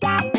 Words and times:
Bye. 0.00 0.35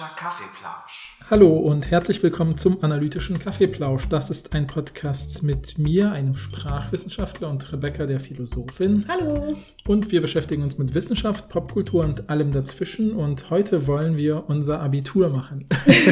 Analytischer 0.00 0.16
Kaffeeplausch. 0.16 1.16
Hallo 1.28 1.58
und 1.58 1.90
herzlich 1.90 2.22
willkommen 2.22 2.56
zum 2.56 2.82
Analytischen 2.82 3.38
Kaffeeplausch. 3.38 4.08
Das 4.08 4.30
ist 4.30 4.54
ein 4.54 4.66
Podcast 4.66 5.42
mit 5.42 5.78
mir, 5.78 6.12
einem 6.12 6.36
Sprachwissenschaftler 6.36 7.50
und 7.50 7.70
Rebecca, 7.70 8.06
der 8.06 8.18
Philosophin. 8.18 9.04
Hallo. 9.08 9.56
Und 9.86 10.10
wir 10.10 10.22
beschäftigen 10.22 10.62
uns 10.62 10.78
mit 10.78 10.94
Wissenschaft, 10.94 11.50
Popkultur 11.50 12.04
und 12.04 12.30
allem 12.30 12.50
dazwischen. 12.50 13.12
Und 13.12 13.50
heute 13.50 13.86
wollen 13.86 14.16
wir 14.16 14.48
unser 14.48 14.80
Abitur 14.80 15.28
machen. 15.28 15.66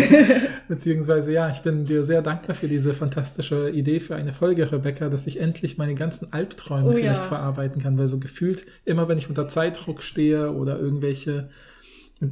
Beziehungsweise, 0.69 1.33
ja, 1.33 1.48
ich 1.48 1.61
bin 1.61 1.87
dir 1.87 2.05
sehr 2.05 2.20
dankbar 2.20 2.57
für 2.57 2.69
diese 2.69 2.93
fantastische 2.93 3.70
Idee 3.70 4.01
für 4.01 4.17
eine 4.17 4.34
Folge, 4.34 4.70
Rebecca, 4.70 5.09
dass 5.09 5.27
ich 5.27 5.41
endlich 5.41 5.79
meine 5.79 5.95
ganzen 5.95 6.33
Albträume 6.33 6.89
Oh 6.89 6.93
vielleicht 6.93 7.23
ja. 7.23 7.29
verarbeiten 7.29 7.83
kann, 7.83 7.98
weil 7.98 8.09
so 8.09 8.19
gefühlt 8.19 8.67
immer, 8.84 9.09
wenn 9.09 9.19
ich 9.19 9.31
unter 9.31 9.48
Zeitdruck 9.48 10.03
stehe 10.03 10.53
oder 10.53 10.79
irgendwelche 10.79 11.48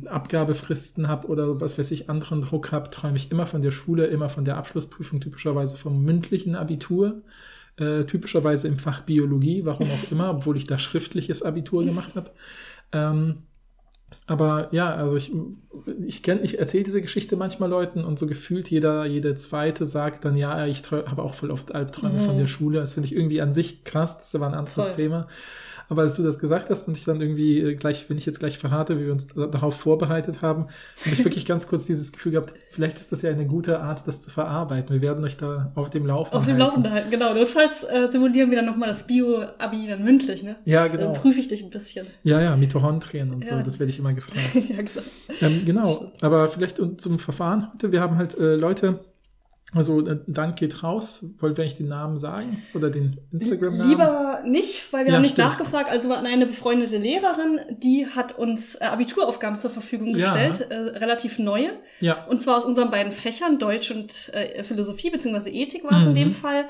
Abgabefristen 0.06 1.06
habe 1.06 1.28
oder 1.28 1.60
was 1.60 1.78
weiß 1.78 1.90
ich, 1.92 2.10
anderen 2.10 2.40
Druck 2.40 2.72
habe, 2.72 2.90
träume 2.90 3.16
ich 3.16 3.30
immer 3.30 3.46
von 3.46 3.62
der 3.62 3.70
Schule, 3.70 4.06
immer 4.06 4.28
von 4.28 4.44
der 4.44 4.56
Abschlussprüfung, 4.56 5.20
typischerweise 5.20 5.76
vom 5.76 6.02
mündlichen 6.04 6.56
Abitur, 6.56 7.22
äh, 7.76 8.04
typischerweise 8.04 8.66
im 8.68 8.78
Fach 8.78 9.02
Biologie, 9.02 9.64
warum 9.64 9.88
auch 9.90 10.10
immer, 10.10 10.30
obwohl 10.30 10.56
ich 10.56 10.66
da 10.66 10.78
schriftliches 10.78 11.42
Abitur 11.42 11.84
gemacht 11.84 12.16
habe. 12.16 12.30
Ähm, 12.90 13.42
aber 14.28 14.68
ja, 14.72 14.94
also 14.94 15.16
ich, 15.16 15.32
ich, 16.04 16.22
kenn- 16.22 16.42
ich 16.42 16.58
erzähle 16.58 16.84
diese 16.84 17.02
Geschichte 17.02 17.36
manchmal 17.36 17.68
Leuten 17.70 18.04
und 18.04 18.18
so 18.18 18.26
gefühlt 18.26 18.68
jeder, 18.70 19.04
jede 19.04 19.34
zweite 19.36 19.86
sagt 19.86 20.24
dann, 20.24 20.36
ja, 20.36 20.66
ich 20.66 20.82
habe 20.90 21.22
auch 21.22 21.34
voll 21.34 21.50
oft 21.52 21.74
Albträume 21.74 22.20
von 22.20 22.36
der 22.36 22.46
Schule. 22.48 22.80
Das 22.80 22.94
finde 22.94 23.08
ich 23.08 23.14
irgendwie 23.14 23.40
an 23.40 23.52
sich 23.52 23.84
krass, 23.84 24.18
das 24.18 24.40
war 24.40 24.48
ein 24.48 24.54
anderes 24.54 24.86
Voll. 24.86 24.96
Thema. 24.96 25.28
Aber 25.88 26.02
als 26.02 26.16
du 26.16 26.22
das 26.22 26.38
gesagt 26.38 26.68
hast 26.70 26.88
und 26.88 26.96
ich 26.96 27.04
dann 27.04 27.20
irgendwie 27.20 27.60
äh, 27.60 27.74
gleich, 27.76 28.10
wenn 28.10 28.18
ich 28.18 28.26
jetzt 28.26 28.38
gleich 28.40 28.58
verrate, 28.58 28.98
wie 29.00 29.06
wir 29.06 29.12
uns 29.12 29.28
da- 29.28 29.46
darauf 29.46 29.76
vorbereitet 29.76 30.42
haben, 30.42 30.62
habe 31.04 31.14
ich 31.14 31.24
wirklich 31.24 31.46
ganz 31.46 31.68
kurz 31.68 31.84
dieses 31.86 32.12
Gefühl 32.12 32.32
gehabt, 32.32 32.54
vielleicht 32.72 32.96
ist 32.98 33.12
das 33.12 33.22
ja 33.22 33.30
eine 33.30 33.46
gute 33.46 33.80
Art, 33.80 34.02
das 34.06 34.20
zu 34.20 34.30
verarbeiten. 34.30 34.92
Wir 34.94 35.02
werden 35.02 35.22
euch 35.24 35.36
da 35.36 35.70
auf 35.74 35.90
dem 35.90 36.04
Laufenden 36.06 36.38
Auf 36.40 36.44
dem 36.46 36.54
halten. 36.54 36.58
Laufenden 36.58 36.92
halten, 36.92 37.10
genau. 37.10 37.34
Notfalls 37.34 37.84
äh, 37.84 38.08
simulieren 38.10 38.50
wir 38.50 38.56
dann 38.58 38.66
nochmal 38.66 38.88
das 38.88 39.06
Bio-Abi 39.06 39.86
dann 39.88 40.02
mündlich, 40.04 40.42
ne? 40.42 40.56
Ja, 40.64 40.88
Dann 40.88 40.98
genau. 40.98 41.12
prüfe 41.12 41.40
ich 41.40 41.48
dich 41.48 41.62
ein 41.62 41.70
bisschen. 41.70 42.06
Ja, 42.24 42.40
ja, 42.40 42.56
Mitochondrien 42.56 43.32
und 43.32 43.44
so, 43.44 43.52
Ja. 43.54 43.62
das 43.62 43.78
werde 43.78 43.90
ich 43.90 43.98
immer 43.98 44.12
gefragt. 44.14 44.38
ja, 44.54 44.76
genau. 44.76 45.02
Ähm, 45.40 45.62
genau, 45.64 46.12
aber 46.20 46.48
vielleicht 46.48 46.80
und 46.80 47.00
zum 47.00 47.18
Verfahren 47.18 47.68
heute. 47.72 47.92
Wir 47.92 48.00
haben 48.00 48.16
halt 48.16 48.36
äh, 48.38 48.54
Leute, 48.56 49.00
also 49.74 50.00
äh, 50.06 50.18
Dank 50.26 50.56
geht 50.56 50.82
raus. 50.82 51.24
Wollt 51.38 51.58
ihr 51.58 51.62
eigentlich 51.62 51.76
den 51.76 51.88
Namen 51.88 52.16
sagen? 52.16 52.62
Oder 52.74 52.88
den 52.88 53.18
Instagram-Namen? 53.32 53.90
Lieber 53.90 54.40
nicht, 54.46 54.92
weil 54.92 55.04
wir 55.04 55.10
Ja, 55.10 55.16
haben 55.16 55.22
nicht 55.22 55.32
stimmt. 55.32 55.48
nachgefragt. 55.48 55.90
Also 55.90 56.12
eine 56.12 56.46
befreundete 56.46 56.98
Lehrerin, 56.98 57.60
die 57.82 58.06
hat 58.06 58.38
uns 58.38 58.76
äh, 58.76 58.84
Abituraufgaben 58.84 59.58
zur 59.60 59.70
Verfügung 59.70 60.16
Ja. 60.16 60.32
gestellt, 60.32 60.70
äh, 60.70 60.74
relativ 60.98 61.38
neue. 61.38 61.70
Ja, 62.00 62.24
Und 62.26 62.42
zwar 62.42 62.58
aus 62.58 62.64
unseren 62.64 62.90
beiden 62.90 63.12
Fächern, 63.12 63.58
Deutsch 63.58 63.90
und 63.90 64.30
äh, 64.34 64.62
Philosophie, 64.62 65.10
beziehungsweise 65.10 65.50
Ethik 65.50 65.84
war 65.84 65.98
es 65.98 66.04
in 66.04 66.10
Mhm. 66.10 66.14
dem 66.14 66.32
Fall. 66.32 66.66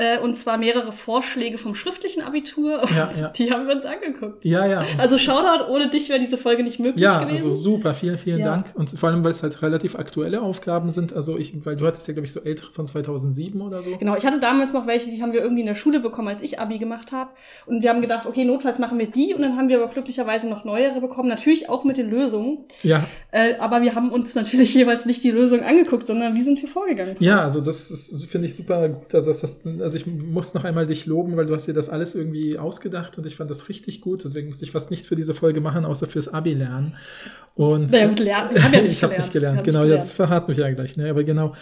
Äh, 0.00 0.20
und 0.20 0.34
zwar 0.36 0.58
mehrere 0.58 0.92
Vorschläge 0.92 1.58
vom 1.58 1.74
schriftlichen 1.74 2.22
Abitur. 2.22 2.82
Und 2.82 2.90
Ja, 2.96 3.10
ja. 3.20 3.28
die 3.30 3.50
haben 3.50 3.66
wir 3.66 3.74
uns 3.74 3.84
angeguckt. 3.84 4.44
ja, 4.44 4.64
ja. 4.64 4.84
Also 4.96 5.18
Shoutout, 5.18 5.64
ohne 5.72 5.88
dich 5.90 6.08
wäre 6.08 6.20
diese 6.20 6.38
Folge 6.38 6.62
nicht 6.62 6.78
möglich 6.78 7.02
ja, 7.02 7.18
gewesen. 7.24 7.48
also 7.48 7.54
super, 7.54 7.94
vielen, 7.94 8.16
vielen 8.16 8.38
Ja. 8.38 8.46
Dank. 8.46 8.66
Und 8.76 8.90
vor 8.90 9.08
allem, 9.08 9.24
weil 9.24 9.32
es 9.32 9.42
halt 9.42 9.60
relativ 9.60 9.96
aktuelle 9.96 10.40
Aufgaben 10.40 10.88
sind. 10.88 11.12
Also 11.12 11.36
ich, 11.36 11.52
weil 11.66 11.74
du 11.74 11.84
hattest 11.84 12.06
ja, 12.06 12.14
glaube 12.14 12.26
ich, 12.26 12.32
so 12.32 12.38
ältere 12.40 12.70
von 12.72 12.86
2007 12.86 13.60
oder 13.60 13.82
so. 13.82 13.96
Genau, 13.96 14.14
ich 14.16 14.24
hatte 14.24 14.38
damals 14.38 14.72
noch 14.72 14.86
welche, 14.86 15.10
die 15.10 15.20
haben 15.20 15.32
wir 15.32 15.40
irgendwie 15.42 15.62
in 15.62 15.66
der 15.66 15.74
Schule 15.74 15.98
bekommen, 15.98 16.28
als 16.28 16.42
ich 16.42 16.60
Abi 16.60 16.78
gemacht 16.78 17.10
habe. 17.10 17.30
Und 17.66 17.82
wir 17.82 17.90
haben 17.90 18.00
gedacht, 18.00 18.24
okay, 18.24 18.44
notfalls 18.44 18.78
machen 18.78 19.00
wir 19.00 19.08
die. 19.08 19.34
Und 19.34 19.42
dann 19.42 19.56
haben 19.56 19.68
wir 19.68 19.82
aber 19.82 19.92
glücklicherweise 19.92 20.48
noch 20.48 20.64
neuere 20.64 21.00
bekommen. 21.00 21.28
Natürlich 21.28 21.68
auch 21.68 21.82
mit 21.82 21.96
den 21.96 22.08
Lösungen. 22.08 22.58
Ja, 22.84 23.04
Äh, 23.32 23.54
aber 23.58 23.82
wir 23.82 23.96
haben 23.96 24.10
uns 24.12 24.34
natürlich 24.36 24.72
jeweils 24.74 25.06
nicht 25.06 25.24
die 25.24 25.32
Lösung 25.32 25.60
angeguckt, 25.64 26.06
sondern 26.06 26.36
wie 26.36 26.40
sind 26.42 26.62
wir 26.62 26.68
vorgegangen? 26.68 27.16
ja, 27.18 27.40
also 27.42 27.60
das 27.60 28.24
finde 28.30 28.46
ich 28.46 28.54
super 28.54 28.88
gut. 28.90 29.12
Also, 29.12 29.30
das, 29.32 29.42
hast- 29.42 29.64
also 29.88 29.96
ich 29.96 30.06
muss 30.06 30.52
noch 30.54 30.64
einmal 30.64 30.84
dich 30.86 31.06
loben, 31.06 31.36
weil 31.36 31.46
du 31.46 31.54
hast 31.54 31.66
dir 31.66 31.72
das 31.72 31.88
alles 31.88 32.14
irgendwie 32.14 32.58
ausgedacht 32.58 33.16
und 33.16 33.26
ich 33.26 33.36
fand 33.36 33.50
das 33.50 33.68
richtig 33.70 34.00
gut. 34.02 34.22
Deswegen 34.22 34.48
musste 34.48 34.64
ich 34.64 34.70
fast 34.70 34.90
nichts 34.90 35.06
für 35.08 35.16
diese 35.16 35.32
Folge 35.34 35.60
machen, 35.62 35.84
außer 35.86 36.06
fürs 36.06 36.28
Abi 36.28 36.52
lernen. 36.54 36.94
Und 37.54 37.90
Sehr 37.90 38.08
gut 38.08 38.20
lernen. 38.20 38.54
Wir 38.54 38.62
haben 38.62 38.74
ja 38.74 38.82
nicht 38.82 38.92
ich 38.92 39.02
habe 39.02 39.12
gelernt. 39.14 39.24
nicht 39.24 39.32
gelernt. 39.32 39.64
Genau, 39.64 39.82
nicht 39.84 39.92
jetzt 39.92 40.12
verraten 40.12 40.50
mich 40.50 40.58
ja 40.58 40.70
gleich. 40.70 40.96
Ne? 40.98 41.08
Aber 41.08 41.24
genau, 41.24 41.54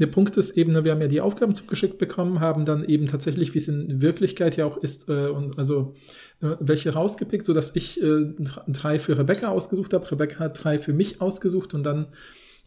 der 0.00 0.06
Punkt 0.06 0.36
ist 0.36 0.56
eben, 0.56 0.72
ne, 0.72 0.84
wir 0.84 0.92
haben 0.92 1.00
ja 1.00 1.06
die 1.08 1.20
Aufgaben 1.20 1.54
zugeschickt 1.54 1.98
bekommen, 1.98 2.40
haben 2.40 2.64
dann 2.64 2.84
eben 2.84 3.06
tatsächlich, 3.06 3.54
wie 3.54 3.58
es 3.58 3.68
in 3.68 4.00
Wirklichkeit 4.02 4.56
ja 4.56 4.66
auch 4.66 4.76
ist, 4.76 5.08
äh, 5.08 5.26
und 5.28 5.58
also 5.58 5.94
äh, 6.42 6.56
welche 6.60 6.92
rausgepickt, 6.94 7.44
sodass 7.46 7.74
ich 7.76 8.00
äh, 8.02 8.24
dr- 8.38 8.64
drei 8.68 8.98
für 8.98 9.18
Rebecca 9.18 9.48
ausgesucht 9.48 9.92
habe. 9.94 10.10
Rebecca 10.10 10.38
hat 10.40 10.62
drei 10.64 10.78
für 10.78 10.92
mich 10.92 11.20
ausgesucht 11.20 11.74
und 11.74 11.84
dann 11.84 12.06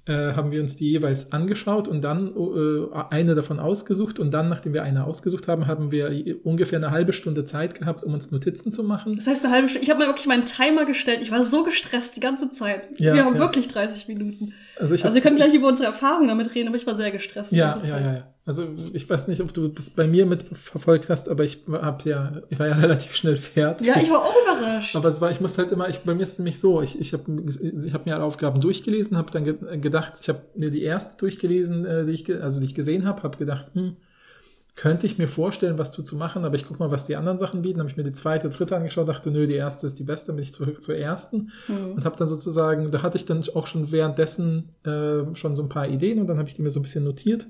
äh, 0.07 0.33
haben 0.33 0.51
wir 0.51 0.61
uns 0.61 0.75
die 0.75 0.89
jeweils 0.89 1.31
angeschaut 1.31 1.87
und 1.87 2.01
dann 2.01 2.33
äh, 2.35 2.95
eine 3.09 3.35
davon 3.35 3.59
ausgesucht 3.59 4.19
und 4.19 4.31
dann, 4.31 4.47
nachdem 4.47 4.73
wir 4.73 4.83
eine 4.83 5.05
ausgesucht 5.05 5.47
haben, 5.47 5.67
haben 5.67 5.91
wir 5.91 6.11
ungefähr 6.43 6.79
eine 6.79 6.91
halbe 6.91 7.13
Stunde 7.13 7.45
Zeit 7.45 7.75
gehabt, 7.75 8.03
um 8.03 8.13
uns 8.13 8.31
Notizen 8.31 8.71
zu 8.71 8.83
machen. 8.83 9.15
Das 9.17 9.27
heißt, 9.27 9.43
eine 9.45 9.53
halbe 9.53 9.69
Stunde. 9.69 9.83
Ich 9.83 9.89
habe 9.89 9.99
mir 9.99 10.07
wirklich 10.07 10.27
meinen 10.27 10.45
Timer 10.45 10.85
gestellt. 10.85 11.19
Ich 11.21 11.31
war 11.31 11.45
so 11.45 11.63
gestresst 11.63 12.15
die 12.15 12.21
ganze 12.21 12.51
Zeit. 12.51 12.87
Ja, 12.97 13.13
wir 13.13 13.25
haben 13.25 13.35
ja. 13.35 13.39
wirklich 13.41 13.67
30 13.67 14.07
Minuten. 14.07 14.53
Also 14.79 14.95
ich 14.95 15.03
Also 15.03 15.15
wir 15.15 15.21
können 15.21 15.35
gleich 15.35 15.53
über 15.53 15.67
unsere 15.67 15.87
Erfahrungen 15.87 16.27
damit 16.27 16.55
reden, 16.55 16.69
aber 16.69 16.77
ich 16.77 16.87
war 16.87 16.95
sehr 16.95 17.11
gestresst. 17.11 17.51
die 17.51 17.57
Ja, 17.57 17.71
ganze 17.73 17.87
ja, 17.87 17.93
Zeit. 17.93 18.05
ja, 18.05 18.13
ja. 18.13 18.33
Also 18.47 18.65
ich 18.93 19.09
weiß 19.09 19.27
nicht, 19.27 19.41
ob 19.41 19.53
du 19.53 19.67
das 19.67 19.89
bei 19.89 20.07
mir 20.07 20.25
mitverfolgt 20.25 21.09
hast, 21.09 21.27
aber 21.27 21.43
ich 21.43 21.65
hab 21.69 22.05
ja, 22.05 22.41
ich 22.47 22.57
war 22.57 22.67
ja 22.67 22.75
relativ 22.77 23.13
schnell 23.13 23.35
fertig. 23.35 23.85
Ja, 23.85 23.97
ich 23.97 24.09
war 24.09 24.23
auch 24.23 24.33
überrascht. 24.41 24.95
aber 24.95 25.09
es 25.09 25.19
war, 25.19 25.29
ich 25.31 25.41
musste 25.41 25.61
halt 25.63 25.73
immer, 25.73 25.89
ich, 25.89 25.99
bei 25.99 26.15
mir 26.15 26.23
ist 26.23 26.31
es 26.31 26.39
nämlich 26.39 26.57
so, 26.57 26.81
ich, 26.81 26.97
ich 26.97 27.11
habe 27.11 27.25
ich 27.85 27.93
hab 27.93 28.05
mir 28.05 28.15
alle 28.15 28.23
Aufgaben 28.23 28.61
durchgelesen, 28.61 29.17
habe 29.17 29.31
dann 29.31 29.43
ge 29.43 29.55
gedacht, 29.79 30.13
ich 30.21 30.29
habe 30.29 30.43
mir 30.55 30.71
die 30.71 30.81
erste 30.81 31.17
durchgelesen, 31.17 31.85
äh, 31.85 32.05
die 32.05 32.13
ich, 32.13 32.41
also 32.41 32.61
die 32.61 32.67
ich 32.67 32.73
gesehen 32.73 33.05
habe, 33.05 33.21
habe 33.23 33.37
gedacht, 33.37 33.67
hm, 33.73 33.97
könnte 34.77 35.07
ich 35.07 35.17
mir 35.17 35.27
vorstellen, 35.27 35.77
was 35.77 35.91
du 35.91 36.01
zu 36.01 36.15
machen, 36.15 36.45
aber 36.45 36.55
ich 36.55 36.65
guck 36.65 36.79
mal, 36.79 36.89
was 36.89 37.03
die 37.03 37.17
anderen 37.17 37.39
Sachen 37.39 37.63
bieten. 37.63 37.79
Habe 37.79 37.89
ich 37.89 37.97
mir 37.97 38.03
die 38.03 38.13
zweite, 38.13 38.47
dritte 38.47 38.77
angeschaut, 38.77 39.09
dachte, 39.09 39.29
nö, 39.29 39.45
die 39.45 39.55
erste 39.55 39.87
ist 39.87 39.99
die 39.99 40.03
beste, 40.03 40.31
bin 40.31 40.43
ich 40.43 40.53
zurück 40.53 40.81
zur 40.81 40.95
ersten 40.95 41.51
Hm. 41.65 41.95
und 41.95 42.05
habe 42.05 42.15
dann 42.15 42.29
sozusagen, 42.29 42.91
da 42.91 43.01
hatte 43.01 43.17
ich 43.17 43.25
dann 43.25 43.43
auch 43.55 43.67
schon 43.67 43.91
währenddessen 43.91 44.69
äh, 44.85 45.35
schon 45.35 45.55
so 45.57 45.63
ein 45.63 45.69
paar 45.69 45.89
Ideen 45.89 46.19
und 46.19 46.27
dann 46.27 46.37
habe 46.37 46.47
ich 46.47 46.55
die 46.55 46.61
mir 46.61 46.69
so 46.69 46.79
ein 46.79 46.83
bisschen 46.83 47.03
notiert. 47.03 47.47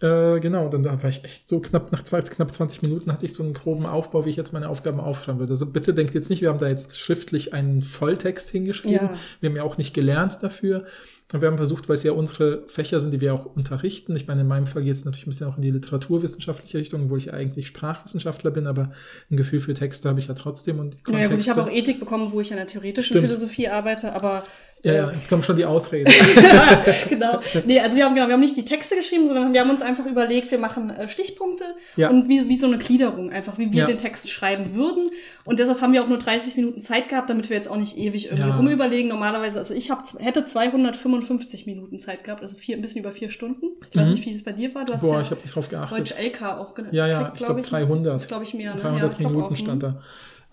Äh, 0.00 0.40
genau, 0.40 0.68
dann 0.68 0.84
war 0.84 1.08
ich 1.08 1.22
echt 1.24 1.46
so 1.46 1.60
knapp 1.60 1.92
nach 1.92 2.02
zwei, 2.02 2.20
knapp 2.22 2.50
20 2.50 2.82
Minuten 2.82 3.12
hatte 3.12 3.26
ich 3.26 3.34
so 3.34 3.42
einen 3.42 3.54
groben 3.54 3.86
Aufbau, 3.86 4.24
wie 4.24 4.30
ich 4.30 4.36
jetzt 4.36 4.52
meine 4.52 4.68
Aufgaben 4.68 4.98
aufschreiben 5.00 5.38
würde. 5.38 5.52
Also 5.52 5.66
bitte 5.66 5.94
denkt 5.94 6.14
jetzt 6.14 6.28
nicht, 6.30 6.42
wir 6.42 6.48
haben 6.48 6.58
da 6.58 6.68
jetzt 6.68 6.98
schriftlich 6.98 7.52
einen 7.54 7.82
Volltext 7.82 8.50
hingeschrieben. 8.50 9.08
Ja. 9.08 9.14
Wir 9.40 9.50
haben 9.50 9.56
ja 9.56 9.62
auch 9.62 9.78
nicht 9.78 9.94
gelernt 9.94 10.38
dafür. 10.42 10.84
Und 11.32 11.40
wir 11.40 11.48
haben 11.48 11.56
versucht, 11.56 11.88
weil 11.88 11.94
es 11.94 12.02
ja 12.02 12.12
unsere 12.12 12.64
Fächer 12.66 13.00
sind, 13.00 13.12
die 13.12 13.20
wir 13.22 13.32
auch 13.32 13.46
unterrichten. 13.46 14.14
Ich 14.16 14.26
meine, 14.26 14.42
in 14.42 14.46
meinem 14.48 14.66
Fall 14.66 14.82
geht 14.82 14.92
es 14.92 15.04
natürlich 15.06 15.26
ein 15.26 15.30
bisschen 15.30 15.48
auch 15.48 15.56
in 15.56 15.62
die 15.62 15.70
literaturwissenschaftliche 15.70 16.76
Richtung, 16.76 17.08
wo 17.08 17.16
ich 17.16 17.26
ja 17.26 17.32
eigentlich 17.32 17.68
Sprachwissenschaftler 17.68 18.50
bin, 18.50 18.66
aber 18.66 18.92
ein 19.30 19.36
Gefühl 19.38 19.60
für 19.60 19.72
Texte 19.72 20.10
habe 20.10 20.20
ich 20.20 20.26
ja 20.28 20.34
trotzdem 20.34 20.78
und 20.78 20.98
Naja, 21.08 21.28
gut, 21.28 21.40
ich 21.40 21.48
habe 21.48 21.62
auch 21.62 21.66
Kontexte- 21.66 21.90
Ethik 21.90 22.00
bekommen, 22.00 22.32
wo 22.32 22.40
ich 22.40 22.50
an 22.50 22.58
der 22.58 22.66
theoretischen 22.66 23.16
Stimmt. 23.16 23.28
Philosophie 23.28 23.68
arbeite, 23.68 24.14
aber 24.14 24.44
Ja, 24.84 24.92
ja, 24.94 25.12
jetzt 25.12 25.28
kommen 25.28 25.44
schon 25.44 25.54
die 25.56 25.64
Ausreden. 25.64 26.12
genau. 27.08 27.40
Nee, 27.66 27.78
also 27.78 27.96
wir 27.96 28.04
haben, 28.04 28.14
genau, 28.16 28.26
wir 28.26 28.32
haben 28.34 28.40
nicht 28.40 28.56
die 28.56 28.64
Texte 28.64 28.96
geschrieben, 28.96 29.26
sondern 29.28 29.52
wir 29.52 29.60
haben 29.60 29.70
uns 29.70 29.80
einfach 29.80 30.04
überlegt, 30.06 30.50
wir 30.50 30.58
machen 30.58 30.90
äh, 30.90 31.06
Stichpunkte 31.08 31.64
Ja. 31.96 32.10
und 32.10 32.28
wie, 32.28 32.48
wie 32.48 32.56
so 32.56 32.66
eine 32.66 32.78
Gliederung, 32.78 33.30
einfach 33.30 33.58
wie 33.58 33.70
wir 33.70 33.80
Ja. 33.80 33.86
den 33.86 33.98
Text 33.98 34.28
schreiben 34.28 34.74
würden. 34.74 35.10
Und 35.44 35.60
deshalb 35.60 35.80
haben 35.80 35.92
wir 35.92 36.02
auch 36.02 36.08
nur 36.08 36.18
30 36.18 36.56
Minuten 36.56 36.80
Zeit 36.80 37.08
gehabt, 37.08 37.30
damit 37.30 37.48
wir 37.48 37.56
jetzt 37.56 37.68
auch 37.68 37.76
nicht 37.76 37.96
ewig 37.96 38.26
irgendwie 38.26 38.48
Ja. 38.48 38.56
rumüberlegen. 38.56 39.08
Normalerweise, 39.08 39.58
also 39.58 39.72
ich 39.72 39.90
hab, 39.90 40.04
hätte 40.18 40.44
255 40.44 41.66
Minuten 41.66 41.98
Zeit 42.00 42.24
gehabt, 42.24 42.42
also 42.42 42.56
vier, 42.56 42.76
ein 42.76 42.82
bisschen 42.82 43.02
über 43.02 43.12
vier 43.12 43.30
Stunden. 43.30 43.66
Ich 43.90 43.96
weiß 43.96 44.08
Mhm. 44.08 44.14
nicht, 44.14 44.26
wie 44.26 44.34
es 44.34 44.42
bei 44.42 44.52
dir 44.52 44.74
war. 44.74 44.84
Du 44.84 44.94
hast 44.94 45.02
Boah, 45.02 45.14
ja 45.14 45.20
ich 45.20 45.30
habe 45.30 45.40
nicht 45.42 45.54
drauf 45.54 45.68
geachtet. 45.68 45.98
Deutsch 45.98 46.14
LK 46.18 46.58
auch 46.58 46.74
ge- 46.74 46.86
Ja, 46.90 47.06
ja, 47.06 47.30
ich 47.32 47.38
glaube 47.38 47.60
Das 47.60 47.70
300. 47.70 48.20
ist, 48.20 48.28
glaube 48.28 48.44
ich, 48.44 48.54
mehr. 48.54 48.74
Ne? 48.74 48.80
300 48.80 49.02
ja, 49.02 49.08
ich 49.10 49.18
glaub 49.18 49.30
Minuten 49.32 49.52
auch, 49.54 49.56
stand 49.56 49.82
da. 49.84 50.00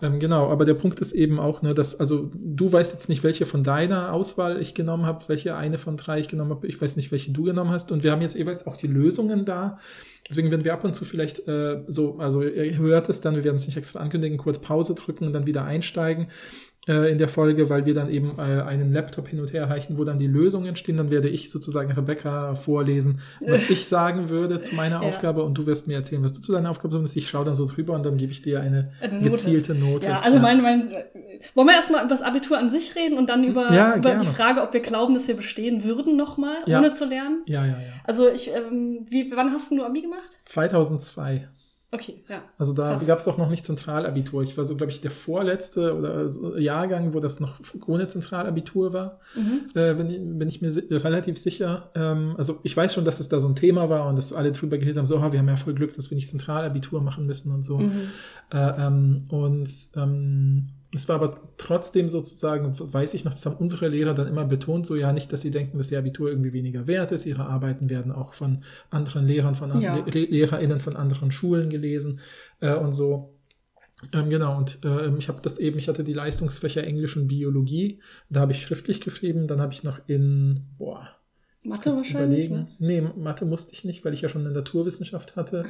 Ähm, 0.02 0.18
genau, 0.18 0.50
aber 0.50 0.64
der 0.64 0.74
Punkt 0.74 1.00
ist 1.00 1.12
eben 1.12 1.38
auch, 1.38 1.62
ne, 1.62 1.74
dass, 1.74 1.98
also 2.00 2.30
du 2.34 2.72
weißt 2.72 2.92
jetzt 2.92 3.08
nicht, 3.08 3.22
welche 3.22 3.44
von 3.44 3.62
deiner 3.62 4.12
Auswahl 4.12 4.60
ich 4.60 4.74
genommen 4.74 5.04
habe, 5.04 5.24
welche 5.28 5.54
eine 5.56 5.78
von 5.78 5.96
drei 5.96 6.20
ich 6.20 6.28
genommen 6.28 6.50
habe. 6.50 6.66
Ich 6.66 6.80
weiß 6.80 6.96
nicht, 6.96 7.12
welche 7.12 7.32
du 7.32 7.42
genommen 7.44 7.70
hast. 7.70 7.92
Und 7.92 8.02
wir 8.02 8.12
haben 8.12 8.22
jetzt 8.22 8.36
jeweils 8.36 8.66
auch 8.66 8.76
die 8.76 8.86
Lösungen 8.86 9.44
da. 9.44 9.78
Deswegen 10.28 10.50
werden 10.50 10.64
wir 10.64 10.72
ab 10.72 10.84
und 10.84 10.94
zu 10.94 11.04
vielleicht 11.04 11.46
äh, 11.48 11.82
so, 11.88 12.18
also 12.18 12.42
ihr 12.42 12.78
hört 12.78 13.08
es 13.08 13.20
dann, 13.20 13.34
wir 13.34 13.44
werden 13.44 13.56
es 13.56 13.66
nicht 13.66 13.76
extra 13.76 13.98
ankündigen, 13.98 14.38
kurz 14.38 14.58
Pause 14.58 14.94
drücken 14.94 15.26
und 15.26 15.32
dann 15.32 15.46
wieder 15.46 15.64
einsteigen 15.64 16.28
in 16.86 17.18
der 17.18 17.28
Folge, 17.28 17.68
weil 17.68 17.84
wir 17.84 17.92
dann 17.92 18.08
eben 18.08 18.38
äh, 18.38 18.62
einen 18.62 18.90
Laptop 18.92 19.28
hin 19.28 19.38
und 19.38 19.52
her 19.52 19.68
reichen, 19.68 19.98
wo 19.98 20.04
dann 20.04 20.18
die 20.18 20.26
Lösungen 20.26 20.76
stehen. 20.76 20.96
Dann 20.96 21.10
werde 21.10 21.28
ich 21.28 21.50
sozusagen 21.50 21.92
Rebecca 21.92 22.54
vorlesen, 22.54 23.20
was 23.46 23.62
ich 23.70 23.86
sagen 23.86 24.30
würde 24.30 24.60
zu 24.62 24.74
meiner 24.74 25.02
Ja. 25.02 25.08
Aufgabe 25.08 25.42
und 25.42 25.54
du 25.58 25.66
wirst 25.66 25.86
mir 25.88 25.94
erzählen, 25.96 26.24
was 26.24 26.32
du 26.32 26.40
zu 26.40 26.52
deiner 26.52 26.70
Aufgabe 26.70 26.96
sagst. 26.98 27.16
Ich 27.16 27.28
schaue 27.28 27.44
dann 27.44 27.54
so 27.54 27.66
drüber 27.66 27.92
und 27.92 28.06
dann 28.06 28.16
gebe 28.16 28.32
ich 28.32 28.40
dir 28.42 28.60
eine, 28.60 28.92
Eine 29.02 29.18
Note. 29.18 29.30
gezielte 29.30 29.74
Note. 29.74 30.08
Ja, 30.08 30.20
also 30.20 30.38
mein, 30.40 30.62
mein, 30.62 30.90
wollen 31.54 31.68
wir 31.68 31.74
erstmal 31.74 32.00
über 32.00 32.08
das 32.08 32.22
Abitur 32.22 32.58
an 32.58 32.70
sich 32.70 32.96
reden 32.96 33.18
und 33.18 33.28
dann 33.28 33.44
über, 33.44 33.70
Ja, 33.72 33.96
über 33.96 34.14
die 34.14 34.26
Frage, 34.26 34.62
ob 34.62 34.72
wir 34.72 34.80
glauben, 34.80 35.14
dass 35.14 35.28
wir 35.28 35.36
bestehen 35.36 35.84
würden 35.84 36.16
nochmal, 36.16 36.56
Ja. 36.66 36.78
ohne 36.78 36.94
zu 36.94 37.04
lernen? 37.04 37.42
Ja, 37.46 37.64
ja, 37.66 37.72
ja. 37.72 37.76
Also 38.04 38.28
ich, 38.28 38.50
ähm, 38.54 39.06
wie, 39.08 39.30
wann 39.36 39.52
hast 39.52 39.70
du 39.70 39.84
Abi 39.84 40.00
gemacht? 40.00 40.38
2002. 40.46 41.46
Okay, 41.92 42.14
ja. 42.28 42.42
Also 42.56 42.72
da 42.72 42.94
gab 43.04 43.18
es 43.18 43.26
auch 43.26 43.36
noch 43.36 43.50
nicht 43.50 43.64
Zentralabitur. 43.66 44.42
Ich 44.42 44.56
war 44.56 44.64
so, 44.64 44.76
glaube 44.76 44.92
ich, 44.92 45.00
der 45.00 45.10
vorletzte 45.10 45.96
oder 45.96 46.28
so 46.28 46.56
Jahrgang, 46.56 47.14
wo 47.14 47.18
das 47.20 47.40
noch 47.40 47.58
ohne 47.86 48.06
Zentralabitur 48.06 48.92
war. 48.92 49.18
Mhm. 49.34 49.70
Äh, 49.74 49.94
bin, 49.94 50.08
ich- 50.10 50.18
bin 50.38 50.48
ich 50.48 50.62
mir 50.62 50.70
si 50.70 50.80
relativ 50.88 51.36
sicher. 51.38 51.90
Ähm, 51.96 52.34
also 52.38 52.60
ich 52.62 52.76
weiß 52.76 52.94
schon, 52.94 53.04
dass 53.04 53.18
es 53.18 53.28
da 53.28 53.40
so 53.40 53.48
ein 53.48 53.56
Thema 53.56 53.88
war 53.90 54.08
und 54.08 54.16
dass 54.16 54.32
alle 54.32 54.52
drüber 54.52 54.78
geredet 54.78 54.98
haben, 54.98 55.06
so, 55.06 55.18
ah, 55.18 55.32
wir 55.32 55.40
haben 55.40 55.48
ja 55.48 55.56
voll 55.56 55.74
Glück, 55.74 55.94
dass 55.96 56.10
wir 56.10 56.14
nicht 56.16 56.28
Zentralabitur 56.28 57.00
machen 57.02 57.26
müssen 57.26 57.52
und 57.52 57.64
so. 57.64 57.78
Mhm. 57.78 57.92
Äh, 58.52 58.86
ähm, 58.86 59.22
und 59.30 59.68
ähm, 59.96 60.68
es 60.92 61.08
war 61.08 61.16
aber 61.16 61.38
trotzdem 61.56 62.08
sozusagen, 62.08 62.74
weiß 62.76 63.14
ich 63.14 63.24
noch, 63.24 63.32
das 63.32 63.46
haben 63.46 63.56
unsere 63.56 63.88
Lehrer 63.88 64.12
dann 64.12 64.26
immer 64.26 64.44
betont, 64.44 64.86
so 64.86 64.96
ja 64.96 65.12
nicht, 65.12 65.32
dass 65.32 65.40
sie 65.40 65.52
denken, 65.52 65.78
dass 65.78 65.90
ihr 65.92 65.98
Abitur 65.98 66.30
irgendwie 66.30 66.52
weniger 66.52 66.86
wert 66.86 67.12
ist. 67.12 67.26
Ihre 67.26 67.44
Arbeiten 67.44 67.88
werden 67.88 68.10
auch 68.10 68.34
von 68.34 68.64
anderen 68.90 69.24
Lehrern, 69.24 69.54
von 69.54 69.70
an 69.70 69.80
Ja. 69.80 69.96
Le 69.96 70.24
LehrerInnen 70.24 70.80
von 70.80 70.96
anderen 70.96 71.30
Schulen 71.30 71.70
gelesen 71.70 72.20
äh, 72.60 72.74
und 72.74 72.92
so. 72.92 73.36
Ähm, 74.12 74.30
genau, 74.30 74.56
und 74.56 74.80
äh, 74.84 75.14
ich 75.16 75.28
habe 75.28 75.40
das 75.42 75.58
eben, 75.58 75.78
ich 75.78 75.86
hatte 75.86 76.02
die 76.02 76.14
Leistungsfächer 76.14 76.82
Englisch 76.82 77.16
und 77.16 77.28
Biologie, 77.28 78.00
da 78.28 78.40
habe 78.40 78.52
ich 78.52 78.62
schriftlich 78.62 79.00
geschrieben, 79.00 79.46
dann 79.46 79.60
habe 79.60 79.72
ich 79.72 79.84
noch 79.84 80.00
in, 80.06 80.64
boah, 80.78 81.08
Mathe 81.62 81.94
wahrscheinlich, 81.94 82.48
ne? 82.48 82.68
Nee, 82.78 83.02
Mathe 83.02 83.44
musste 83.44 83.74
ich 83.74 83.84
nicht, 83.84 84.04
weil 84.04 84.14
ich 84.14 84.22
ja 84.22 84.30
schon 84.30 84.46
eine 84.46 84.54
Naturwissenschaft 84.54 85.36
hatte. 85.36 85.66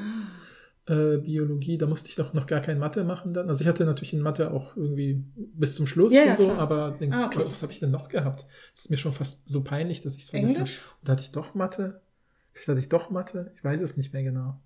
Äh, 0.90 1.18
Biologie, 1.18 1.78
da 1.78 1.86
musste 1.86 2.08
ich 2.08 2.16
doch 2.16 2.32
noch 2.34 2.46
gar 2.46 2.60
kein 2.60 2.78
Mathe 2.78 3.04
machen 3.04 3.32
dann. 3.32 3.48
Also 3.48 3.62
ich 3.62 3.68
hatte 3.68 3.84
natürlich 3.84 4.12
in 4.12 4.20
Mathe 4.22 4.50
auch 4.50 4.76
irgendwie 4.76 5.22
bis 5.36 5.76
zum 5.76 5.86
Schluss 5.86 6.12
Ja, 6.12 6.22
ja, 6.24 6.30
und 6.30 6.36
so, 6.36 6.44
klar. 6.46 6.58
aber 6.58 6.90
denkst, 6.98 7.16
Ah, 7.18 7.26
okay. 7.26 7.44
was 7.48 7.62
habe 7.62 7.72
ich 7.72 7.80
denn 7.80 7.90
noch 7.90 8.08
gehabt? 8.08 8.46
Das 8.72 8.82
ist 8.86 8.90
mir 8.90 8.96
schon 8.96 9.12
fast 9.12 9.48
so 9.48 9.62
peinlich, 9.62 10.00
dass 10.00 10.16
ich 10.16 10.22
es 10.22 10.30
vergessen 10.30 10.60
habe. 10.60 10.70
Und 11.02 11.08
hatte 11.08 11.22
ich 11.22 11.32
doch 11.32 11.54
Mathe? 11.54 12.00
Vielleicht 12.52 12.68
hatte 12.68 12.80
ich 12.80 12.88
doch 12.88 13.10
Mathe? 13.10 13.52
Ich 13.54 13.62
weiß 13.62 13.80
es 13.80 13.96
nicht 13.96 14.12
mehr 14.12 14.22
genau. 14.24 14.58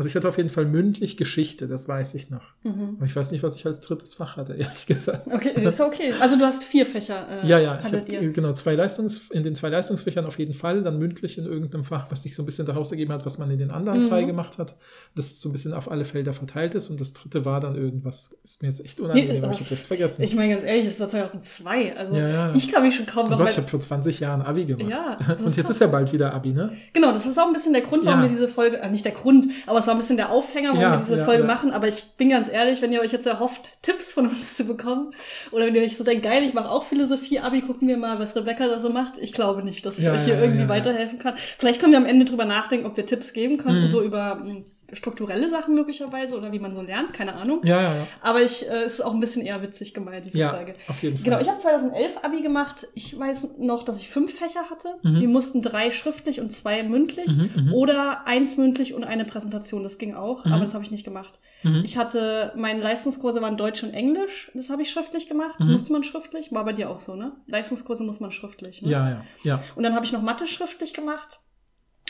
Also 0.00 0.08
ich 0.08 0.16
hatte 0.16 0.26
auf 0.28 0.38
jeden 0.38 0.48
Fall 0.48 0.64
mündlich 0.64 1.18
Geschichte, 1.18 1.68
das 1.68 1.86
weiß 1.86 2.14
ich 2.14 2.30
noch. 2.30 2.40
Mhm. 2.62 2.94
Aber 2.96 3.04
ich 3.04 3.14
weiß 3.14 3.32
nicht, 3.32 3.42
was 3.42 3.54
ich 3.54 3.66
als 3.66 3.80
drittes 3.80 4.14
Fach 4.14 4.38
hatte, 4.38 4.54
ehrlich 4.54 4.86
gesagt. 4.86 5.26
Okay, 5.30 5.50
das 5.62 5.74
ist 5.74 5.80
okay. 5.82 6.14
Also 6.20 6.38
du 6.38 6.44
hast 6.46 6.64
vier 6.64 6.86
Fächer. 6.86 7.42
Äh, 7.42 7.46
Ja, 7.46 7.58
ja, 7.58 7.76
ich 7.78 7.84
hattet 7.84 8.08
habe 8.08 8.24
ihr. 8.24 8.32
genau 8.32 8.52
zwei 8.54 8.74
Leistungs 8.76 9.20
in 9.30 9.42
den 9.42 9.54
zwei 9.54 9.68
Leistungsfächern 9.68 10.24
auf 10.24 10.38
jeden 10.38 10.54
Fall, 10.54 10.82
dann 10.82 10.98
mündlich 10.98 11.36
in 11.36 11.44
irgendeinem 11.44 11.84
Fach, 11.84 12.10
was 12.10 12.22
sich 12.22 12.34
so 12.34 12.42
ein 12.42 12.46
bisschen 12.46 12.64
daraus 12.64 12.90
ergeben 12.92 13.12
hat, 13.12 13.26
was 13.26 13.36
man 13.36 13.50
in 13.50 13.58
den 13.58 13.70
anderen 13.70 14.04
Mhm. 14.04 14.08
drei 14.08 14.22
gemacht 14.24 14.56
hat, 14.56 14.76
dass 15.14 15.26
es 15.32 15.40
so 15.42 15.50
ein 15.50 15.52
bisschen 15.52 15.74
auf 15.74 15.90
alle 15.90 16.06
Felder 16.06 16.32
verteilt 16.32 16.74
ist 16.74 16.88
und 16.88 16.98
das 16.98 17.12
dritte 17.12 17.44
war 17.44 17.60
dann 17.60 17.74
irgendwas, 17.76 18.34
ist 18.42 18.62
mir 18.62 18.68
jetzt 18.68 18.82
echt 18.82 19.00
unangenehm, 19.00 19.30
Nee, 19.32 19.38
aber 19.44 19.52
ich 19.52 19.60
habe 19.60 19.74
echt 19.74 19.84
vergessen. 19.86 20.22
Ich 20.22 20.34
meine 20.34 20.54
ganz 20.54 20.64
ehrlich, 20.64 20.86
es 20.86 20.98
ist 20.98 21.10
2002. 21.10 21.94
Also 21.96 22.16
Ja, 22.16 22.28
ja. 22.28 22.54
ich 22.54 22.72
kann 22.72 22.82
mich 22.84 22.96
schon 22.96 23.04
kaum 23.04 23.26
oh 23.26 23.30
noch 23.30 23.38
Gott, 23.38 23.50
ich 23.50 23.56
habe 23.58 23.68
vor 23.68 23.80
20 23.80 24.20
Jahren 24.20 24.40
Abi 24.42 24.64
gemacht. 24.64 24.88
Ja, 24.88 25.18
das 25.28 25.40
und 25.42 25.56
jetzt 25.56 25.66
krass. 25.66 25.76
ist 25.76 25.80
ja 25.80 25.86
bald 25.88 26.10
wieder 26.12 26.32
Abi, 26.32 26.52
ne? 26.52 26.72
Genau, 26.94 27.12
das 27.12 27.26
ist 27.26 27.38
auch 27.38 27.46
ein 27.46 27.52
bisschen 27.52 27.74
der 27.74 27.82
Grund, 27.82 28.04
warum 28.06 28.20
Ja. 28.20 28.24
wir 28.26 28.30
diese 28.30 28.48
Folge, 28.48 28.78
äh, 28.78 28.90
nicht 28.90 29.04
der 29.04 29.12
Grund, 29.12 29.46
aber 29.66 29.78
es 29.78 29.89
war 29.90 29.96
ein 29.96 29.98
bisschen 30.00 30.16
der 30.16 30.30
Aufhänger, 30.30 30.68
warum 30.70 30.80
Ja, 30.82 30.92
wir 30.92 31.04
diese 31.04 31.18
ja, 31.18 31.24
Folge 31.24 31.42
ja. 31.42 31.46
machen. 31.46 31.72
Aber 31.72 31.88
ich 31.88 32.04
bin 32.16 32.30
ganz 32.30 32.48
ehrlich, 32.50 32.80
wenn 32.80 32.92
ihr 32.92 33.00
euch 33.00 33.12
jetzt 33.12 33.26
erhofft, 33.26 33.70
Tipps 33.82 34.12
von 34.12 34.26
uns 34.28 34.56
zu 34.56 34.64
bekommen, 34.64 35.10
oder 35.50 35.66
wenn 35.66 35.74
ihr 35.74 35.82
euch 35.82 35.96
so 35.96 36.04
denkt, 36.04 36.22
geil, 36.24 36.42
ich 36.44 36.54
mache 36.54 36.70
auch 36.70 36.84
Philosophie, 36.84 37.40
Abi, 37.40 37.60
gucken 37.62 37.88
wir 37.88 37.96
mal, 37.96 38.18
was 38.18 38.36
Rebecca 38.36 38.66
da 38.68 38.78
so 38.80 38.90
macht. 38.90 39.14
Ich 39.20 39.32
glaube 39.32 39.62
nicht, 39.62 39.84
dass 39.84 39.98
ich 39.98 40.08
euch 40.08 40.22
hier 40.24 40.40
irgendwie 40.40 40.68
weiterhelfen 40.68 41.18
kann. 41.18 41.34
Vielleicht 41.58 41.80
können 41.80 41.92
wir 41.92 41.98
am 41.98 42.06
Ende 42.06 42.24
drüber 42.24 42.44
nachdenken, 42.44 42.86
ob 42.86 42.96
wir 42.96 43.04
Tipps 43.06 43.32
geben 43.32 43.58
können, 43.58 43.82
Mhm. 43.82 43.88
so 43.88 44.02
über 44.02 44.36
mh, 44.36 44.62
strukturelle 44.92 45.48
Sachen 45.48 45.74
möglicherweise 45.74 46.36
oder 46.36 46.52
wie 46.52 46.58
man 46.58 46.74
so 46.74 46.82
lernt, 46.82 47.12
keine 47.12 47.34
Ahnung. 47.34 47.60
Ja, 47.64 47.80
ja, 47.80 47.94
ja. 47.96 48.06
Aber 48.22 48.40
ich, 48.42 48.68
äh, 48.68 48.82
es 48.82 48.94
ist 48.94 49.00
auch 49.04 49.12
ein 49.14 49.20
bisschen 49.20 49.42
eher 49.44 49.62
witzig 49.62 49.94
gemeint, 49.94 50.24
diese 50.24 50.38
Ja, 50.38 50.50
Folge. 50.54 50.74
auf 50.88 51.02
jeden 51.02 51.16
Fall. 51.16 51.24
Genau, 51.24 51.40
ich 51.40 51.48
habe 51.48 51.58
2011 51.58 52.16
Abi 52.22 52.42
gemacht. 52.42 52.86
Ich 52.94 53.18
weiß 53.18 53.48
noch, 53.58 53.82
dass 53.84 53.98
ich 54.00 54.08
fünf 54.08 54.34
Fächer 54.38 54.70
hatte. 54.70 54.94
Mhm. 55.02 55.20
Wir 55.20 55.28
mussten 55.28 55.62
drei 55.62 55.90
schriftlich 55.90 56.40
und 56.40 56.52
zwei 56.52 56.82
mündlich. 56.82 57.28
Mhm, 57.36 57.50
mhm. 57.66 57.74
Oder 57.74 58.26
eins 58.26 58.56
mündlich 58.56 58.94
und 58.94 59.04
eine 59.04 59.24
Präsentation. 59.24 59.82
Das 59.82 59.98
ging 59.98 60.14
auch, 60.14 60.44
Mhm. 60.44 60.52
aber 60.52 60.64
das 60.64 60.74
habe 60.74 60.84
ich 60.84 60.90
nicht 60.90 61.04
gemacht. 61.04 61.38
Mhm. 61.62 61.82
Ich 61.84 61.96
hatte, 61.98 62.52
meine 62.56 62.80
Leistungskurse 62.80 63.42
waren 63.42 63.56
Deutsch 63.56 63.82
und 63.82 63.92
Englisch. 63.94 64.50
Das 64.54 64.70
habe 64.70 64.82
ich 64.82 64.90
schriftlich 64.90 65.28
gemacht. 65.28 65.56
Das 65.58 65.68
musste 65.68 65.92
man 65.92 66.02
schriftlich. 66.04 66.52
War 66.52 66.64
bei 66.64 66.72
dir 66.72 66.88
auch 66.90 67.00
so, 67.00 67.14
ne? 67.14 67.32
Leistungskurse 67.46 68.02
muss 68.04 68.20
man 68.20 68.32
schriftlich, 68.32 68.82
ne? 68.82 68.90
Ja, 68.90 69.08
ja, 69.08 69.24
ja. 69.44 69.62
Und 69.76 69.82
dann 69.82 69.94
habe 69.94 70.04
ich 70.04 70.12
noch 70.12 70.22
Mathe 70.22 70.46
schriftlich 70.46 70.94
gemacht. 70.94 71.40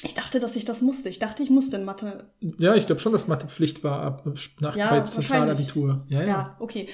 Ich 0.03 0.15
dachte, 0.15 0.39
dass 0.39 0.57
ich 0.57 0.65
das 0.65 0.81
musste. 0.81 1.09
Ich 1.09 1.19
dachte, 1.19 1.43
ich 1.43 1.51
musste 1.51 1.77
in 1.77 1.85
Mathe. 1.85 2.31
Ja, 2.59 2.75
ich 2.75 2.87
glaube 2.87 3.01
schon, 3.01 3.13
dass 3.13 3.29
Mathe 3.29 3.49
Pflicht 3.49 3.85
war 3.85 4.01
ab, 4.03 4.27
nach, 4.61 4.77
Ja, 4.77 4.91
bei. 4.91 5.01
Zentralabitur. 5.01 6.05
Ja, 6.09 6.21
Ja, 6.21 6.27
ja. 6.27 6.57
okay. 6.59 6.89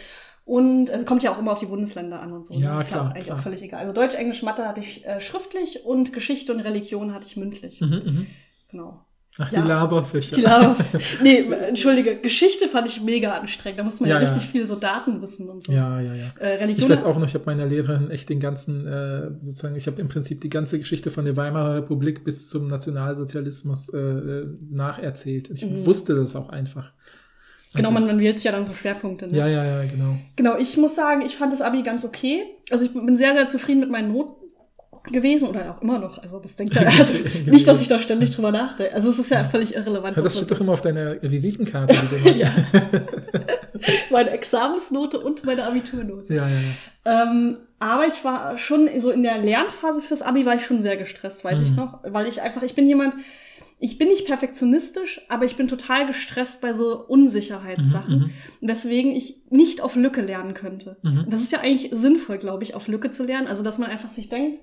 Und 0.44 0.88
es 0.90 1.04
kommt 1.06 1.24
ja 1.24 1.32
auch 1.32 1.38
immer 1.38 1.52
auf 1.52 1.58
die 1.58 1.66
Bundesländer 1.66 2.20
an 2.20 2.32
und 2.32 2.46
so. 2.46 2.54
ne? 2.54 2.60
Ja, 2.60 2.80
ist 2.80 2.90
ja 2.90 2.98
klar, 2.98 3.08
auch 3.08 3.14
eigentlich 3.14 3.26
klar. 3.26 3.38
auch 3.38 3.42
völlig 3.42 3.62
egal. 3.62 3.80
Also 3.80 3.92
Deutsch, 3.92 4.14
Englisch, 4.14 4.42
Mathe 4.42 4.66
hatte 4.66 4.80
ich 4.80 5.04
äh, 5.04 5.20
schriftlich 5.20 5.84
und 5.84 6.12
Geschichte 6.12 6.52
und 6.52 6.60
Religion 6.60 7.12
hatte 7.12 7.26
ich 7.26 7.36
mündlich. 7.36 7.80
Mhm, 7.80 7.88
mhm. 8.04 8.26
Genau. 8.70 9.04
Ach, 9.38 9.52
Ja. 9.52 9.60
die 9.60 9.68
Laberfächer. 9.68 10.34
Die 10.36 10.40
Laber. 10.42 10.76
nee, 11.22 11.40
entschuldige, 11.68 12.16
Geschichte 12.16 12.68
fand 12.68 12.86
ich 12.88 13.02
mega 13.02 13.32
anstrengend. 13.32 13.78
Da 13.80 13.84
muss 13.84 14.00
man 14.00 14.08
ja, 14.08 14.16
Ja, 14.18 14.22
ja. 14.24 14.28
richtig 14.30 14.48
viel 14.50 14.64
so 14.66 14.76
Daten 14.76 15.20
wissen 15.20 15.48
und 15.48 15.64
so. 15.64 15.72
Ja, 15.72 16.00
ja, 16.00 16.14
ja. 16.14 16.24
Äh, 16.38 16.54
Religion. 16.56 16.84
Ich 16.84 16.88
weiß 16.88 17.04
auch 17.04 17.18
noch, 17.18 17.26
ich 17.26 17.34
habe 17.34 17.44
meiner 17.46 17.66
Lehrerin 17.66 18.10
echt 18.10 18.28
den 18.30 18.40
ganzen, 18.40 18.86
äh, 18.86 19.30
sozusagen, 19.40 19.76
ich 19.76 19.86
habe 19.86 20.00
im 20.00 20.08
Prinzip 20.08 20.40
die 20.40 20.48
ganze 20.48 20.78
Geschichte 20.78 21.10
von 21.10 21.24
der 21.26 21.36
Weimarer 21.36 21.76
Republik 21.76 22.24
bis 22.24 22.48
zum 22.48 22.66
Nationalsozialismus 22.68 23.88
äh, 23.90 23.98
äh, 23.98 24.46
nacherzählt. 24.70 25.50
Ich 25.50 25.64
Mhm. 25.64 25.84
wusste 25.86 26.14
das 26.14 26.34
auch 26.36 26.48
einfach. 26.48 26.92
Genau, 27.74 27.88
Also- 27.88 28.00
man, 28.00 28.06
man 28.06 28.18
wählt 28.20 28.42
ja 28.42 28.52
dann 28.52 28.64
so 28.64 28.72
Schwerpunkte. 28.72 29.26
Ne? 29.30 29.36
Ja, 29.36 29.46
ja, 29.48 29.64
ja, 29.64 29.84
genau. 29.90 30.16
Genau, 30.36 30.56
ich 30.56 30.76
muss 30.78 30.94
sagen, 30.94 31.20
ich 31.20 31.36
fand 31.36 31.52
das 31.52 31.60
Abi 31.60 31.82
ganz 31.82 32.04
okay. 32.06 32.42
Also 32.70 32.84
ich 32.86 32.92
bin 32.94 33.18
sehr, 33.18 33.34
sehr 33.34 33.48
zufrieden 33.48 33.80
mit 33.80 33.90
meinen 33.90 34.12
Noten 34.12 34.45
gewesen 35.12 35.48
oder 35.48 35.70
auch 35.70 35.82
immer 35.82 35.98
noch. 35.98 36.18
Also 36.22 36.38
das 36.40 36.56
denkt 36.56 36.74
ja, 36.74 36.82
also 36.82 37.12
nicht, 37.46 37.66
dass 37.68 37.80
ich 37.80 37.88
da 37.88 37.98
ständig 38.00 38.30
drüber 38.30 38.50
nachdenke. 38.52 38.94
Also 38.94 39.10
es 39.10 39.18
ist 39.18 39.30
ja 39.30 39.44
völlig 39.44 39.74
irrelevant. 39.74 40.16
Ja, 40.16 40.22
das 40.22 40.36
steht 40.36 40.50
doch 40.50 40.60
immer 40.60 40.72
auf 40.72 40.80
deiner 40.82 41.20
Visitenkarte. 41.22 41.94
Die 41.94 42.22
du 42.24 42.30
Ja. 42.38 42.50
meine 44.10 44.30
Examensnote 44.30 45.20
und 45.20 45.44
meine 45.44 45.64
Abiturnote. 45.64 46.34
ja, 46.34 46.48
ja, 46.48 46.54
ja. 46.54 47.22
Ähm, 47.22 47.58
aber 47.78 48.06
ich 48.06 48.24
war 48.24 48.56
schon 48.58 48.88
so 49.00 49.10
in 49.10 49.22
der 49.22 49.38
Lernphase 49.38 50.00
fürs 50.02 50.22
Abi 50.22 50.46
war 50.46 50.54
ich 50.56 50.64
schon 50.64 50.82
sehr 50.82 50.96
gestresst, 50.96 51.44
weiß 51.44 51.60
ich 51.60 51.70
Mhm. 51.70 51.76
noch, 51.76 52.00
weil 52.04 52.26
ich 52.26 52.40
einfach, 52.40 52.62
ich 52.62 52.74
bin 52.74 52.86
jemand, 52.86 53.14
ich 53.78 53.98
bin 53.98 54.08
nicht 54.08 54.24
perfektionistisch, 54.26 55.20
aber 55.28 55.44
ich 55.44 55.56
bin 55.56 55.68
total 55.68 56.06
gestresst 56.06 56.62
bei 56.62 56.72
so 56.72 56.98
Unsicherheitssachen, 57.06 58.18
Mhm, 58.18 58.30
weswegen 58.62 59.14
ich 59.14 59.42
nicht 59.50 59.82
auf 59.82 59.94
Lücke 59.96 60.22
lernen 60.22 60.54
könnte. 60.54 60.96
mhm. 61.02 61.26
Das 61.28 61.42
ist 61.42 61.52
ja 61.52 61.60
eigentlich 61.60 61.90
sinnvoll, 61.92 62.38
glaube 62.38 62.62
ich, 62.64 62.74
auf 62.74 62.88
Lücke 62.88 63.10
zu 63.10 63.22
lernen. 63.24 63.46
Also, 63.46 63.62
dass 63.62 63.76
man 63.76 63.90
einfach 63.90 64.10
sich 64.10 64.30
denkt, 64.30 64.58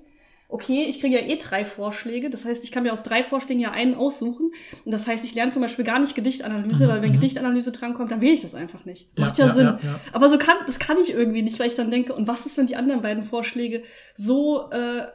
okay, 0.54 0.86
ich 0.88 1.00
kriege 1.00 1.16
ja 1.16 1.26
eh 1.26 1.36
drei 1.36 1.64
Vorschläge. 1.64 2.30
Das 2.30 2.44
heißt, 2.44 2.62
ich 2.62 2.70
kann 2.70 2.84
mir 2.84 2.92
aus 2.92 3.02
drei 3.02 3.24
Vorschlägen 3.24 3.60
ja 3.60 3.72
einen 3.72 3.96
aussuchen. 3.96 4.52
Und 4.84 4.92
das 4.92 5.08
heißt, 5.08 5.24
ich 5.24 5.34
lerne 5.34 5.50
zum 5.50 5.60
Beispiel 5.60 5.84
gar 5.84 5.98
nicht 5.98 6.14
Gedichtanalyse, 6.14 6.86
Mhm, 6.86 6.90
weil 6.90 7.02
wenn 7.02 7.08
mhm. 7.08 7.14
Gedichtanalyse 7.14 7.72
drankommt, 7.72 8.12
dann 8.12 8.20
wähle 8.20 8.34
ich 8.34 8.40
das 8.40 8.54
einfach 8.54 8.84
nicht. 8.84 9.08
Ja, 9.18 9.24
Macht 9.24 9.36
ja, 9.38 9.46
ja, 9.46 9.52
Sinn. 9.52 9.78
ja. 9.82 10.00
Aber 10.12 10.30
so 10.30 10.38
kann, 10.38 10.54
das 10.68 10.78
kann 10.78 10.96
ich 10.98 11.10
irgendwie 11.10 11.42
nicht, 11.42 11.58
weil 11.58 11.66
ich 11.66 11.74
dann 11.74 11.90
denke, 11.90 12.14
und 12.14 12.28
was 12.28 12.46
ist, 12.46 12.56
wenn 12.56 12.66
die 12.68 12.76
anderen 12.76 13.02
beiden 13.02 13.24
Vorschläge 13.24 13.82
so 14.14 14.70
äh, 14.70 15.06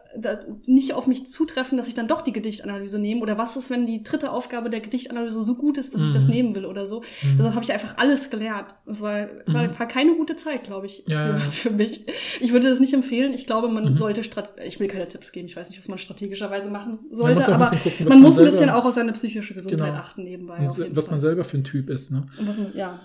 nicht 0.65 0.93
auf 0.93 1.05
mich 1.07 1.27
zutreffen, 1.27 1.77
dass 1.77 1.87
ich 1.87 1.93
dann 1.93 2.07
doch 2.07 2.21
die 2.21 2.31
Gedichtanalyse 2.33 2.97
nehme? 2.99 3.21
Oder 3.21 3.37
was 3.37 3.55
ist, 3.57 3.69
wenn 3.69 3.85
die 3.85 4.03
dritte 4.03 4.31
Aufgabe 4.31 4.69
der 4.69 4.79
Gedichtanalyse 4.79 5.43
so 5.43 5.55
gut 5.55 5.77
ist, 5.77 5.93
dass 5.93 6.03
ich 6.03 6.11
das 6.11 6.25
Mhm. 6.25 6.31
nehmen 6.31 6.55
will 6.55 6.65
oder 6.65 6.87
so? 6.87 7.01
Mhm. 7.23 7.37
Deshalb 7.37 7.53
habe 7.55 7.63
ich 7.63 7.71
einfach 7.71 7.97
alles 7.97 8.29
gelernt. 8.29 8.73
Das 8.85 9.01
war, 9.01 9.27
war, 9.45 9.63
Mhm. 9.67 9.79
war 9.79 9.87
keine 9.87 10.15
gute 10.15 10.35
Zeit, 10.35 10.63
glaube 10.63 10.87
ich, 10.87 11.03
Ja, 11.07 11.35
für, 11.37 11.51
für 11.51 11.69
mich. 11.69 12.05
Ich 12.39 12.51
würde 12.51 12.69
das 12.69 12.79
nicht 12.79 12.93
empfehlen. 12.93 13.33
Ich 13.33 13.45
glaube, 13.45 13.67
man 13.69 13.83
Mhm. 13.93 13.97
sollte 13.97 14.23
Strat 14.23 14.53
ich 14.65 14.79
will 14.79 14.87
keine 14.87 15.07
Tipps 15.07 15.31
geben. 15.31 15.47
Ich 15.47 15.55
weiß 15.55 15.69
nicht, 15.69 15.79
was 15.79 15.87
man 15.87 15.97
strategischerweise 15.99 16.69
machen 16.69 16.99
Man 17.07 17.15
sollte, 17.15 17.45
ein 17.53 17.61
aber 17.61 17.69
gucken, 17.77 17.91
was 17.99 18.09
man 18.09 18.21
muss 18.21 18.39
ein 18.39 18.45
bisschen 18.45 18.69
auch 18.71 18.85
auf 18.85 18.93
seine 18.93 19.13
psychische 19.13 19.53
Gesundheit 19.53 19.89
Genau. 19.91 19.99
achten 20.01 20.23
nebenbei. 20.23 20.57
Was 20.65 20.75
Fall. 20.77 20.89
man 21.11 21.19
selber 21.19 21.43
für 21.43 21.57
ein 21.57 21.63
Typ 21.63 21.89
ist, 21.89 22.11
ne? 22.11 22.25
Und 22.37 22.47
was 22.47 22.57
man, 22.57 22.75
ja. 22.75 22.99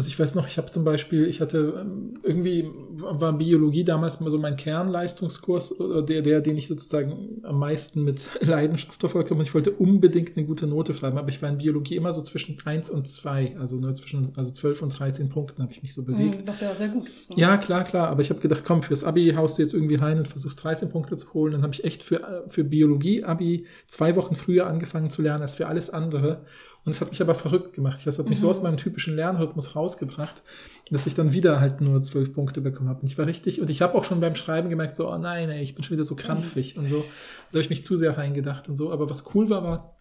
Also 0.00 0.08
ich 0.08 0.18
weiß 0.18 0.34
noch, 0.34 0.46
ich 0.46 0.56
habe 0.56 0.70
zum 0.70 0.82
Beispiel, 0.82 1.26
ich 1.26 1.42
hatte 1.42 1.74
ähm, 1.78 2.14
irgendwie 2.22 2.70
war 2.94 3.34
Biologie 3.34 3.84
damals 3.84 4.18
mal 4.20 4.30
so 4.30 4.38
mein 4.38 4.56
Kernleistungskurs, 4.56 5.78
oder 5.78 6.00
der, 6.00 6.22
der, 6.22 6.40
den 6.40 6.56
ich 6.56 6.68
sozusagen 6.68 7.42
am 7.42 7.58
meisten 7.58 8.02
mit 8.02 8.26
Leidenschaft 8.40 8.98
verfolgt 8.98 9.28
habe. 9.28 9.38
Und 9.38 9.46
ich 9.46 9.52
wollte 9.52 9.72
unbedingt 9.72 10.38
eine 10.38 10.46
gute 10.46 10.66
Note 10.66 10.94
schreiben, 10.94 11.18
aber 11.18 11.28
ich 11.28 11.42
war 11.42 11.50
in 11.50 11.58
Biologie 11.58 11.96
immer 11.96 12.12
so 12.12 12.22
zwischen 12.22 12.56
1 12.64 12.88
und 12.88 13.08
2, 13.08 13.58
also 13.58 13.76
nur 13.76 13.94
zwischen 13.94 14.32
also 14.36 14.50
12 14.50 14.80
und 14.80 14.98
13 14.98 15.28
Punkten 15.28 15.62
habe 15.62 15.72
ich 15.72 15.82
mich 15.82 15.92
so 15.92 16.02
bewegt. 16.02 16.40
Mhm, 16.40 16.48
Was 16.48 16.62
ja 16.62 16.74
sehr 16.74 16.88
gut 16.88 17.10
ist. 17.10 17.28
ne? 17.28 17.36
Ja, 17.36 17.58
klar, 17.58 17.84
klar. 17.84 18.08
Aber 18.08 18.22
ich 18.22 18.30
habe 18.30 18.40
gedacht, 18.40 18.64
komm, 18.64 18.82
fürs 18.82 19.04
Abi 19.04 19.34
haust 19.36 19.58
du 19.58 19.62
jetzt 19.62 19.74
irgendwie 19.74 19.96
rein 19.96 20.16
und 20.16 20.28
versuchst 20.28 20.64
13 20.64 20.88
Punkte 20.88 21.18
zu 21.18 21.34
holen. 21.34 21.52
Dann 21.52 21.62
habe 21.62 21.74
ich 21.74 21.84
echt 21.84 22.02
für, 22.04 22.22
äh, 22.22 22.48
für 22.48 22.64
Biologie-Abi 22.64 23.66
zwei 23.86 24.16
Wochen 24.16 24.34
früher 24.34 24.66
angefangen 24.66 25.10
zu 25.10 25.20
lernen 25.20 25.42
als 25.42 25.56
für 25.56 25.66
alles 25.66 25.90
andere. 25.90 26.46
Und 26.84 26.92
es 26.92 27.00
hat 27.00 27.10
mich 27.10 27.20
aber 27.20 27.34
verrückt 27.34 27.74
gemacht. 27.74 28.00
Das 28.06 28.18
hat 28.18 28.28
mich 28.28 28.38
Mhm. 28.38 28.42
so 28.42 28.50
aus 28.50 28.62
meinem 28.62 28.76
typischen 28.78 29.14
Lernrhythmus 29.14 29.76
rausgebracht, 29.76 30.42
dass 30.90 31.06
ich 31.06 31.14
dann 31.14 31.32
wieder 31.32 31.60
halt 31.60 31.80
nur 31.80 32.00
zwölf 32.02 32.32
Punkte 32.32 32.60
bekommen 32.62 32.88
habe. 32.88 33.00
Und 33.02 33.06
ich 33.08 33.18
war 33.18 33.26
richtig, 33.26 33.60
und 33.60 33.68
ich 33.68 33.82
habe 33.82 33.94
auch 33.96 34.04
schon 34.04 34.20
beim 34.20 34.34
Schreiben 34.34 34.70
gemerkt, 34.70 34.96
so, 34.96 35.10
oh 35.12 35.18
nein, 35.18 35.50
ey, 35.50 35.62
ich 35.62 35.74
bin 35.74 35.84
schon 35.84 35.94
wieder 35.96 36.04
so 36.04 36.16
krampfig 36.16 36.78
und 36.78 36.88
so. 36.88 37.04
Da 37.52 37.56
habe 37.58 37.60
ich 37.60 37.70
mich 37.70 37.84
zu 37.84 37.96
sehr 37.96 38.16
reingedacht 38.16 38.68
und 38.68 38.76
so. 38.76 38.90
Aber 38.92 39.10
was 39.10 39.34
cool 39.34 39.50
war, 39.50 39.62
war 39.62 39.96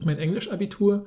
mein 0.00 0.18
Englisch-Abitur. 0.18 1.06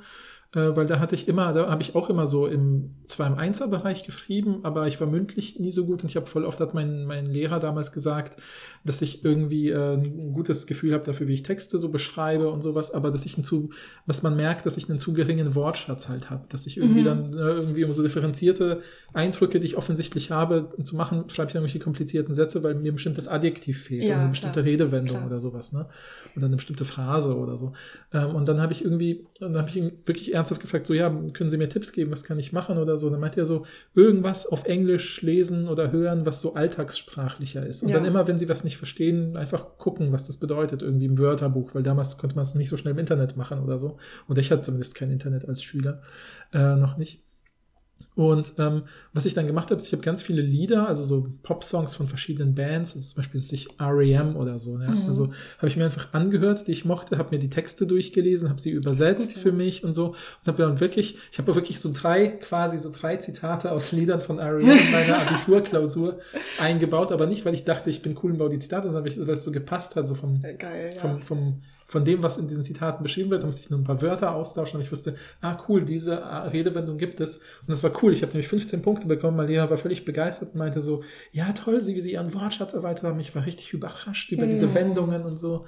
äh, 0.54 0.75
weil 0.75 0.86
da 0.86 1.00
hatte 1.00 1.16
ich 1.16 1.30
immer, 1.30 1.54
da 1.54 1.70
habe 1.70 1.82
ich 1.82 1.96
auch 1.96 2.10
immer 2.10 2.28
so 2.28 2.46
im, 2.46 2.96
zwar 3.06 3.25
im 3.28 3.36
Einser-Bereich 3.36 4.04
geschrieben, 4.04 4.60
aber 4.63 4.86
ich 4.86 5.00
war 5.00 5.08
mündlich 5.08 5.58
nie 5.60 5.72
so 5.72 5.86
gut 5.86 6.04
und 6.04 6.10
ich 6.10 6.18
habe 6.18 6.25
voll 6.28 6.44
oft 6.44 6.60
hat 6.60 6.74
mein, 6.74 7.06
mein 7.06 7.25
Lehrer 7.25 7.60
damals 7.60 7.94
gesagt, 7.94 8.36
dass 8.83 9.01
ich 9.01 9.23
irgendwie 9.23 9.69
äh, 9.69 9.93
ein 9.95 10.33
gutes 10.33 10.65
Gefühl 10.67 10.93
habe 10.93 11.03
dafür, 11.03 11.27
wie 11.27 11.33
ich 11.33 11.43
Texte 11.43 11.77
so 11.77 11.89
beschreibe 11.89 12.50
und 12.50 12.61
sowas, 12.61 12.91
aber 12.91 13.11
dass 13.11 13.25
ich 13.25 13.35
einen 13.35 13.43
zu, 13.43 13.69
was 14.05 14.23
man 14.23 14.35
merkt, 14.35 14.65
dass 14.65 14.77
ich 14.77 14.89
einen 14.89 14.97
zu 15.00 15.13
geringen 15.13 15.53
Wortschatz 15.55 16.09
halt 16.09 16.29
habe, 16.29 16.45
dass 16.50 16.65
ich 16.67 16.77
irgendwie 16.77 17.01
Mhm. 17.01 17.05
dann 17.05 17.33
äh, 17.33 17.38
irgendwie 17.38 17.83
um 17.83 17.91
so 17.91 18.01
differenzierte 18.03 18.81
Eindrücke, 19.13 19.59
die 19.59 19.67
ich 19.67 19.77
offensichtlich 19.77 20.31
habe, 20.31 20.69
zu 20.83 20.95
machen, 20.95 21.29
schreibe 21.29 21.47
ich 21.50 21.53
dann 21.53 21.61
irgendwelche 21.63 21.79
komplizierten 21.83 22.33
Sätze, 22.33 22.63
weil 22.63 22.75
mir 22.75 22.91
ein 22.91 22.95
bestimmtes 22.95 23.27
Adjektiv 23.27 23.83
fehlt 23.83 24.03
Ja, 24.03 24.11
oder 24.13 24.19
eine 24.21 24.29
bestimmte 24.29 24.61
klar. 24.61 24.71
Redewendung 24.71 25.17
Klar. 25.17 25.27
oder 25.27 25.39
sowas, 25.39 25.73
ne? 25.73 25.88
Oder 26.35 26.45
eine 26.45 26.55
bestimmte 26.55 26.85
Phrase 26.85 27.35
oder 27.35 27.57
so. 27.57 27.73
Ähm, 28.13 28.33
und 28.35 28.47
dann 28.47 28.61
habe 28.61 28.71
ich 28.73 28.83
irgendwie, 28.83 29.25
dann 29.39 29.57
habe 29.57 29.69
ich 29.69 29.75
ihn 29.75 29.91
wirklich 30.05 30.33
ernsthaft 30.33 30.61
gefragt, 30.61 30.88
so, 30.88 30.93
ja, 30.93 31.09
können 31.33 31.50
Sie 31.50 31.57
mir 31.57 31.67
Tipps 31.69 31.91
geben, 31.91 32.09
was 32.11 32.23
kann 32.23 32.39
ich 32.39 32.53
machen 32.53 32.77
oder 32.77 32.97
so. 32.97 33.07
Und 33.07 33.11
dann 33.13 33.21
meinte 33.21 33.39
er 33.41 33.45
so, 33.45 33.65
irgendwas 33.95 34.45
auf 34.47 34.63
Englisch 34.65 35.21
lesen 35.21 35.67
oder 35.67 35.91
hören, 35.91 36.25
was 36.25 36.39
so 36.41 36.53
alltagssprachlicher 36.55 37.65
ist. 37.65 37.83
Und 37.83 37.89
Ja. 37.89 37.95
dann 37.97 38.05
immer, 38.05 38.27
wenn 38.27 38.38
Sie 38.39 38.47
was 38.50 38.63
nicht 38.63 38.71
verstehen, 38.78 39.38
einfach 39.38 39.78
gucken, 39.78 40.12
was 40.12 40.28
das 40.28 40.38
bedeutet, 40.38 40.82
irgendwie 40.82 41.06
im 41.06 41.18
Wörterbuch, 41.18 41.74
weil 41.74 41.84
damals 41.84 42.18
konnte 42.18 42.36
man 42.36 42.44
es 42.44 42.56
nicht 42.56 42.70
so 42.70 42.78
schnell 42.78 42.94
im 42.94 43.00
Internet 43.00 43.38
machen 43.38 43.60
oder 43.60 43.78
so. 43.78 43.98
Und 44.28 44.38
ich 44.38 44.51
hatte 44.51 44.63
zumindest 44.63 44.96
kein 44.96 45.12
Internet 45.12 45.48
als 45.48 45.63
Schüler, 45.63 46.01
äh, 46.54 46.75
noch 46.75 46.98
nicht. 46.98 47.24
Und 48.13 48.53
ähm, 48.58 48.84
was 49.13 49.25
ich 49.25 49.34
dann 49.34 49.48
gemacht 49.48 49.72
habe, 49.72 49.80
ist, 49.80 49.88
ich 49.88 49.94
habe 49.94 50.03
ganz 50.03 50.22
viele 50.22 50.41
Lieder, 50.41 50.88
also 50.88 51.03
so 51.03 51.27
Pop-Songs 51.44 51.96
von 51.96 52.08
verschiedenen 52.08 52.53
Bands, 52.56 52.94
also 52.94 53.08
zum 53.08 53.15
Beispiel 53.15 53.39
sich 53.39 53.70
R.E.M. 53.80 54.36
oder 54.36 54.60
so. 54.60 54.77
Ja? 54.80 54.91
Mhm. 54.91 55.06
Also 55.08 55.32
habe 55.58 55.68
ich 55.68 55.77
mir 55.77 55.86
einfach 55.86 56.13
angehört, 56.13 56.68
die 56.68 56.74
ich 56.74 56.84
mochte, 56.84 57.18
habe 57.18 57.30
mir 57.32 57.39
die 57.39 57.50
Texte 57.50 57.88
durchgelesen, 57.88 58.50
habe 58.50 58.60
sie 58.60 58.72
übersetzt 58.72 59.27
gut, 59.27 59.36
ja. 59.38 59.41
für 59.41 59.51
mich 59.53 59.86
und 59.86 59.94
so. 59.94 60.08
Und 60.10 60.48
habe 60.48 60.58
dann 60.62 60.80
wirklich, 60.82 61.18
ich 61.32 61.38
habe 61.38 61.56
wirklich 61.56 61.80
so 61.80 61.91
drei, 61.94 62.27
quasi 62.27 62.77
so 62.80 62.91
drei 62.91 63.15
Zitate 63.15 63.72
aus 63.72 63.94
Liedern 63.94 64.20
von 64.20 64.39
R.E.M. 64.39 64.77
in 64.77 64.91
meiner 64.91 65.20
Abiturklausur 65.20 66.20
eingebaut, 66.60 67.13
aber 67.13 67.27
nicht, 67.27 67.46
weil 67.46 67.53
ich 67.53 67.63
dachte, 67.63 67.89
ich 67.89 68.01
bin 68.01 68.18
cool 68.22 68.32
und 68.32 68.39
baue 68.39 68.50
die 68.50 68.60
Zitate, 68.60 68.91
sondern 68.91 69.15
weil 69.15 69.30
es 69.30 69.44
so 69.46 69.51
gepasst 69.51 69.96
hat, 69.96 70.06
so 70.06 70.15
vom, 70.15 70.41
Geil, 70.41 70.91
ja. 70.94 71.00
vom, 71.00 71.22
vom, 71.22 71.62
von 71.91 72.05
dem, 72.05 72.24
was 72.24 72.38
in 72.38 72.48
diesen 72.48 72.63
Zitaten 72.63 73.03
beschrieben 73.03 73.29
wird, 73.31 73.43
da 73.43 73.48
musste 73.48 73.63
ich 73.63 73.69
nur 73.69 73.77
ein 73.77 73.83
paar 73.83 74.01
Wörter 74.01 74.33
austauschen, 74.33 74.77
aber 74.77 74.83
ich 74.86 74.91
wusste, 74.93 75.15
ah 75.41 75.57
cool, 75.67 75.83
diese 75.83 76.13
äh, 76.13 76.48
Redewendung 76.48 76.98
gibt 76.98 77.19
es. 77.19 77.38
Und 77.38 77.67
das 77.67 77.83
war 77.83 77.91
cool. 78.01 78.13
Ich 78.13 78.21
habe 78.21 78.31
nämlich 78.31 78.48
15 78.48 78.81
Punkte 78.81 79.07
bekommen. 79.07 79.36
Mein 79.36 79.48
Lehrer 79.50 79.69
war 79.69 79.77
völlig 79.77 80.05
begeistert 80.05 80.53
und 80.53 80.60
meinte 80.60 80.79
so, 80.79 81.03
ja 81.33 81.51
toll, 81.51 81.81
Sie, 81.81 81.93
wie 81.93 82.00
Sie 82.00 82.13
Ihren 82.13 82.33
Wortschatz 82.33 82.74
erweitert 82.74 83.03
haben. 83.03 83.19
Ich 83.19 83.36
war 83.36 83.45
richtig 83.45 83.74
überrascht 83.74 84.31
über 84.31 84.45
diese 84.48 84.67
Mhm. 84.67 84.74
Wendungen 84.74 85.24
und 85.25 85.38
so. 85.38 85.65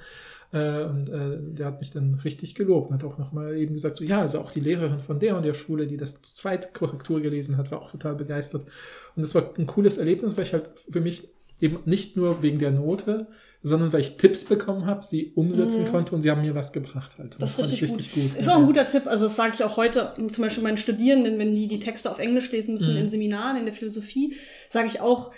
Äh, 0.52 0.84
und 0.84 1.10
äh, 1.10 1.36
der 1.42 1.66
hat 1.66 1.80
mich 1.80 1.90
dann 1.90 2.14
richtig 2.24 2.54
gelobt 2.54 2.88
und 2.88 2.94
hat 2.94 3.04
auch 3.04 3.18
nochmal 3.18 3.56
eben 3.58 3.74
gesagt, 3.74 3.98
so 3.98 4.04
ja, 4.04 4.20
also 4.22 4.38
auch 4.40 4.50
die 4.50 4.60
Lehrerin 4.60 5.00
von 5.00 5.18
der 5.18 5.36
und 5.36 5.44
der 5.44 5.52
Schule, 5.52 5.86
die 5.86 5.98
das 5.98 6.22
zweite 6.22 6.68
Korrektur 6.72 7.20
gelesen 7.20 7.58
hat, 7.58 7.70
war 7.70 7.82
auch 7.82 7.90
total 7.90 8.14
begeistert. 8.14 8.62
Und 9.14 9.22
das 9.22 9.34
war 9.34 9.50
ein 9.58 9.66
cooles 9.66 9.98
Erlebnis, 9.98 10.38
weil 10.38 10.44
ich 10.44 10.54
halt 10.54 10.68
für 10.90 11.02
mich 11.02 11.28
eben 11.60 11.78
nicht 11.84 12.16
nur 12.16 12.42
wegen 12.42 12.58
der 12.58 12.70
Note, 12.70 13.26
sondern 13.62 13.92
weil 13.92 14.00
ich 14.00 14.16
Tipps 14.18 14.44
bekommen 14.44 14.84
habe, 14.86 15.04
sie 15.04 15.32
umsetzen 15.34 15.84
Mhm. 15.84 15.88
konnte 15.88 16.14
und 16.14 16.20
sie 16.22 16.30
haben 16.30 16.42
mir 16.42 16.54
was 16.54 16.72
gebracht 16.72 17.16
halt. 17.18 17.34
Und 17.34 17.42
Das 17.42 17.50
ist 17.50 17.56
fand 17.60 17.72
ich 17.72 17.82
richtig 17.82 17.98
richtig 17.98 18.12
gut. 18.32 18.34
Ist 18.38 18.48
auch 18.48 18.56
ein 18.58 18.66
guter 18.66 18.84
Tipp. 18.84 19.06
Also 19.06 19.24
das 19.24 19.36
sage 19.36 19.52
ich 19.54 19.64
auch 19.64 19.76
heute 19.78 20.12
zum 20.30 20.42
Beispiel 20.44 20.62
meinen 20.62 20.76
Studierenden, 20.76 21.38
wenn 21.38 21.54
die 21.54 21.66
die 21.66 21.78
Texte 21.78 22.10
auf 22.10 22.18
Englisch 22.18 22.50
lesen 22.52 22.74
müssen 22.74 22.92
Mhm. 22.94 23.00
in 23.00 23.10
Seminaren, 23.10 23.56
in 23.56 23.64
der 23.64 23.72
Philosophie, 23.74 24.34
sage 24.68 24.88
ich 24.88 25.00
auch, 25.00 25.32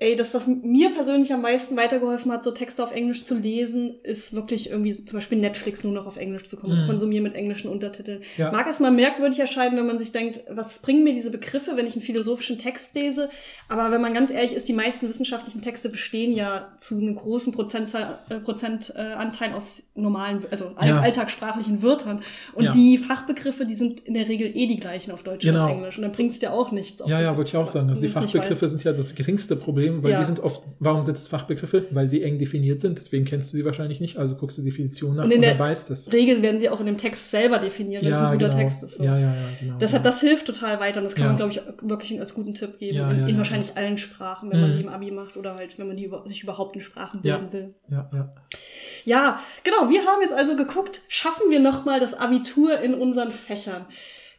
ey, 0.00 0.16
das, 0.16 0.34
was 0.34 0.46
mir 0.46 0.90
persönlich 0.94 1.32
am 1.32 1.42
meisten 1.42 1.76
weitergeholfen 1.76 2.32
hat, 2.32 2.42
so 2.42 2.50
Texte 2.50 2.82
auf 2.82 2.92
Englisch 2.92 3.24
zu 3.24 3.34
lesen, 3.34 3.94
ist 4.02 4.32
wirklich 4.34 4.70
irgendwie 4.70 4.92
zum 4.94 5.16
Beispiel 5.18 5.38
Netflix 5.38 5.84
nur 5.84 5.92
noch 5.92 6.06
auf 6.06 6.16
Englisch 6.16 6.44
zu 6.44 6.56
kon 6.56 6.70
Mhm. 6.82 6.86
konsumieren 6.86 7.22
mit 7.22 7.34
englischen 7.34 7.68
Untertiteln. 7.70 8.22
Ja. 8.36 8.50
Mag 8.50 8.66
es 8.68 8.80
mal 8.80 8.90
merkwürdig 8.90 9.38
erscheinen, 9.38 9.76
wenn 9.76 9.86
man 9.86 9.98
sich 9.98 10.10
denkt, 10.12 10.42
was 10.50 10.78
bringen 10.80 11.04
mir 11.04 11.12
diese 11.12 11.30
Begriffe, 11.30 11.76
wenn 11.76 11.86
ich 11.86 11.92
einen 11.92 12.02
philosophischen 12.02 12.58
Text 12.58 12.94
lese? 12.94 13.28
Aber 13.68 13.90
wenn 13.92 14.00
man 14.00 14.14
ganz 14.14 14.30
ehrlich 14.30 14.54
ist, 14.54 14.68
die 14.68 14.72
meisten 14.72 15.06
wissenschaftlichen 15.08 15.60
Texte 15.62 15.88
bestehen 15.90 16.32
ja 16.32 16.72
zu 16.78 16.96
einem 16.96 17.14
großen 17.14 17.52
Prozentzahl, 17.52 18.18
äh, 18.30 18.36
Prozentanteil 18.40 19.12
äh, 19.12 19.14
Anteil 19.14 19.52
aus 19.52 19.82
normalen, 19.94 20.42
also 20.50 20.72
Ja. 20.82 21.00
alltagssprachlichen 21.00 21.82
Wörtern. 21.82 22.22
Und 22.54 22.64
Ja. 22.64 22.72
die 22.72 22.96
Fachbegriffe, 22.96 23.66
die 23.66 23.74
sind 23.74 24.00
in 24.00 24.14
der 24.14 24.28
Regel 24.28 24.50
eh 24.56 24.66
die 24.66 24.80
gleichen 24.80 25.10
auf 25.12 25.22
Deutsch 25.22 25.44
und 25.46 25.52
Genau. 25.52 25.64
auf 25.66 25.70
Englisch. 25.70 25.96
Und 25.98 26.02
dann 26.02 26.12
bringt 26.12 26.30
es 26.32 26.38
dir 26.38 26.52
auch 26.52 26.72
nichts. 26.72 27.02
Ja, 27.06 27.20
ja, 27.20 27.36
wollte 27.36 27.48
ich 27.50 27.56
auch 27.56 27.66
sagen. 27.66 27.90
Also 27.90 28.00
die 28.00 28.08
Fachbegriffe 28.08 28.66
sind 28.66 28.82
ja 28.84 28.92
das 28.92 29.14
geringste 29.14 29.56
Problem, 29.56 29.89
weil 30.02 30.12
Ja. 30.12 30.18
die 30.20 30.24
sind 30.24 30.40
oft, 30.40 30.62
warum 30.78 31.02
sind 31.02 31.18
es 31.18 31.28
Fachbegriffe? 31.28 31.86
Weil 31.90 32.08
sie 32.08 32.22
eng 32.22 32.38
definiert 32.38 32.80
sind, 32.80 32.96
deswegen 32.98 33.24
kennst 33.24 33.52
du 33.52 33.56
sie 33.56 33.64
wahrscheinlich 33.64 34.00
nicht, 34.00 34.16
also 34.16 34.36
guckst 34.36 34.56
du 34.58 34.62
die 34.62 34.70
Definition 34.70 35.16
nach 35.16 35.24
Und 35.24 35.30
und, 35.30 35.36
in 35.36 35.42
dann 35.42 35.50
der 35.50 35.58
weißt 35.58 35.90
es. 35.90 36.12
Regel 36.12 36.42
werden 36.42 36.60
sie 36.60 36.68
auch 36.70 36.80
in 36.80 36.86
dem 36.86 36.98
Text 36.98 37.30
selber 37.30 37.58
definieren, 37.58 38.04
wenn 38.04 38.12
es 38.12 38.18
ein 38.20 38.32
guter 38.32 38.48
genau. 38.50 38.60
Text 38.62 38.82
ist. 38.82 38.96
So. 38.96 39.04
Ja, 39.04 39.18
ja, 39.18 39.34
ja, 39.34 39.48
genau. 39.60 39.78
Das, 39.78 39.92
ja. 39.92 39.98
hat, 39.98 40.06
das 40.06 40.20
hilft 40.20 40.46
total 40.46 40.80
weiter 40.80 40.98
und 40.98 41.04
das 41.04 41.14
kann 41.14 41.24
Ja. 41.24 41.28
man, 41.28 41.36
glaube 41.36 41.52
ich, 41.52 41.60
wirklich 41.90 42.18
als 42.20 42.34
guten 42.34 42.54
Tipp 42.54 42.78
geben. 42.78 42.96
Ja, 42.96 43.10
in 43.10 43.18
ja, 43.20 43.26
in 43.26 43.32
ja, 43.34 43.38
wahrscheinlich 43.38 43.76
allen 43.76 43.98
Sprachen, 43.98 44.50
wenn 44.50 44.60
man 44.60 44.70
Mhm. 44.72 44.76
die 44.76 44.82
im 44.82 44.88
Abi 44.88 45.10
macht 45.10 45.36
oder 45.36 45.54
halt, 45.54 45.78
wenn 45.78 45.86
man 45.88 45.96
die 45.96 46.10
sich 46.26 46.42
überhaupt 46.42 46.74
in 46.76 46.80
Sprachen 46.82 47.20
Ja. 47.24 47.36
bilden 47.38 47.52
will. 47.52 47.74
ja, 47.90 48.08
ja. 48.12 48.34
Ja, 49.04 49.40
genau. 49.64 49.88
Wir 49.90 50.04
haben 50.04 50.20
jetzt 50.22 50.34
also 50.34 50.56
geguckt, 50.56 51.00
schaffen 51.08 51.50
wir 51.50 51.60
nochmal 51.60 52.00
das 52.00 52.14
Abitur 52.14 52.78
in 52.80 52.94
unseren 52.94 53.32
Fächern? 53.32 53.86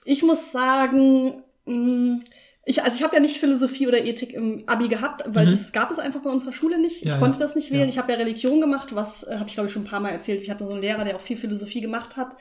Ich 0.06 0.24
muss 0.24 0.52
sagen, 0.52 1.44
mh, 1.66 2.20
ich, 2.66 2.84
also 2.84 2.96
ich 2.98 3.04
habe 3.04 3.16
ja 3.16 3.22
nicht 3.22 3.38
Philosophie 3.40 3.88
oder 3.88 4.04
Ethik 4.06 4.34
im 4.34 4.64
Abi 4.68 4.88
gehabt, 4.88 5.24
weil 5.28 5.48
Mhm. 5.48 5.52
das 5.52 5.72
gab 5.72 5.90
es 5.92 5.98
einfach 6.00 6.22
bei 6.22 6.30
unserer 6.30 6.54
Schule 6.54 6.80
nicht. 6.80 6.98
Ich 7.04 7.10
Ja, 7.10 7.18
konnte 7.18 7.40
ja. 7.40 7.46
das 7.46 7.56
nicht 7.56 7.72
wählen. 7.72 7.84
Ja. 7.84 7.90
Ich 7.90 7.98
habe 7.98 8.12
ja 8.12 8.18
Religion 8.20 8.62
gemacht, 8.62 8.94
was 8.96 9.24
äh, 9.24 9.38
habe 9.38 9.48
ich 9.50 9.56
glaube 9.56 9.68
ich 9.68 9.74
schon 9.74 9.84
ein 9.84 9.88
paar 9.90 10.00
Mal 10.00 10.10
erzählt. 10.10 10.42
Ich 10.44 10.50
hatte 10.52 10.66
so 10.66 10.72
einen 10.74 10.82
Lehrer, 10.82 11.04
der 11.04 11.16
auch 11.16 11.22
viel 11.22 11.38
Philosophie 11.38 11.82
gemacht 11.82 12.18
hat. 12.18 12.36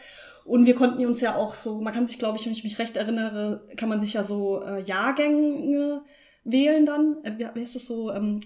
Und 0.44 0.66
wir 0.66 0.74
konnten 0.74 1.04
uns 1.06 1.20
ja 1.20 1.36
auch 1.36 1.54
so, 1.54 1.80
man 1.80 1.92
kann 1.94 2.06
sich, 2.06 2.18
glaube 2.18 2.36
ich, 2.38 2.44
wenn 2.46 2.52
ich 2.52 2.64
mich 2.64 2.78
recht 2.78 2.96
erinnere, 2.96 3.66
kann 3.76 3.88
man 3.88 4.00
sich 4.00 4.14
ja 4.14 4.24
so 4.24 4.62
äh, 4.62 4.80
Jahrgänge 4.82 6.02
wählen 6.44 6.86
dann. 6.86 7.16
Äh, 7.22 7.32
wie, 7.38 7.46
heißt 7.60 7.74
das 7.76 7.86
so? 7.86 8.10
Ähm, 8.12 8.40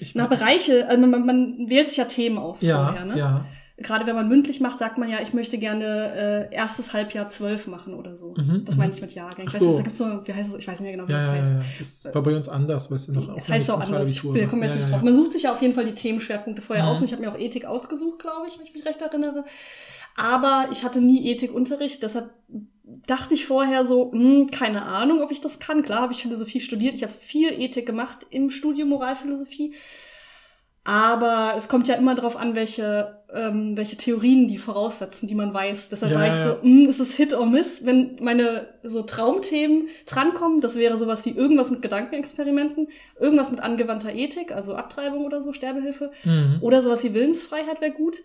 Ich, 0.00 0.14
na, 0.14 0.26
Bereiche, 0.26 0.86
also 0.88 1.06
man, 1.06 1.24
man 1.24 1.70
wählt 1.70 1.88
sich 1.88 1.98
ja 1.98 2.04
Themen 2.04 2.38
aus 2.38 2.60
vorher, 2.60 3.04
ne? 3.04 3.18
ja. 3.18 3.44
Gerade 3.80 4.06
wenn 4.06 4.16
man 4.16 4.28
mündlich 4.28 4.60
macht, 4.60 4.80
sagt 4.80 4.98
man 4.98 5.08
ja, 5.08 5.18
ich 5.22 5.32
möchte 5.34 5.56
gerne 5.56 6.48
äh, 6.50 6.54
erstes 6.54 6.92
Halbjahr 6.92 7.28
zwölf 7.28 7.68
machen 7.68 7.94
oder 7.94 8.16
so. 8.16 8.34
Mhm, 8.36 8.64
das 8.64 8.74
mhm. 8.74 8.80
meine 8.80 8.92
ich 8.92 9.00
mit 9.00 9.14
Jahrgang. 9.14 9.46
Ich 9.46 9.54
weiß 9.54 9.60
so. 9.60 9.76
gibt's 9.82 9.98
so, 9.98 10.20
wie 10.24 10.32
heißt 10.34 10.52
es, 10.52 10.58
ich 10.58 10.66
weiß 10.66 10.80
nicht 10.80 10.88
mehr 10.88 10.92
genau, 10.92 11.06
wie 11.06 11.12
Ja, 11.12 11.18
das 11.18 11.28
heißt. 11.28 11.52
ja. 11.52 11.62
Das 11.78 12.14
war 12.14 12.22
bei 12.22 12.34
uns 12.34 12.48
anders, 12.48 12.90
es 12.90 13.06
ja 13.06 13.12
noch 13.12 13.36
Es 13.36 13.48
heißt 13.48 13.70
auch 13.70 13.80
anders. 13.80 14.08
Ich 14.08 14.18
Abitur 14.18 14.46
komme 14.48 14.66
jetzt 14.66 14.74
nicht 14.74 14.90
drauf. 14.90 15.02
Man 15.02 15.14
sucht 15.14 15.32
sich 15.32 15.44
ja 15.44 15.52
auf 15.52 15.62
jeden 15.62 15.74
Fall 15.74 15.84
die 15.84 15.94
Themenschwerpunkte 15.94 16.60
vorher 16.60 16.84
Mhm. 16.84 16.90
aus 16.90 16.98
und 16.98 17.04
ich 17.04 17.12
habe 17.12 17.22
mir 17.22 17.30
auch 17.32 17.38
Ethik 17.38 17.66
ausgesucht, 17.66 18.18
glaube 18.18 18.48
ich, 18.48 18.58
wenn 18.58 18.66
ich 18.66 18.74
mich 18.74 18.84
recht 18.84 19.00
erinnere. 19.00 19.44
Aber 20.16 20.68
ich 20.72 20.82
hatte 20.82 21.00
nie 21.00 21.30
Ethikunterricht, 21.30 22.02
deshalb 22.02 22.30
dachte 23.06 23.34
ich 23.34 23.46
vorher 23.46 23.86
so, 23.86 24.10
hm, 24.10 24.50
keine 24.50 24.82
Ahnung, 24.82 25.22
ob 25.22 25.30
ich 25.30 25.40
das 25.40 25.60
kann. 25.60 25.82
Klar 25.82 26.00
habe 26.00 26.12
ich 26.12 26.22
Philosophie 26.22 26.60
studiert, 26.60 26.96
ich 26.96 27.04
habe 27.04 27.12
viel 27.12 27.52
Ethik 27.52 27.86
gemacht 27.86 28.26
im 28.30 28.50
Studium 28.50 28.88
Moralphilosophie. 28.88 29.74
Aber 30.88 31.52
es 31.58 31.68
kommt 31.68 31.86
ja 31.86 31.96
immer 31.96 32.14
darauf 32.14 32.34
an, 32.34 32.54
welche, 32.54 33.18
ähm, 33.30 33.76
welche 33.76 33.98
Theorien 33.98 34.48
die 34.48 34.56
voraussetzen, 34.56 35.28
die 35.28 35.34
man 35.34 35.52
weiß. 35.52 35.90
Deshalb 35.90 36.12
Ja, 36.12 36.18
war 36.18 36.28
ich 36.28 36.34
so, 36.34 36.62
hm, 36.62 36.88
ist 36.88 36.98
es 36.98 37.14
Hit 37.14 37.34
or 37.34 37.44
Miss, 37.44 37.84
wenn 37.84 38.16
meine 38.22 38.68
so 38.82 39.02
Traumthemen 39.02 39.88
drankommen. 40.06 40.62
Das 40.62 40.76
wäre 40.76 40.96
sowas 40.96 41.26
wie 41.26 41.32
irgendwas 41.32 41.70
mit 41.70 41.82
Gedankenexperimenten, 41.82 42.88
irgendwas 43.20 43.50
mit 43.50 43.60
angewandter 43.60 44.14
Ethik, 44.14 44.50
also 44.50 44.76
Abtreibung 44.76 45.26
oder 45.26 45.42
so, 45.42 45.52
Sterbehilfe. 45.52 46.10
Mhm. 46.24 46.56
Oder 46.62 46.80
sowas 46.80 47.04
wie 47.04 47.12
Willensfreiheit 47.12 47.82
wäre 47.82 47.92
gut. 47.92 48.20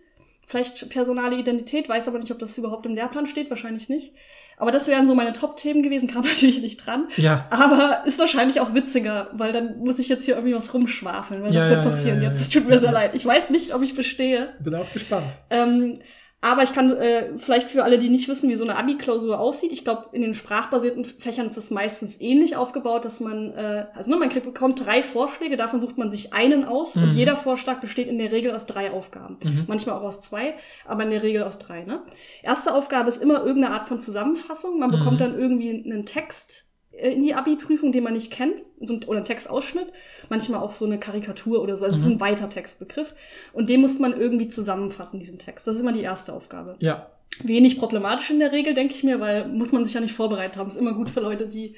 Vielleicht 0.45 0.89
personale 0.89 1.35
Identität, 1.35 1.89
weiß 1.89 2.07
aber 2.07 2.19
nicht, 2.19 2.31
ob 2.31 2.39
das 2.39 2.57
überhaupt 2.57 2.85
im 2.85 2.95
Lehrplan 2.95 3.27
steht, 3.27 3.49
wahrscheinlich 3.49 3.89
nicht. 3.89 4.13
Aber 4.57 4.71
das 4.71 4.87
wären 4.87 5.07
so 5.07 5.15
meine 5.15 5.33
Top-Themen 5.33 5.83
gewesen, 5.83 6.07
kam 6.07 6.21
natürlich 6.25 6.61
nicht 6.61 6.85
dran. 6.85 7.07
Ja, 7.17 7.47
Aber 7.49 8.03
ist 8.05 8.19
wahrscheinlich 8.19 8.59
auch 8.61 8.73
witziger, 8.73 9.29
weil 9.33 9.51
dann 9.51 9.79
muss 9.79 9.99
ich 9.99 10.07
jetzt 10.09 10.25
hier 10.25 10.35
irgendwie 10.35 10.55
was 10.55 10.73
rumschwafeln, 10.73 11.43
weil 11.43 11.53
Ja, 11.53 11.61
das 11.61 11.69
wird 11.69 11.83
passieren 11.83 12.17
ja, 12.17 12.23
ja, 12.23 12.29
jetzt. 12.29 12.41
Es 12.41 12.49
tut 12.49 12.67
mir 12.67 12.79
sehr 12.79 12.91
leid. 12.91 13.15
Ich 13.15 13.25
weiß 13.25 13.49
nicht, 13.49 13.73
ob 13.73 13.81
ich 13.81 13.95
bestehe. 13.95 14.53
bin 14.59 14.75
auch 14.75 14.91
gespannt. 14.93 15.27
Ähm, 15.49 15.95
aber 16.43 16.61
ich 16.63 16.73
kann 16.73 16.91
äh, 16.91 17.37
vielleicht 17.37 17.69
für 17.69 17.83
alle, 17.83 17.97
die 17.97 18.09
nicht 18.09 18.27
wissen, 18.27 18.49
wie 18.49 18.55
so 18.55 18.65
eine 18.65 18.77
Abi-Klausur 18.77 19.39
aussieht. 19.39 19.71
Ich 19.71 19.83
glaube, 19.85 20.07
in 20.11 20.21
den 20.21 20.33
sprachbasierten 20.33 21.05
Fächern 21.05 21.47
ist 21.47 21.55
es 21.57 21.71
meistens 21.71 22.19
ähnlich 22.19 22.57
aufgebaut, 22.57 23.05
dass 23.05 23.21
man, 23.21 23.51
äh, 23.53 23.85
also 23.95 24.11
ne, 24.11 24.17
man 24.17 24.27
kriegt, 24.29 24.45
bekommt 24.45 24.85
drei 24.85 25.01
Vorschläge, 25.01 25.55
davon 25.55 25.79
sucht 25.79 25.97
man 25.97 26.11
sich 26.11 26.33
einen 26.33 26.65
aus 26.65 26.95
Mhm. 26.95 27.03
und 27.03 27.13
jeder 27.13 27.37
Vorschlag 27.37 27.79
besteht 27.79 28.09
in 28.09 28.17
der 28.17 28.31
Regel 28.31 28.53
aus 28.53 28.65
drei 28.65 28.91
Aufgaben. 28.91 29.37
Mhm. 29.43 29.63
Manchmal 29.67 29.95
auch 29.95 30.03
aus 30.03 30.19
zwei, 30.19 30.55
aber 30.85 31.03
in 31.03 31.09
der 31.11 31.23
Regel 31.23 31.43
aus 31.43 31.59
drei. 31.59 31.83
Ne? 31.85 32.01
Erste 32.43 32.73
Aufgabe 32.75 33.07
ist 33.09 33.21
immer 33.21 33.43
irgendeine 33.45 33.73
Art 33.73 33.87
von 33.87 33.99
Zusammenfassung. 33.99 34.79
Man 34.79 34.89
Mhm. 34.91 34.97
bekommt 34.99 35.21
dann 35.21 35.39
irgendwie 35.39 35.69
einen 35.85 36.05
Text 36.05 36.65
in 37.01 37.23
die 37.23 37.33
Abi-Prüfung, 37.33 37.91
den 37.91 38.03
man 38.03 38.13
nicht 38.13 38.31
kennt, 38.31 38.63
so 38.81 38.93
ein- 38.93 39.03
oder 39.05 39.17
einen 39.17 39.25
Textausschnitt, 39.25 39.87
manchmal 40.29 40.61
auch 40.61 40.71
so 40.71 40.85
eine 40.85 40.99
Karikatur 40.99 41.61
oder 41.61 41.75
so. 41.75 41.85
Also 41.85 41.95
es 41.97 42.03
ist 42.03 42.07
Mhm. 42.07 42.13
ein 42.15 42.19
weiter 42.21 42.49
Textbegriff. 42.49 43.15
Und 43.51 43.69
den 43.69 43.81
muss 43.81 43.97
man 43.99 44.13
irgendwie 44.19 44.47
zusammenfassen, 44.47 45.19
diesen 45.19 45.39
Text. 45.39 45.65
Das 45.65 45.75
ist 45.75 45.81
immer 45.81 45.91
die 45.93 46.01
erste 46.01 46.33
Aufgabe. 46.33 46.75
Ja, 46.79 47.07
Wenig 47.41 47.79
problematisch 47.79 48.29
in 48.29 48.37
der 48.37 48.51
Regel, 48.51 48.75
denke 48.75 48.93
ich 48.93 49.03
mir, 49.03 49.19
weil 49.19 49.47
muss 49.47 49.71
man 49.71 49.83
sich 49.85 49.95
ja 49.95 50.01
nicht 50.01 50.13
vorbereitet 50.13 50.55
haben. 50.57 50.69
Ist 50.69 50.77
immer 50.77 50.93
gut 50.93 51.09
für 51.09 51.19
Leute, 51.19 51.47
die, 51.47 51.73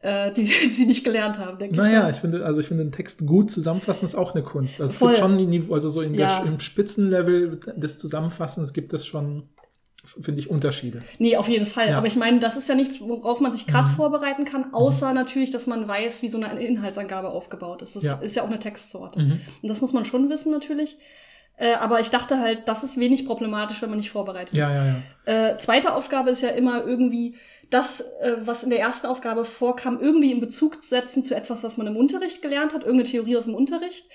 äh, 0.00 0.32
die, 0.32 0.46
sie 0.72 0.86
nicht 0.86 1.04
gelernt 1.04 1.38
haben, 1.38 1.58
denke 1.58 1.74
ich. 1.74 1.78
naja, 1.80 2.08
ich 2.08 2.16
finde, 2.16 2.46
also 2.46 2.60
ich 2.60 2.66
finde, 2.68 2.82
einen 2.82 2.92
Text 2.92 3.26
gut 3.26 3.50
zusammenfassen 3.50 4.06
ist 4.06 4.14
auch 4.14 4.32
eine 4.34 4.42
Kunst. 4.42 4.80
Also 4.80 4.90
es 4.92 4.98
Voll. 4.98 5.08
gibt 5.12 5.18
schon 5.18 5.72
also 5.72 5.90
so 5.90 6.00
in 6.00 6.14
Ja. 6.14 6.40
der, 6.40 6.46
im 6.50 6.60
Spitzenlevel 6.60 7.60
des 7.76 7.98
Zusammenfassens 7.98 8.72
gibt 8.72 8.94
es 8.94 9.04
schon 9.04 9.42
finde 10.06 10.40
ich, 10.40 10.48
Unterschiede. 10.50 11.02
Nee, 11.18 11.36
auf 11.36 11.48
jeden 11.48 11.66
Fall. 11.66 11.90
Ja. 11.90 11.98
Aber 11.98 12.06
ich 12.06 12.16
meine, 12.16 12.38
das 12.38 12.56
ist 12.56 12.68
ja 12.68 12.74
nichts, 12.74 13.00
worauf 13.00 13.40
man 13.40 13.52
sich 13.52 13.66
krass 13.66 13.92
Mhm. 13.92 13.96
vorbereiten 13.96 14.44
kann, 14.44 14.72
außer 14.72 15.12
natürlich, 15.12 15.50
dass 15.50 15.66
man 15.66 15.86
weiß, 15.88 16.22
wie 16.22 16.28
so 16.28 16.40
eine 16.40 16.60
Inhaltsangabe 16.64 17.28
aufgebaut 17.28 17.82
ist. 17.82 17.96
Das 17.96 18.02
Ja. 18.02 18.14
ist 18.16 18.36
ja 18.36 18.42
auch 18.42 18.48
eine 18.48 18.58
Textsorte. 18.58 19.20
Mhm. 19.20 19.40
Und 19.62 19.68
das 19.68 19.80
muss 19.80 19.92
man 19.92 20.04
schon 20.04 20.28
wissen, 20.30 20.52
natürlich. 20.52 20.96
Äh, 21.58 21.72
aber 21.74 22.00
ich 22.00 22.10
dachte 22.10 22.38
halt, 22.38 22.68
das 22.68 22.84
ist 22.84 22.98
wenig 22.98 23.26
problematisch, 23.26 23.80
wenn 23.82 23.88
man 23.88 23.98
nicht 23.98 24.10
vorbereitet 24.10 24.50
ist. 24.50 24.58
Ja, 24.58 24.70
ja, 24.72 24.84
ja. 25.26 25.50
Äh, 25.52 25.58
zweite 25.58 25.94
Aufgabe 25.94 26.30
ist 26.30 26.42
ja 26.42 26.50
immer 26.50 26.84
irgendwie 26.84 27.36
das, 27.70 28.00
äh, 28.20 28.34
was 28.44 28.62
in 28.62 28.70
der 28.70 28.78
ersten 28.78 29.06
Aufgabe 29.06 29.44
vorkam, 29.44 29.98
irgendwie 30.00 30.30
in 30.30 30.40
Bezug 30.40 30.84
setzen 30.84 31.22
zu 31.24 31.34
etwas, 31.34 31.64
was 31.64 31.78
man 31.78 31.86
im 31.86 31.96
Unterricht 31.96 32.42
gelernt 32.42 32.74
hat, 32.74 32.82
irgendeine 32.82 33.08
Theorie 33.10 33.36
aus 33.38 33.46
dem 33.46 33.54
Unterricht. 33.54 34.06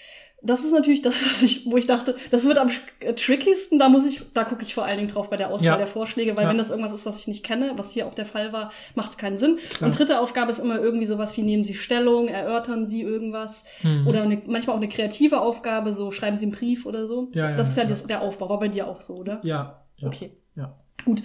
Das 0.44 0.64
ist 0.66 0.72
natürlich 0.72 1.04
das, 1.04 1.24
was 1.30 1.44
ich, 1.44 1.66
wo 1.70 1.78
ich 1.78 1.86
dachte, 1.86 2.16
das 2.32 2.46
wird 2.46 2.58
am 2.58 2.70
äh, 3.02 3.14
trickiesten. 3.14 3.78
Da 3.78 3.90
muss 3.90 4.08
ich, 4.08 4.22
da 4.34 4.44
gucke 4.44 4.64
ich 4.64 4.74
vor 4.74 4.86
allen 4.86 4.98
Dingen 4.98 5.10
drauf 5.10 5.30
bei 5.30 5.38
der 5.38 5.50
Auswahl 5.52 5.66
Ja. 5.68 5.78
der 5.78 5.86
Vorschläge, 5.88 6.36
weil 6.36 6.46
Ja. 6.46 6.50
wenn 6.50 6.58
das 6.58 6.70
irgendwas 6.72 6.94
ist, 6.94 7.06
was 7.06 7.20
ich 7.22 7.28
nicht 7.28 7.44
kenne, 7.46 7.74
was 7.76 7.92
hier 7.92 8.08
auch 8.08 8.16
der 8.16 8.26
Fall 8.26 8.52
war, 8.52 8.72
macht 8.96 9.12
es 9.12 9.18
keinen 9.18 9.38
Sinn. 9.38 9.60
Klar. 9.70 9.88
Und 9.88 10.00
dritte 10.00 10.20
Aufgabe 10.20 10.50
ist 10.52 10.60
immer 10.60 10.80
irgendwie 10.80 11.06
sowas 11.06 11.38
wie 11.38 11.44
nehmen 11.44 11.64
Sie 11.64 11.76
Stellung, 11.76 12.28
erörtern 12.28 12.88
Sie 12.88 13.02
irgendwas 13.02 13.64
Mhm. 13.84 14.08
oder 14.08 14.24
eine, 14.24 14.42
manchmal 14.48 14.76
auch 14.76 14.80
eine 14.82 14.90
kreative 14.90 15.42
Aufgabe, 15.42 15.94
so 15.94 16.10
schreiben 16.12 16.38
Sie 16.38 16.46
einen 16.46 16.54
Brief 16.56 16.86
oder 16.88 17.06
so. 17.06 17.30
Ja, 17.34 17.56
das 17.56 17.70
ist 17.70 17.78
ja. 17.78 17.86
Das, 17.86 18.08
der 18.08 18.22
Aufbau, 18.22 18.50
war 18.50 18.60
bei 18.60 18.68
dir 18.68 18.88
auch 18.88 19.00
so, 19.02 19.18
oder? 19.18 19.40
Ja. 19.44 19.84
ja. 19.98 20.08
Okay. 20.08 20.32
Ja. 20.56 20.76
Gut. 21.06 21.22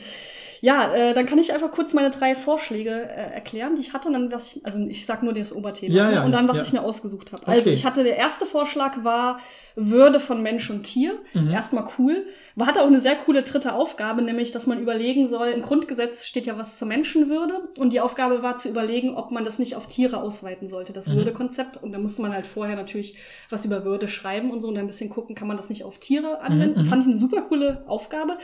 Ja, 0.66 0.92
äh, 0.94 1.14
dann 1.14 1.26
kann 1.26 1.38
ich 1.38 1.52
einfach 1.54 1.70
kurz 1.70 1.94
meine 1.94 2.10
drei 2.10 2.34
Vorschläge 2.34 2.90
äh, 2.90 3.34
erklären, 3.34 3.76
die 3.76 3.82
ich 3.82 3.92
hatte 3.92 4.08
und 4.08 4.14
dann 4.14 4.32
was 4.32 4.56
ich, 4.56 4.66
also 4.66 4.80
ich 4.88 5.06
sag 5.06 5.22
nur 5.22 5.32
das 5.32 5.54
Oberthema 5.54 5.94
Ja, 5.94 6.06
ne? 6.08 6.14
ja, 6.16 6.24
und 6.24 6.32
dann 6.32 6.48
was 6.48 6.56
ja. 6.56 6.62
ich 6.64 6.72
mir 6.72 6.82
ausgesucht 6.82 7.32
habe. 7.32 7.46
Also 7.46 7.60
Okay. 7.60 7.72
ich 7.72 7.84
hatte 7.86 8.02
der 8.02 8.16
erste 8.16 8.46
Vorschlag 8.46 9.04
war 9.04 9.38
Würde 9.76 10.18
von 10.18 10.42
Mensch 10.42 10.68
und 10.70 10.82
Tier. 10.84 11.12
Mhm. 11.34 11.50
Erstmal 11.50 11.84
cool. 11.98 12.26
War 12.56 12.66
hatte 12.66 12.80
auch 12.82 12.86
eine 12.86 12.98
sehr 12.98 13.14
coole 13.14 13.42
dritte 13.42 13.74
Aufgabe, 13.74 14.22
nämlich 14.22 14.50
dass 14.50 14.66
man 14.66 14.80
überlegen 14.80 15.28
soll. 15.28 15.48
Im 15.48 15.60
Grundgesetz 15.62 16.26
steht 16.26 16.46
ja 16.46 16.56
was 16.58 16.78
zur 16.78 16.88
Menschenwürde 16.88 17.68
und 17.78 17.92
die 17.92 18.00
Aufgabe 18.00 18.42
war 18.42 18.56
zu 18.56 18.68
überlegen, 18.68 19.14
ob 19.14 19.30
man 19.30 19.44
das 19.44 19.58
nicht 19.58 19.76
auf 19.76 19.86
Tiere 19.86 20.20
ausweiten 20.20 20.66
sollte, 20.68 20.92
das 20.92 21.06
Mhm. 21.06 21.16
Würdekonzept. 21.16 21.80
Und 21.82 21.92
da 21.92 21.98
musste 21.98 22.22
man 22.22 22.32
halt 22.32 22.46
vorher 22.46 22.74
natürlich 22.74 23.14
was 23.50 23.64
über 23.66 23.84
Würde 23.84 24.08
schreiben 24.08 24.50
und 24.50 24.60
so 24.62 24.68
und 24.68 24.74
dann 24.74 24.84
ein 24.84 24.88
bisschen 24.88 25.10
gucken, 25.10 25.34
kann 25.36 25.46
man 25.48 25.56
das 25.58 25.68
nicht 25.68 25.84
auf 25.84 25.98
Tiere 25.98 26.40
anwenden. 26.40 26.78
Mhm, 26.80 26.84
mhm. 26.86 26.88
Fand 26.90 27.02
ich 27.02 27.08
eine 27.08 27.18
super 27.18 27.42
coole 27.42 27.84
Aufgabe. 27.86 28.38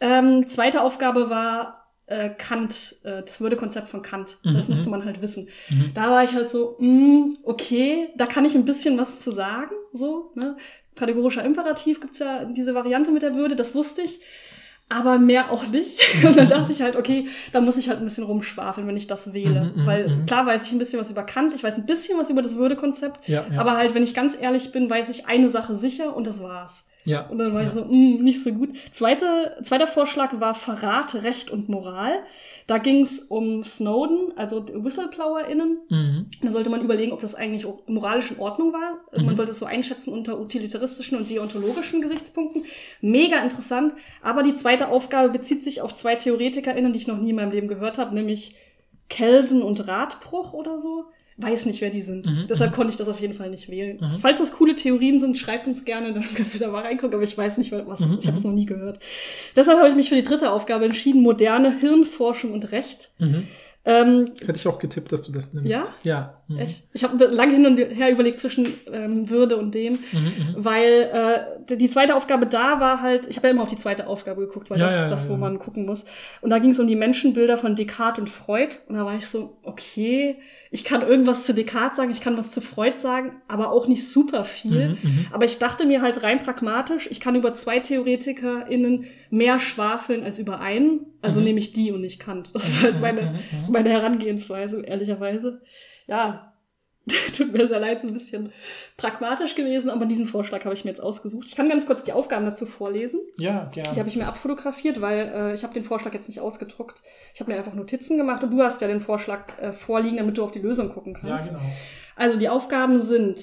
Ähm, 0.00 0.46
zweite 0.48 0.82
Aufgabe 0.82 1.30
war 1.30 1.86
äh, 2.06 2.30
Kant, 2.30 2.96
äh, 3.04 3.22
das 3.24 3.40
Würdekonzept 3.40 3.88
von 3.88 4.02
Kant. 4.02 4.38
Das 4.44 4.68
Mhm, 4.68 4.70
musste 4.74 4.84
mhm. 4.86 4.90
man 4.90 5.04
halt 5.04 5.22
wissen. 5.22 5.48
Mhm. 5.68 5.90
Da 5.94 6.10
war 6.10 6.22
ich 6.24 6.32
halt 6.34 6.50
so, 6.50 6.76
mh, 6.78 7.34
okay, 7.44 8.08
da 8.16 8.26
kann 8.26 8.44
ich 8.44 8.54
ein 8.54 8.64
bisschen 8.64 8.96
was 8.98 9.20
zu 9.20 9.30
sagen, 9.32 9.74
so, 9.92 10.30
ne? 10.34 10.56
Kategorischer 10.94 11.44
Imperativ 11.44 12.00
gibt's 12.00 12.20
ja 12.20 12.44
diese 12.44 12.74
Variante 12.74 13.10
mit 13.10 13.22
der 13.22 13.34
Würde, 13.36 13.54
das 13.56 13.74
wusste 13.74 14.00
ich, 14.02 14.20
aber 14.88 15.18
mehr 15.18 15.50
auch 15.50 15.66
nicht. 15.66 15.98
Und 16.24 16.36
dann 16.36 16.48
dachte 16.48 16.70
ich 16.72 16.80
halt, 16.80 16.94
okay, 16.96 17.26
da 17.52 17.60
muss 17.60 17.76
ich 17.76 17.88
halt 17.88 17.98
ein 17.98 18.04
bisschen 18.04 18.24
rumschwafeln, 18.24 18.86
wenn 18.86 18.96
ich 18.96 19.06
das 19.08 19.32
wähle. 19.34 19.72
Mhm, 19.74 19.82
mhm, 19.82 19.86
Weil 19.86 20.08
mhm. 20.08 20.26
klar 20.26 20.46
weiß 20.46 20.64
ich 20.66 20.72
ein 20.72 20.78
bisschen 20.78 21.00
was 21.00 21.10
über 21.10 21.24
Kant, 21.24 21.54
ich 21.54 21.64
weiß 21.64 21.74
ein 21.74 21.86
bisschen 21.86 22.18
was 22.18 22.30
über 22.30 22.40
das 22.40 22.54
Würdekonzept, 22.56 23.26
Ja, 23.28 23.44
ja. 23.52 23.60
aber 23.60 23.76
halt, 23.76 23.94
wenn 23.94 24.04
ich 24.04 24.14
ganz 24.14 24.36
ehrlich 24.40 24.70
bin, 24.72 24.88
weiß 24.88 25.08
ich 25.08 25.26
eine 25.26 25.50
Sache 25.50 25.74
sicher 25.74 26.14
und 26.16 26.26
das 26.26 26.40
war's. 26.40 26.84
Ja. 27.06 27.26
Und 27.28 27.38
dann 27.38 27.54
war 27.54 27.62
ja. 27.62 27.68
ich 27.68 27.72
so, 27.72 27.84
mh, 27.84 28.22
nicht 28.22 28.42
so 28.42 28.52
gut. 28.52 28.70
Zweite, 28.92 29.56
zweiter 29.62 29.86
Vorschlag 29.86 30.38
war 30.40 30.54
Verrat, 30.54 31.14
Recht 31.22 31.50
und 31.50 31.68
Moral. 31.68 32.18
Da 32.66 32.78
ging 32.78 33.02
es 33.02 33.20
um 33.20 33.62
Snowden, 33.62 34.36
also 34.36 34.66
WhistleblowerInnen. 34.66 35.78
Mhm. 35.88 36.26
Da 36.42 36.50
sollte 36.50 36.68
man 36.68 36.82
überlegen, 36.82 37.12
ob 37.12 37.20
das 37.20 37.36
eigentlich 37.36 37.64
auch 37.64 37.86
moralisch 37.86 38.32
in 38.32 38.40
Ordnung 38.40 38.72
war. 38.72 38.98
Mhm. 39.16 39.24
Man 39.24 39.36
sollte 39.36 39.52
es 39.52 39.60
so 39.60 39.66
einschätzen 39.66 40.12
unter 40.12 40.40
utilitaristischen 40.40 41.16
und 41.16 41.30
deontologischen 41.30 42.00
Gesichtspunkten. 42.00 42.64
Mega 43.00 43.38
interessant. 43.38 43.94
Aber 44.20 44.42
die 44.42 44.54
zweite 44.54 44.88
Aufgabe 44.88 45.30
bezieht 45.30 45.62
sich 45.62 45.80
auf 45.80 45.94
zwei 45.94 46.16
TheoretikerInnen, 46.16 46.92
die 46.92 46.98
ich 46.98 47.06
noch 47.06 47.18
nie 47.18 47.30
in 47.30 47.36
meinem 47.36 47.52
Leben 47.52 47.68
gehört 47.68 47.98
habe, 47.98 48.14
nämlich 48.14 48.56
Kelsen 49.08 49.62
und 49.62 49.86
Radbruch 49.86 50.52
oder 50.52 50.80
so. 50.80 51.04
Weiß 51.38 51.66
nicht, 51.66 51.82
wer 51.82 51.90
die 51.90 52.00
sind. 52.00 52.26
Mhm, 52.26 52.46
Deshalb 52.48 52.70
mhm. 52.70 52.74
konnte 52.76 52.90
ich 52.92 52.96
das 52.96 53.08
auf 53.08 53.20
jeden 53.20 53.34
Fall 53.34 53.50
nicht 53.50 53.68
wählen. 53.68 53.98
Mhm. 54.00 54.18
Falls 54.20 54.38
das 54.38 54.52
coole 54.52 54.74
Theorien 54.74 55.20
sind, 55.20 55.36
schreibt 55.36 55.66
uns 55.66 55.84
gerne, 55.84 56.12
dann 56.14 56.24
können 56.34 56.50
wir 56.50 56.60
da 56.60 56.68
mal 56.68 56.82
reingucken. 56.82 57.14
Aber 57.14 57.24
ich 57.24 57.36
weiß 57.36 57.58
nicht, 57.58 57.72
was 57.72 57.98
das 57.98 58.08
Mhm, 58.08 58.16
ist. 58.16 58.22
Ich 58.22 58.26
habe 58.28 58.32
mhm. 58.32 58.38
es 58.38 58.44
noch 58.44 58.52
nie 58.52 58.66
gehört. 58.66 58.98
Deshalb 59.54 59.78
habe 59.78 59.88
ich 59.90 59.94
mich 59.96 60.08
für 60.08 60.14
die 60.14 60.22
dritte 60.22 60.50
Aufgabe 60.50 60.86
entschieden: 60.86 61.22
moderne 61.22 61.78
Hirnforschung 61.78 62.52
und 62.52 62.72
Recht. 62.72 63.10
Mhm. 63.18 63.46
Ähm, 63.84 64.24
Hätte 64.40 64.56
ich 64.56 64.66
auch 64.66 64.78
getippt, 64.80 65.12
dass 65.12 65.22
du 65.22 65.30
das 65.32 65.52
nimmst. 65.52 65.70
Ja? 65.70 65.84
Ja. 66.02 66.42
Mhm. 66.48 66.58
Echt? 66.58 66.84
Ich 66.92 67.02
habe 67.02 67.24
lange 67.26 67.54
hin 67.54 67.66
und 67.66 67.76
her 67.76 68.10
überlegt 68.12 68.38
zwischen 68.38 68.68
ähm, 68.92 69.28
Würde 69.28 69.56
und 69.56 69.74
dem, 69.74 69.94
Mhm, 69.94 69.98
mhm. 70.20 70.54
weil 70.56 71.46
äh, 71.68 71.76
die 71.76 71.90
zweite 71.90 72.14
Aufgabe 72.14 72.46
da 72.46 72.78
war 72.78 73.02
halt, 73.02 73.26
ich 73.28 73.36
habe 73.36 73.48
ja 73.48 73.52
immer 73.52 73.62
auf 73.62 73.68
die 73.68 73.76
zweite 73.76 74.06
Aufgabe 74.06 74.42
geguckt, 74.46 74.70
weil 74.70 74.78
Ja, 74.78 74.84
das 74.84 74.94
ja, 74.94 75.02
ist 75.02 75.10
das, 75.10 75.28
wo 75.28 75.32
ja. 75.32 75.38
man 75.38 75.58
gucken 75.58 75.86
muss. 75.86 76.04
Und 76.42 76.50
da 76.50 76.58
ging 76.60 76.70
es 76.70 76.78
um 76.78 76.86
die 76.86 76.94
Menschenbilder 76.94 77.58
von 77.58 77.74
Descartes 77.74 78.20
und 78.20 78.28
Freud. 78.28 78.76
Und 78.88 78.94
da 78.94 79.04
war 79.04 79.16
ich 79.16 79.26
so, 79.26 79.58
okay, 79.64 80.36
ich 80.70 80.84
kann 80.84 81.02
irgendwas 81.02 81.46
zu 81.46 81.54
Descartes 81.54 81.96
sagen, 81.96 82.10
ich 82.10 82.20
kann 82.20 82.36
was 82.36 82.52
zu 82.52 82.60
Freud 82.60 82.96
sagen, 82.96 83.40
aber 83.48 83.72
auch 83.72 83.88
nicht 83.88 84.08
super 84.08 84.44
viel. 84.44 84.90
Mhm, 84.90 84.98
mhm. 85.02 85.26
Aber 85.32 85.44
ich 85.46 85.58
dachte 85.58 85.84
mir 85.86 86.00
halt 86.02 86.22
rein 86.22 86.40
pragmatisch, 86.42 87.08
ich 87.10 87.18
kann 87.20 87.34
über 87.34 87.54
zwei 87.54 87.80
TheoretikerInnen 87.80 89.04
mehr 89.30 89.58
schwafeln 89.58 90.22
als 90.22 90.38
über 90.38 90.60
einen. 90.60 91.06
Also 91.22 91.40
Mhm. 91.40 91.44
nehme 91.46 91.58
ich 91.58 91.72
die 91.72 91.90
und 91.92 92.00
nicht 92.02 92.20
Kant. 92.20 92.54
Das 92.54 92.72
war 92.72 92.82
halt 92.82 93.00
meine, 93.00 93.40
meine 93.68 93.88
Herangehensweise, 93.90 94.82
ehrlicherweise. 94.82 95.60
Ja, 96.06 96.52
tut 97.36 97.52
mir 97.56 97.68
sehr 97.68 97.78
leid, 97.78 97.98
ist 97.98 98.04
ein 98.04 98.12
bisschen 98.12 98.52
pragmatisch 98.96 99.54
gewesen, 99.54 99.90
aber 99.90 100.06
diesen 100.06 100.26
Vorschlag 100.26 100.64
habe 100.64 100.74
ich 100.74 100.84
mir 100.84 100.90
jetzt 100.90 101.00
ausgesucht. 101.00 101.46
Ich 101.46 101.54
kann 101.54 101.68
ganz 101.68 101.86
kurz 101.86 102.02
die 102.02 102.12
Aufgaben 102.12 102.44
dazu 102.46 102.66
vorlesen. 102.66 103.20
Ja, 103.38 103.66
Die 103.74 103.80
gerne. 103.80 103.96
habe 103.98 104.08
ich 104.08 104.16
mir 104.16 104.26
abfotografiert, 104.26 105.00
weil 105.00 105.30
äh, 105.32 105.54
ich 105.54 105.62
habe 105.62 105.72
den 105.72 105.84
Vorschlag 105.84 106.14
jetzt 106.14 106.26
nicht 106.28 106.40
ausgedruckt. 106.40 107.02
Ich 107.32 107.38
habe 107.40 107.52
mir 107.52 107.58
einfach 107.58 107.74
Notizen 107.74 108.16
gemacht 108.16 108.42
und 108.42 108.50
du 108.52 108.60
hast 108.60 108.80
ja 108.80 108.88
den 108.88 109.00
Vorschlag 109.00 109.56
äh, 109.60 109.70
vorliegen, 109.72 110.16
damit 110.16 110.36
du 110.36 110.42
auf 110.42 110.50
die 110.50 110.58
Lösung 110.58 110.88
gucken 110.92 111.16
Ja, 111.22 111.28
kannst. 111.36 111.48
genau. 111.48 111.60
Also 112.16 112.38
die 112.38 112.48
Aufgaben 112.48 113.00
sind, 113.00 113.40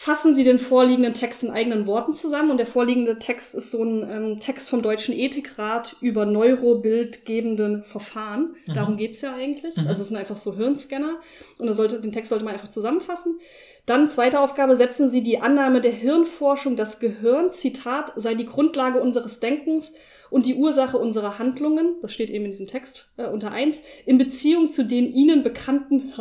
fassen 0.00 0.34
Sie 0.34 0.44
den 0.44 0.58
vorliegenden 0.58 1.12
Text 1.12 1.42
in 1.42 1.50
eigenen 1.50 1.86
Worten 1.86 2.14
zusammen 2.14 2.50
und 2.50 2.56
der 2.56 2.64
vorliegende 2.64 3.18
Text 3.18 3.54
ist 3.54 3.70
so 3.70 3.84
ein 3.84 4.02
ähm, 4.10 4.40
Text 4.40 4.70
vom 4.70 4.80
Deutschen 4.80 5.14
Ethikrat 5.14 5.94
über 6.00 6.24
neurobildgebenden 6.24 7.82
Verfahren. 7.82 8.54
Mhm. 8.64 8.72
Darum 8.72 8.96
geht's 8.96 9.20
ja 9.20 9.34
eigentlich. 9.34 9.76
Mhm. 9.76 9.88
Also 9.88 10.00
es 10.00 10.08
sind 10.08 10.16
einfach 10.16 10.38
so 10.38 10.56
Hirnscanner 10.56 11.20
und 11.58 11.66
da 11.66 11.74
sollte, 11.74 12.00
den 12.00 12.12
Text 12.12 12.30
sollte 12.30 12.46
man 12.46 12.54
einfach 12.54 12.68
zusammenfassen. 12.68 13.40
Dann 13.84 14.08
zweite 14.08 14.40
Aufgabe, 14.40 14.74
setzen 14.74 15.10
Sie 15.10 15.22
die 15.22 15.42
Annahme 15.42 15.82
der 15.82 15.92
Hirnforschung, 15.92 16.76
das 16.76 16.98
Gehirn, 16.98 17.52
Zitat, 17.52 18.14
sei 18.16 18.32
die 18.32 18.46
Grundlage 18.46 19.02
unseres 19.02 19.38
Denkens 19.38 19.92
und 20.30 20.46
die 20.46 20.54
Ursache 20.54 20.96
unserer 20.98 21.38
Handlungen, 21.38 21.96
das 22.02 22.12
steht 22.12 22.30
eben 22.30 22.44
in 22.44 22.50
diesem 22.50 22.66
Text 22.66 23.10
äh, 23.16 23.26
unter 23.26 23.52
eins, 23.52 23.82
in 24.06 24.18
Beziehung 24.18 24.70
zu 24.70 24.84
den 24.84 25.12
Ihnen 25.12 25.42
bekannten 25.42 26.12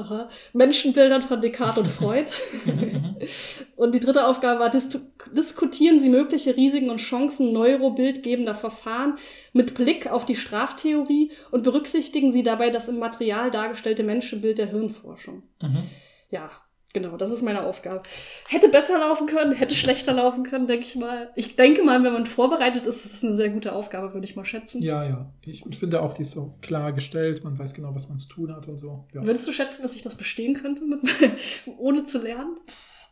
Menschenbildern 0.54 1.22
von 1.22 1.42
Descartes 1.42 1.84
und 1.84 1.88
Freud. 1.88 2.32
Und 3.76 3.94
die 3.94 4.00
dritte 4.00 4.28
Aufgabe 4.28 4.60
war, 4.60 4.70
dis 4.70 4.98
diskutieren 5.36 6.00
Sie 6.00 6.10
mögliche 6.10 6.56
Risiken 6.56 6.90
und 6.90 6.98
Chancen 6.98 7.54
neurobildgebender 7.54 8.56
Verfahren 8.56 9.18
mit 9.54 9.74
Blick 9.74 10.08
auf 10.08 10.26
die 10.26 10.36
Straftheorie 10.36 11.32
und 11.52 11.64
berücksichtigen 11.64 12.32
Sie 12.32 12.44
dabei 12.44 12.70
das 12.70 12.88
im 12.88 13.00
Material 13.00 13.52
dargestellte 13.52 14.04
Menschenbild 14.04 14.58
der 14.58 14.68
Hirnforschung. 14.68 15.44
Mhm. 15.62 15.84
Ja, 16.30 16.52
genau, 16.94 17.18
das 17.18 17.32
ist 17.32 17.42
meine 17.42 17.64
Aufgabe. 17.64 18.04
Hätte 18.48 18.70
besser 18.70 19.00
laufen 19.00 19.28
können, 19.28 19.54
hätte 19.54 19.76
schlechter 19.76 20.14
laufen 20.14 20.44
können, 20.44 20.68
denke 20.68 20.86
ich 20.86 20.96
mal. 20.96 21.30
Ich 21.36 21.56
denke 21.56 21.84
mal, 21.84 22.04
wenn 22.04 22.14
man 22.14 22.26
vorbereitet 22.26 22.86
ist, 22.86 23.06
ist 23.06 23.14
es 23.16 23.24
eine 23.24 23.36
sehr 23.36 23.50
gute 23.50 23.74
Aufgabe, 23.74 24.14
würde 24.14 24.26
ich 24.26 24.36
mal 24.36 24.46
schätzen. 24.46 24.82
Ja, 24.82 25.04
ja. 25.04 25.32
Ich 25.46 25.64
finde 25.78 26.02
auch, 26.02 26.14
die 26.14 26.24
ist 26.24 26.32
so 26.32 26.56
klar 26.62 26.94
gestellt. 26.94 27.44
Man 27.44 27.58
weiß 27.58 27.74
genau, 27.74 27.94
was 27.96 28.10
man 28.10 28.18
zu 28.18 28.28
tun 28.28 28.56
hat 28.56 28.68
und 28.68 28.78
so. 28.78 29.08
Ja. 29.14 29.24
Würdest 29.24 29.48
du 29.48 29.52
schätzen, 29.54 29.82
dass 29.84 29.96
ich 29.96 30.02
das 30.02 30.16
bestehen 30.16 30.54
könnte, 30.56 30.86
mit, 30.86 31.00
ohne 31.78 32.06
zu 32.06 32.20
lernen? 32.20 32.58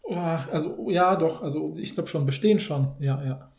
Ja, 0.09 0.47
Also, 0.51 0.89
ja, 0.89 1.15
doch. 1.15 1.41
Also, 1.43 1.75
ich 1.77 1.93
glaube 1.93 2.09
schon, 2.09 2.25
bestehen 2.25 2.59
schon. 2.59 2.95
Ja, 2.99 3.23
ja. 3.23 3.51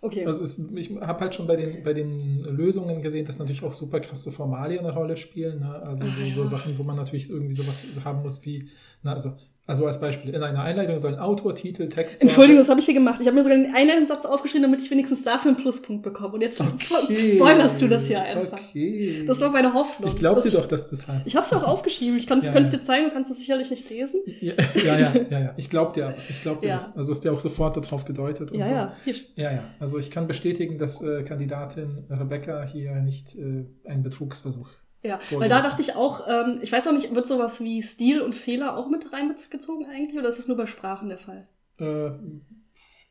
Okay. 0.00 0.26
Also 0.26 0.44
ist, 0.44 0.58
ich 0.76 0.90
habe 1.00 1.20
halt 1.20 1.34
schon 1.34 1.46
bei 1.46 1.56
den, 1.56 1.82
bei 1.82 1.94
den 1.94 2.40
Lösungen 2.44 3.00
gesehen, 3.00 3.24
dass 3.24 3.38
natürlich 3.38 3.62
auch 3.62 3.72
super 3.72 4.00
krasse 4.00 4.32
Formalien 4.32 4.80
eine 4.84 4.92
Rolle 4.92 5.16
spielen. 5.16 5.60
Ne? 5.60 5.82
Also 5.86 6.04
Ah, 6.04 6.08
so, 6.14 6.30
so 6.30 6.40
ja. 6.40 6.46
Sachen, 6.46 6.76
wo 6.76 6.82
man 6.82 6.96
natürlich 6.96 7.30
irgendwie 7.30 7.54
sowas 7.54 7.82
haben 8.04 8.20
muss 8.22 8.44
wie, 8.44 8.68
na, 9.02 9.14
also, 9.14 9.32
also 9.66 9.86
als 9.86 9.98
Beispiel, 9.98 10.34
in 10.34 10.42
einer 10.42 10.62
Einleitung 10.62 10.98
sollen 10.98 11.14
Autor, 11.18 11.54
Titel, 11.54 11.88
Text. 11.88 12.20
Entschuldigung, 12.20 12.58
das 12.60 12.68
habe 12.68 12.80
ich 12.80 12.84
hier 12.86 12.94
gemacht. 12.94 13.18
Ich 13.20 13.26
habe 13.26 13.34
mir 13.36 13.42
sogar 13.42 13.56
den 13.56 13.74
einen 13.74 14.06
Satz 14.06 14.26
aufgeschrieben, 14.26 14.62
damit 14.62 14.82
ich 14.82 14.90
wenigstens 14.90 15.22
dafür 15.22 15.52
einen 15.52 15.56
Pluspunkt 15.56 16.02
bekomme. 16.02 16.34
Und 16.34 16.42
jetzt 16.42 16.60
Okay. 16.60 17.36
spoilerst 17.36 17.80
du 17.80 17.88
das 17.88 18.06
hier 18.06 18.22
einfach. 18.22 18.58
Okay. 18.58 19.24
Das 19.26 19.40
war 19.40 19.50
meine 19.50 19.72
Hoffnung. 19.72 20.08
Ich 20.10 20.16
glaube 20.16 20.42
dir 20.42 20.50
doch, 20.50 20.66
dass 20.66 20.88
du 20.90 20.96
es 20.96 21.08
hast. 21.08 21.26
Ich 21.26 21.34
habe 21.34 21.46
es 21.46 21.52
auch 21.52 21.62
aufgeschrieben. 21.62 22.16
Ich 22.16 22.26
kann 22.26 22.40
es 22.40 22.46
Ja, 22.46 22.52
könnte 22.52 22.68
es 22.68 22.72
ja. 22.74 22.78
dir 22.80 22.84
zeigen, 22.84 23.04
du 23.06 23.12
kannst 23.14 23.30
es 23.30 23.38
sicherlich 23.38 23.70
nicht 23.70 23.88
lesen. 23.88 24.20
ja, 24.40 24.52
ja, 24.84 24.98
ja, 24.98 25.12
ja, 25.30 25.38
ja. 25.40 25.54
Ich 25.56 25.70
glaube 25.70 25.92
dir 25.94 26.08
aber. 26.08 26.16
Ich 26.28 26.42
glaube 26.42 26.60
dir 26.60 26.68
Ja. 26.68 26.74
das. 26.76 26.96
Also 26.96 27.12
ist 27.12 27.24
dir 27.24 27.32
auch 27.32 27.40
sofort 27.40 27.76
darauf 27.76 28.04
gedeutet. 28.04 28.52
Und 28.52 28.58
Ja, 28.58 28.66
so. 28.66 28.72
ja. 28.72 28.92
Hier. 29.04 29.14
Ja, 29.36 29.52
ja. 29.52 29.64
Also 29.80 29.98
ich 29.98 30.10
kann 30.10 30.26
bestätigen, 30.26 30.76
dass 30.76 31.02
äh, 31.02 31.22
Kandidatin 31.22 32.04
Rebecca 32.10 32.64
hier 32.64 32.96
nicht 32.96 33.34
äh, 33.36 33.64
einen 33.88 34.02
Betrugsversuch. 34.02 34.68
Ja, 35.04 35.18
Vorgelesen. 35.18 35.40
weil 35.40 35.48
da 35.50 35.60
dachte 35.60 35.82
ich 35.82 35.94
auch, 35.96 36.26
ähm, 36.28 36.58
ich 36.62 36.72
weiß 36.72 36.86
auch 36.88 36.92
nicht, 36.92 37.14
wird 37.14 37.26
sowas 37.26 37.62
wie 37.62 37.82
Stil 37.82 38.20
und 38.22 38.34
Fehler 38.34 38.76
auch 38.76 38.88
mit 38.88 39.12
reingezogen 39.12 39.86
eigentlich 39.86 40.18
oder 40.18 40.28
ist 40.30 40.38
das 40.38 40.48
nur 40.48 40.56
bei 40.56 40.66
Sprachen 40.66 41.08
der 41.10 41.18
Fall? 41.18 41.46
Äh, 41.78 42.10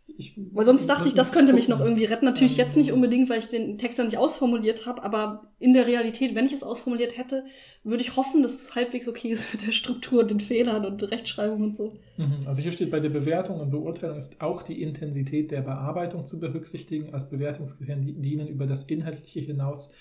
Ich, 0.06 0.34
Weil 0.52 0.66
sonst 0.66 0.86
dachte 0.88 1.08
ich, 1.08 1.14
das 1.16 1.32
könnte 1.32 1.54
mich 1.54 1.66
gucken. 1.66 1.80
noch 1.80 1.86
irgendwie 1.86 2.04
retten. 2.06 2.26
Natürlich 2.26 2.60
Ähm, 2.60 2.66
jetzt 2.66 2.76
nicht 2.78 2.92
unbedingt, 2.92 3.30
weil 3.30 3.40
ich 3.40 3.48
den 3.48 3.78
Text 3.78 3.98
ja 3.98 4.04
nicht 4.04 4.18
ausformuliert 4.18 4.86
habe, 4.86 5.02
aber 5.02 5.52
in 5.60 5.74
der 5.74 5.88
Realität, 5.88 6.36
wenn 6.36 6.46
ich 6.46 6.52
es 6.54 6.62
ausformuliert 6.62 7.18
hätte, 7.18 7.46
würde 7.84 8.02
ich 8.04 8.16
hoffen, 8.18 8.44
dass 8.44 8.54
es 8.64 8.76
halbwegs 8.76 9.08
okay 9.08 9.30
ist 9.30 9.54
mit 9.54 9.66
der 9.66 9.72
Struktur 9.72 10.22
und 10.22 10.30
den 10.30 10.40
Fehlern 10.42 10.86
und 10.86 11.10
Rechtschreibung 11.10 11.62
und 11.64 11.76
so. 11.78 11.90
Mhm. 12.18 12.46
Also 12.46 12.62
hier 12.62 12.72
steht, 12.74 12.92
bei 12.92 13.00
der 13.00 13.10
Bewertung 13.10 13.60
und 13.62 13.72
Beurteilung 13.72 14.18
ist 14.18 14.42
auch 14.42 14.62
die 14.62 14.82
Intensität 14.82 15.52
der 15.52 15.62
Bearbeitung 15.62 16.26
zu 16.26 16.40
berücksichtigen. 16.40 17.14
Als 17.14 17.30
Bewertungskriterien 17.30 18.22
dienen 18.22 18.48
über 18.50 18.68
das 18.68 18.84
Inhaltliche 18.84 19.40
hinaus 19.40 19.92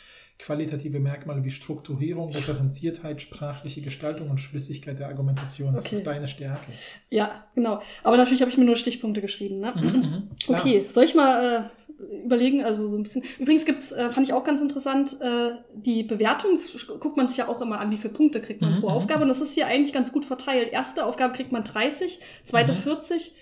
qualitative 0.45 0.99
Merkmale 0.99 1.45
wie 1.45 1.51
Strukturierung, 1.53 2.31
Differenziertheit, 2.31 3.23
sprachliche 3.23 3.81
Gestaltung 3.81 4.29
und 4.29 4.39
Schlüssigkeit 4.41 4.99
der 4.99 5.07
Argumentation. 5.09 5.73
Das 5.73 5.87
Okay. 5.87 5.97
ist 5.97 6.07
deine 6.07 6.27
Stärke. 6.27 6.73
Ja, 7.11 7.31
genau. 7.55 7.81
Aber 8.03 8.17
natürlich 8.17 8.41
habe 8.43 8.51
ich 8.51 8.59
mir 8.59 8.65
nur 8.65 8.77
Stichpunkte 8.77 9.21
geschrieben. 9.21 9.61
Ne? 9.61 9.73
Mhm, 9.77 9.83
mhm. 9.83 10.31
Okay, 10.49 10.87
soll 10.89 11.05
ich 11.05 11.15
mal 11.15 11.71
äh, 12.03 12.25
überlegen? 12.25 12.65
Also 12.65 12.89
so 12.89 12.97
ein 12.97 13.05
bisschen. 13.05 13.23
Übrigens 13.39 13.65
gibt's, 13.65 13.93
äh, 13.93 14.11
fand 14.11 14.27
ich 14.27 14.33
auch 14.33 14.43
ganz 14.43 14.61
interessant, 14.61 15.17
äh, 15.21 15.53
die 15.75 16.03
Bewertung. 16.03 16.59
Guckt 16.99 17.17
man 17.17 17.29
sich 17.29 17.37
ja 17.37 17.47
auch 17.49 17.61
immer 17.61 17.79
an, 17.81 17.93
wie 17.93 17.97
viele 17.97 18.13
Punkte 18.13 18.41
kriegt 18.41 18.61
man 18.61 18.75
Mhm, 18.77 18.81
pro 18.81 18.89
mhm. 18.89 18.95
Aufgabe. 18.97 19.23
Und 19.23 19.29
das 19.29 19.41
ist 19.41 19.55
hier 19.55 19.69
eigentlich 19.69 19.93
ganz 19.93 20.13
gut 20.13 20.25
verteilt. 20.25 20.73
Erste 20.73 21.07
Aufgabe 21.07 21.35
kriegt 21.35 21.53
man 21.53 21.63
30, 21.63 22.19
zweite 22.43 22.73
Mhm. 22.73 22.79
40 22.79 23.33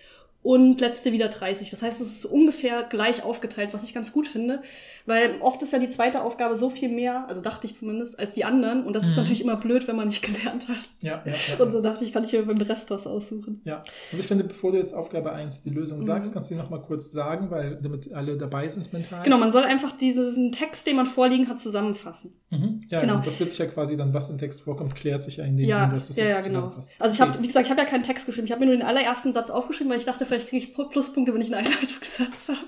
und 0.42 0.80
letzte 0.80 1.12
wieder 1.12 1.28
30. 1.28 1.70
Das 1.70 1.82
heißt, 1.82 2.00
es 2.00 2.16
ist 2.16 2.24
ungefähr 2.24 2.82
gleich 2.84 3.22
aufgeteilt, 3.24 3.70
was 3.72 3.84
ich 3.84 3.92
ganz 3.92 4.10
gut 4.12 4.26
finde. 4.26 4.62
Weil 5.04 5.34
oft 5.40 5.62
ist 5.62 5.72
ja 5.72 5.78
die 5.78 5.90
zweite 5.90 6.22
Aufgabe 6.22 6.56
so 6.56 6.70
viel 6.70 6.88
mehr, 6.88 7.26
also 7.28 7.40
dachte 7.42 7.66
ich 7.66 7.74
zumindest, 7.74 8.18
als 8.18 8.32
die 8.32 8.44
anderen. 8.46 8.84
Und 8.84 8.96
das 8.96 9.04
ist 9.04 9.10
Mhm. 9.10 9.16
natürlich 9.16 9.42
immer 9.42 9.56
blöd, 9.56 9.86
wenn 9.86 9.96
man 9.96 10.08
nicht 10.08 10.22
gelernt 10.22 10.68
hat. 10.68 10.78
Ja, 11.02 11.22
ja, 11.26 11.32
ja. 11.32 11.62
Und 11.64 11.72
so 11.72 11.80
dachte 11.82 12.04
ich, 12.04 12.12
kann 12.12 12.24
ich 12.24 12.32
mir 12.32 12.42
beim 12.46 12.56
Rest 12.58 12.90
was 12.90 13.06
aussuchen. 13.06 13.60
Ja, 13.64 13.82
also 14.10 14.22
ich 14.22 14.26
finde, 14.26 14.44
bevor 14.44 14.72
du 14.72 14.78
jetzt 14.78 14.94
Aufgabe 14.94 15.32
1 15.32 15.60
die 15.62 15.70
Lösung 15.70 15.98
Mhm. 15.98 16.04
sagst, 16.04 16.32
kannst 16.32 16.50
du 16.50 16.54
die 16.54 16.60
nochmal 16.60 16.80
kurz 16.80 17.12
sagen, 17.12 17.50
weil 17.50 17.76
damit 17.82 18.10
alle 18.12 18.38
dabei 18.38 18.66
sind 18.68 18.90
mental. 18.94 19.22
Genau, 19.24 19.36
man 19.36 19.52
soll 19.52 19.64
einfach 19.64 19.92
diesen 19.92 20.52
Text, 20.52 20.86
den 20.86 20.96
man 20.96 21.04
vorliegen 21.06 21.48
hat, 21.48 21.60
zusammenfassen. 21.60 22.32
Mhm. 22.50 22.82
Ja, 22.88 23.00
Genau. 23.02 23.20
das 23.22 23.38
wird 23.40 23.50
sich 23.50 23.58
ja 23.58 23.66
quasi 23.66 23.96
dann, 23.98 24.14
was 24.14 24.30
im 24.30 24.38
Text 24.38 24.62
vorkommt, 24.62 24.94
klärt 24.94 25.22
sich 25.22 25.36
ja 25.36 25.44
in 25.44 25.56
dem 25.58 25.68
Ja, 25.68 25.82
Sinn, 25.82 25.90
dass 25.90 26.06
du 26.06 26.10
es 26.12 26.16
ja, 26.16 26.24
jetzt 26.24 26.34
ja, 26.36 26.40
genau. 26.42 26.54
zusammenfasst. 26.54 26.90
Also 26.98 27.14
ich 27.14 27.20
habe, 27.28 27.42
wie 27.42 27.46
gesagt, 27.46 27.66
ich 27.66 27.70
habe 27.70 27.80
ja 27.82 27.86
keinen 27.86 28.04
Text 28.04 28.24
geschrieben. 28.26 28.46
Ich 28.46 28.52
habe 28.52 28.60
mir 28.60 28.66
nur 28.66 28.76
den 28.76 28.86
allerersten 28.86 29.32
Satz 29.34 29.50
aufgeschrieben, 29.50 29.90
weil 29.90 29.98
ich 29.98 30.04
dachte, 30.04 30.24
vielleicht 30.30 30.48
kriege 30.48 30.64
ich 30.64 30.90
Pluspunkte, 30.90 31.34
wenn 31.34 31.40
ich 31.40 31.52
einen 31.52 31.66
Einleitungssatz 31.66 32.48
habe. 32.48 32.58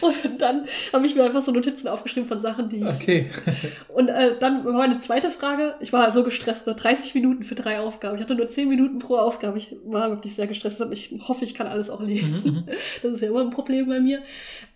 Und 0.00 0.40
dann 0.40 0.66
habe 0.92 1.06
ich 1.06 1.14
mir 1.14 1.24
einfach 1.24 1.42
so 1.42 1.50
Notizen 1.50 1.88
aufgeschrieben 1.88 2.28
von 2.28 2.40
Sachen, 2.40 2.68
die 2.68 2.76
ich. 2.76 2.84
Okay. 2.84 3.30
Und 3.88 4.08
äh, 4.08 4.38
dann 4.38 4.64
war 4.64 4.74
meine 4.74 5.00
zweite 5.00 5.30
Frage. 5.30 5.74
Ich 5.80 5.92
war 5.92 6.12
so 6.12 6.22
gestresst, 6.22 6.66
ne? 6.66 6.74
30 6.74 7.14
Minuten 7.14 7.42
für 7.42 7.54
drei 7.54 7.80
Aufgaben. 7.80 8.16
Ich 8.16 8.22
hatte 8.22 8.34
nur 8.34 8.46
10 8.46 8.68
Minuten 8.68 8.98
pro 8.98 9.16
Aufgabe. 9.16 9.58
Ich 9.58 9.74
war 9.84 10.10
wirklich 10.10 10.34
sehr 10.34 10.46
gestresst. 10.46 10.84
Ich 10.90 11.14
hoffe, 11.26 11.44
ich 11.44 11.54
kann 11.54 11.66
alles 11.66 11.88
auch 11.90 12.02
lesen. 12.02 12.42
Mhm, 12.44 12.50
mhm. 12.50 12.64
Das 13.02 13.12
ist 13.12 13.22
ja 13.22 13.28
immer 13.28 13.40
ein 13.40 13.50
Problem 13.50 13.88
bei 13.88 14.00
mir. 14.00 14.22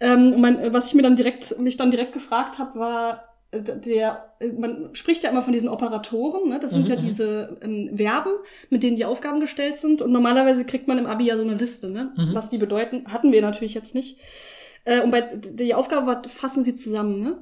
Ähm, 0.01 0.41
mein, 0.41 0.73
was 0.73 0.89
ich 0.89 0.95
mir 0.95 1.03
dann 1.03 1.17
direkt, 1.17 1.59
mich 1.59 1.77
dann 1.77 1.91
direkt 1.91 2.13
gefragt 2.13 2.59
habe, 2.59 2.79
war, 2.79 3.32
der, 3.53 4.33
man 4.59 4.91
spricht 4.95 5.25
ja 5.25 5.31
immer 5.31 5.43
von 5.43 5.53
diesen 5.53 5.69
Operatoren, 5.69 6.49
ne? 6.49 6.59
das 6.59 6.71
sind 6.71 6.87
Mhm, 6.89 6.91
ja 6.95 6.97
diese 6.97 7.59
ähm, 7.61 7.97
Verben, 7.97 8.33
mit 8.71 8.83
denen 8.83 8.97
die 8.97 9.05
Aufgaben 9.05 9.41
gestellt 9.41 9.77
sind. 9.77 10.01
Und 10.03 10.11
normalerweise 10.11 10.65
kriegt 10.65 10.89
man 10.89 10.97
im 10.99 11.07
Abi 11.07 11.27
ja 11.27 11.37
so 11.37 11.43
eine 11.43 11.55
Liste, 11.55 11.91
ne? 11.91 12.13
Mhm. 12.17 12.35
was 12.35 12.49
die 12.49 12.59
bedeuten. 12.59 13.13
Hatten 13.13 13.31
wir 13.33 13.43
natürlich 13.43 13.75
jetzt 13.75 13.95
nicht. 13.95 14.19
Äh, 14.85 15.03
und 15.03 15.11
bei 15.11 15.21
die 15.37 15.75
Aufgabe 15.75 16.07
war, 16.07 16.23
fassen 16.29 16.65
sie 16.65 16.75
zusammen, 16.75 17.21
ne? 17.21 17.39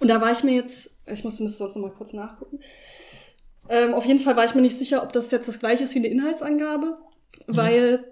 Und 0.00 0.08
da 0.08 0.20
war 0.20 0.32
ich 0.32 0.42
mir 0.42 0.54
jetzt, 0.54 0.90
ich 1.06 1.22
muss, 1.24 1.38
müsste 1.40 1.58
sonst 1.58 1.76
noch 1.76 1.82
mal 1.82 1.92
kurz 1.92 2.12
nachgucken. 2.12 2.60
Ähm, 3.68 3.94
auf 3.94 4.04
jeden 4.06 4.20
Fall 4.20 4.36
war 4.36 4.44
ich 4.44 4.54
mir 4.54 4.62
nicht 4.62 4.78
sicher, 4.78 5.02
ob 5.02 5.12
das 5.12 5.30
jetzt 5.30 5.48
das 5.48 5.58
gleiche 5.58 5.84
ist 5.84 5.94
wie 5.94 5.98
eine 5.98 6.08
Inhaltsangabe, 6.08 6.96
Mhm. 7.46 7.56
weil 7.56 8.04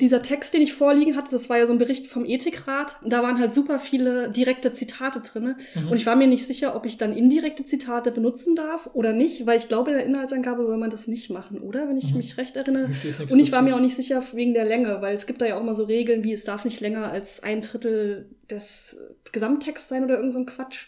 dieser 0.00 0.22
Text, 0.22 0.52
den 0.54 0.62
ich 0.62 0.72
vorliegen 0.74 1.16
hatte, 1.16 1.30
das 1.30 1.48
war 1.48 1.58
ja 1.58 1.66
so 1.66 1.72
ein 1.72 1.78
Bericht 1.78 2.06
vom 2.06 2.24
Ethikrat. 2.24 2.96
Da 3.04 3.22
waren 3.22 3.38
halt 3.38 3.52
super 3.52 3.78
viele 3.78 4.30
direkte 4.30 4.72
Zitate 4.74 5.20
drinne. 5.20 5.56
Mhm. 5.74 5.88
Und 5.88 5.96
ich 5.96 6.06
war 6.06 6.16
mir 6.16 6.26
nicht 6.26 6.46
sicher, 6.46 6.76
ob 6.76 6.84
ich 6.86 6.98
dann 6.98 7.16
indirekte 7.16 7.64
Zitate 7.64 8.10
benutzen 8.10 8.56
darf 8.56 8.90
oder 8.92 9.12
nicht, 9.12 9.46
weil 9.46 9.58
ich 9.58 9.68
glaube, 9.68 9.90
in 9.92 9.96
der 9.96 10.06
Inhaltsangabe 10.06 10.66
soll 10.66 10.76
man 10.76 10.90
das 10.90 11.06
nicht 11.06 11.30
machen, 11.30 11.60
oder? 11.60 11.88
Wenn 11.88 11.96
ich 11.96 12.10
Mhm. 12.10 12.18
mich 12.18 12.36
recht 12.38 12.56
erinnere. 12.56 12.90
Und 13.30 13.38
ich 13.38 13.52
war 13.52 13.62
mir 13.62 13.74
auch 13.76 13.80
nicht 13.80 13.96
sicher 13.96 14.22
wegen 14.32 14.54
der 14.54 14.64
Länge, 14.64 14.98
weil 15.00 15.14
es 15.14 15.26
gibt 15.26 15.40
da 15.40 15.46
ja 15.46 15.58
auch 15.58 15.62
mal 15.62 15.74
so 15.74 15.84
Regeln, 15.84 16.24
wie 16.24 16.32
es 16.32 16.44
darf 16.44 16.64
nicht 16.64 16.80
länger 16.80 17.10
als 17.10 17.42
ein 17.42 17.60
Drittel 17.60 18.30
des 18.50 18.96
Gesamttexts 19.32 19.88
sein 19.88 20.04
oder 20.04 20.16
irgend 20.16 20.32
so 20.32 20.38
ein 20.40 20.46
Quatsch. 20.46 20.86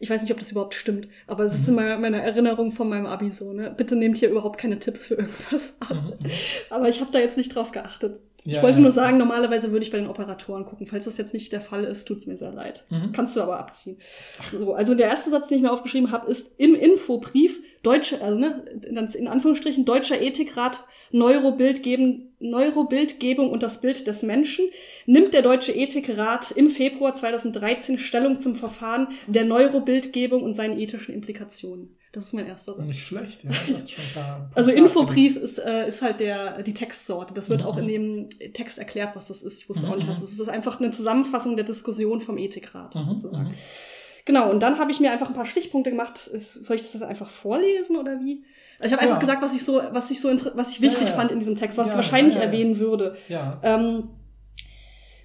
Ich 0.00 0.10
weiß 0.10 0.20
nicht, 0.22 0.32
ob 0.32 0.40
das 0.40 0.50
überhaupt 0.50 0.74
stimmt, 0.74 1.06
aber 1.28 1.44
es 1.44 1.54
ist 1.54 1.62
Mhm. 1.62 1.68
in 1.68 1.74
meiner, 1.76 1.98
meiner 1.98 2.18
Erinnerung 2.18 2.72
von 2.72 2.88
meinem 2.88 3.06
Abi 3.06 3.30
so. 3.30 3.52
Ne? 3.52 3.72
Bitte 3.76 3.94
nehmt 3.94 4.18
hier 4.18 4.30
überhaupt 4.30 4.58
keine 4.58 4.80
Tipps 4.80 5.06
für 5.06 5.14
irgendwas 5.14 5.74
ab. 5.78 5.92
Mhm. 6.18 6.26
Aber 6.70 6.88
ich 6.88 7.00
habe 7.00 7.12
da 7.12 7.20
jetzt 7.20 7.36
nicht 7.36 7.54
drauf 7.54 7.70
geachtet. 7.70 8.20
Ich 8.44 8.54
Ja, 8.54 8.62
wollte 8.62 8.80
nur 8.80 8.92
sagen, 8.92 9.18
normalerweise 9.18 9.70
würde 9.70 9.84
ich 9.84 9.92
bei 9.92 9.98
den 9.98 10.08
Operatoren 10.08 10.64
gucken. 10.64 10.86
Falls 10.86 11.04
das 11.04 11.16
jetzt 11.16 11.32
nicht 11.32 11.52
der 11.52 11.60
Fall 11.60 11.84
ist, 11.84 12.06
tut's 12.06 12.26
mir 12.26 12.36
sehr 12.36 12.52
leid. 12.52 12.84
Mhm. 12.90 13.12
Kannst 13.12 13.36
du 13.36 13.40
aber 13.40 13.58
abziehen. 13.58 13.98
So, 14.56 14.74
also 14.74 14.94
der 14.94 15.08
erste 15.08 15.30
Satz, 15.30 15.46
den 15.48 15.58
ich 15.58 15.62
mir 15.62 15.72
aufgeschrieben 15.72 16.10
habe, 16.10 16.30
ist 16.30 16.58
im 16.58 16.74
Infobrief 16.74 17.60
deutsche, 17.82 18.20
also 18.22 18.38
ne, 18.38 18.64
in 19.14 19.28
Anführungsstrichen 19.28 19.84
deutscher 19.84 20.20
Ethikrat 20.20 20.84
Neurobildgeben, 21.12 22.34
Neurobildgebung 22.40 23.50
und 23.50 23.62
das 23.62 23.80
Bild 23.80 24.06
des 24.06 24.22
Menschen 24.22 24.64
nimmt 25.06 25.34
der 25.34 25.42
Deutsche 25.42 25.72
Ethikrat 25.72 26.50
im 26.50 26.68
Februar 26.70 27.14
2013 27.14 27.98
Stellung 27.98 28.40
zum 28.40 28.54
Verfahren 28.54 29.08
der 29.26 29.44
Neurobildgebung 29.44 30.42
und 30.42 30.54
seinen 30.54 30.78
ethischen 30.78 31.14
Implikationen. 31.14 31.96
Das 32.12 32.24
ist 32.26 32.34
mein 32.34 32.46
erster 32.46 32.74
Satz. 32.74 32.86
Nicht 32.86 33.06
schlecht, 33.06 33.42
ja. 33.44 33.50
Das 33.70 33.84
ist 33.84 33.92
schon 33.92 34.04
paar, 34.12 34.50
Also 34.54 34.70
Infobrief 34.70 35.36
ist, 35.36 35.58
äh, 35.58 35.88
ist 35.88 36.02
halt 36.02 36.20
der, 36.20 36.62
die 36.62 36.74
Textsorte. 36.74 37.32
Das 37.32 37.48
wird 37.48 37.62
Mhm. 37.62 37.66
auch 37.66 37.78
in 37.78 37.88
dem 37.88 38.28
Text 38.52 38.78
erklärt, 38.78 39.16
was 39.16 39.28
das 39.28 39.42
ist. 39.42 39.60
Ich 39.62 39.68
wusste 39.70 39.86
Mhm, 39.86 39.92
auch 39.92 39.96
nicht, 39.96 40.08
was 40.08 40.18
mhm. 40.18 40.22
das 40.22 40.30
ist. 40.32 40.40
Das 40.40 40.48
ist 40.48 40.52
einfach 40.52 40.78
eine 40.78 40.90
Zusammenfassung 40.90 41.56
der 41.56 41.64
Diskussion 41.64 42.20
vom 42.20 42.36
Ethikrat 42.36 42.94
Mhm, 42.94 43.04
sozusagen. 43.04 43.48
mhm. 43.48 43.54
Genau, 44.24 44.50
und 44.50 44.60
dann 44.60 44.78
habe 44.78 44.90
ich 44.92 45.00
mir 45.00 45.10
einfach 45.10 45.28
ein 45.28 45.34
paar 45.34 45.46
Stichpunkte 45.46 45.90
gemacht. 45.90 46.18
Soll 46.18 46.76
ich 46.76 46.92
das 46.92 47.00
einfach 47.02 47.30
vorlesen 47.30 47.96
oder 47.96 48.20
wie? 48.20 48.44
Ich 48.84 48.92
habe 48.92 49.00
einfach 49.02 49.16
Ja. 49.16 49.20
gesagt, 49.20 49.42
was 49.42 49.54
ich 49.54 49.64
so, 49.64 49.80
was 49.92 50.10
ich 50.10 50.20
so, 50.20 50.28
was 50.54 50.70
ich 50.70 50.80
wichtig 50.80 51.08
ja. 51.08 51.14
fand 51.14 51.30
in 51.30 51.38
diesem 51.38 51.56
Text, 51.56 51.78
was 51.78 51.88
ich 51.88 51.94
wahrscheinlich 51.94 52.36
erwähnen 52.36 52.78
würde. 52.78 53.16
Ja, 53.28 53.58
Ähm, 53.62 54.08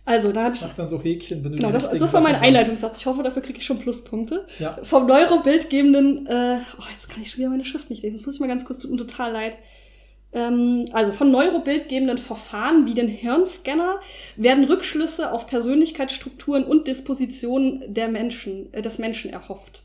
also, 0.05 0.31
da 0.31 0.43
habe 0.43 0.55
ich. 0.55 0.61
mach 0.61 0.73
dann 0.73 0.87
so 0.87 1.01
Häkchen, 1.01 1.43
wenn 1.43 1.51
du 1.51 1.57
Genau, 1.57 1.69
das, 1.71 1.83
richtigen 1.83 2.01
das 2.01 2.13
war 2.13 2.21
mein. 2.21 2.35
Einleitungssatz. 2.35 2.99
Ich 3.01 3.05
hoffe, 3.05 3.23
dafür 3.23 3.41
kriege 3.41 3.59
ich 3.59 3.65
schon 3.65 3.79
Pluspunkte. 3.79 4.47
Ja. 4.57 4.77
Vom 4.83 5.05
neurobildgebenden, 5.05 6.27
äh, 6.27 6.59
oh, 6.79 6.83
jetzt 6.91 7.09
kann 7.09 7.21
ich 7.21 7.29
schon 7.31 7.39
wieder 7.39 7.49
meine 7.49 7.65
Schrift 7.65 7.89
nicht 7.89 8.03
lesen. 8.03 8.15
Das 8.17 8.25
muss 8.25 8.35
ich 8.35 8.39
mal 8.41 8.47
ganz 8.47 8.63
kurz, 8.63 8.79
tut 8.83 8.91
mir 8.91 8.97
total 8.97 9.33
leid. 9.33 9.57
Ähm, 10.31 10.85
also 10.93 11.11
von 11.11 11.29
neurobildgebenden 11.31 12.17
Verfahren 12.19 12.85
wie 12.85 12.93
den 12.93 13.07
Hirnscanner 13.09 13.99
werden 14.37 14.63
Rückschlüsse 14.65 15.31
auf 15.33 15.45
Persönlichkeitsstrukturen 15.47 16.63
und 16.63 16.87
Dispositionen 16.87 17.93
der 17.93 18.07
Menschen, 18.07 18.71
äh, 18.73 18.81
des 18.81 18.99
Menschen 18.99 19.31
erhofft. 19.31 19.83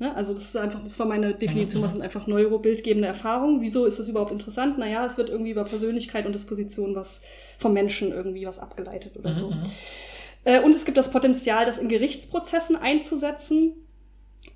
Ne? 0.00 0.14
Also 0.16 0.34
das 0.34 0.42
ist 0.44 0.56
einfach, 0.56 0.82
das 0.82 0.98
war 0.98 1.06
meine 1.06 1.34
Definition, 1.34 1.82
was 1.82 1.92
sind 1.92 2.02
einfach 2.02 2.26
neurobildgebende 2.26 3.06
Erfahrungen. 3.06 3.60
Wieso 3.60 3.84
ist 3.84 4.00
das 4.00 4.08
überhaupt 4.08 4.32
interessant? 4.32 4.78
Naja, 4.78 5.06
es 5.06 5.16
wird 5.18 5.28
irgendwie 5.28 5.50
über 5.52 5.64
Persönlichkeit 5.64 6.26
und 6.26 6.34
Disposition 6.34 6.94
was 6.96 7.20
vom 7.58 7.72
Menschen 7.74 8.10
irgendwie 8.10 8.46
was 8.46 8.58
abgeleitet 8.58 9.16
oder 9.16 9.30
Mhm, 9.30 9.34
so. 9.34 9.50
mhm. 9.50 9.62
Äh, 10.44 10.60
und 10.62 10.74
es 10.74 10.86
gibt 10.86 10.96
das 10.96 11.10
Potenzial, 11.10 11.66
das 11.66 11.78
in 11.78 11.88
Gerichtsprozessen 11.88 12.74
einzusetzen. 12.76 13.74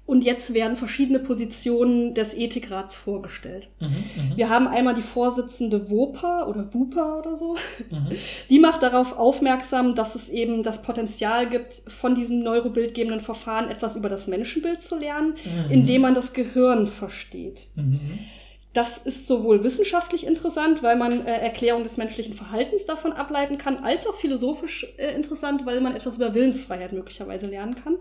Und 0.06 0.22
jetzt 0.22 0.52
werden 0.52 0.76
verschiedene 0.76 1.18
Positionen 1.18 2.12
des 2.12 2.34
Ethikrats 2.34 2.94
vorgestellt. 2.94 3.68
Mhm, 3.80 3.86
mhm, 3.86 4.36
Wir 4.36 4.50
haben 4.50 4.68
einmal 4.68 4.94
die 4.94 5.00
Vorsitzende 5.02 5.88
WOPA 5.90 6.44
oder 6.46 6.72
WUPA 6.74 7.20
oder 7.20 7.36
so. 7.36 7.54
mhm. 7.90 8.08
Die 8.50 8.58
macht 8.58 8.82
darauf 8.82 9.16
aufmerksam, 9.16 9.94
dass 9.94 10.14
es 10.14 10.28
eben 10.28 10.62
das 10.62 10.82
Potenzial 10.82 11.48
gibt, 11.48 11.74
von 11.88 12.14
diesem 12.14 12.42
neurobildgebenden 12.42 13.20
Verfahren 13.20 13.70
etwas 13.70 13.96
über 13.96 14.10
das 14.10 14.26
Menschenbild 14.26 14.82
zu 14.82 14.98
lernen, 14.98 15.36
Mhm. 15.44 15.70
indem 15.70 16.02
man 16.02 16.14
das 16.14 16.34
Gehirn 16.34 16.86
versteht. 16.86 17.68
Mhm. 17.74 18.18
Das 18.74 18.98
ist 19.04 19.26
sowohl 19.28 19.62
wissenschaftlich 19.62 20.26
interessant, 20.26 20.82
weil 20.82 20.96
man 20.96 21.24
äh, 21.24 21.38
Erklärung 21.38 21.82
des 21.84 21.96
menschlichen 21.96 22.34
Verhaltens 22.34 22.84
davon 22.84 23.12
ableiten 23.12 23.56
kann, 23.56 23.76
als 23.78 24.06
auch 24.06 24.16
philosophisch 24.16 24.86
äh, 24.98 25.14
interessant, 25.14 25.64
weil 25.64 25.80
man 25.80 25.94
etwas 25.94 26.16
über 26.16 26.34
Willensfreiheit 26.34 26.92
möglicherweise 26.92 27.46
lernen 27.46 27.76
kann. 27.76 27.96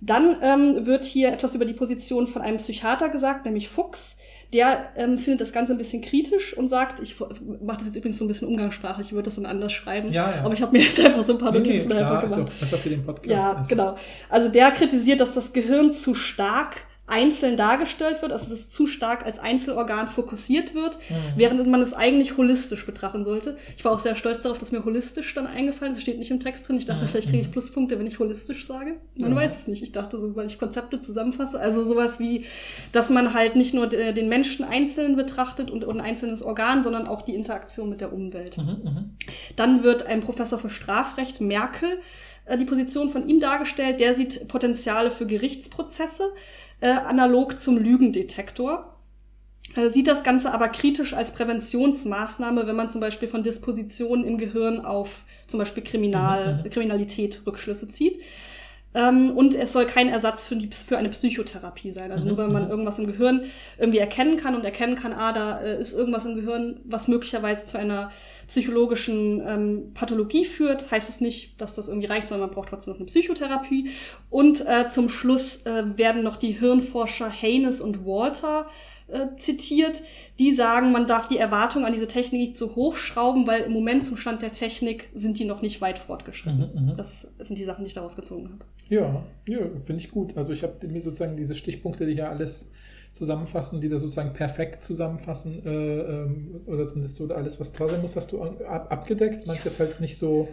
Dann 0.00 0.36
ähm, 0.42 0.86
wird 0.86 1.04
hier 1.04 1.32
etwas 1.32 1.54
über 1.54 1.64
die 1.64 1.72
Position 1.72 2.26
von 2.26 2.42
einem 2.42 2.58
Psychiater 2.58 3.08
gesagt, 3.08 3.44
nämlich 3.46 3.68
Fuchs. 3.68 4.16
Der 4.54 4.88
ähm, 4.96 5.18
findet 5.18 5.42
das 5.42 5.52
Ganze 5.52 5.72
ein 5.72 5.78
bisschen 5.78 6.00
kritisch 6.00 6.56
und 6.56 6.70
sagt, 6.70 7.00
ich 7.00 7.16
mache 7.20 7.76
das 7.78 7.86
jetzt 7.88 7.96
übrigens 7.96 8.16
so 8.16 8.24
ein 8.24 8.28
bisschen 8.28 8.48
umgangssprachlich, 8.48 9.08
ich 9.08 9.12
würde 9.12 9.24
das 9.26 9.34
dann 9.34 9.44
anders 9.44 9.74
schreiben, 9.74 10.10
Ja, 10.10 10.36
ja. 10.36 10.42
aber 10.42 10.54
ich 10.54 10.62
habe 10.62 10.72
mir 10.72 10.82
jetzt 10.84 10.98
einfach 11.04 11.22
so 11.22 11.32
ein 11.34 11.38
paar 11.38 11.52
Nee, 11.52 11.58
nee, 11.58 11.68
Notizen 11.68 11.90
klar, 11.90 12.00
einfach 12.12 12.22
ist 12.24 12.34
gemacht. 12.34 12.52
besser 12.60 12.78
für 12.78 12.88
den 12.88 13.04
Podcast. 13.04 13.30
Ja, 13.30 13.50
einfach. 13.50 13.68
genau. 13.68 13.96
Also 14.30 14.48
der 14.48 14.70
kritisiert, 14.70 15.20
dass 15.20 15.34
das 15.34 15.52
Gehirn 15.52 15.92
zu 15.92 16.14
stark 16.14 16.76
einzeln 17.08 17.56
dargestellt 17.56 18.20
wird, 18.22 18.32
also 18.32 18.50
dass 18.50 18.60
es 18.60 18.68
zu 18.68 18.86
stark 18.86 19.24
als 19.24 19.38
Einzelorgan 19.38 20.08
fokussiert 20.08 20.74
wird, 20.74 20.98
Mhm. 21.08 21.14
während 21.36 21.66
man 21.66 21.80
es 21.80 21.94
eigentlich 21.94 22.36
holistisch 22.36 22.84
betrachten 22.86 23.24
sollte. 23.24 23.56
Ich 23.76 23.84
war 23.84 23.92
auch 23.92 23.98
sehr 23.98 24.14
stolz 24.16 24.42
darauf, 24.42 24.58
dass 24.58 24.72
mir 24.72 24.84
holistisch 24.84 25.34
dann 25.34 25.46
eingefallen 25.46 25.92
ist. 25.92 25.98
Das 25.98 26.02
steht 26.02 26.18
nicht 26.18 26.30
im 26.30 26.40
Text 26.40 26.68
drin. 26.68 26.76
Ich 26.78 26.86
dachte, 26.86 27.04
Mhm. 27.04 27.08
vielleicht 27.08 27.28
kriege 27.30 27.42
ich 27.42 27.50
Pluspunkte, 27.50 27.98
wenn 27.98 28.06
ich 28.06 28.18
holistisch 28.18 28.66
sage. 28.66 28.96
Man 29.16 29.30
Ja. 29.30 29.36
weiß 29.36 29.56
es 29.56 29.68
nicht. 29.68 29.82
Ich 29.82 29.92
dachte 29.92 30.18
so, 30.18 30.36
weil 30.36 30.46
ich 30.46 30.58
Konzepte 30.58 31.00
zusammenfasse. 31.00 31.58
Also 31.58 31.84
sowas 31.84 32.20
wie, 32.20 32.44
dass 32.92 33.10
man 33.10 33.32
halt 33.34 33.56
nicht 33.56 33.74
nur 33.74 33.86
den 33.86 34.28
Menschen 34.28 34.64
einzeln 34.64 35.16
betrachtet 35.16 35.70
und, 35.70 35.84
und 35.84 36.00
ein 36.00 36.04
einzelnes 36.06 36.42
Organ, 36.42 36.82
sondern 36.82 37.06
auch 37.08 37.22
die 37.22 37.34
Interaktion 37.34 37.88
mit 37.88 38.00
der 38.00 38.12
Umwelt. 38.12 38.58
Mhm, 38.58 38.64
mhm. 38.64 39.10
Dann 39.56 39.82
wird 39.82 40.06
ein 40.06 40.20
Professor 40.20 40.58
für 40.58 40.70
Strafrecht, 40.70 41.40
Merkel, 41.40 42.00
äh, 42.44 42.56
die 42.56 42.64
Position 42.64 43.08
von 43.08 43.28
ihm 43.28 43.40
dargestellt. 43.40 44.00
Der 44.00 44.14
sieht 44.14 44.48
Potenziale 44.48 45.10
für 45.10 45.26
Gerichtsprozesse, 45.26 46.30
äh, 46.80 46.88
analog 46.90 47.60
zum 47.60 47.76
Lügendetektor. 47.76 48.94
Äh, 49.74 49.90
sieht 49.90 50.06
das 50.08 50.22
Ganze 50.22 50.52
aber 50.52 50.68
kritisch 50.68 51.12
als 51.14 51.32
Präventionsmaßnahme, 51.32 52.66
wenn 52.66 52.76
man 52.76 52.88
zum 52.88 53.00
Beispiel 53.00 53.28
von 53.28 53.42
Dispositionen 53.42 54.24
im 54.24 54.38
Gehirn 54.38 54.80
auf 54.84 55.24
zum 55.46 55.58
Beispiel 55.58 55.82
Kriminal, 55.82 56.62
Mhm. 56.64 56.70
Kriminalität 56.70 57.42
Rückschlüsse 57.46 57.86
zieht. 57.86 58.18
Ähm, 58.94 59.36
und 59.36 59.54
es 59.54 59.72
soll 59.72 59.84
kein 59.84 60.08
Ersatz 60.08 60.46
für, 60.46 60.56
die, 60.56 60.68
für 60.68 60.96
eine 60.96 61.10
Psychotherapie 61.10 61.92
sein. 61.92 62.10
Also 62.10 62.24
Mhm, 62.24 62.28
nur 62.34 62.38
wenn 62.38 62.52
man 62.52 62.64
mhm. 62.64 62.70
irgendwas 62.70 62.98
im 62.98 63.06
Gehirn 63.06 63.42
irgendwie 63.78 63.98
erkennen 63.98 64.36
kann 64.36 64.54
und 64.54 64.64
erkennen 64.64 64.96
kann, 64.96 65.12
ah, 65.12 65.32
da 65.32 65.60
äh, 65.60 65.80
ist 65.80 65.92
irgendwas 65.92 66.24
im 66.24 66.36
Gehirn, 66.36 66.80
was 66.84 67.06
möglicherweise 67.06 67.64
zu 67.64 67.78
einer 67.78 68.10
psychologischen 68.46 69.42
ähm, 69.46 69.90
Pathologie 69.92 70.46
führt, 70.46 70.90
heißt 70.90 71.08
es 71.08 71.20
nicht, 71.20 71.60
dass 71.60 71.74
das 71.74 71.88
irgendwie 71.88 72.06
reicht, 72.06 72.28
sondern 72.28 72.48
man 72.48 72.54
braucht 72.54 72.70
trotzdem 72.70 72.94
noch 72.94 72.98
eine 72.98 73.06
Psychotherapie. 73.06 73.90
Und 74.30 74.66
äh, 74.66 74.88
zum 74.88 75.10
Schluss 75.10 75.66
äh, 75.66 75.84
werden 75.98 76.22
noch 76.22 76.36
die 76.36 76.52
Hirnforscher 76.52 77.28
Haynes 77.28 77.82
und 77.82 78.06
Walter 78.06 78.66
äh, 79.08 79.36
zitiert, 79.36 80.02
die 80.38 80.52
sagen, 80.52 80.92
man 80.92 81.06
darf 81.06 81.28
die 81.28 81.38
Erwartung 81.38 81.84
an 81.84 81.92
diese 81.92 82.06
Technik 82.06 82.40
nicht 82.40 82.58
so 82.58 82.74
hochschrauben, 82.76 83.46
weil 83.46 83.62
im 83.62 83.72
Moment 83.72 84.04
zum 84.04 84.16
Stand 84.16 84.42
der 84.42 84.52
Technik 84.52 85.08
sind 85.14 85.38
die 85.38 85.44
noch 85.44 85.62
nicht 85.62 85.80
weit 85.80 85.98
fortgeschritten. 85.98 86.70
Mhm, 86.74 86.86
mhm. 86.86 86.96
Das 86.96 87.28
sind 87.38 87.58
die 87.58 87.64
Sachen, 87.64 87.84
die 87.84 87.88
ich 87.88 87.94
daraus 87.94 88.16
gezogen 88.16 88.50
habe. 88.50 88.64
Ja, 88.88 89.24
ja 89.46 89.58
finde 89.84 90.02
ich 90.02 90.10
gut. 90.10 90.36
Also 90.36 90.52
ich 90.52 90.62
habe 90.62 90.86
mir 90.86 91.00
sozusagen 91.00 91.36
diese 91.36 91.54
Stichpunkte, 91.54 92.06
die 92.06 92.14
hier 92.14 92.28
alles 92.28 92.70
zusammenfassen, 93.12 93.80
die 93.80 93.88
da 93.88 93.96
sozusagen 93.96 94.32
perfekt 94.32 94.84
zusammenfassen, 94.84 95.64
äh, 95.64 95.70
ähm, 95.70 96.60
oder 96.66 96.86
zumindest 96.86 97.16
so 97.16 97.28
alles, 97.28 97.58
was 97.58 97.72
da 97.72 97.88
sein 97.88 98.00
muss, 98.00 98.16
hast 98.16 98.32
du 98.32 98.42
ab, 98.42 98.86
abgedeckt. 98.90 99.46
Manches 99.46 99.80
halt 99.80 100.00
nicht 100.00 100.16
so 100.16 100.48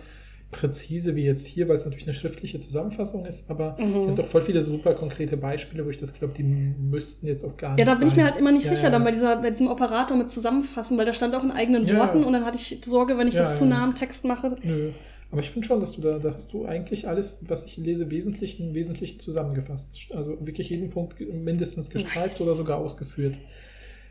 präzise 0.56 1.16
wie 1.16 1.24
jetzt 1.26 1.46
hier, 1.46 1.68
weil 1.68 1.76
es 1.76 1.84
natürlich 1.86 2.06
eine 2.06 2.14
schriftliche 2.14 2.58
Zusammenfassung 2.60 3.26
ist, 3.26 3.50
aber 3.50 3.78
Mhm. 3.80 4.02
es 4.02 4.06
sind 4.08 4.20
doch 4.20 4.28
voll 4.28 4.42
viele 4.42 4.62
super 4.62 4.94
konkrete 4.94 5.36
Beispiele, 5.38 5.86
wo 5.86 5.90
ich 5.90 5.98
das 5.98 6.14
glaube, 6.14 6.34
die 6.34 6.44
müssten 6.44 7.28
jetzt 7.28 7.44
auch 7.44 7.58
gar 7.58 7.76
nicht 7.76 7.80
Ja, 7.80 7.86
da 7.86 7.96
bin 8.00 8.08
ich 8.08 8.16
mir 8.16 8.24
sein. 8.24 8.32
halt 8.32 8.40
immer 8.40 8.52
nicht 8.52 8.66
Ja, 8.66 8.72
sicher 8.72 8.86
ja. 8.86 8.90
dann 8.92 9.04
bei, 9.04 9.12
dieser, 9.12 9.36
bei 9.42 9.52
diesem 9.52 9.68
Operator 9.68 10.16
mit 10.18 10.30
zusammenfassen, 10.30 10.98
weil 10.98 11.06
da 11.06 11.14
stand 11.14 11.36
auch 11.36 11.44
in 11.44 11.52
eigenen 11.52 11.86
Ja. 11.86 11.98
Worten 12.00 12.24
und 12.24 12.34
dann 12.34 12.46
hatte 12.46 12.58
ich 12.58 12.80
Sorge, 12.86 13.18
wenn 13.18 13.28
ich 13.28 13.36
das 13.36 13.58
zu 13.58 13.66
nah 13.66 13.84
am 13.84 13.96
Text 13.96 14.24
mache. 14.26 14.56
Nö. 14.64 14.92
Aber 15.32 15.42
ich 15.42 15.52
finde 15.52 15.68
schon, 15.68 15.82
dass 15.82 15.92
du 15.94 16.02
da, 16.02 16.18
da 16.20 16.34
hast 16.36 16.54
du 16.54 16.66
eigentlich 16.66 17.08
alles, 17.10 17.40
was 17.48 17.66
ich 17.66 17.76
lese, 17.78 18.10
wesentlich, 18.10 18.60
im 18.60 18.74
Wesentlichen 18.74 19.20
zusammengefasst. 19.20 20.10
Also 20.16 20.38
wirklich 20.46 20.70
jeden 20.70 20.90
Punkt 20.90 21.16
mindestens 21.20 21.90
gestreift 21.90 22.40
Nice. 22.40 22.42
oder 22.42 22.54
sogar 22.56 22.78
ausgeführt. 22.78 23.40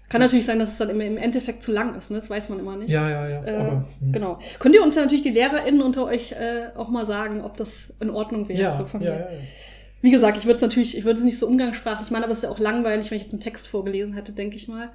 Kann 0.09 0.21
natürlich 0.21 0.45
sein, 0.45 0.59
dass 0.59 0.73
es 0.73 0.79
dann 0.79 0.91
im, 0.91 1.17
Endeffekt 1.17 1.63
zu 1.63 1.73
lang 1.73 1.97
ist, 1.97 2.11
ne? 2.11 2.19
das 2.19 2.29
weiß 2.29 2.49
man 2.51 2.61
immer 2.61 2.77
nicht. 2.77 2.91
Ja, 2.91 3.09
ja, 3.09 3.29
ja. 3.29 3.45
Äh, 3.45 3.57
aber, 3.57 3.85
hm. 4.01 4.13
Genau. 4.13 4.39
Könnt 4.59 4.75
ihr 4.75 4.83
uns 4.83 4.95
ja 4.95 5.03
natürlich 5.03 5.23
die 5.23 5.31
LehrerInnen 5.31 5.83
unter 5.83 6.05
euch 6.05 6.33
äh, 6.33 6.69
auch 6.77 6.89
mal 6.89 7.07
sagen, 7.07 7.41
ob 7.41 7.57
das 7.57 7.93
in 8.01 8.11
Ordnung 8.11 8.49
wäre? 8.49 8.61
Ja, 8.61 8.77
so 8.77 8.85
von 8.85 9.01
ja, 9.01 9.13
mir. 9.13 9.19
ja, 9.19 9.33
ja. 9.33 9.39
Wie 10.03 10.11
gesagt, 10.11 10.37
ich 10.37 10.45
würde 10.45 10.57
es 10.57 10.61
natürlich, 10.61 10.99
ich 10.99 11.05
würde 11.05 11.19
es 11.19 11.25
nicht 11.25 11.39
so 11.39 11.47
umgangssprachlich 11.47 12.11
meinen, 12.11 12.25
aber 12.25 12.33
es 12.33 12.39
ist 12.39 12.45
ja 12.45 12.51
auch 12.51 12.59
langweilig, 12.59 13.11
wenn 13.11 13.17
ich 13.17 13.23
jetzt 13.23 13.33
einen 13.33 13.41
Text 13.41 13.67
vorgelesen 13.67 14.13
hätte, 14.13 14.33
denke 14.33 14.57
ich 14.57 14.69
mal. 14.69 14.91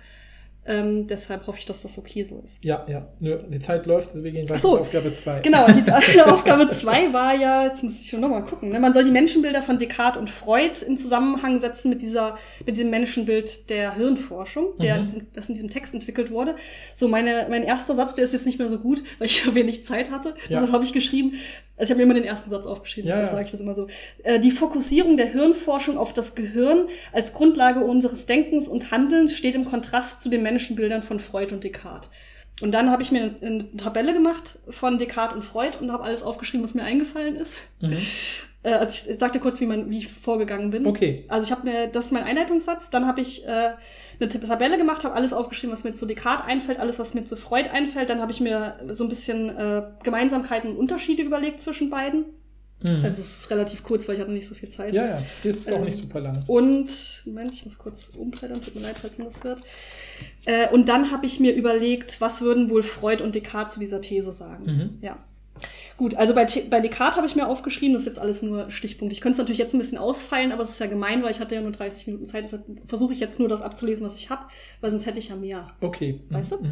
Ähm, 0.70 1.08
deshalb 1.08 1.48
hoffe 1.48 1.58
ich, 1.58 1.66
dass 1.66 1.82
das 1.82 1.98
okay 1.98 2.22
so 2.22 2.42
ist. 2.46 2.64
Ja, 2.64 2.86
ja. 2.88 3.08
Nö, 3.20 3.36
die 3.50 3.60
Zeit 3.60 3.88
läuft, 3.88 4.14
deswegen 4.14 4.36
gehen 4.36 4.48
wir 4.48 4.58
so. 4.60 4.70
zur 4.70 4.82
Aufgabe 4.82 5.12
2. 5.12 5.40
Genau, 5.40 5.66
die 5.68 6.22
Aufgabe 6.22 6.70
2 6.70 7.12
war 7.12 7.34
ja, 7.34 7.66
jetzt 7.66 7.82
muss 7.84 8.00
ich 8.00 8.08
schon 8.08 8.20
nochmal 8.22 8.44
gucken, 8.46 8.70
ne? 8.70 8.80
man 8.80 8.94
soll 8.94 9.04
die 9.04 9.10
Menschenbilder 9.10 9.64
von 9.64 9.80
Descartes 9.80 10.20
und 10.20 10.30
Freud 10.30 10.86
in 10.86 10.96
Zusammenhang 10.96 11.60
setzen 11.60 11.90
mit 11.90 12.04
dieser, 12.04 12.38
mit 12.68 12.78
diesem 12.78 12.92
Menschenbild 12.92 13.70
der 13.72 13.96
Hirnforschung, 13.96 14.78
der 14.80 15.00
Mhm. 15.00 15.28
das 15.34 15.50
in 15.50 15.56
diesem 15.56 15.70
Text 15.72 15.96
entwickelt 15.96 16.30
wurde. 16.30 16.56
So, 16.96 17.08
meine, 17.08 17.48
mein 17.50 17.64
erster 17.64 17.96
Satz, 17.96 18.14
der 18.14 18.26
ist 18.26 18.34
jetzt 18.34 18.46
nicht 18.46 18.60
mehr 18.60 18.70
so 18.70 18.78
gut, 18.78 19.02
weil 19.18 19.26
ich 19.26 19.44
wenig 19.56 19.86
Zeit 19.86 20.12
hatte. 20.12 20.30
Ja. 20.50 20.60
Deshalb 20.60 20.72
habe 20.72 20.84
ich 20.84 20.94
geschrieben, 20.94 21.34
also 21.80 21.86
ich 21.86 21.90
habe 21.92 21.98
mir 22.00 22.12
immer 22.12 22.14
den 22.14 22.26
ersten 22.26 22.50
Satz 22.50 22.66
aufgeschrieben, 22.66 23.10
Ja, 23.10 23.16
deshalb 23.16 23.32
sage 23.32 23.46
ich 23.46 23.52
das 23.52 23.62
immer 23.62 23.74
so. 23.74 23.88
Äh, 24.24 24.42
die 24.42 24.52
Fokussierung 24.52 25.16
der 25.16 25.28
Hirnforschung 25.28 25.98
auf 25.98 26.12
das 26.12 26.36
Gehirn 26.36 26.88
als 27.14 27.34
Grundlage 27.34 27.80
unseres 27.80 28.26
Denkens 28.26 28.68
und 28.68 28.92
Handelns 28.92 29.34
steht 29.34 29.56
im 29.56 29.64
Kontrast 29.64 30.22
zu 30.22 30.30
den 30.30 30.44
Menschenbildern 30.44 31.04
von 31.04 31.22
Freud 31.22 31.54
und 31.54 31.64
Descartes. 31.64 32.12
Und 32.62 32.74
dann 32.74 32.92
habe 32.92 33.02
ich 33.02 33.12
mir 33.12 33.36
eine, 33.42 33.72
Tabelle 33.78 34.12
gemacht 34.12 34.60
von 34.70 34.98
Descartes 34.98 35.38
und 35.38 35.44
Freud 35.44 35.78
und 35.80 35.94
habe 35.94 36.04
alles 36.04 36.22
aufgeschrieben, 36.22 36.66
was 36.66 36.74
mir 36.74 36.84
eingefallen 36.84 37.38
ist. 37.38 37.58
Mhm. 37.80 37.98
Äh, 38.62 38.74
also 38.74 38.94
ich, 38.94 39.10
ich 39.10 39.18
sag 39.18 39.32
dir 39.32 39.40
kurz, 39.40 39.62
wie, 39.62 39.66
man, 39.66 39.90
wie 39.90 40.00
ich 40.00 40.10
vorgegangen 40.10 40.70
bin. 40.70 40.86
Okay. 40.86 41.24
Also 41.30 41.46
ich 41.46 41.52
habe 41.52 41.66
mir, 41.66 41.88
das 41.88 42.08
ist 42.08 42.12
mein 42.12 42.24
Einleitungssatz, 42.24 42.90
dann 42.90 43.08
habe 43.08 43.22
ich 43.22 43.48
äh, 43.48 43.72
eine 44.20 44.30
Tabelle 44.30 44.78
gemacht, 44.78 45.04
habe 45.04 45.16
alles 45.16 45.34
aufgeschrieben, 45.34 45.74
was 45.74 45.84
mir 45.84 45.94
zu 45.94 46.06
Descartes 46.06 46.46
einfällt, 46.46 46.80
alles, 46.80 47.00
was 47.00 47.14
mir 47.14 47.26
zu 47.26 47.38
Freud 47.38 47.70
einfällt. 47.70 48.10
Dann 48.10 48.20
habe 48.20 48.32
ich 48.32 48.40
mir 48.42 48.76
so 48.92 49.04
ein 49.06 49.10
bisschen 49.10 49.50
äh, 49.50 49.84
Gemeinsamkeiten 50.04 50.72
und 50.72 50.78
Unterschiede 50.78 51.24
überlegt 51.24 51.62
zwischen 51.62 51.90
beiden. 51.90 52.26
Mhm. 52.82 53.04
Also 53.04 53.22
es 53.22 53.42
ist 53.42 53.50
relativ 53.50 53.84
kurz, 53.84 54.08
weil 54.08 54.16
ich 54.16 54.22
hatte 54.22 54.32
nicht 54.32 54.48
so 54.48 54.56
viel 54.56 54.70
Zeit. 54.70 54.94
ja, 54.94 55.06
ja. 55.06 55.24
Das 55.44 55.56
ist 55.58 55.72
auch 55.72 55.80
Ähm, 55.80 55.84
nicht 55.86 55.98
super 55.98 56.22
lang. 56.22 56.44
Und, 56.48 57.24
Moment, 57.26 57.52
ich 57.54 57.66
muss 57.66 57.78
kurz 57.78 58.10
umblättern, 58.18 58.62
tut 58.62 58.76
mir 58.76 58.82
leid, 58.82 58.96
falls 59.00 59.18
man 59.18 59.28
das 59.28 59.44
hört. 59.44 59.62
Äh, 60.46 60.70
und 60.70 60.88
dann 60.88 61.12
habe 61.12 61.26
ich 61.26 61.40
mir 61.42 61.54
überlegt, 61.54 62.22
was 62.22 62.42
würden 62.42 62.70
wohl 62.70 62.84
Freud 62.84 63.22
und 63.22 63.36
Descartes 63.36 63.74
zu 63.74 63.80
dieser 63.82 64.00
These 64.02 64.32
sagen. 64.32 64.66
Mhm. 64.66 64.98
Ja. 65.02 65.18
Gut, 65.98 66.16
also 66.16 66.34
bei, 66.34 66.46
bei 66.70 66.80
Descartes 66.80 67.18
habe 67.18 67.28
ich 67.28 67.36
mir 67.36 67.48
aufgeschrieben, 67.48 67.94
das 67.94 68.04
ist 68.04 68.08
jetzt 68.08 68.20
alles 68.20 68.42
nur 68.42 68.72
Stichpunkt. 68.72 69.14
Ich 69.14 69.22
könnte 69.22 69.34
es 69.34 69.38
natürlich 69.40 69.60
jetzt 69.60 69.74
ein 69.74 69.80
bisschen 69.80 69.98
ausfeilen, 69.98 70.52
aber 70.52 70.64
es 70.64 70.72
ist 70.72 70.80
ja 70.80 70.88
gemein, 70.88 71.24
weil 71.24 71.32
ich 71.32 71.40
hatte 71.40 71.56
ja 71.56 71.62
nur 71.62 71.72
30 71.72 72.08
Minuten 72.08 72.28
Zeit. 72.28 72.44
Deshalb 72.44 72.64
versuche 72.88 73.14
ich 73.14 73.20
jetzt 73.20 73.40
nur 73.40 73.50
das 73.50 73.62
abzulesen, 73.62 74.06
was 74.06 74.16
ich 74.16 74.30
habe, 74.30 74.44
weil 74.82 74.92
sonst 74.92 75.06
hätte 75.06 75.20
ich 75.20 75.30
ja 75.30 75.36
mehr. 75.36 75.68
Okay. 75.82 76.22
Mhm. 76.30 76.34
Weißt 76.34 76.54
du? 76.54 76.58
Mhm. 76.58 76.70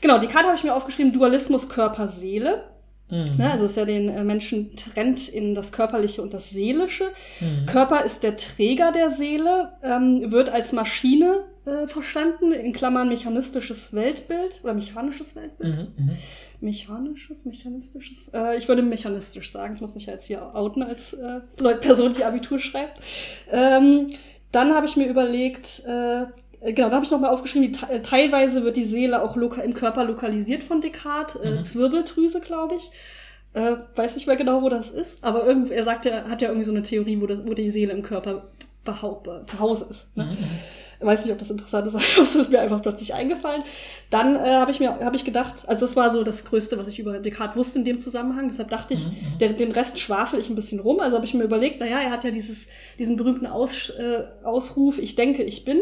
Genau, 0.00 0.18
Descartes 0.18 0.46
habe 0.48 0.56
ich 0.56 0.64
mir 0.64 0.74
aufgeschrieben, 0.74 1.12
Dualismus 1.12 1.68
Körper-Seele. 1.68 2.64
Mhm. 3.10 3.36
Ne, 3.36 3.52
also 3.52 3.66
es 3.66 3.72
ist 3.72 3.76
ja 3.76 3.84
den 3.84 4.08
äh, 4.08 4.24
Menschen 4.24 4.74
trennt 4.76 5.28
in 5.28 5.54
das 5.54 5.72
Körperliche 5.72 6.22
und 6.22 6.32
das 6.32 6.50
Seelische. 6.50 7.10
Mhm. 7.40 7.66
Körper 7.66 8.04
ist 8.04 8.22
der 8.22 8.36
Träger 8.36 8.92
der 8.92 9.10
Seele, 9.10 9.72
ähm, 9.82 10.30
wird 10.32 10.48
als 10.48 10.72
Maschine 10.72 11.44
äh, 11.66 11.86
verstanden, 11.88 12.52
in 12.52 12.72
Klammern 12.72 13.08
mechanistisches 13.08 13.92
Weltbild 13.92 14.60
oder 14.64 14.74
mechanisches 14.74 15.34
Weltbild. 15.36 15.76
Mhm. 15.76 16.04
Mhm. 16.04 16.16
Mechanisches, 16.60 17.44
mechanistisches? 17.44 18.28
Äh, 18.32 18.56
ich 18.56 18.68
würde 18.68 18.82
mechanistisch 18.82 19.50
sagen. 19.52 19.74
Ich 19.74 19.80
muss 19.80 19.94
mich 19.94 20.06
ja 20.06 20.14
jetzt 20.14 20.26
hier 20.26 20.54
outen 20.54 20.82
als 20.82 21.12
äh, 21.14 21.40
Person, 21.80 22.12
die 22.14 22.24
Abitur 22.24 22.58
schreibt. 22.58 23.00
Ähm, 23.50 24.06
dann 24.52 24.74
habe 24.74 24.86
ich 24.86 24.96
mir 24.96 25.06
überlegt, 25.08 25.82
äh, 25.86 26.26
genau, 26.72 26.88
da 26.88 26.92
habe 26.96 27.04
ich 27.04 27.10
nochmal 27.10 27.30
aufgeschrieben, 27.30 27.72
te- 27.72 28.02
teilweise 28.02 28.62
wird 28.64 28.76
die 28.76 28.84
Seele 28.84 29.22
auch 29.22 29.36
im 29.36 29.74
Körper 29.74 30.04
lokalisiert 30.04 30.62
von 30.62 30.80
Descartes, 30.80 31.40
äh, 31.40 31.50
Mhm. 31.50 31.64
Zwirbeldrüse, 31.64 32.40
glaube 32.40 32.76
ich. 32.76 32.90
Äh, 33.52 33.76
weiß 33.94 34.14
nicht 34.16 34.26
mehr 34.26 34.36
genau, 34.36 34.62
wo 34.62 34.68
das 34.68 34.90
ist, 34.90 35.22
aber 35.22 35.46
irgend, 35.46 35.70
er 35.70 35.84
sagt 35.84 36.06
ja, 36.06 36.28
hat 36.28 36.42
ja 36.42 36.48
irgendwie 36.48 36.64
so 36.64 36.72
eine 36.72 36.82
Theorie, 36.82 37.20
wo, 37.20 37.26
das, 37.26 37.38
wo 37.46 37.54
die 37.54 37.70
Seele 37.70 37.92
im 37.92 38.02
Körper 38.02 38.48
behaupt, 38.84 39.28
zu 39.48 39.60
Hause 39.60 39.86
ist. 39.90 40.16
Ne? 40.16 40.24
Mhm. 40.24 40.36
Weiß 41.04 41.24
nicht, 41.24 41.32
ob 41.32 41.38
das 41.38 41.50
interessant 41.50 41.86
ist, 41.86 41.94
aber 41.96 42.04
es 42.22 42.34
ist 42.34 42.50
mir 42.50 42.60
einfach 42.60 42.82
plötzlich 42.82 43.14
eingefallen. 43.14 43.62
Dann 44.10 44.36
äh, 44.36 44.56
habe 44.56 44.70
ich 44.70 44.80
mir 44.80 44.98
habe 45.00 45.16
ich 45.16 45.24
gedacht, 45.24 45.62
also 45.66 45.80
das 45.80 45.96
war 45.96 46.12
so 46.12 46.22
das 46.22 46.44
Größte, 46.44 46.78
was 46.78 46.88
ich 46.88 46.98
über 46.98 47.18
Descartes 47.18 47.56
wusste 47.56 47.78
in 47.78 47.84
dem 47.84 47.98
Zusammenhang. 47.98 48.48
Deshalb 48.48 48.68
dachte 48.70 48.94
ich, 48.94 49.04
Mhm, 49.04 49.10
mhm. 49.10 49.38
der, 49.40 49.52
den 49.52 49.72
Rest 49.72 49.98
schwafel 49.98 50.38
ich 50.38 50.48
ein 50.48 50.54
bisschen 50.54 50.80
rum. 50.80 51.00
Also 51.00 51.16
habe 51.16 51.26
ich 51.26 51.34
mir 51.34 51.44
überlegt, 51.44 51.80
naja, 51.80 52.00
er 52.00 52.10
hat 52.10 52.24
ja 52.24 52.30
dieses, 52.30 52.66
diesen 52.98 53.16
berühmten 53.16 53.46
Aus, 53.46 53.90
äh, 53.90 54.24
Ausruf, 54.44 54.98
ich 54.98 55.14
denke, 55.14 55.42
ich 55.42 55.64
bin. 55.64 55.80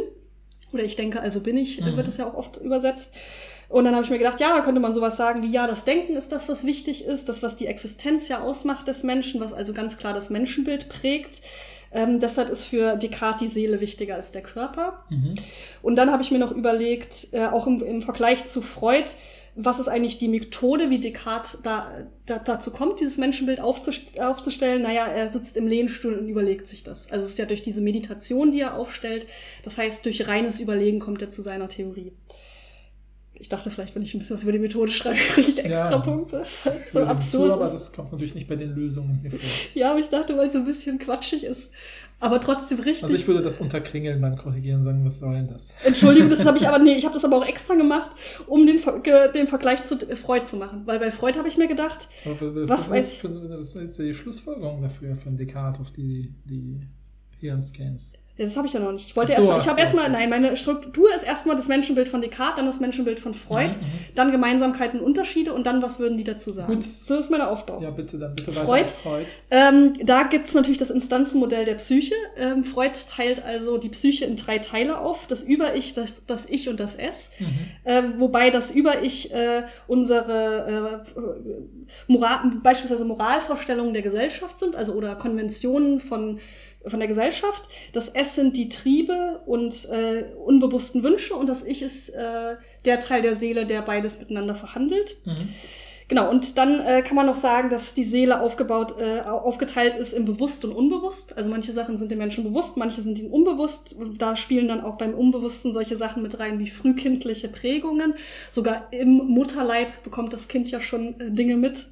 Oder 0.73 0.85
ich 0.85 0.97
denke, 0.97 1.21
also 1.21 1.41
bin 1.41 1.57
ich, 1.59 1.81
Mhm. 1.81 1.97
wird 1.97 2.09
das 2.09 2.17
ja 2.17 2.27
auch 2.27 2.35
oft 2.35 2.57
übersetzt. 2.57 3.13
Und 3.69 3.85
dann 3.85 3.95
habe 3.95 4.05
ich 4.05 4.11
mir 4.11 4.19
gedacht, 4.19 4.39
ja, 4.41 4.55
da 4.55 4.61
könnte 4.63 4.81
man 4.81 4.93
sowas 4.95 5.17
sagen 5.17 5.43
wie, 5.43 5.49
ja, 5.51 5.67
das 5.67 5.85
Denken 5.85 6.15
ist 6.15 6.31
das, 6.33 6.49
was 6.49 6.65
wichtig 6.65 7.05
ist, 7.07 7.29
das, 7.29 7.43
was 7.43 7.57
die 7.57 7.67
Existenz 7.67 8.29
ja 8.29 8.41
ausmacht 8.43 8.87
des 8.87 9.03
Menschen, 9.03 9.41
was 9.41 9.53
also 9.55 9.73
ganz 9.73 9.97
klar 9.97 10.13
das 10.13 10.29
Menschenbild 10.29 10.89
prägt. 10.91 11.41
Ähm, 11.93 12.21
deshalb 12.21 12.49
ist 12.49 12.65
für 12.65 12.97
Descartes 12.97 13.41
die 13.41 13.47
Seele 13.49 13.81
wichtiger 13.81 14.15
als 14.15 14.33
der 14.33 14.43
Körper. 14.43 15.05
Mhm. 15.11 15.35
Und 15.83 15.97
dann 15.97 16.11
habe 16.11 16.23
ich 16.23 16.31
mir 16.31 16.39
noch 16.39 16.53
überlegt, 16.53 17.29
äh, 17.33 17.47
auch 17.47 17.67
im, 17.67 17.83
im 17.83 18.03
Vergleich 18.03 18.47
zu 18.47 18.63
Freud, 18.63 19.11
was 19.55 19.79
ist 19.79 19.89
eigentlich 19.89 20.17
die 20.17 20.29
Methode, 20.29 20.89
wie 20.89 20.99
Descartes 20.99 21.59
da, 21.63 21.91
da, 22.25 22.39
dazu 22.39 22.71
kommt, 22.71 23.01
dieses 23.01 23.19
Menschenbild 23.19 23.61
aufzust 23.61 24.19
aufzustellen? 24.19 24.81
Naja, 24.83 25.07
er 25.07 25.31
sitzt 25.31 25.59
im 25.59 25.67
Lehnstuhl 25.67 26.15
und 26.15 26.29
überlegt 26.29 26.67
sich 26.67 26.83
das. 26.83 27.11
Also 27.11 27.25
es 27.25 27.33
ist 27.33 27.39
ja 27.39 27.45
durch 27.45 27.61
diese 27.61 27.83
Meditation, 27.83 28.51
die 28.51 28.61
er 28.61 28.77
aufstellt. 28.77 29.27
Das 29.63 29.77
heißt, 29.77 30.07
durch 30.07 30.27
reines 30.27 30.59
Überlegen 30.59 31.01
kommt 31.01 31.21
er 31.21 31.29
zu 31.29 31.43
seiner 31.43 31.69
Theorie. 31.69 32.13
Ich 33.43 33.49
dachte 33.49 33.71
vielleicht, 33.73 33.93
wenn 33.97 34.03
ich 34.03 34.15
ein 34.15 34.21
bisschen 34.21 34.37
was 34.37 34.45
über 34.45 34.53
die 34.53 34.61
Methode 34.61 34.93
schreibe, 34.93 35.17
kriege 35.35 35.49
ich 35.51 35.59
extra 35.59 35.91
Ja. 35.91 35.99
Punkte. 35.99 36.45
so 36.93 37.01
absurd 37.01 37.49
zu, 37.49 37.53
aber 37.53 37.65
ist. 37.67 37.73
das 37.73 37.93
kommt 37.93 38.13
natürlich 38.13 38.37
nicht 38.37 38.47
bei 38.49 38.55
den 38.55 38.73
Lösungen 38.73 39.19
hier 39.21 39.33
vor. 39.33 39.41
Ja, 39.75 39.91
aber 39.91 39.99
ich 40.01 40.09
dachte, 40.09 40.37
weil 40.39 40.47
es 40.47 40.53
so 40.53 40.61
ein 40.61 40.65
bisschen 40.65 40.99
quatschig 41.01 41.43
ist. 41.43 41.69
Aber 42.21 42.41
trotzdem 42.41 42.79
richtig. 42.79 43.03
Also 43.03 43.17
ich 43.17 43.27
würde 43.27 43.43
das 43.43 43.59
unterkringeln 43.59 44.21
beim 44.21 44.37
Korrigieren 44.37 44.85
sagen, 44.85 45.05
was 45.05 45.19
soll 45.19 45.35
denn 45.35 45.49
das? 45.49 45.75
Entschuldigung, 45.85 46.31
das 46.31 46.45
habe 46.45 46.57
ich 46.57 46.69
aber, 46.69 46.79
nee, 46.85 46.95
ich 46.95 47.05
habe 47.05 47.15
das 47.15 47.25
aber 47.25 47.39
auch 47.39 47.45
extra 47.45 47.75
gemacht, 47.75 48.13
um 48.47 48.65
den, 48.65 48.79
Ver 48.79 49.01
den 49.35 49.49
Vergleich 49.49 49.83
zu 49.83 49.99
Freud 50.15 50.45
zu 50.47 50.55
machen. 50.57 50.83
Weil 50.85 51.01
bei 51.01 51.11
Freud 51.11 51.37
habe 51.37 51.49
ich 51.49 51.57
mir 51.57 51.67
gedacht, 51.67 52.07
das, 52.25 52.41
Was 52.41 52.81
ist 52.83 52.91
weiß 52.91 52.97
jetzt 52.97 53.13
ich? 53.15 53.19
für, 53.19 53.29
das 53.29 53.75
ist 53.75 53.99
die 53.99 54.15
Schlussfolgerung 54.15 54.83
dafür 54.83 55.17
von 55.17 55.37
Descartes 55.37 55.81
auf 55.83 55.91
die, 55.91 56.33
die 56.45 56.81
Hirnscans. 57.41 58.13
Ja, 58.39 58.47
das 58.47 58.57
habe 58.57 58.67
ich 58.67 58.73
ja 58.73 58.81
noch 58.81 58.93
nicht. 58.93 59.09
Ich 59.09 59.17
wollte 59.17 59.33
so, 59.33 59.39
erstmal, 59.39 59.61
ich 59.61 59.69
habe 59.69 59.81
erstmal, 59.81 60.11
nein, 60.11 60.31
meine 60.31 60.57
Struktur 60.57 61.15
ist 61.15 61.23
erstmal 61.23 61.55
das 61.55 61.69
Menschenbild 61.69 62.09
von 62.09 62.23
Descartes, 62.23 62.57
dann 62.57 62.67
das 62.67 62.81
Menschenbild 62.81 63.21
von 63.21 63.35
Freud, 63.35 63.77
Mhm, 63.77 63.85
mhm. 63.87 64.15
dann 64.15 64.33
Gemeinsamkeiten 64.33 65.01
und 65.01 65.07
Unterschiede 65.07 65.53
und 65.53 65.67
dann, 65.67 65.83
was 65.83 65.99
würden 65.99 66.17
die 66.17 66.25
dazu 66.25 66.51
sagen? 66.51 66.73
Gut. 66.75 66.85
So 66.85 67.17
ist 67.17 67.31
mein 67.31 67.43
Aufbau. 67.43 67.81
Ja, 67.83 67.91
bitte, 67.91 68.19
dann 68.19 68.35
bitte 68.35 68.55
weiter 68.57 68.65
Freud? 68.67 68.91
Freud. 69.03 69.27
Ähm, 69.51 69.93
da 70.03 70.23
gibt 70.23 70.49
es 70.49 70.55
natürlich 70.55 70.79
das 70.79 70.91
Instanzenmodell 70.91 71.67
der 71.67 71.75
Psyche. 71.75 72.15
Ähm, 72.37 72.65
Freud 72.65 72.93
teilt 73.09 73.45
also 73.45 73.77
die 73.77 73.91
Psyche 73.91 74.25
in 74.25 74.37
drei 74.37 74.59
Teile 74.59 74.99
auf. 74.99 75.27
Das 75.27 75.43
Über-Ich, 75.43 75.93
das, 75.93 76.23
das 76.27 76.47
Ich 76.49 76.71
und 76.71 76.81
das 76.81 76.97
Es. 76.97 77.31
Mhm. 77.39 77.47
Ähm, 77.85 78.15
wobei 78.19 78.49
das 78.49 78.71
Über-Ich 78.71 79.33
äh, 79.35 79.65
unsere 79.87 81.03
äh, 81.07 81.13
Moral, 82.07 82.51
beispielsweise 82.63 83.05
Moralvorstellungen 83.05 83.93
der 83.93 84.03
Gesellschaft 84.03 84.59
sind, 84.59 84.75
also 84.77 84.95
oder 84.95 85.17
Konventionen 85.17 86.01
von, 86.01 86.41
von 86.87 86.99
der 86.99 87.09
Gesellschaft. 87.09 87.63
Das 87.93 88.09
S 88.09 88.35
sind 88.35 88.57
die 88.57 88.69
Triebe 88.69 89.41
und 89.47 89.89
äh, 89.91 90.25
unbewussten 90.45 91.03
Wünsche 91.03 91.35
und 91.35 91.49
das 91.49 91.63
Ich 91.63 91.83
ist 91.83 92.11
äh, 92.11 92.57
der 92.85 93.01
Teil 93.01 93.23
der 93.23 93.37
Seele, 93.37 93.67
der 93.67 93.83
beides 93.83 94.19
miteinander 94.19 94.55
verhandelt. 94.55 95.17
Mhm. 95.25 95.49
Genau, 96.13 96.29
und 96.29 96.59
dann 96.59 96.81
äh, 96.81 97.01
kann 97.01 97.17
man 97.17 97.25
noch 97.25 97.37
sagen, 97.37 97.71
dass 97.71 97.95
die 97.95 98.05
Seele 98.05 98.43
aufgebaut, 98.43 98.97
äh, 98.99 99.21
aufgeteilt 99.21 99.95
ist 99.95 100.13
in 100.13 100.27
bewusst 100.27 100.63
und 100.63 100.73
unbewusst. 100.73 101.39
Also 101.39 101.49
manche 101.49 101.73
Sachen 101.73 101.97
sind 101.97 102.11
den 102.11 102.19
Menschen 102.19 102.45
bewusst, 102.45 102.77
manche 102.77 103.01
sind 103.01 103.19
ihnen 103.19 103.31
unbewusst. 103.31 103.97
Da 104.19 104.37
spielen 104.37 104.69
dann 104.69 104.83
auch 104.83 104.99
beim 104.99 105.15
Unbewussten 105.15 105.73
solche 105.73 105.97
Sachen 105.97 106.23
mit 106.23 106.39
rein 106.39 106.59
wie 106.59 106.67
frühkindliche 106.67 107.49
Prägungen. 107.49 108.13
Sogar 108.51 108.89
im 108.93 109.27
Mutterleib 109.27 110.03
bekommt 110.03 110.35
das 110.35 110.49
Kind 110.49 110.71
ja 110.71 110.83
schon 110.83 111.19
äh, 111.19 111.31
Dinge 111.31 111.57
mit. 111.57 111.87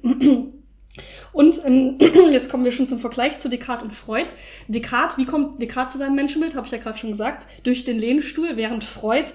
Und 1.31 1.61
ähm, 1.65 1.97
jetzt 2.31 2.49
kommen 2.49 2.65
wir 2.65 2.71
schon 2.71 2.87
zum 2.87 2.99
Vergleich 2.99 3.39
zu 3.39 3.49
Descartes 3.49 3.83
und 3.83 3.91
Freud. 3.91 4.31
Descartes, 4.67 5.17
wie 5.17 5.25
kommt 5.25 5.61
Descartes 5.61 5.93
zu 5.93 5.99
seinem 5.99 6.15
Menschenbild? 6.15 6.55
Habe 6.55 6.65
ich 6.65 6.71
ja 6.71 6.77
gerade 6.77 6.97
schon 6.97 7.11
gesagt. 7.11 7.47
Durch 7.63 7.85
den 7.85 7.97
Lehnstuhl, 7.97 8.57
während 8.57 8.83
Freud 8.83 9.31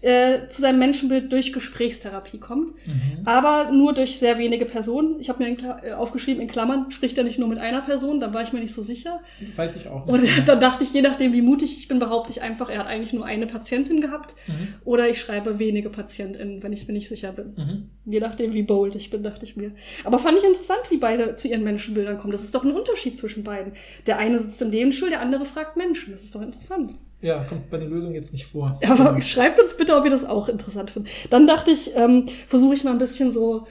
äh, 0.00 0.48
zu 0.48 0.60
seinem 0.60 0.78
Menschenbild 0.78 1.32
durch 1.32 1.52
Gesprächstherapie 1.52 2.38
kommt. 2.38 2.70
Mhm. 2.86 3.22
Aber 3.24 3.70
nur 3.72 3.92
durch 3.92 4.18
sehr 4.18 4.38
wenige 4.38 4.64
Personen. 4.64 5.18
Ich 5.20 5.28
habe 5.28 5.42
mir 5.42 5.48
in 5.48 5.56
äh, 5.82 5.92
aufgeschrieben, 5.92 6.40
in 6.42 6.48
Klammern, 6.48 6.90
spricht 6.90 7.18
er 7.18 7.24
nicht 7.24 7.38
nur 7.38 7.48
mit 7.48 7.58
einer 7.58 7.80
Person, 7.80 8.20
da 8.20 8.32
war 8.32 8.42
ich 8.42 8.52
mir 8.52 8.60
nicht 8.60 8.72
so 8.72 8.82
sicher. 8.82 9.20
Weiß 9.56 9.76
ich 9.76 9.88
auch 9.88 10.06
nicht. 10.06 10.14
Und 10.14 10.28
dann 10.48 10.60
dachte 10.60 10.84
ich, 10.84 10.92
je 10.92 11.02
nachdem, 11.02 11.32
wie 11.32 11.42
mutig 11.42 11.78
ich 11.78 11.88
bin, 11.88 11.98
behaupte 11.98 12.30
ich 12.30 12.42
einfach, 12.42 12.70
er 12.70 12.80
hat 12.80 12.86
eigentlich 12.86 13.12
nur 13.12 13.24
eine 13.24 13.46
Patientin 13.46 14.00
gehabt. 14.00 14.34
Mhm. 14.46 14.74
Oder 14.84 15.08
ich 15.08 15.20
schreibe 15.20 15.58
wenige 15.58 15.90
PatientInnen, 15.90 16.62
wenn 16.62 16.72
ich 16.72 16.86
mir 16.86 16.94
nicht 16.94 17.08
sicher 17.08 17.32
bin. 17.32 17.54
Mhm. 17.56 17.90
Je 18.04 18.20
nachdem, 18.20 18.52
wie 18.52 18.62
bold 18.62 18.94
ich 18.94 19.10
bin, 19.10 19.22
dachte 19.22 19.44
ich 19.44 19.56
mir. 19.56 19.72
Aber 20.04 20.18
fand 20.18 20.38
ich 20.38 20.44
interessant, 20.44 20.90
wie 20.90 20.98
beide 20.98 21.36
zu 21.36 21.48
ihren 21.48 21.64
Menschenbildern 21.64 22.18
kommen. 22.18 22.32
Das 22.32 22.44
ist 22.44 22.54
doch 22.54 22.64
ein 22.64 22.72
Unterschied 22.72 23.18
zwischen 23.18 23.42
beiden. 23.44 23.72
Der 24.06 24.18
eine 24.18 24.38
sitzt 24.38 24.62
im 24.62 24.70
Lehnstuhl, 24.70 25.10
der 25.10 25.20
andere 25.20 25.44
fragt 25.44 25.76
Menschen. 25.76 26.12
Das 26.12 26.22
ist 26.22 26.34
doch 26.34 26.42
interessant. 26.42 26.94
Ja, 27.20 27.44
kommt 27.44 27.70
bei 27.70 27.78
den 27.78 27.90
Lösungen 27.90 28.14
jetzt 28.14 28.32
nicht 28.32 28.46
vor. 28.46 28.78
Aber 28.88 29.20
schreibt 29.22 29.60
uns 29.60 29.76
bitte, 29.76 29.96
ob 29.96 30.04
ihr 30.04 30.10
das 30.10 30.24
auch 30.24 30.48
interessant 30.48 30.90
findet. 30.90 31.12
Dann 31.30 31.46
dachte 31.46 31.70
ich, 31.70 31.94
ähm, 31.96 32.26
versuche 32.46 32.74
ich 32.74 32.84
mal 32.84 32.92
ein 32.92 32.98
bisschen 32.98 33.32
so 33.32 33.66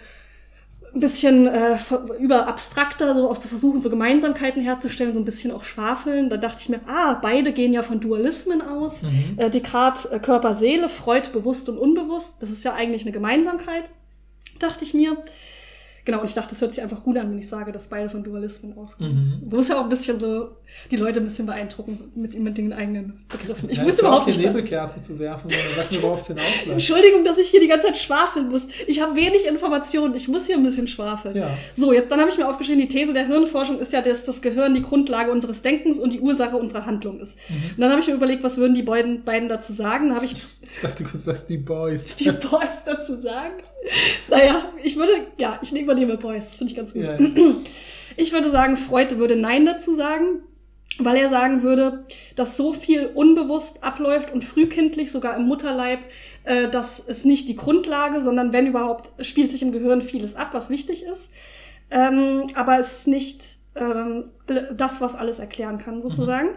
ein 0.93 0.99
bisschen 0.99 1.47
äh, 1.47 1.77
über 2.19 2.47
abstrakter 2.47 3.15
so 3.15 3.29
auch 3.29 3.37
zu 3.37 3.47
versuchen, 3.47 3.81
so 3.81 3.89
Gemeinsamkeiten 3.89 4.61
herzustellen, 4.61 5.13
so 5.13 5.19
ein 5.19 5.25
bisschen 5.25 5.51
auch 5.51 5.63
schwafeln. 5.63 6.29
Da 6.29 6.37
dachte 6.37 6.61
ich 6.61 6.69
mir, 6.69 6.81
ah, 6.87 7.19
beide 7.21 7.53
gehen 7.53 7.73
ja 7.73 7.83
von 7.83 7.99
Dualismen 7.99 8.61
aus. 8.61 9.03
Mhm. 9.03 9.35
Äh, 9.37 9.49
Descartes 9.49 10.05
äh, 10.05 10.19
Körper, 10.19 10.55
Seele, 10.55 10.89
Freud 10.89 11.29
bewusst 11.31 11.69
und 11.69 11.77
unbewusst. 11.77 12.35
Das 12.39 12.49
ist 12.49 12.63
ja 12.63 12.73
eigentlich 12.73 13.03
eine 13.03 13.11
Gemeinsamkeit, 13.11 13.91
dachte 14.59 14.83
ich 14.83 14.93
mir. 14.93 15.17
Genau, 16.05 16.21
und 16.21 16.25
ich 16.25 16.33
dachte, 16.33 16.51
das 16.51 16.61
hört 16.61 16.73
sich 16.73 16.81
einfach 16.81 17.03
gut 17.03 17.17
an, 17.17 17.29
wenn 17.29 17.37
ich 17.37 17.49
sage, 17.49 17.73
dass 17.73 17.87
beide 17.87 18.09
von 18.09 18.23
Dualismen 18.23 18.77
ausgehen. 18.77 19.41
Mhm. 19.41 19.49
Du 19.49 19.57
musst 19.57 19.69
ja 19.69 19.77
auch 19.77 19.83
ein 19.83 19.89
bisschen 19.89 20.19
so 20.19 20.51
die 20.91 20.95
Leute 20.95 21.19
ein 21.19 21.25
bisschen 21.25 21.45
beeindrucken 21.45 22.11
mit, 22.15 22.37
mit 22.39 22.57
den 22.57 22.73
eigenen 22.73 23.25
Begriffen. 23.29 23.69
Ich 23.69 23.77
Ja, 23.77 23.85
wusste 23.85 24.01
überhaupt 24.01 24.27
nicht. 24.27 24.39
Nebelkerzen 24.39 25.03
zu 25.03 25.19
werfen, 25.19 25.49
sondern 25.49 25.91
mir, 25.91 26.03
worauf 26.03 26.19
es 26.19 26.27
hinausläuft. 26.27 26.67
Entschuldigung, 26.67 27.23
dass 27.23 27.37
ich 27.37 27.49
hier 27.49 27.59
die 27.59 27.67
ganze 27.67 27.87
Zeit 27.87 27.97
schwafeln 27.97 28.49
muss. 28.49 28.63
Ich 28.85 29.01
habe 29.01 29.15
wenig 29.15 29.45
Informationen. 29.45 30.15
Ich 30.15 30.27
muss 30.27 30.45
hier 30.47 30.55
ein 30.55 30.63
bisschen 30.63 30.87
schwafeln. 30.87 31.35
Ja. 31.35 31.49
So, 31.75 31.93
jetzt 31.93 32.11
dann 32.11 32.19
habe 32.19 32.29
ich 32.29 32.37
mir 32.37 32.47
aufgeschrieben, 32.47 32.79
die 32.81 32.87
These 32.87 33.13
der 33.13 33.27
Hirnforschung 33.27 33.79
ist 33.79 33.93
ja, 33.93 34.01
dass 34.01 34.23
das 34.23 34.41
Gehirn 34.41 34.73
die 34.73 34.81
Grundlage 34.81 35.31
unseres 35.31 35.61
Denkens 35.61 35.97
und 35.97 36.13
die 36.13 36.19
Ursache 36.19 36.57
unserer 36.57 36.85
Handlung 36.85 37.19
ist. 37.19 37.37
Mhm. 37.49 37.55
Und 37.75 37.81
dann 37.81 37.91
habe 37.91 38.01
ich 38.01 38.07
mir 38.07 38.13
überlegt, 38.13 38.43
was 38.43 38.57
würden 38.57 38.73
die 38.73 38.83
beiden, 38.83 39.23
beiden 39.23 39.49
dazu 39.49 39.73
sagen? 39.73 40.13
Ich 40.23 40.33
Ich 40.33 40.79
dachte, 40.81 41.03
du 41.03 41.17
sagst 41.17 41.49
die 41.49 41.57
Boys. 41.57 42.15
die 42.17 42.31
Boys 42.31 42.83
dazu 42.85 43.17
sagen. 43.17 43.53
Naja, 44.29 44.65
ich 44.83 44.95
würde, 44.97 45.13
ja, 45.37 45.59
ich 45.61 45.71
übernehme 45.71 46.17
Boys. 46.17 46.49
Das 46.49 46.57
finde 46.57 46.71
ich 46.71 46.77
ganz 46.77 46.93
gut. 46.93 47.03
Ja. 47.03 47.17
Ich 48.17 48.33
würde 48.33 48.49
sagen, 48.49 48.77
Freud 48.77 49.17
würde 49.17 49.35
Nein 49.35 49.65
dazu 49.65 49.93
sagen, 49.93 50.41
weil 50.99 51.17
er 51.17 51.29
sagen 51.29 51.63
würde, 51.63 52.05
dass 52.35 52.57
so 52.57 52.73
viel 52.73 53.07
unbewusst 53.13 53.83
abläuft 53.83 54.33
und 54.33 54.43
frühkindlich, 54.43 55.11
sogar 55.11 55.35
im 55.35 55.43
Mutterleib, 55.43 55.99
äh, 56.43 56.69
dass 56.69 57.03
es 57.05 57.25
nicht 57.25 57.47
die 57.49 57.55
Grundlage, 57.55 58.21
sondern 58.21 58.53
wenn 58.53 58.67
überhaupt, 58.67 59.11
spielt 59.25 59.51
sich 59.51 59.61
im 59.61 59.71
Gehirn 59.71 60.01
vieles 60.01 60.35
ab, 60.35 60.49
was 60.53 60.69
wichtig 60.69 61.03
ist. 61.03 61.29
Ähm, 61.89 62.47
aber 62.53 62.79
es 62.79 62.99
ist 62.99 63.07
nicht 63.07 63.57
ähm, 63.75 64.25
das, 64.75 65.01
was 65.01 65.15
alles 65.15 65.39
erklären 65.39 65.77
kann, 65.77 66.01
sozusagen. 66.01 66.49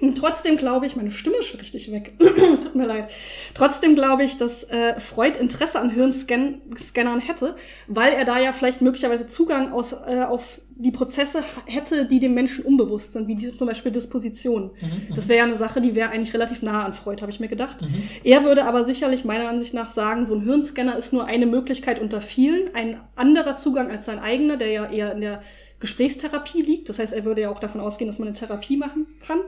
Und 0.00 0.16
trotzdem 0.16 0.56
glaube 0.56 0.86
ich, 0.86 0.96
meine 0.96 1.10
Stimme 1.10 1.36
ist 1.36 1.46
schon 1.46 1.60
richtig 1.60 1.92
weg. 1.92 2.14
Tut 2.18 2.74
mir 2.74 2.86
leid. 2.86 3.10
Trotzdem 3.54 3.94
glaube 3.94 4.24
ich, 4.24 4.36
dass 4.36 4.64
äh, 4.64 4.98
Freud 4.98 5.38
Interesse 5.38 5.78
an 5.78 5.90
Hirnscannern 5.90 7.20
hätte, 7.20 7.56
weil 7.86 8.12
er 8.14 8.24
da 8.24 8.40
ja 8.40 8.52
vielleicht 8.52 8.80
möglicherweise 8.80 9.26
Zugang 9.26 9.70
aus, 9.70 9.92
äh, 9.92 10.22
auf 10.22 10.60
die 10.74 10.90
Prozesse 10.90 11.42
hätte, 11.66 12.06
die 12.06 12.18
dem 12.18 12.34
Menschen 12.34 12.64
unbewusst 12.64 13.12
sind, 13.12 13.28
wie 13.28 13.36
die, 13.36 13.54
zum 13.54 13.68
Beispiel 13.68 13.92
Disposition. 13.92 14.70
Mhm, 14.80 15.14
Das 15.14 15.28
wäre 15.28 15.38
ja 15.38 15.44
eine 15.44 15.56
Sache, 15.56 15.80
die 15.80 15.94
wäre 15.94 16.10
eigentlich 16.10 16.34
relativ 16.34 16.62
nah 16.62 16.84
an 16.84 16.94
Freud, 16.94 17.20
habe 17.20 17.30
ich 17.30 17.38
mir 17.38 17.48
gedacht. 17.48 17.82
Mhm. 17.82 18.02
Er 18.24 18.44
würde 18.44 18.64
aber 18.64 18.82
sicherlich 18.84 19.24
meiner 19.24 19.48
Ansicht 19.48 19.74
nach 19.74 19.92
sagen, 19.92 20.26
so 20.26 20.34
ein 20.34 20.42
Hirnscanner 20.42 20.96
ist 20.96 21.12
nur 21.12 21.26
eine 21.26 21.46
Möglichkeit 21.46 22.00
unter 22.00 22.20
vielen, 22.20 22.74
ein 22.74 22.96
anderer 23.14 23.56
Zugang 23.56 23.90
als 23.90 24.06
sein 24.06 24.18
eigener, 24.18 24.56
der 24.56 24.70
ja 24.70 24.90
eher 24.90 25.12
in 25.12 25.20
der 25.20 25.42
Gesprächstherapie 25.82 26.62
liegt. 26.62 26.88
Das 26.88 26.98
heißt, 26.98 27.12
er 27.12 27.26
würde 27.26 27.42
ja 27.42 27.50
auch 27.50 27.58
davon 27.58 27.80
ausgehen, 27.80 28.08
dass 28.08 28.18
man 28.18 28.28
eine 28.28 28.36
Therapie 28.36 28.78
machen 28.78 29.06
kann. 29.26 29.40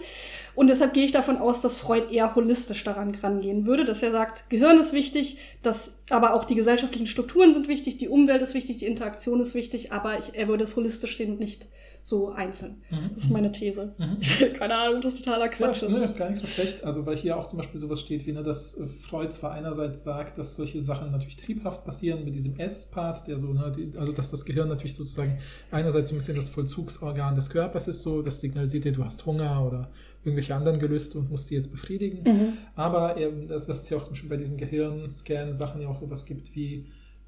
Und 0.54 0.66
deshalb 0.66 0.92
gehe 0.92 1.04
ich 1.04 1.12
davon 1.12 1.38
aus, 1.38 1.62
dass 1.62 1.76
Freud 1.76 2.12
eher 2.12 2.34
holistisch 2.34 2.84
daran 2.84 3.14
rangehen 3.14 3.64
würde, 3.66 3.84
dass 3.84 4.02
er 4.02 4.10
sagt, 4.10 4.50
Gehirn 4.50 4.78
ist 4.78 4.92
wichtig, 4.92 5.38
dass 5.62 5.92
aber 6.10 6.34
auch 6.34 6.44
die 6.44 6.54
gesellschaftlichen 6.54 7.06
Strukturen 7.06 7.54
sind 7.54 7.68
wichtig, 7.68 7.96
die 7.96 8.08
Umwelt 8.08 8.42
ist 8.42 8.54
wichtig, 8.54 8.78
die 8.78 8.86
Interaktion 8.86 9.40
ist 9.40 9.54
wichtig, 9.54 9.92
aber 9.92 10.18
ich, 10.18 10.34
er 10.34 10.48
würde 10.48 10.64
es 10.64 10.76
holistisch 10.76 11.16
sehen 11.16 11.32
und 11.32 11.40
nicht 11.40 11.66
so 12.06 12.28
einzeln. 12.32 12.82
Mhm. 12.90 13.10
Das 13.14 13.24
ist 13.24 13.30
meine 13.30 13.50
These. 13.50 13.94
Mhm. 13.96 14.18
Keine 14.58 14.74
Ahnung, 14.76 15.00
das 15.00 15.14
ist 15.14 15.24
totaler 15.24 15.46
Ja, 15.46 15.50
Quatsch. 15.50 15.82
ne, 15.88 16.04
ist 16.04 16.18
gar 16.18 16.28
nicht 16.28 16.38
so 16.38 16.46
schlecht. 16.46 16.84
Also, 16.84 17.06
weil 17.06 17.16
hier 17.16 17.38
auch 17.38 17.46
zum 17.46 17.56
Beispiel 17.56 17.80
sowas 17.80 17.98
steht, 18.00 18.26
wie 18.26 18.32
ne, 18.32 18.42
dass 18.42 18.76
äh, 18.76 18.86
Freud 18.86 19.32
zwar 19.32 19.52
einerseits 19.52 20.04
sagt, 20.04 20.36
dass 20.38 20.54
solche 20.54 20.82
Sachen 20.82 21.10
natürlich 21.12 21.36
triebhaft 21.36 21.82
passieren 21.82 22.22
mit 22.26 22.34
diesem 22.34 22.58
S-Part, 22.58 23.26
der 23.26 23.38
so, 23.38 23.54
ne, 23.54 23.72
die, 23.74 23.96
also 23.98 24.12
dass 24.12 24.30
das 24.30 24.44
Gehirn 24.44 24.68
natürlich 24.68 24.94
sozusagen 24.94 25.38
einerseits 25.70 26.10
so 26.10 26.14
ein 26.14 26.18
bisschen 26.18 26.36
das 26.36 26.50
Vollzugsorgan 26.50 27.34
des 27.34 27.48
Körpers 27.48 27.88
ist, 27.88 28.02
so, 28.02 28.20
das 28.20 28.38
signalisiert 28.42 28.84
dir, 28.84 28.92
du 28.92 29.02
hast 29.02 29.24
Hunger 29.24 29.64
oder 29.66 29.88
irgendwelche 30.24 30.54
anderen 30.54 30.78
Gelüste 30.78 31.18
und 31.18 31.30
musst 31.30 31.46
sie 31.48 31.54
jetzt 31.54 31.72
befriedigen. 31.72 32.22
Mhm. 32.30 32.52
Aber 32.76 33.16
eben, 33.16 33.48
das, 33.48 33.66
das 33.66 33.80
ist 33.80 33.88
ja 33.88 33.96
auch 33.96 34.02
zum 34.02 34.12
Beispiel 34.12 34.28
bei 34.28 34.36
diesen 34.36 34.58
Gehirnscan-Sachen 34.58 35.80
ja 35.80 35.88
auch 35.88 35.96
sowas 35.96 36.26
gibt 36.26 36.54
wie 36.54 36.84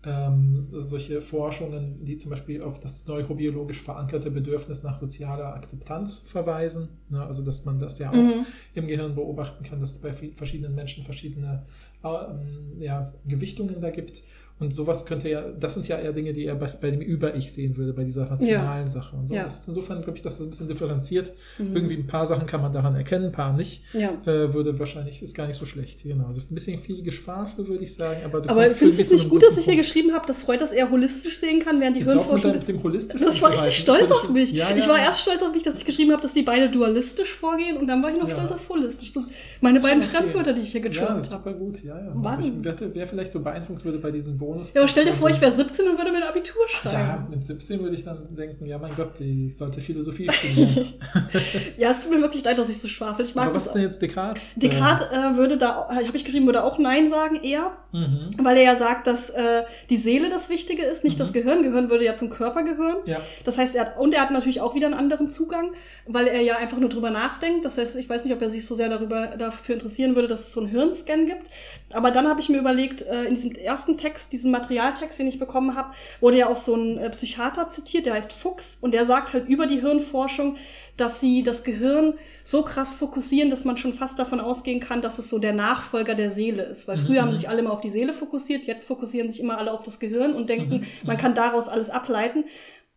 ähm, 0.06 0.60
so, 0.60 0.82
solche 0.82 1.20
Forschungen, 1.20 2.04
die 2.04 2.16
zum 2.16 2.30
Beispiel 2.30 2.62
auf 2.62 2.78
das 2.78 3.06
neurobiologisch 3.06 3.82
verankerte 3.82 4.30
Bedürfnis 4.30 4.82
nach 4.84 4.94
sozialer 4.96 5.54
Akzeptanz 5.54 6.18
verweisen. 6.18 6.88
Ne? 7.08 7.22
Also 7.24 7.42
dass 7.42 7.64
man 7.64 7.78
das 7.80 7.98
ja 7.98 8.10
auch 8.10 8.14
Mhm. 8.14 8.46
im 8.74 8.86
Gehirn 8.86 9.14
beobachten 9.16 9.64
kann, 9.64 9.80
dass 9.80 9.92
es 9.92 9.98
bei 10.00 10.12
verschiedenen 10.12 10.74
Menschen 10.74 11.02
verschiedene 11.04 11.66
ähm, 12.04 12.80
ja, 12.80 13.12
Gewichtungen 13.26 13.80
da 13.80 13.90
gibt. 13.90 14.22
Und 14.58 14.72
sowas 14.72 15.04
könnte 15.04 15.28
ja, 15.28 15.42
das 15.42 15.74
sind 15.74 15.86
ja 15.86 15.98
eher 15.98 16.12
Dinge, 16.12 16.32
die 16.32 16.46
er 16.46 16.54
bei, 16.54 16.66
bei 16.80 16.90
dem 16.90 17.02
Über-Ich 17.02 17.52
sehen 17.52 17.76
würde, 17.76 17.92
bei 17.92 18.04
dieser 18.04 18.30
rationalen 18.30 18.88
Sache 18.88 19.14
und 19.14 19.28
so. 19.28 19.34
Ja. 19.34 19.42
Das 19.44 19.58
ist 19.60 19.68
insofern, 19.68 20.00
glaube 20.00 20.16
ich, 20.16 20.22
dass 20.22 20.38
das 20.38 20.46
ein 20.46 20.50
bisschen 20.50 20.68
differenziert. 20.68 21.32
Mhm. 21.58 21.76
Irgendwie 21.76 21.94
ein 21.96 22.06
paar 22.06 22.24
Sachen 22.24 22.46
kann 22.46 22.62
man 22.62 22.72
daran 22.72 22.94
erkennen, 22.94 23.26
ein 23.26 23.32
paar 23.32 23.52
nicht. 23.52 23.82
Ja. 23.92 24.12
Äh, 24.24 24.54
würde 24.54 24.78
wahrscheinlich, 24.78 25.22
ist 25.22 25.34
gar 25.36 25.46
nicht 25.46 25.58
so 25.58 25.66
schlecht. 25.66 26.04
Genau. 26.04 26.26
Also 26.26 26.40
ein 26.40 26.54
bisschen 26.54 26.78
viel 26.78 27.02
Geschwafel, 27.02 27.68
würde 27.68 27.84
ich 27.84 27.94
sagen. 27.94 28.20
Aber, 28.24 28.40
du 28.40 28.48
Aber 28.48 28.66
findest 28.68 28.98
du 28.98 29.04
es 29.04 29.10
nicht 29.10 29.28
gut, 29.28 29.42
dass 29.42 29.58
ich 29.58 29.66
hier 29.66 29.76
geschrieben 29.76 30.14
habe, 30.14 30.26
dass 30.26 30.42
Freud 30.44 30.58
das 30.58 30.72
eher 30.72 30.90
holistisch 30.90 31.38
sehen 31.38 31.60
kann, 31.60 31.78
während 31.78 31.96
die 31.96 32.00
Jetzt 32.00 32.10
auch 32.12 32.14
mit 32.14 32.40
Hirnforschung 32.40 32.52
dem, 32.52 32.58
das 32.58 33.34
dem 33.34 33.42
war 33.42 33.52
richtig 33.52 33.76
stolz 33.76 34.10
auf 34.10 34.30
mich. 34.30 34.52
Ja, 34.52 34.74
Ich 34.74 34.84
ja. 34.84 34.90
war 34.90 34.98
erst 34.98 35.20
stolz 35.20 35.42
auf 35.42 35.52
mich, 35.52 35.64
dass 35.64 35.78
ich 35.78 35.84
geschrieben 35.84 36.12
habe, 36.12 36.22
dass 36.22 36.32
die 36.32 36.42
beide 36.42 36.70
dualistisch 36.70 37.32
vorgehen 37.32 37.76
und 37.76 37.88
dann 37.88 38.02
war 38.02 38.10
ich 38.10 38.18
noch 38.18 38.28
Ja. 38.28 38.36
stolz 38.36 38.52
auf 38.52 38.68
holistisch. 38.70 39.12
Das 39.12 39.24
meine 39.60 39.80
beiden 39.80 40.02
okay. 40.02 40.12
Fremdwörter, 40.12 40.54
die 40.54 40.62
ich 40.62 40.72
hier 40.72 40.80
Ja, 40.80 40.90
ist 40.90 41.00
habe. 41.00 41.20
super 41.20 41.52
gut. 41.52 41.82
Ja, 41.82 41.98
ja. 41.98 42.14
Mann. 42.14 42.36
Also 42.36 42.48
ich 42.48 42.94
wer 42.94 43.06
vielleicht 43.06 43.32
so 43.32 43.40
beeindruckt 43.40 43.84
würde 43.84 43.98
bei 43.98 44.10
diesen 44.10 44.38
Bonus. 44.46 44.72
Ja, 44.74 44.80
aber 44.82 44.88
stell 44.88 45.04
dir 45.04 45.12
vor, 45.14 45.28
ich 45.30 45.40
wäre 45.40 45.50
17 45.52 45.88
und 45.88 45.98
würde 45.98 46.10
mir 46.12 46.18
ein 46.18 46.22
Abitur 46.28 46.62
Ja, 46.84 46.90
schreiben. 46.90 47.26
mit 47.30 47.44
17 47.44 47.80
würde 47.82 47.94
ich 47.96 48.04
dann 48.04 48.34
denken, 48.34 48.66
ja 48.66 48.78
mein 48.78 48.94
Gott, 48.94 49.18
die 49.18 49.50
sollte 49.50 49.80
Philosophie 49.80 50.28
studieren. 50.30 50.94
Ja, 51.78 51.90
es 51.90 52.02
tut 52.02 52.12
mir 52.12 52.20
wirklich 52.20 52.44
leid, 52.44 52.58
dass 52.58 52.68
ich 52.70 52.78
so 52.78 52.88
schwafel. 52.88 53.24
Ich 53.24 53.34
mag 53.34 53.46
Aber 53.46 53.56
was 53.56 53.66
ist 53.66 53.72
denn 53.72 53.82
jetzt 53.82 54.00
Descartes? 54.00 54.54
Descartes 54.56 55.06
äh, 55.08 55.36
würde 55.36 55.56
da, 55.58 55.88
habe 55.88 56.02
ich 56.14 56.24
geschrieben, 56.24 56.46
würde 56.46 56.64
auch 56.64 56.78
Nein 56.78 57.10
sagen 57.10 57.36
eher, 57.42 57.76
Äh, 57.92 57.96
mhm. 57.98 58.30
weil 58.42 58.56
er 58.56 58.62
ja 58.64 58.76
sagt, 58.76 59.06
dass 59.06 59.30
äh, 59.30 59.64
die 59.90 59.96
Seele 59.96 60.28
das 60.28 60.48
Wichtige 60.48 60.82
ist, 60.82 61.04
nicht 61.04 61.16
Mhm. 61.16 61.20
das 61.20 61.32
Gehirn. 61.32 61.62
Gehirn 61.62 61.90
würde 61.90 62.04
ja 62.04 62.14
zum 62.14 62.30
Körper 62.30 62.62
gehören. 62.62 62.98
Ja, 63.06 63.20
Das 63.44 63.58
heißt, 63.58 63.74
er 63.74 63.86
hat, 63.86 63.98
und 63.98 64.14
er 64.14 64.20
hat 64.22 64.30
natürlich 64.30 64.60
auch 64.60 64.74
wieder 64.74 64.86
einen 64.86 64.94
anderen 64.96 65.28
Zugang, 65.28 65.72
weil 66.06 66.26
er 66.28 66.40
ja 66.42 66.56
einfach 66.56 66.78
nur 66.78 66.88
drüber 66.88 67.10
nachdenkt. 67.10 67.64
Das 67.64 67.76
heißt, 67.78 67.96
ich 67.96 68.08
weiß 68.08 68.24
nicht, 68.24 68.34
ob 68.34 68.42
er 68.42 68.50
sich 68.50 68.64
so 68.66 68.74
sehr 68.74 68.88
darüber, 68.88 69.28
dafür 69.38 69.74
interessieren 69.74 70.14
würde, 70.14 70.28
dass 70.28 70.46
es 70.48 70.52
so 70.52 70.60
einen 70.60 70.68
Hirnscan 70.68 71.26
gibt. 71.26 71.48
Aber 71.92 72.10
dann 72.10 72.28
habe 72.28 72.40
ich 72.40 72.48
mir 72.48 72.58
überlegt, 72.58 73.02
äh, 73.02 73.24
in 73.24 73.34
diesem 73.34 73.52
ersten 73.52 73.96
Text, 73.96 74.32
diesem 74.36 74.50
Materialtext, 74.52 75.18
den 75.18 75.26
ich 75.26 75.38
bekommen 75.38 75.74
habe, 75.74 75.92
wurde 76.20 76.38
ja 76.38 76.48
auch 76.48 76.56
so 76.58 76.74
ein 76.74 76.98
äh, 76.98 77.10
Psychiater 77.10 77.68
zitiert, 77.68 78.06
der 78.06 78.14
heißt 78.14 78.32
Fuchs. 78.32 78.76
Und 78.80 78.94
der 78.94 79.06
sagt 79.06 79.32
halt 79.32 79.48
über 79.48 79.66
die 79.66 79.80
Hirnforschung, 79.80 80.56
dass 80.96 81.20
sie 81.20 81.42
das 81.42 81.64
Gehirn 81.64 82.14
so 82.44 82.62
krass 82.62 82.94
fokussieren, 82.94 83.50
dass 83.50 83.64
man 83.64 83.76
schon 83.76 83.92
fast 83.92 84.18
davon 84.18 84.40
ausgehen 84.40 84.80
kann, 84.80 85.00
dass 85.00 85.18
es 85.18 85.28
so 85.28 85.38
der 85.38 85.52
Nachfolger 85.52 86.14
der 86.14 86.30
Seele 86.30 86.62
ist. 86.62 86.86
Weil 86.86 86.96
Mhm, 86.96 87.06
früher 87.06 87.22
haben 87.22 87.30
mhm. 87.32 87.36
sich 87.36 87.48
alle 87.48 87.60
immer 87.60 87.72
auf 87.72 87.80
die 87.80 87.90
Seele 87.90 88.12
fokussiert, 88.12 88.64
jetzt 88.64 88.86
fokussieren 88.86 89.30
sich 89.30 89.40
immer 89.40 89.58
alle 89.58 89.72
auf 89.72 89.82
das 89.82 89.98
Gehirn 89.98 90.34
und 90.34 90.48
denken, 90.48 90.74
Mhm, 90.76 90.86
man 91.04 91.16
kann 91.16 91.34
daraus 91.34 91.68
alles 91.68 91.90
ableiten. 91.90 92.44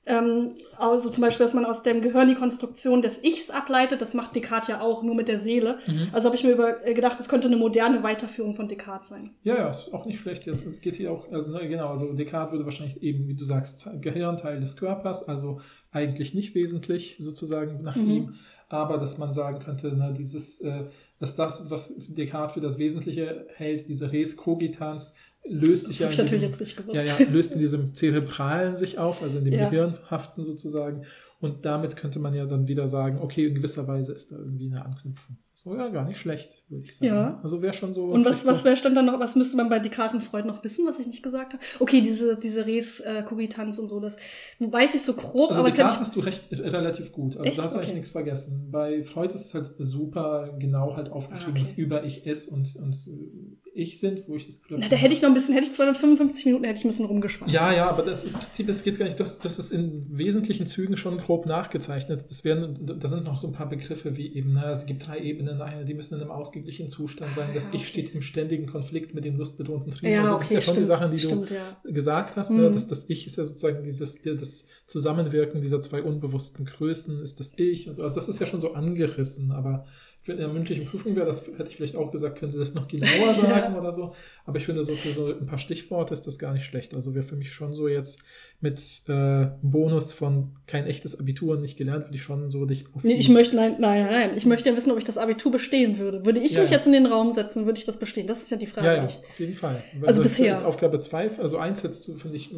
Ähm, 0.09 0.55
also 0.77 1.09
zum 1.09 1.21
Beispiel, 1.21 1.45
dass 1.45 1.53
man 1.53 1.65
aus 1.65 1.83
dem 1.83 2.01
Gehirn 2.01 2.27
die 2.27 2.33
Konstruktion 2.35 3.01
des 3.01 3.23
Ichs 3.23 3.49
ableitet, 3.51 4.01
das 4.01 4.13
macht 4.13 4.35
Descartes 4.35 4.67
ja 4.69 4.81
auch, 4.81 5.03
nur 5.03 5.13
mit 5.15 5.27
der 5.27 5.39
Seele. 5.39 5.77
Mhm. 5.87 6.09
Also 6.11 6.25
habe 6.27 6.35
ich 6.35 6.43
mir 6.43 6.51
über, 6.51 6.85
äh, 6.85 6.93
gedacht, 6.93 7.19
das 7.19 7.29
könnte 7.29 7.47
eine 7.47 7.57
moderne 7.57 8.01
Weiterführung 8.03 8.55
von 8.55 8.67
Descartes 8.67 9.09
sein. 9.09 9.29
ja, 9.43 9.55
ja, 9.55 9.69
ist 9.69 9.93
auch 9.93 10.05
nicht 10.05 10.19
schlecht. 10.19 10.47
Es 10.47 10.81
geht 10.81 10.95
hier 10.95 11.11
auch, 11.11 11.31
also 11.31 11.51
ne, 11.51 11.67
genau, 11.69 11.89
also 11.89 12.11
Descartes 12.13 12.51
würde 12.51 12.65
wahrscheinlich 12.65 13.01
eben, 13.03 13.27
wie 13.27 13.35
du 13.35 13.45
sagst, 13.45 13.87
Gehirn 14.01 14.35
Teil 14.37 14.59
des 14.59 14.75
Körpers, 14.75 15.27
also 15.27 15.61
eigentlich 15.91 16.33
nicht 16.33 16.55
wesentlich 16.55 17.15
sozusagen 17.19 17.83
nach 17.83 17.95
Mhm. 17.95 18.09
ihm, 18.11 18.33
aber 18.67 18.97
dass 18.97 19.17
man 19.17 19.33
sagen 19.33 19.59
könnte, 19.59 19.93
na, 19.95 20.11
dieses, 20.11 20.61
äh, 20.61 20.85
dass 21.19 21.35
das, 21.35 21.69
was 21.69 21.95
Descartes 22.07 22.53
für 22.53 22.61
das 22.61 22.77
Wesentliche 22.79 23.47
hält, 23.55 23.87
diese 23.89 24.11
Res 24.11 24.37
Cogitans, 24.37 25.15
löst 25.45 25.87
sich 25.87 25.99
ja 25.99 26.07
in 26.09 26.15
diesem- 26.25 26.41
jetzt 26.41 26.59
nicht 26.59 26.77
gewusst. 26.77 26.95
Ja, 26.95 27.03
ja, 27.03 27.15
löst 27.31 27.53
in 27.53 27.59
diesem 27.59 27.93
Zerebralen 27.93 28.75
sich 28.75 28.99
auf, 28.99 29.21
also 29.21 29.37
in 29.39 29.45
dem 29.45 29.53
Ja. 29.53 29.69
Gehirnhaften 29.69 30.43
sozusagen. 30.43 31.03
Und 31.39 31.65
damit 31.65 31.95
könnte 31.95 32.19
man 32.19 32.33
ja 32.33 32.45
dann 32.45 32.67
wieder 32.67 32.87
sagen, 32.87 33.19
okay, 33.19 33.45
in 33.45 33.55
gewisser 33.55 33.87
Weise 33.87 34.13
ist 34.13 34.31
da 34.31 34.37
irgendwie 34.37 34.67
eine 34.67 34.83
Anknüpfung. 34.85 35.37
So, 35.61 35.75
ja, 35.75 35.89
gar 35.89 36.05
nicht 36.05 36.17
schlecht, 36.17 36.63
würde 36.69 36.85
ich 36.85 36.95
sagen. 36.95 37.11
Ja. 37.13 37.39
Also 37.43 37.61
wäre 37.61 37.73
schon 37.73 37.93
so. 37.93 38.05
Und 38.05 38.23
was, 38.23 38.45
was 38.47 38.63
wäre 38.63 38.77
stand 38.77 38.95
dann 38.95 39.07
noch, 39.07 39.19
was 39.19 39.35
müsste 39.35 39.57
man 39.57 39.67
bei 39.67 39.79
Descartes 39.79 40.13
und 40.15 40.21
Freud 40.21 40.47
noch 40.47 40.63
wissen, 40.63 40.85
was 40.85 40.99
ich 40.99 41.07
nicht 41.07 41.21
gesagt 41.21 41.51
habe? 41.51 41.61
Okay, 41.81 41.99
diese, 41.99 42.37
diese 42.37 42.65
Res 42.65 43.01
äh, 43.01 43.25
und 43.29 43.73
so, 43.73 43.99
das 43.99 44.15
weiß 44.59 44.95
ich 44.95 45.01
so 45.01 45.15
grob, 45.15 45.49
also 45.49 45.59
aber 45.59 45.67
jetzt 45.67 45.79
hätte 45.79 45.99
hast 45.99 46.15
du 46.15 46.21
recht 46.21 46.49
äh, 46.53 46.65
relativ 46.69 47.11
gut. 47.11 47.35
Also 47.35 47.43
Echt? 47.49 47.59
da 47.59 47.63
hast 47.63 47.73
du 47.73 47.79
eigentlich 47.79 47.89
Okay. 47.89 47.97
nichts 47.97 48.11
vergessen. 48.11 48.69
Bei 48.71 49.03
Freud 49.03 49.33
ist 49.33 49.47
es 49.47 49.53
halt 49.53 49.67
super 49.79 50.55
genau 50.59 50.95
halt 50.95 51.11
aufgeschrieben, 51.11 51.55
Ah, 51.57 51.59
okay. 51.59 51.69
was 51.69 51.77
über 51.77 52.03
ich 52.05 52.25
es 52.25 52.45
und, 52.47 52.73
und 52.77 52.95
äh, 53.07 53.57
ich 53.73 53.99
sind, 53.99 54.27
wo 54.27 54.35
ich 54.35 54.45
das 54.45 54.63
glaube 54.63 54.81
na, 54.83 54.89
da 54.89 54.95
hätte 54.95 55.13
ich 55.13 55.21
noch 55.21 55.29
ein 55.29 55.33
bisschen, 55.33 55.53
hätte 55.53 55.67
ich 55.67 55.73
255 55.73 56.45
Minuten, 56.45 56.63
hätte 56.65 56.79
ich 56.79 56.85
ein 56.85 56.89
bisschen 56.89 57.05
rumgeschwommen. 57.05 57.53
Ja, 57.53 57.71
ja, 57.73 57.89
aber 57.89 58.03
das 58.03 58.23
ist 58.23 58.33
im 58.33 58.39
Prinzip, 58.39 58.69
es 58.69 58.83
geht 58.83 58.97
gar 58.97 59.05
nicht, 59.05 59.19
das, 59.19 59.39
das 59.39 59.59
ist 59.59 59.71
in 59.71 60.05
wesentlichen 60.17 60.65
Zügen 60.65 60.97
schon 60.97 61.17
grob 61.17 61.45
nachgezeichnet. 61.45 62.25
Das 62.29 62.43
werden, 62.43 62.77
da 62.99 63.07
sind 63.07 63.25
noch 63.25 63.37
so 63.37 63.47
ein 63.47 63.53
paar 63.53 63.69
Begriffe 63.69 64.17
wie 64.17 64.33
eben, 64.33 64.53
na, 64.53 64.69
es 64.71 64.85
gibt 64.85 65.07
drei 65.07 65.19
Ebenen, 65.19 65.48
eine, 65.49 65.85
die 65.85 65.93
müssen 65.93 66.15
in 66.15 66.21
einem 66.21 66.31
ausgeglichenen 66.31 66.89
Zustand 66.89 67.33
sein. 67.33 67.49
Das 67.53 67.67
ja, 67.67 67.73
Ich 67.73 67.87
steht 67.87 68.13
im 68.13 68.21
ständigen 68.21 68.67
Konflikt 68.67 69.13
mit 69.13 69.25
den 69.25 69.37
lustbetonten 69.37 69.91
Trieben. 69.91 70.13
Ja, 70.13 70.21
also 70.21 70.33
das 70.33 70.45
okay, 70.45 70.47
sind 70.47 70.55
ja 70.55 70.61
schon 70.61 70.73
stimmt, 70.73 70.83
die 70.83 70.87
Sachen, 70.87 71.11
die 71.11 71.19
stimmt, 71.19 71.49
du 71.49 71.53
ja. 71.53 71.77
gesagt 71.83 72.35
hast. 72.35 72.51
Ne? 72.51 72.69
Mhm. 72.69 72.73
Das, 72.73 72.87
das 72.87 73.09
Ich 73.09 73.27
ist 73.27 73.37
ja 73.37 73.45
sozusagen 73.45 73.83
dieses, 73.83 74.21
das 74.21 74.67
Zusammenwirken 74.85 75.61
dieser 75.61 75.81
zwei 75.81 76.03
unbewussten 76.03 76.65
Größen 76.65 77.21
ist 77.21 77.39
das 77.39 77.53
Ich. 77.57 77.87
und 77.87 77.95
so. 77.95 78.03
Also 78.03 78.15
das 78.15 78.29
ist 78.29 78.39
ja 78.39 78.45
schon 78.45 78.59
so 78.59 78.73
angerissen, 78.73 79.51
aber 79.51 79.85
für 80.21 80.33
in 80.33 80.39
der 80.39 80.49
mündlichen 80.49 80.85
Prüfung 80.85 81.15
wäre 81.15 81.25
das, 81.25 81.47
hätte 81.47 81.69
ich 81.69 81.77
vielleicht 81.77 81.95
auch 81.95 82.11
gesagt, 82.11 82.37
können 82.37 82.51
Sie 82.51 82.59
das 82.59 82.73
noch 82.73 82.87
genauer 82.87 83.33
sagen 83.41 83.75
oder 83.75 83.91
so. 83.91 84.13
Aber 84.45 84.57
ich 84.57 84.65
finde, 84.65 84.83
so 84.83 84.93
für 84.93 85.09
so 85.09 85.27
ein 85.27 85.45
paar 85.45 85.57
Stichworte 85.57 86.13
ist 86.13 86.27
das 86.27 86.37
gar 86.37 86.53
nicht 86.53 86.65
schlecht. 86.65 86.93
Also 86.93 87.15
wäre 87.15 87.25
für 87.25 87.37
mich 87.37 87.53
schon 87.53 87.73
so 87.73 87.87
jetzt 87.87 88.19
mit 88.61 88.77
äh, 89.07 89.47
Bonus 89.61 90.11
von 90.11 90.53
kein 90.67 90.85
echtes 90.85 91.17
Abitur 91.17 91.57
nicht 91.57 91.77
gelernt, 91.77 92.05
würde 92.07 92.15
ich 92.17 92.23
schon 92.23 92.49
so 92.49 92.65
dicht 92.65 92.87
auf 92.93 93.05
Nee, 93.05 93.13
ich 93.13 93.29
möchte, 93.29 93.55
nein, 93.55 93.77
nein, 93.79 94.05
nein. 94.05 94.31
Ich 94.35 94.45
möchte 94.45 94.69
ja 94.69 94.75
wissen, 94.75 94.91
ob 94.91 94.97
ich 94.97 95.05
das 95.05 95.17
Abitur 95.17 95.51
bestehen 95.51 95.97
würde. 95.97 96.25
Würde 96.25 96.41
ich 96.41 96.51
Ja, 96.51 96.59
mich 96.61 96.69
ja. 96.69 96.75
jetzt 96.75 96.85
in 96.85 96.91
den 96.91 97.05
Raum 97.05 97.33
setzen, 97.33 97.65
würde 97.65 97.79
ich 97.79 97.85
das 97.85 97.97
bestehen? 97.97 98.27
Das 98.27 98.41
ist 98.41 98.51
ja 98.51 98.57
die 98.57 98.65
Frage. 98.65 98.87
Ja, 98.87 98.95
ja, 98.95 99.05
auf 99.05 99.39
jeden 99.39 99.55
Fall. 99.55 99.81
Also 100.05 100.21
das 100.21 100.31
bisher. 100.31 100.51
Jetzt 100.51 100.65
Aufgabe 100.65 100.99
2, 100.99 101.39
also 101.39 101.57
1 101.57 101.83
hättest 101.83 102.05
du, 102.09 102.15
finde 102.15 102.35
ich, 102.35 102.53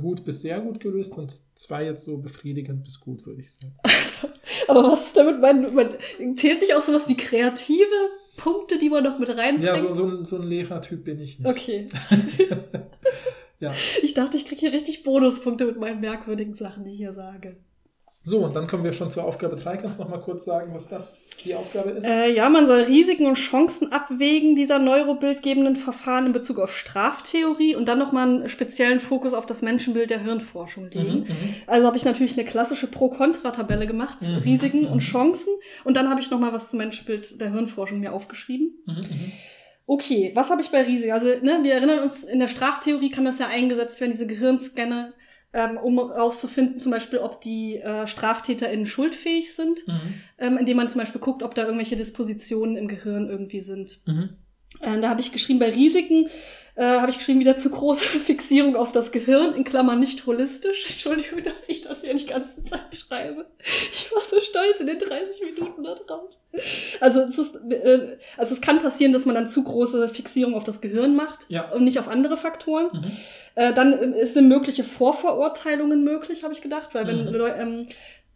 gut 0.00 0.24
bis 0.24 0.42
sehr 0.42 0.60
gut 0.60 0.80
gelöst 0.80 1.16
und 1.16 1.32
2 1.54 1.84
jetzt 1.84 2.04
so 2.04 2.18
befriedigend 2.18 2.82
bis 2.82 2.98
gut, 2.98 3.24
würde 3.24 3.40
ich 3.40 3.52
sagen. 3.52 3.74
Aber 4.66 4.82
was 4.84 5.06
ist 5.06 5.16
damit 5.16 5.40
mein, 5.40 5.72
mein 5.72 6.36
zählt 6.36 6.60
nicht 6.60 6.74
auch 6.74 6.82
sowas 6.82 7.08
wie 7.08 7.16
kreative 7.16 7.84
Punkte, 8.36 8.76
die 8.78 8.90
man 8.90 9.04
noch 9.04 9.20
mit 9.20 9.28
reinbringt? 9.28 9.62
Ja, 9.64 9.76
so, 9.76 9.92
so, 9.92 10.04
ein, 10.08 10.24
so 10.24 10.36
ein 10.40 10.42
Lehrertyp 10.48 11.04
bin 11.04 11.20
ich 11.20 11.38
nicht. 11.38 11.48
Okay. 11.48 11.88
Ja. 13.60 13.72
Ich 14.02 14.14
dachte, 14.14 14.36
ich 14.36 14.44
kriege 14.44 14.60
hier 14.60 14.72
richtig 14.72 15.02
Bonuspunkte 15.02 15.66
mit 15.66 15.78
meinen 15.78 16.00
merkwürdigen 16.00 16.54
Sachen, 16.54 16.84
die 16.84 16.90
ich 16.92 16.96
hier 16.98 17.12
sage. 17.12 17.56
So, 18.24 18.40
und 18.44 18.54
dann 18.54 18.66
kommen 18.66 18.84
wir 18.84 18.92
schon 18.92 19.10
zur 19.10 19.24
Aufgabe 19.24 19.56
3. 19.56 19.78
Kannst 19.78 19.98
du 19.98 20.02
noch 20.02 20.10
mal 20.10 20.20
kurz 20.20 20.44
sagen, 20.44 20.74
was 20.74 20.86
das 20.86 21.30
die 21.42 21.54
Aufgabe 21.54 21.90
ist? 21.90 22.04
Äh, 22.04 22.30
ja, 22.34 22.50
man 22.50 22.66
soll 22.66 22.80
Risiken 22.80 23.26
und 23.26 23.36
Chancen 23.36 23.90
abwägen 23.90 24.54
dieser 24.54 24.78
neurobildgebenden 24.78 25.76
Verfahren 25.76 26.26
in 26.26 26.32
Bezug 26.32 26.58
auf 26.58 26.76
Straftheorie 26.76 27.74
und 27.74 27.88
dann 27.88 27.98
nochmal 27.98 28.28
einen 28.28 28.48
speziellen 28.50 29.00
Fokus 29.00 29.32
auf 29.32 29.46
das 29.46 29.62
Menschenbild 29.62 30.10
der 30.10 30.22
Hirnforschung 30.22 30.90
legen. 30.90 31.20
Mhm, 31.20 31.20
mhm. 31.20 31.54
Also 31.66 31.86
habe 31.86 31.96
ich 31.96 32.04
natürlich 32.04 32.34
eine 32.34 32.44
klassische 32.44 32.86
Pro-Kontra-Tabelle 32.88 33.86
gemacht, 33.86 34.18
Mhm, 34.20 34.36
Risiken 34.38 34.80
mhm. 34.82 34.92
und 34.92 34.98
Chancen. 34.98 35.54
Und 35.84 35.96
dann 35.96 36.10
habe 36.10 36.20
ich 36.20 36.30
nochmal 36.30 36.52
was 36.52 36.68
zum 36.68 36.80
Menschenbild 36.80 37.40
der 37.40 37.50
Hirnforschung 37.50 38.00
mir 38.00 38.12
aufgeschrieben. 38.12 38.74
Mhm, 38.84 38.94
mhm. 38.94 39.32
Okay, 39.90 40.32
was 40.34 40.50
habe 40.50 40.60
ich 40.60 40.68
bei 40.68 40.82
Risiken? 40.82 41.12
Also, 41.12 41.28
ne, 41.42 41.60
wir 41.62 41.72
erinnern 41.72 42.00
uns, 42.00 42.22
in 42.22 42.40
der 42.40 42.48
Straftheorie 42.48 43.08
kann 43.08 43.24
das 43.24 43.38
ja 43.38 43.46
eingesetzt 43.48 43.98
werden, 44.02 44.12
diese 44.12 44.26
Gehirnscanner, 44.26 45.14
ähm, 45.54 45.78
um 45.78 45.96
herauszufinden, 45.96 46.78
zum 46.78 46.92
Beispiel, 46.92 47.20
ob 47.20 47.40
die 47.40 47.76
äh, 47.76 48.06
StraftäterInnen 48.06 48.84
schuldfähig 48.84 49.54
sind, 49.54 49.88
Mhm. 49.88 50.14
ähm, 50.36 50.58
indem 50.58 50.76
man 50.76 50.90
zum 50.90 51.00
Beispiel 51.00 51.22
guckt, 51.22 51.42
ob 51.42 51.54
da 51.54 51.62
irgendwelche 51.62 51.96
Dispositionen 51.96 52.76
im 52.76 52.86
Gehirn 52.86 53.30
irgendwie 53.30 53.60
sind. 53.60 54.00
Mhm. 54.06 54.36
Äh, 54.82 55.00
da 55.00 55.08
habe 55.08 55.22
ich 55.22 55.32
geschrieben, 55.32 55.58
bei 55.58 55.70
Risiken 55.70 56.28
äh, 56.78 56.84
habe 57.00 57.10
ich 57.10 57.18
geschrieben, 57.18 57.40
wieder 57.40 57.56
zu 57.56 57.70
große 57.70 58.04
Fixierung 58.24 58.76
auf 58.76 58.92
das 58.92 59.10
Gehirn, 59.12 59.54
in 59.54 59.64
Klammern 59.64 59.98
nicht 60.00 60.24
holistisch. 60.26 60.84
Entschuldigung, 60.88 61.42
dass 61.42 61.68
ich 61.68 61.82
das 61.82 62.02
hier 62.02 62.14
die 62.14 62.26
ganze 62.26 62.64
Zeit 62.64 62.94
schreibe. 62.94 63.46
Ich 63.64 64.08
war 64.14 64.22
so 64.22 64.40
stolz 64.40 64.78
in 64.80 64.86
den 64.86 64.98
30 64.98 65.40
Minuten 65.56 65.82
da 65.82 65.94
drauf. 65.94 66.30
Also 67.00 67.20
es, 67.20 67.38
ist, 67.38 67.56
äh, 67.70 68.16
also 68.36 68.54
es 68.54 68.60
kann 68.60 68.80
passieren, 68.80 69.12
dass 69.12 69.24
man 69.26 69.34
dann 69.34 69.46
zu 69.48 69.62
große 69.64 70.08
Fixierung 70.08 70.54
auf 70.54 70.64
das 70.64 70.80
Gehirn 70.80 71.14
macht 71.16 71.46
Ja. 71.48 71.70
und 71.72 71.84
nicht 71.84 71.98
auf 71.98 72.08
andere 72.08 72.36
Faktoren. 72.36 72.86
Mhm. 72.92 73.02
Äh, 73.56 73.72
dann 73.74 73.92
äh, 74.14 74.26
sind 74.26 74.48
mögliche 74.48 74.84
Vorverurteilungen 74.84 76.02
möglich, 76.04 76.42
habe 76.44 76.52
ich 76.54 76.60
gedacht, 76.60 76.94
weil 76.94 77.06
wenn 77.06 77.18
Mhm. 77.26 77.34
Ähm, 77.58 77.86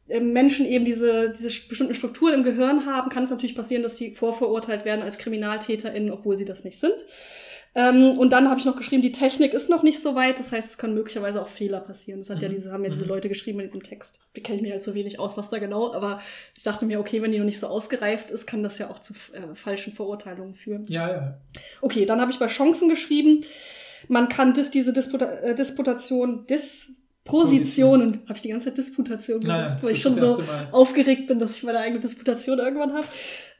ähm, 0.08 0.32
Menschen 0.32 0.66
eben 0.66 0.84
diese, 0.84 1.30
diese 1.30 1.48
st- 1.48 1.68
bestimmten 1.68 1.94
Strukturen 1.94 2.34
im 2.34 2.42
Gehirn 2.42 2.86
haben, 2.86 3.08
kann 3.08 3.22
es 3.22 3.30
natürlich 3.30 3.54
passieren, 3.54 3.82
dass 3.84 3.96
sie 3.96 4.10
vorverurteilt 4.10 4.84
werden 4.84 5.02
als 5.02 5.16
KriminaltäterInnen, 5.16 6.10
obwohl 6.10 6.36
sie 6.36 6.44
das 6.44 6.64
nicht 6.64 6.78
sind. 6.78 6.96
Ähm, 7.74 8.18
und 8.18 8.34
dann 8.34 8.50
habe 8.50 8.60
ich 8.60 8.66
noch 8.66 8.76
geschrieben, 8.76 9.00
die 9.00 9.12
Technik 9.12 9.54
ist 9.54 9.70
noch 9.70 9.82
nicht 9.82 10.00
so 10.02 10.14
weit, 10.14 10.38
das 10.38 10.52
heißt, 10.52 10.70
es 10.72 10.78
können 10.78 10.92
möglicherweise 10.94 11.40
auch 11.40 11.48
Fehler 11.48 11.80
passieren. 11.80 12.20
Das 12.20 12.28
hat 12.28 12.42
ja 12.42 12.48
Mhm. 12.48 12.52
diese, 12.54 12.70
haben 12.72 12.84
ja 12.84 12.90
diese 12.90 13.04
Mhm. 13.04 13.10
Leute 13.10 13.28
geschrieben 13.30 13.60
in 13.60 13.66
diesem 13.66 13.82
Text. 13.82 14.20
Da 14.34 14.42
kenne 14.42 14.56
ich 14.56 14.62
mich 14.62 14.72
halt 14.72 14.82
so 14.82 14.94
wenig 14.94 15.18
aus, 15.18 15.38
was 15.38 15.48
da 15.48 15.58
genau, 15.58 15.92
aber 15.94 16.20
ich 16.56 16.62
dachte 16.64 16.84
mir, 16.84 17.00
okay, 17.00 17.22
wenn 17.22 17.32
die 17.32 17.38
noch 17.38 17.46
nicht 17.46 17.58
so 17.60 17.68
ausgereift 17.68 18.30
ist, 18.30 18.46
kann 18.46 18.62
das 18.62 18.76
ja 18.78 18.90
auch 18.90 18.98
zu 18.98 19.14
äh, 19.32 19.54
falschen 19.54 19.92
Verurteilungen 19.92 20.54
führen. 20.54 20.84
Ja, 20.88 21.08
ja. 21.10 21.38
Okay, 21.80 22.04
dann 22.04 22.20
habe 22.20 22.30
ich 22.30 22.38
bei 22.38 22.46
Chancen 22.48 22.90
geschrieben. 22.90 23.40
Man 24.08 24.28
kann 24.28 24.52
dis, 24.52 24.70
diese 24.70 24.92
Disputa 24.92 25.26
äh, 25.26 25.54
Disputation, 25.54 26.46
Dis, 26.48 26.88
Positionen. 27.24 28.18
Habe 28.24 28.34
ich 28.34 28.42
die 28.42 28.48
ganze 28.48 28.66
Zeit 28.66 28.78
Disputation 28.78 29.40
Naja, 29.40 29.62
gesagt, 29.64 29.78
das 29.78 29.84
weil 29.86 29.92
ich 29.92 30.00
schon 30.02 30.18
so 30.18 30.36
Mal. 30.42 30.68
aufgeregt 30.72 31.26
bin, 31.28 31.38
dass 31.38 31.56
ich 31.56 31.62
meine 31.62 31.78
eigene 31.78 32.00
Disputation 32.00 32.58
irgendwann 32.58 32.92
habe. 32.94 33.06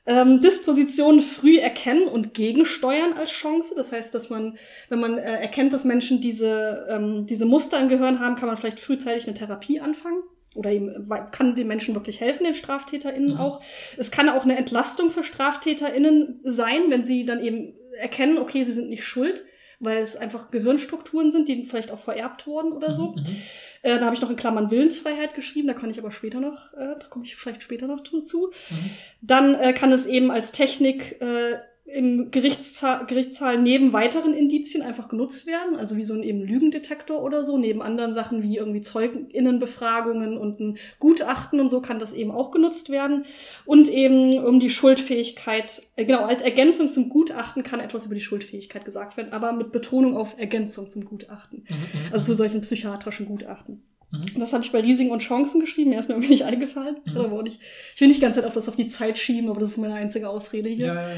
Ähm, 0.05 0.41
Dispositionen 0.41 1.21
früh 1.21 1.59
erkennen 1.59 2.09
und 2.09 2.35
gegensteuern 2.35 3.13
als 3.13 3.31
Chance. 3.31 3.75
Das 3.77 3.93
heißt, 3.93 4.13
dass 4.15 4.31
man, 4.31 4.59
wenn 4.89 4.99
man 4.99 5.17
äh, 5.17 5.23
erkennt, 5.41 5.73
dass 5.73 5.85
Menschen 5.85 6.21
diese, 6.21 6.87
ähm, 6.91 7.27
diese 7.27 7.47
Muster 7.47 7.79
im 7.81 7.89
Gehirn 7.89 8.19
haben, 8.19 8.35
kann 8.35 8.49
man 8.49 8.57
vielleicht 8.57 8.81
frühzeitig 8.81 9.27
eine 9.27 9.35
Therapie 9.35 9.79
anfangen. 9.81 10.23
Oder 10.55 10.71
eben 10.71 11.09
kann 11.31 11.55
den 11.55 11.67
Menschen 11.67 11.95
wirklich 11.95 12.21
helfen, 12.21 12.45
den 12.45 12.53
StraftäterInnen 12.55 13.35
Mhm. 13.35 13.41
auch. 13.41 13.63
Es 13.97 14.11
kann 14.11 14.29
auch 14.29 14.43
eine 14.45 14.57
Entlastung 14.57 15.09
für 15.09 15.23
StraftäterInnen 15.23 16.41
sein, 16.45 16.83
wenn 16.91 17.07
sie 17.07 17.25
dann 17.25 17.43
eben 17.43 17.73
erkennen, 17.99 18.39
okay, 18.39 18.65
sie 18.65 18.73
sind 18.73 18.91
nicht 18.91 19.05
schuld, 19.05 19.45
weil 19.83 19.99
es 19.99 20.17
einfach 20.17 20.51
Gehirnstrukturen 20.51 21.33
sind, 21.33 21.49
die 21.49 21.65
vielleicht 21.65 21.91
auch 21.91 21.99
vererbt 21.99 22.47
wurden 22.47 22.73
oder 22.73 22.93
so. 22.93 23.09
Mhm, 23.09 23.23
mhm. 23.23 23.37
Äh, 23.83 23.99
da 23.99 24.05
habe 24.05 24.15
ich 24.15 24.23
noch 24.23 24.31
in 24.31 24.37
Klammern 24.37 24.71
Willensfreiheit 24.71 25.35
geschrieben, 25.35 25.67
da 25.67 25.75
kann 25.75 25.91
ich 25.91 25.99
aber 25.99 26.13
später 26.13 26.41
noch, 26.41 26.73
äh, 26.75 26.95
da 26.99 27.07
komme 27.11 27.25
ich 27.25 27.35
vielleicht 27.35 27.65
später 27.65 27.89
noch 27.89 28.05
zu. 28.05 28.53
Mhm. 28.71 28.91
Dann 29.21 29.55
äh, 29.57 29.73
kann 29.73 29.91
es 29.91 30.07
eben 30.07 30.31
als 30.31 30.53
Technik 30.53 31.21
äh, 31.21 31.59
im 31.85 32.31
Gerichtssaal, 32.31 33.07
Gerichtssaal 33.07 33.61
neben 33.61 33.93
weiteren 33.93 34.35
Indizien 34.35 34.83
einfach 34.83 35.09
genutzt 35.09 35.47
werden, 35.47 35.77
also 35.77 35.97
wie 35.97 36.05
so 36.05 36.15
ein 36.15 36.23
eben 36.23 36.41
Lügendetektor 36.41 37.23
oder 37.23 37.45
so, 37.45 37.59
neben 37.59 37.83
anderen 37.83 38.15
Sachen 38.15 38.43
wie 38.43 38.57
irgendwie 38.57 38.81
ZeugenInnenbefragungen 38.81 40.39
und 40.39 40.61
ein 40.61 40.79
Gutachten 41.01 41.61
und 41.61 41.71
so 41.71 41.81
kann 41.81 41.99
das 41.99 42.13
eben 42.13 42.31
auch 42.31 42.53
genutzt 42.53 42.89
werden. 42.89 43.25
Und 43.67 43.89
eben 43.89 44.39
um 44.45 44.61
die 44.61 44.71
Schuldfähigkeit, 44.71 45.83
äh, 45.97 46.05
genau, 46.05 46.23
als 46.25 46.41
Ergänzung 46.41 46.93
zum 46.93 47.09
Gutachten 47.09 47.63
kann 47.63 47.81
etwas 47.81 48.07
über 48.07 48.15
die 48.15 48.21
Schuldfähigkeit 48.21 48.85
gesagt 48.85 49.17
werden, 49.17 49.33
aber 49.33 49.53
mit 49.53 49.73
Betonung 49.73 50.17
auf 50.17 50.39
Ergänzung 50.39 50.91
zum 50.91 51.05
Gutachten. 51.05 51.65
Mhm, 51.69 51.77
mhm, 51.77 52.13
Also 52.13 52.27
zu 52.27 52.35
solchen 52.35 52.61
psychiatrischen 52.61 53.27
Gutachten. 53.27 53.83
Mhm. 54.13 54.39
Das 54.39 54.53
habe 54.53 54.63
ich 54.63 54.71
bei 54.71 54.81
Risiken 54.81 55.11
und 55.11 55.21
Chancen 55.21 55.59
geschrieben. 55.59 55.91
Mir 55.91 55.99
ist 55.99 56.09
mir 56.09 56.15
irgendwie 56.15 56.33
nicht 56.33 56.45
eingefallen. 56.45 56.97
Mhm. 57.07 57.43
Nicht. 57.43 57.61
Ich 57.95 58.01
will 58.01 58.09
nicht 58.09 58.19
die 58.19 58.23
ganze 58.23 58.41
Zeit 58.41 58.47
auf 58.47 58.53
das 58.53 58.69
auf 58.69 58.77
die 58.77 58.89
Zeit 58.89 59.19
schieben, 59.19 59.49
aber 59.49 59.61
das 59.61 59.71
ist 59.71 59.79
meine 59.79 59.95
einzige 59.95 60.29
Ausrede 60.29 60.69
hier. 60.69 60.89
Ja, 60.89 60.95
ja, 60.95 61.09
ja. 61.09 61.15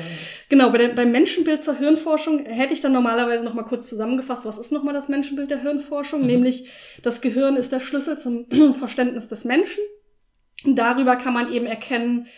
Genau, 0.49 0.71
bei 0.71 0.79
der, 0.79 0.89
beim 0.89 1.11
Menschenbild 1.11 1.63
zur 1.63 1.77
Hirnforschung 1.77 2.47
hätte 2.47 2.73
ich 2.73 2.81
dann 2.81 2.93
normalerweise 2.93 3.43
noch 3.43 3.55
mal 3.55 3.65
kurz 3.65 3.89
zusammengefasst, 3.89 4.45
was 4.45 4.59
ist 4.59 4.71
noch 4.71 4.85
mal 4.85 4.93
das 4.93 5.09
Menschenbild 5.09 5.51
der 5.51 5.61
Hirnforschung? 5.61 6.21
Mhm. 6.21 6.27
Nämlich, 6.27 6.71
das 7.03 7.21
Gehirn 7.21 7.57
ist 7.57 7.73
der 7.73 7.81
Schlüssel 7.81 8.17
zum 8.17 8.47
Verständnis 8.75 9.27
des 9.27 9.45
Menschen. 9.45 9.83
Und 10.65 10.77
darüber 10.77 11.17
kann 11.17 11.35
man 11.35 11.53
eben 11.53 11.67
erkennen, 11.67 12.29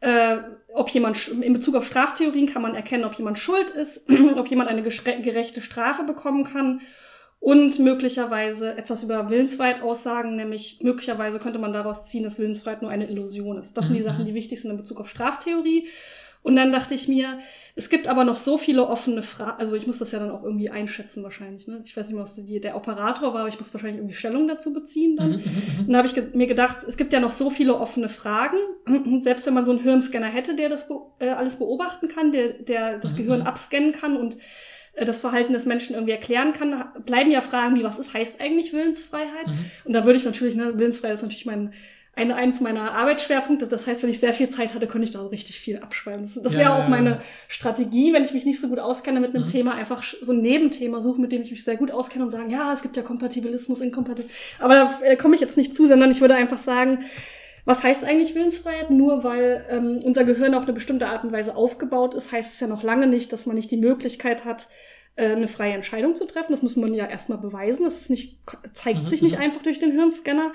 äh, 0.00 0.36
ob 0.74 0.90
jemand, 0.90 1.26
in 1.28 1.54
Bezug 1.54 1.74
auf 1.74 1.86
Straftheorien 1.86 2.46
kann 2.46 2.60
man 2.60 2.74
erkennen, 2.74 3.04
ob 3.04 3.14
jemand 3.14 3.38
schuld 3.38 3.70
ist, 3.70 4.06
ob 4.36 4.46
jemand 4.48 4.68
eine 4.68 4.82
gerechte 4.82 5.62
Strafe 5.62 6.04
bekommen 6.04 6.44
kann 6.44 6.82
und 7.40 7.78
möglicherweise 7.78 8.76
etwas 8.76 9.02
über 9.04 9.30
Willensfreiheit 9.30 9.82
aussagen, 9.82 10.36
nämlich 10.36 10.78
möglicherweise 10.82 11.38
könnte 11.38 11.58
man 11.58 11.72
daraus 11.72 12.06
ziehen, 12.06 12.24
dass 12.24 12.38
Willensfreiheit 12.38 12.82
nur 12.82 12.90
eine 12.90 13.08
Illusion 13.08 13.58
ist. 13.58 13.76
Das 13.76 13.86
sind 13.86 13.94
die 13.94 14.00
Mhm. 14.00 14.04
Sachen, 14.04 14.24
die 14.26 14.34
wichtig 14.34 14.60
sind 14.60 14.70
in 14.70 14.76
Bezug 14.76 15.00
auf 15.00 15.08
Straftheorie. 15.08 15.86
Und 16.42 16.54
dann 16.54 16.70
dachte 16.70 16.94
ich 16.94 17.08
mir, 17.08 17.38
es 17.74 17.88
gibt 17.90 18.06
aber 18.06 18.22
noch 18.24 18.38
so 18.38 18.56
viele 18.56 18.86
offene 18.86 19.22
Fragen. 19.24 19.58
Also 19.58 19.74
ich 19.74 19.88
muss 19.88 19.98
das 19.98 20.12
ja 20.12 20.20
dann 20.20 20.30
auch 20.30 20.44
irgendwie 20.44 20.70
einschätzen 20.70 21.24
wahrscheinlich. 21.24 21.66
Ne? 21.66 21.82
Ich 21.84 21.96
weiß 21.96 22.06
nicht 22.06 22.14
mehr, 22.14 22.22
was 22.22 22.36
die, 22.36 22.60
der 22.60 22.76
Operator 22.76 23.32
war, 23.34 23.40
aber 23.40 23.48
ich 23.48 23.58
muss 23.58 23.74
wahrscheinlich 23.74 23.98
irgendwie 23.98 24.14
Stellung 24.14 24.46
dazu 24.46 24.72
beziehen 24.72 25.16
dann. 25.16 25.30
Mhm, 25.32 25.36
mhm. 25.38 25.80
Und 25.80 25.88
dann 25.88 25.96
habe 25.96 26.06
ich 26.06 26.14
ge 26.14 26.28
mir 26.34 26.46
gedacht, 26.46 26.84
es 26.84 26.96
gibt 26.96 27.12
ja 27.12 27.18
noch 27.18 27.32
so 27.32 27.50
viele 27.50 27.74
offene 27.76 28.08
Fragen. 28.08 28.58
Selbst 29.22 29.44
wenn 29.46 29.54
man 29.54 29.64
so 29.64 29.72
einen 29.72 29.80
Hirnscanner 29.80 30.28
hätte, 30.28 30.54
der 30.54 30.68
das 30.68 30.86
be 30.86 30.94
äh, 31.18 31.30
alles 31.30 31.56
beobachten 31.56 32.06
kann, 32.08 32.30
der, 32.30 32.52
der 32.62 32.98
das 32.98 33.14
Mhm, 33.14 33.16
Gehirn 33.18 33.42
abscannen 33.42 33.90
kann 33.90 34.16
und 34.16 34.36
das 35.04 35.20
Verhalten 35.20 35.52
des 35.52 35.66
Menschen 35.66 35.94
irgendwie 35.94 36.12
erklären 36.12 36.52
kann, 36.52 36.84
bleiben 37.04 37.30
ja 37.30 37.40
Fragen 37.40 37.76
wie, 37.76 37.84
was 37.84 37.98
ist, 37.98 38.14
heißt 38.14 38.40
eigentlich 38.40 38.72
Willensfreiheit? 38.72 39.46
Mhm. 39.46 39.70
Und 39.84 39.92
da 39.92 40.04
würde 40.04 40.18
ich 40.18 40.24
natürlich, 40.24 40.54
ne, 40.54 40.78
Willensfreiheit 40.78 41.16
ist 41.16 41.22
natürlich 41.22 41.46
mein, 41.46 41.72
ein, 42.18 42.32
eins 42.32 42.62
meiner 42.62 42.92
Arbeitsschwerpunkte. 42.92 43.66
Das 43.66 43.86
heißt, 43.86 44.02
wenn 44.02 44.08
ich 44.08 44.18
sehr 44.20 44.32
viel 44.32 44.48
Zeit 44.48 44.72
hatte, 44.72 44.86
könnte 44.86 45.04
ich 45.04 45.10
da 45.10 45.20
richtig 45.26 45.60
viel 45.60 45.78
abschreiben. 45.80 46.22
Das, 46.22 46.40
das 46.42 46.54
Ja, 46.54 46.60
wäre 46.60 46.70
ja, 46.70 46.76
auch 46.76 46.84
ja. 46.84 46.88
meine 46.88 47.20
Strategie, 47.46 48.14
wenn 48.14 48.24
ich 48.24 48.32
mich 48.32 48.46
nicht 48.46 48.58
so 48.58 48.68
gut 48.68 48.78
auskenne 48.78 49.20
mit 49.20 49.34
einem 49.34 49.42
Mhm. 49.42 49.48
Thema, 49.48 49.74
einfach 49.74 50.02
so 50.02 50.32
ein 50.32 50.40
Nebenthema 50.40 51.02
suchen, 51.02 51.20
mit 51.20 51.30
dem 51.32 51.42
ich 51.42 51.50
mich 51.50 51.62
sehr 51.62 51.76
gut 51.76 51.90
auskenne 51.90 52.24
und 52.24 52.30
sagen, 52.30 52.48
ja, 52.48 52.72
es 52.72 52.80
gibt 52.80 52.96
ja 52.96 53.02
Kompatibilismus, 53.02 53.82
Inkompatibilismus. 53.82 54.40
Aber 54.60 54.74
da 54.74 54.98
äh, 55.02 55.16
komme 55.16 55.34
ich 55.34 55.42
jetzt 55.42 55.58
nicht 55.58 55.76
zu, 55.76 55.86
sondern 55.86 56.10
ich 56.10 56.22
würde 56.22 56.36
einfach 56.36 56.56
sagen, 56.58 57.00
was 57.66 57.82
heißt 57.84 58.04
eigentlich 58.04 58.34
Willensfreiheit? 58.34 58.90
Nur 58.90 59.24
weil 59.24 59.66
ähm, 59.68 60.00
unser 60.04 60.24
Gehirn 60.24 60.54
auf 60.54 60.62
eine 60.62 60.72
bestimmte 60.72 61.08
Art 61.08 61.24
und 61.24 61.32
Weise 61.32 61.56
aufgebaut 61.56 62.14
ist, 62.14 62.32
heißt 62.32 62.54
es 62.54 62.60
ja 62.60 62.68
noch 62.68 62.82
lange 62.82 63.08
nicht, 63.08 63.32
dass 63.32 63.44
man 63.44 63.56
nicht 63.56 63.70
die 63.70 63.76
Möglichkeit 63.76 64.44
hat, 64.44 64.68
äh, 65.16 65.32
eine 65.32 65.48
freie 65.48 65.72
Entscheidung 65.72 66.14
zu 66.14 66.26
treffen. 66.26 66.52
Das 66.52 66.62
muss 66.62 66.76
man 66.76 66.94
ja 66.94 67.06
erstmal 67.06 67.38
beweisen. 67.38 67.84
Das 67.84 68.00
ist 68.00 68.10
nicht, 68.10 68.38
zeigt 68.72 69.00
Mhm, 69.00 69.06
sich 69.06 69.20
nicht 69.22 69.36
mhm. 69.36 69.42
einfach 69.42 69.62
durch 69.62 69.78
den 69.80 69.90
Hirnscanner. 69.90 70.52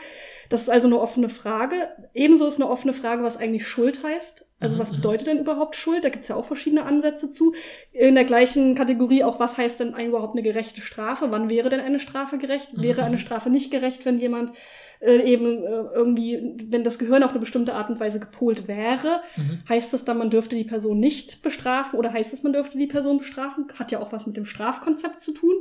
Das 0.50 0.62
ist 0.62 0.70
also 0.70 0.88
eine 0.88 1.00
offene 1.02 1.30
Frage. 1.30 1.90
Ebenso 2.14 2.48
ist 2.48 2.62
eine 2.62 2.70
offene 2.70 2.94
Frage, 2.94 3.24
was 3.24 3.38
eigentlich 3.38 3.68
Schuld 3.68 4.04
heißt. 4.04 4.46
Also 4.60 4.78
Mhm, 4.78 4.82
was 4.82 4.92
mhm. 4.92 4.96
bedeutet 4.98 5.28
denn 5.28 5.40
überhaupt 5.40 5.76
Schuld? 5.76 6.06
Da 6.06 6.10
gibt's 6.10 6.28
ja 6.30 6.36
auch 6.36 6.46
verschiedene 6.46 6.84
Ansätze 6.84 7.30
zu. 7.30 7.54
In 7.92 8.16
der 8.16 8.24
gleichen 8.24 8.76
Kategorie 8.76 9.24
auch, 9.24 9.40
was 9.40 9.58
heißt 9.58 9.80
denn 9.80 9.96
eigentlich 9.96 10.10
überhaupt 10.10 10.36
eine 10.36 10.44
gerechte 10.44 10.82
Strafe? 10.82 11.32
Wann 11.32 11.50
wäre 11.50 11.70
denn 11.70 11.80
eine 11.82 12.00
Strafe 12.00 12.38
gerecht? 12.38 12.70
Wäre 12.74 13.04
eine 13.04 13.18
Strafe 13.18 13.50
nicht 13.50 13.72
gerecht, 13.72 14.06
wenn 14.06 14.20
jemand 14.20 14.54
äh, 15.02 15.24
eben 15.24 15.64
äh, 15.64 15.84
irgendwie, 15.94 16.56
wenn 16.70 16.84
das 16.84 17.00
Gehirn 17.00 17.24
auf 17.24 17.32
eine 17.32 17.40
bestimmte 17.40 17.74
Art 17.74 17.90
und 17.90 18.00
Weise 18.00 18.20
gepolt 18.20 18.68
wäre? 18.68 19.22
Mhm. 19.36 19.60
Heißt 19.68 19.94
das 19.94 20.06
dann, 20.06 20.18
man 20.18 20.30
dürfte 20.30 20.56
die 20.56 20.64
Person 20.64 21.00
nicht 21.00 21.42
bestrafen 21.42 22.00
oder 22.00 22.14
heißt 22.14 22.34
es, 22.34 22.44
man 22.44 22.54
dürfte 22.54 22.78
die 22.78 22.88
Person 22.88 23.18
bestrafen? 23.18 23.66
Hat 23.78 23.92
ja 23.92 24.00
auch 24.00 24.12
was 24.12 24.28
mit 24.28 24.38
dem 24.38 24.46
Strafkonzept 24.46 25.22
zu 25.22 25.34
tun. 25.34 25.56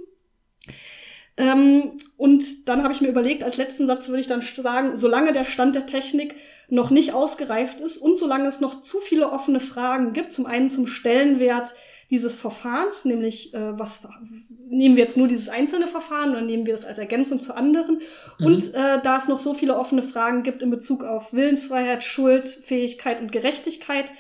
Ähm, 1.37 1.93
und 2.17 2.69
dann 2.69 2.83
habe 2.83 2.93
ich 2.93 3.01
mir 3.01 3.09
überlegt, 3.09 3.43
als 3.43 3.57
letzten 3.57 3.87
Satz 3.87 4.09
würde 4.09 4.21
ich 4.21 4.27
dann 4.27 4.43
sagen, 4.43 4.97
solange 4.97 5.33
der 5.33 5.47
Stand 5.47 5.75
der 5.75 5.87
Technik 5.87 6.35
noch 6.69 6.91
nicht 6.91 7.13
ausgereift 7.13 7.81
ist 7.81 7.97
und 7.97 8.19
solange 8.19 8.49
es 8.49 8.61
noch 8.61 8.83
zu 8.83 8.99
viele 9.01 9.31
offene 9.31 9.61
Fragen 9.61 10.13
gibt, 10.13 10.33
zum 10.33 10.47
einen 10.47 10.69
zum 10.69 10.87
Stellenwert 10.87 11.75
dieses 12.11 12.37
Verfahrens, 12.37 13.05
nämlich 13.05 13.55
äh, 13.55 13.79
was 13.79 14.03
nehmen 14.71 14.97
wir 14.97 15.03
jetzt 15.03 15.17
nur 15.17 15.29
dieses 15.29 15.49
einzelne 15.49 15.89
Verfahren 15.89 16.31
oder 16.31 16.43
nehmen 16.43 16.65
wir 16.65 16.75
das 16.75 16.85
als 16.85 16.99
Ergänzung 16.99 17.41
zu 17.41 17.55
anderen 17.55 18.01
Mhm. 18.39 18.47
und 18.47 18.75
äh, 18.75 19.01
da 19.03 19.19
es 19.19 19.29
noch 19.29 19.39
so 19.39 19.53
viele 19.55 19.77
offene 19.77 20.03
Fragen 20.03 20.43
gibt 20.43 20.63
in 20.63 20.71
Bezug 20.71 21.05
auf 21.05 21.33
Willensfreiheit, 21.33 22.05
Schuld, 22.05 22.47
Fähigkeit 22.47 23.21
und 23.21 23.33
Gerechtigkeit, 23.33 24.13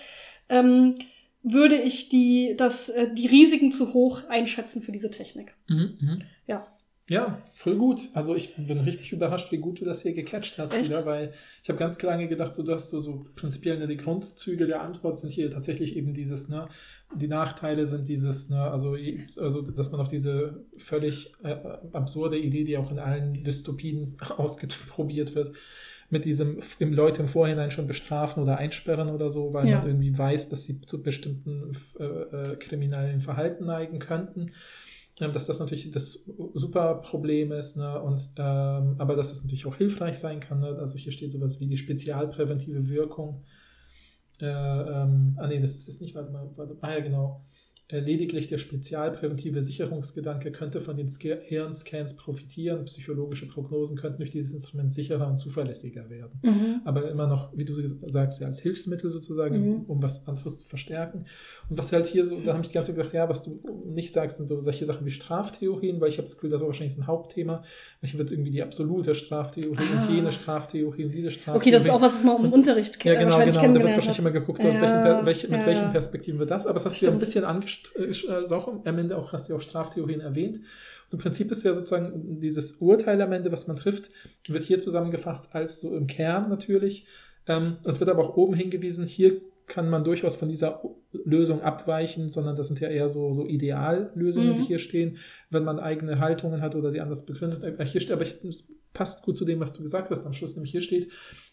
ähm, 0.48 0.96
würde 1.42 1.76
ich 1.76 2.08
die, 2.10 2.54
das, 2.56 2.88
äh, 2.90 3.12
die 3.12 3.26
Risiken 3.26 3.72
zu 3.72 3.94
hoch 3.94 4.28
einschätzen 4.28 4.82
für 4.82 4.92
diese 4.92 5.10
Technik. 5.10 5.54
Mhm, 5.68 5.98
mhm. 6.00 6.22
Ja. 6.46 6.66
Ja, 7.10 7.42
voll 7.54 7.74
gut. 7.74 8.02
Also 8.14 8.36
ich 8.36 8.54
bin 8.54 8.78
richtig 8.78 9.10
überrascht, 9.10 9.50
wie 9.50 9.56
gut 9.58 9.80
du 9.80 9.84
das 9.84 10.02
hier 10.02 10.12
gecatcht 10.12 10.58
hast 10.58 10.72
Echt? 10.72 10.90
wieder, 10.90 11.04
weil 11.04 11.32
ich 11.60 11.68
habe 11.68 11.76
ganz 11.76 12.00
lange 12.00 12.28
gedacht, 12.28 12.54
so, 12.54 12.62
du 12.62 12.70
hast 12.72 12.88
so, 12.90 13.00
so 13.00 13.24
prinzipiell 13.34 13.84
die 13.88 13.96
Grundzüge 13.96 14.68
der 14.68 14.80
Antwort 14.82 15.18
sind 15.18 15.30
hier 15.30 15.50
tatsächlich 15.50 15.96
eben 15.96 16.14
dieses, 16.14 16.48
ne, 16.48 16.68
die 17.12 17.26
Nachteile 17.26 17.84
sind 17.86 18.08
dieses, 18.08 18.48
ne, 18.48 18.62
also, 18.62 18.96
also 19.38 19.60
dass 19.60 19.90
man 19.90 20.00
auf 20.00 20.06
diese 20.06 20.64
völlig 20.76 21.32
äh, 21.42 21.56
absurde 21.92 22.38
Idee, 22.38 22.62
die 22.62 22.78
auch 22.78 22.92
in 22.92 23.00
allen 23.00 23.42
Dystopien 23.42 24.14
ausprobiert 24.36 25.34
wird, 25.34 25.50
mit 26.10 26.24
diesem 26.24 26.60
im 26.78 26.92
Leute 26.92 27.22
im 27.22 27.28
Vorhinein 27.28 27.72
schon 27.72 27.88
bestrafen 27.88 28.40
oder 28.40 28.58
einsperren 28.58 29.08
oder 29.08 29.30
so, 29.30 29.52
weil 29.52 29.68
Ja. 29.68 29.78
man 29.78 29.88
irgendwie 29.88 30.16
weiß, 30.16 30.48
dass 30.48 30.64
sie 30.64 30.80
zu 30.82 31.02
bestimmten 31.02 31.76
äh, 31.98 32.04
äh, 32.04 32.56
kriminellen 32.56 33.20
Verhalten 33.20 33.66
neigen 33.66 33.98
könnten 33.98 34.52
dass 35.28 35.46
das 35.46 35.60
natürlich 35.60 35.90
das 35.90 36.24
super 36.54 36.94
Problem 36.96 37.52
ist, 37.52 37.76
ne? 37.76 38.00
und, 38.00 38.20
ähm, 38.36 38.94
aber 38.98 39.16
dass 39.16 39.32
es 39.32 39.42
natürlich 39.42 39.66
auch 39.66 39.76
hilfreich 39.76 40.18
sein 40.18 40.40
kann. 40.40 40.60
Ne? 40.60 40.76
Also 40.78 40.98
hier 40.98 41.12
steht 41.12 41.32
sowas 41.32 41.60
wie 41.60 41.66
die 41.66 41.76
spezialpräventive 41.76 42.88
Wirkung. 42.88 43.44
Äh, 44.40 44.46
ähm, 44.46 45.36
ah 45.38 45.46
nee, 45.46 45.60
das 45.60 45.76
ist 45.76 45.88
es 45.88 46.00
nicht, 46.00 46.14
warte 46.14 46.32
mal, 46.32 46.50
warte, 46.56 46.76
ah 46.80 46.92
ja 46.92 47.00
genau. 47.00 47.44
Lediglich 47.92 48.46
der 48.48 48.58
spezialpräventive 48.58 49.62
Sicherungsgedanke 49.62 50.52
könnte 50.52 50.80
von 50.80 50.96
den 50.96 51.08
Hirnscans 51.08 52.16
profitieren. 52.16 52.84
Psychologische 52.84 53.46
Prognosen 53.48 53.96
könnten 53.96 54.18
durch 54.18 54.30
dieses 54.30 54.52
Instrument 54.52 54.92
sicherer 54.92 55.26
und 55.28 55.38
zuverlässiger 55.38 56.08
werden. 56.08 56.80
Aber 56.84 57.10
immer 57.10 57.26
noch, 57.26 57.56
wie 57.56 57.64
du 57.64 57.74
sagst, 58.08 58.40
ja, 58.40 58.46
als 58.46 58.60
Hilfsmittel 58.60 59.10
sozusagen, 59.10 59.56
Mhm. 59.60 59.84
um, 59.88 60.02
was 60.02 60.26
anderes 60.28 60.58
zu 60.58 60.66
verstärken. 60.68 61.24
Und 61.68 61.78
was 61.78 61.92
halt 61.92 62.06
hier 62.06 62.24
so, 62.24 62.40
da 62.40 62.52
habe 62.52 62.62
ich 62.62 62.68
die 62.68 62.74
ganze 62.74 62.92
Zeit 62.92 62.96
gedacht, 62.98 63.14
ja, 63.14 63.28
was 63.28 63.42
du 63.42 63.60
nicht 63.86 64.12
sagst, 64.12 64.36
sind 64.36 64.46
so 64.46 64.60
solche 64.60 64.84
Sachen 64.84 65.06
wie 65.06 65.10
Straftheorien, 65.10 66.00
weil 66.00 66.08
ich 66.08 66.18
habe 66.18 66.26
das 66.26 66.36
Gefühl, 66.36 66.50
das 66.50 66.60
ist 66.60 66.66
wahrscheinlich 66.66 66.94
so 66.94 67.00
ein 67.02 67.06
Hauptthema. 67.06 67.62
Hier 68.02 68.18
wird 68.18 68.32
irgendwie 68.32 68.50
die 68.50 68.62
absolute 68.62 69.14
Straftheorie 69.14 69.76
Ah. 69.96 70.02
und 70.06 70.14
jene 70.14 70.32
Straftheorie 70.32 71.04
und 71.04 71.14
diese 71.14 71.30
Straftheorie. 71.30 71.58
Okay, 71.58 71.70
das 71.70 71.84
ist 71.84 71.90
auch 71.90 72.00
was, 72.00 72.14
was 72.14 72.24
man 72.24 72.44
im 72.44 72.52
Unterricht 72.52 73.04
Ja, 73.04 73.12
äh, 73.12 73.24
genau, 73.24 73.38
genau. 73.38 73.46
Da 73.50 73.62
wird 73.62 73.84
wahrscheinlich 73.84 74.08
hat. 74.08 74.18
immer 74.18 74.30
geguckt, 74.30 74.60
so 74.60 74.68
Ja, 74.68 74.80
welchen, 74.80 75.26
welch, 75.26 75.42
mit 75.48 75.60
ja, 75.60 75.66
welchen 75.66 75.82
ja. 75.84 75.90
Perspektiven 75.90 76.38
wird 76.38 76.50
das. 76.50 76.66
Aber 76.66 76.74
das 76.74 76.86
hast 76.86 77.00
du 77.00 77.06
ja 77.06 77.10
ein 77.10 77.14
Stimmt. 77.20 77.20
Bisschen 77.94 78.30
angesprochen, 78.30 78.80
auch 78.80 78.86
am 78.86 78.98
Ende 78.98 79.16
auch, 79.16 79.32
hast 79.32 79.48
du 79.48 79.52
ja 79.52 79.58
auch 79.58 79.62
Straftheorien 79.62 80.20
erwähnt. 80.20 80.58
Und 80.58 81.12
im 81.12 81.18
Prinzip 81.18 81.50
ist 81.50 81.64
ja 81.64 81.74
sozusagen 81.74 82.40
dieses 82.40 82.74
Urteil 82.74 83.20
am 83.22 83.32
Ende, 83.32 83.50
was 83.52 83.66
man 83.66 83.76
trifft, 83.76 84.10
wird 84.46 84.64
hier 84.64 84.78
zusammengefasst 84.78 85.54
als 85.54 85.80
so 85.80 85.96
im 85.96 86.06
Kern 86.06 86.48
natürlich. 86.48 87.06
Ähm, 87.46 87.78
es 87.84 88.00
wird 88.00 88.10
aber 88.10 88.24
auch 88.24 88.36
oben 88.36 88.54
hingewiesen, 88.54 89.06
hier 89.06 89.40
kann 89.70 89.88
man 89.88 90.04
durchaus 90.04 90.34
von 90.36 90.48
dieser 90.48 90.82
Lösung 91.24 91.62
abweichen, 91.62 92.28
sondern 92.28 92.56
das 92.56 92.66
sind 92.68 92.80
ja 92.80 92.88
eher 92.88 93.08
so, 93.08 93.32
so 93.32 93.46
Ideallösungen, 93.46 94.50
Mhm. 94.52 94.56
die 94.56 94.62
hier 94.62 94.78
stehen, 94.80 95.16
wenn 95.48 95.64
man 95.64 95.78
eigene 95.78 96.18
Haltungen 96.18 96.60
hat 96.60 96.74
oder 96.74 96.90
sie 96.90 97.00
anders 97.00 97.24
begründet. 97.24 97.62
Äh, 97.64 97.84
Hier 97.86 98.00
steht, 98.00 98.12
aber 98.12 98.22
ich, 98.22 98.44
es 98.44 98.68
passt 98.92 99.22
gut 99.22 99.36
zu 99.36 99.44
dem, 99.44 99.60
was 99.60 99.72
du 99.72 99.82
gesagt 99.82 100.10
hast 100.10 100.26
am 100.26 100.32
Schluss, 100.32 100.56
nämlich 100.56 100.72
hier 100.72 100.80
steht, 100.80 101.08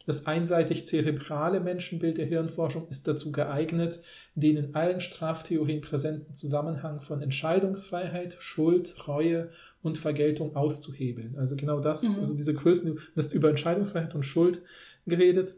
das 0.08 0.26
einseitig 0.26 0.88
zerebrale 0.88 1.60
Menschenbild 1.60 2.18
der 2.18 2.26
Hirnforschung 2.26 2.88
ist 2.90 3.08
dazu 3.08 3.32
geeignet, 3.32 4.02
den 4.36 4.58
in 4.58 4.74
allen 4.76 5.00
Straftheorien 5.02 5.82
präsenten 5.82 6.34
Zusammenhang 6.34 7.02
von 7.02 7.22
Entscheidungsfreiheit, 7.22 8.38
Schuld, 8.40 9.08
Reue 9.08 9.50
und 9.84 9.98
Vergeltung 9.98 10.56
auszuhebeln. 10.56 11.36
Also 11.38 11.56
genau 11.56 11.80
das, 11.80 12.04
Mhm. 12.04 12.16
also 12.20 12.34
diese 12.36 12.54
Größen, 12.54 12.96
du 12.96 13.00
hast 13.16 13.34
über 13.34 13.50
Entscheidungsfreiheit 13.50 14.16
und 14.16 14.24
Schuld 14.24 14.64
geredet, 15.06 15.56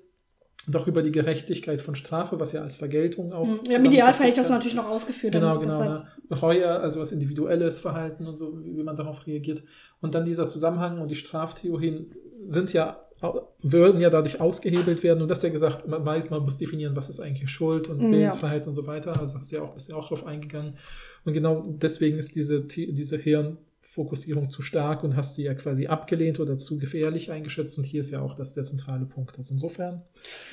doch 0.72 0.88
über 0.88 1.01
die 1.03 1.11
Gerechtigkeit 1.11 1.82
von 1.82 1.95
Strafe, 1.95 2.39
was 2.39 2.51
ja 2.51 2.61
als 2.61 2.76
Vergeltung 2.76 3.34
auch. 3.34 3.45
Mhm. 3.45 3.59
Ja, 3.70 3.78
Im 3.80 3.86
Idealfall 3.86 4.28
hätte 4.28 4.39
ich 4.41 4.43
das 4.47 4.49
natürlich 4.49 4.76
noch 4.76 4.89
ausgeführt. 4.89 5.34
Genau, 5.34 5.59
genau. 5.59 5.63
deshalb- 5.78 6.03
Ne? 6.30 6.38
Reue, 6.41 6.70
also 6.70 6.99
was 6.99 7.11
individuelles 7.11 7.80
Verhalten 7.80 8.28
und 8.28 8.38
so, 8.38 8.63
wie 8.63 8.78
wie 8.78 8.84
man 8.84 8.95
darauf 8.95 9.26
reagiert. 9.26 9.63
Und 9.99 10.13
dann 10.15 10.26
dieser 10.26 10.47
Zusammenhang 10.47 10.99
und 11.01 11.09
die 11.09 11.15
Straftheorien 11.15 12.11
sind 12.45 12.72
ja, 12.74 12.99
würden 13.63 13.99
ja 13.99 14.09
dadurch 14.11 14.39
ausgehebelt 14.39 15.01
werden. 15.03 15.22
Und 15.24 15.28
das 15.32 15.41
ja 15.41 15.49
gesagt, 15.49 15.88
man 15.88 16.05
weiß, 16.05 16.30
man 16.30 16.43
muss 16.43 16.57
definieren, 16.57 16.95
was 16.95 17.09
ist 17.09 17.20
eigentlich 17.20 17.49
Schuld 17.49 17.88
und 17.89 17.99
Ja. 17.99 18.11
Willensfreiheit 18.11 18.67
und 18.67 18.76
so 18.76 18.86
weiter. 18.88 19.20
Also 19.20 19.39
hast 19.39 19.51
du 19.51 19.55
ja 19.57 19.63
auch, 19.63 19.74
bist 19.74 19.89
ja 19.89 19.95
auch 19.95 20.07
drauf 20.07 20.26
eingegangen. 20.26 20.76
Und 21.26 21.34
genau 21.34 21.63
deswegen 21.67 22.17
ist 22.20 22.36
diese, 22.36 22.61
diese 22.61 23.17
Hirnfokussierung 24.04 24.50
zu 24.50 24.62
stark 24.62 25.04
und 25.04 25.16
hast 25.16 25.36
sie 25.36 25.43
ja 25.43 25.54
quasi 25.54 25.88
abgelehnt 25.88 26.39
oder 26.39 26.58
zu 26.58 26.80
gefährlich 26.80 27.32
eingeschätzt. 27.32 27.78
Und 27.78 27.84
hier 27.86 28.00
ist 28.02 28.12
ja 28.12 28.22
auch 28.22 28.34
das 28.34 28.54
der 28.54 28.64
zentrale 28.64 29.06
Punkt. 29.06 29.38
Also 29.38 29.54
insofern. 29.54 30.02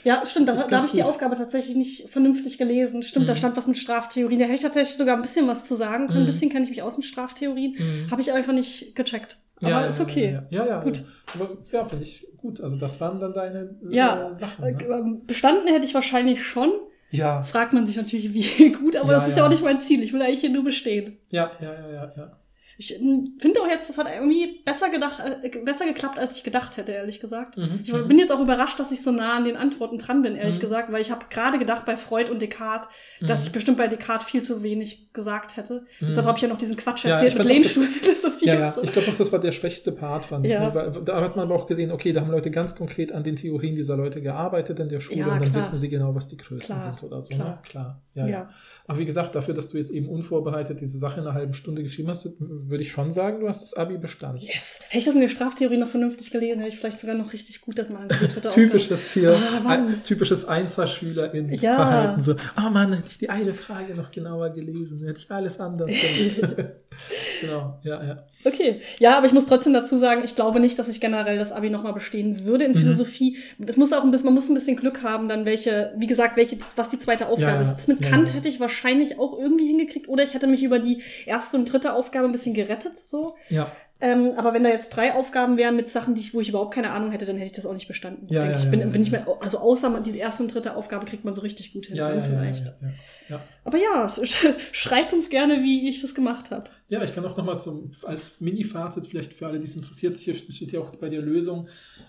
Ja, 0.04 0.24
stimmt, 0.26 0.48
da, 0.48 0.54
da 0.54 0.76
habe 0.78 0.86
ich 0.86 0.92
die. 0.92 1.02
Aufgabe 1.02 1.36
tatsächlich 1.36 1.76
nicht 1.76 2.08
vernünftig 2.08 2.58
gelesen. 2.58 3.02
Stimmt, 3.02 3.28
da 3.28 3.32
Mhm. 3.34 3.36
stand 3.38 3.56
was 3.56 3.66
mit 3.66 3.78
Straftheorien. 3.78 4.40
Da 4.40 4.46
hätte 4.46 4.56
ich 4.56 4.62
tatsächlich 4.62 4.96
sogar 4.96 5.14
ein 5.16 5.22
bisschen 5.22 5.46
was 5.46 5.64
zu 5.64 5.76
sagen 5.76 6.06
können. 6.08 6.18
Ein 6.20 6.22
Mhm. 6.22 6.26
bisschen 6.26 6.50
kenne 6.50 6.64
ich 6.64 6.70
mich 6.70 6.82
aus 6.82 6.96
mit 6.96 7.06
Straftheorien. 7.06 7.76
Mhm. 7.78 8.10
Habe 8.10 8.20
ich 8.20 8.32
einfach 8.32 8.52
nicht 8.52 8.94
gecheckt. 8.96 9.38
Aber 9.60 9.70
Ja, 9.70 9.86
ist 9.86 10.00
okay. 10.00 10.32
Ja, 10.50 10.64
ja, 10.64 10.66
ja, 10.66 10.82
Gut. 10.82 10.96
ja. 10.98 11.02
Aber 11.34 11.56
ja, 11.72 11.84
finde 11.84 12.04
ich 12.04 12.26
gut. 12.36 12.60
Also 12.60 12.76
das 12.76 13.00
waren 13.00 13.20
dann 13.20 13.32
deine 13.32 13.76
äh, 13.90 13.94
Ja, 13.94 14.32
Sachen. 14.32 14.64
Äh, 14.64 14.72
Ne? 14.72 14.84
ähm, 14.84 15.22
Bestanden 15.26 15.68
hätte 15.68 15.86
ich 15.86 15.94
wahrscheinlich 15.94 16.44
schon. 16.44 16.70
Ja, 17.10 17.42
Fragt 17.42 17.72
man 17.72 17.86
sich 17.86 17.96
natürlich, 17.96 18.34
wie 18.60 18.72
gut, 18.72 18.96
aber 18.96 19.12
Ja, 19.12 19.18
das 19.20 19.28
ist 19.28 19.36
ja. 19.36 19.42
ja 19.42 19.46
auch 19.46 19.50
nicht 19.50 19.62
mein 19.62 19.80
Ziel. 19.80 20.02
Ich 20.02 20.12
will 20.12 20.20
eigentlich 20.20 20.40
hier 20.40 20.50
nur 20.50 20.64
bestehen. 20.64 21.16
ja, 21.30 21.50
ja, 21.60 21.72
ja, 21.72 21.90
ja, 21.92 22.12
ja. 22.16 22.38
Ich 22.78 22.94
ähm, 23.00 23.36
finde 23.38 23.60
auch 23.62 23.66
jetzt, 23.68 23.88
das 23.88 23.96
hat 23.98 24.06
irgendwie 24.14 24.60
besser 24.64 24.90
gedacht, 24.90 25.20
äh, 25.42 25.48
besser 25.64 25.86
geklappt, 25.86 26.18
als 26.18 26.36
ich 26.36 26.44
gedacht 26.44 26.76
hätte, 26.76 26.92
ehrlich 26.92 27.20
gesagt. 27.20 27.56
Mhm, 27.56 27.80
Ich 27.82 27.92
bin 27.92 28.18
jetzt 28.18 28.30
auch 28.32 28.40
überrascht, 28.40 28.78
dass 28.78 28.92
ich 28.92 29.02
so 29.02 29.10
nah 29.12 29.36
an 29.36 29.44
den 29.44 29.56
Antworten 29.56 29.98
dran 29.98 30.20
bin, 30.22 30.34
ehrlich 30.36 30.56
Mhm. 30.56 30.60
gesagt, 30.60 30.92
weil 30.92 31.00
ich 31.00 31.10
habe 31.10 31.24
gerade 31.30 31.58
gedacht 31.58 31.84
bei 31.86 31.96
Freud 31.96 32.30
und 32.30 32.42
Descartes, 32.42 32.88
dass 33.22 33.40
Mhm. 33.40 33.46
ich 33.46 33.52
bestimmt 33.52 33.78
bei 33.78 33.88
Descartes 33.88 34.26
viel 34.26 34.42
zu 34.42 34.62
wenig 34.62 35.12
gesagt 35.12 35.56
hätte. 35.56 35.86
Mhm. 36.00 36.06
Deshalb 36.06 36.26
habe 36.26 36.36
ich 36.36 36.42
ja 36.42 36.48
noch 36.48 36.58
diesen 36.58 36.76
Quatsch 36.76 37.04
Ja, 37.04 37.12
erzählt 37.12 37.32
ich 37.32 37.38
mit 37.38 37.48
Lehnstuhlphilosophie 37.48 38.46
Ja, 38.46 38.54
ja. 38.54 38.70
so. 38.72 38.82
Ich 38.82 38.92
glaube 38.92 39.10
auch, 39.10 39.16
das 39.16 39.32
war 39.32 39.38
der 39.38 39.52
schwächste 39.52 39.92
Part, 39.92 40.26
fand 40.26 40.46
ich. 40.46 40.52
Ja. 40.52 40.68
Ne? 40.68 40.74
Weil, 40.74 40.90
da 41.04 41.20
hat 41.22 41.36
man 41.36 41.46
aber 41.46 41.54
auch 41.54 41.66
gesehen, 41.66 41.90
okay, 41.90 42.12
da 42.12 42.20
haben 42.20 42.30
Leute 42.30 42.50
ganz 42.50 42.74
konkret 42.74 43.12
an 43.12 43.22
den 43.24 43.36
Theorien 43.36 43.74
dieser 43.74 43.96
Leute 43.96 44.20
gearbeitet 44.20 44.78
in 44.80 44.88
der 44.88 45.00
Schule 45.00 45.20
Ja, 45.20 45.24
und 45.32 45.40
dann 45.40 45.50
klar. 45.50 45.54
wissen 45.62 45.78
sie 45.78 45.88
genau, 45.88 46.14
was 46.14 46.28
die 46.28 46.36
Größen 46.36 46.76
Klar, 46.76 46.80
sind 46.96 47.02
oder 47.02 47.22
so. 47.22 47.34
klar. 47.34 47.48
Ne? 47.48 47.58
Klar. 47.62 48.02
Ja, 48.14 48.24
Ja. 48.24 48.30
ja. 48.30 48.50
Aber 48.86 48.98
wie 48.98 49.04
gesagt, 49.04 49.34
dafür, 49.34 49.54
dass 49.54 49.68
du 49.68 49.78
jetzt 49.78 49.90
eben 49.90 50.08
unvorbereitet 50.08 50.80
diese 50.80 50.98
Sache 50.98 51.20
in 51.20 51.26
einer 51.26 51.34
halben 51.34 51.54
Stunde 51.54 51.82
geschrieben 51.82 52.08
hast, 52.08 52.28
würde 52.70 52.82
ich 52.82 52.90
schon 52.92 53.12
sagen, 53.12 53.40
du 53.40 53.48
hast 53.48 53.62
das 53.62 53.74
Abi 53.74 53.98
bestanden. 53.98 54.38
Yes. 54.38 54.80
Hätte 54.88 54.98
ich 54.98 55.04
das 55.04 55.14
mit 55.14 55.22
der 55.22 55.28
Straftheorie 55.28 55.76
noch 55.76 55.88
vernünftig 55.88 56.30
gelesen, 56.30 56.60
hätte 56.60 56.72
ich 56.74 56.78
vielleicht 56.78 56.98
sogar 56.98 57.14
noch 57.16 57.32
richtig 57.32 57.60
gut 57.60 57.78
das 57.78 57.90
mal 57.90 58.02
angeführt. 58.02 58.50
Typisches 58.54 59.12
hier, 59.12 59.36
Ah, 59.36 59.68
ein, 59.68 60.02
typisches 60.02 60.44
Einserschüler-in 60.44 61.52
Ja. 61.52 61.76
Verhalten. 61.76 62.22
So, 62.22 62.34
oh 62.58 62.70
Mann, 62.70 62.92
hätte 62.92 63.08
ich 63.10 63.18
die 63.18 63.30
eine 63.30 63.54
Frage 63.54 63.94
noch 63.94 64.10
genauer 64.10 64.50
gelesen, 64.50 65.04
hätte 65.04 65.20
ich 65.20 65.30
alles 65.30 65.60
anders 65.60 65.90
gemacht. 65.90 66.66
genau, 67.40 67.78
ja, 67.82 68.02
ja. 68.04 68.18
Okay, 68.44 68.80
ja, 69.00 69.16
aber 69.16 69.26
ich 69.26 69.32
muss 69.32 69.46
trotzdem 69.46 69.72
dazu 69.72 69.98
sagen, 69.98 70.22
ich 70.24 70.36
glaube 70.36 70.60
nicht, 70.60 70.78
dass 70.78 70.86
ich 70.88 71.00
generell 71.00 71.36
das 71.36 71.50
Abi 71.50 71.68
nochmal 71.68 71.92
bestehen 71.94 72.44
würde 72.44 72.64
in 72.64 72.72
Mhm. 72.72 72.76
Philosophie. 72.76 73.38
Es 73.66 73.76
muss 73.76 73.92
auch 73.92 74.04
ein 74.04 74.10
bisschen, 74.12 74.26
man 74.26 74.34
muss 74.34 74.48
ein 74.48 74.54
bisschen 74.54 74.76
Glück 74.76 75.02
haben, 75.02 75.26
dann 75.28 75.44
welche, 75.46 75.92
wie 75.96 76.06
gesagt, 76.06 76.36
welche, 76.36 76.58
was 76.76 76.88
die 76.88 76.98
zweite 76.98 77.26
Aufgabe 77.28 77.62
Ja, 77.64 77.70
ist. 77.70 77.76
Das 77.76 77.88
mit 77.88 78.00
Ja, 78.02 78.08
Kant 78.10 78.28
ja. 78.28 78.34
hätte 78.34 78.48
ich 78.48 78.60
wahrscheinlich 78.60 79.18
auch 79.18 79.36
irgendwie 79.38 79.66
hingekriegt 79.66 80.08
oder 80.08 80.22
ich 80.22 80.34
hätte 80.34 80.46
mich 80.46 80.62
über 80.62 80.78
die 80.78 81.02
erste 81.26 81.56
und 81.56 81.72
dritte 81.72 81.92
Aufgabe 81.94 82.26
ein 82.26 82.32
bisschen 82.32 82.54
gerettet, 82.54 82.98
so. 82.98 83.34
Ja, 83.48 83.70
Ähm, 83.98 84.32
aber 84.36 84.52
wenn 84.52 84.62
da 84.62 84.68
jetzt 84.68 84.90
drei 84.90 85.14
Aufgaben 85.14 85.56
wären 85.56 85.74
mit 85.74 85.88
Sachen, 85.88 86.14
die 86.14 86.20
ich, 86.20 86.34
wo 86.34 86.40
ich 86.42 86.50
überhaupt 86.50 86.74
keine 86.74 86.90
Ahnung 86.90 87.12
hätte, 87.12 87.24
dann 87.24 87.36
hätte 87.36 87.46
ich 87.46 87.52
das 87.52 87.64
auch 87.64 87.72
nicht 87.72 87.88
bestanden. 87.88 88.26
Ja, 88.28 88.44
ja, 88.44 88.56
ich. 88.56 88.70
Bin, 88.70 88.80
ja, 88.80 88.86
bin 88.86 89.00
ich 89.00 89.10
mir, 89.10 89.26
also 89.40 89.58
außer 89.58 89.88
man- 89.88 90.02
die 90.02 90.18
erste 90.18 90.42
und 90.42 90.52
dritte 90.54 90.76
Aufgabe 90.76 91.06
kriegt 91.06 91.24
man 91.24 91.34
so 91.34 91.40
richtig 91.40 91.72
gut 91.72 91.86
hin, 91.86 91.96
dann 91.96 92.22
vielleicht. 92.22 92.74
Aber 93.64 93.78
ja, 93.78 94.08
schreibt 94.72 95.12
uns 95.14 95.30
gerne, 95.30 95.62
wie 95.62 95.88
ich 95.88 96.02
das 96.02 96.14
gemacht 96.14 96.50
habe. 96.50 96.70
Ja, 96.88 97.02
ich 97.02 97.14
kann 97.14 97.24
auch 97.24 97.36
nochmal 97.36 97.58
zum 97.60 97.90
als 98.04 98.40
Mini-Fazit 98.40 99.06
vielleicht 99.06 99.32
für 99.32 99.46
alle, 99.46 99.58
die 99.58 99.64
es 99.64 99.74
interessiert, 99.74 100.18
hier 100.18 100.34
steht 100.34 100.72
ja 100.72 100.80
auch 100.80 100.94
bei 100.96 101.08
der 101.08 101.22
Lösung, 101.22 101.68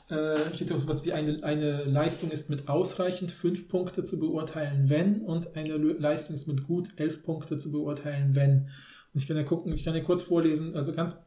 äh, 0.09 0.53
steht 0.53 0.69
ja 0.69 0.75
auch 0.75 0.79
sowas 0.79 1.05
wie 1.05 1.13
eine, 1.13 1.41
eine 1.43 1.83
Leistung 1.85 2.31
ist 2.31 2.49
mit 2.49 2.67
ausreichend 2.67 3.31
fünf 3.31 3.69
Punkte 3.69 4.03
zu 4.03 4.19
beurteilen, 4.19 4.89
wenn, 4.89 5.21
und 5.21 5.55
eine 5.55 5.75
Leistung 5.77 6.35
ist 6.35 6.47
mit 6.47 6.67
gut 6.67 6.89
elf 6.97 7.23
Punkte 7.23 7.57
zu 7.57 7.71
beurteilen, 7.71 8.35
wenn. 8.35 8.67
Und 9.13 9.21
ich 9.21 9.27
kann 9.27 9.37
ja 9.37 9.43
gucken, 9.43 9.73
ich 9.73 9.83
kann 9.85 9.95
ja 9.95 10.01
kurz 10.03 10.21
vorlesen, 10.21 10.75
also 10.75 10.93
ganz 10.93 11.25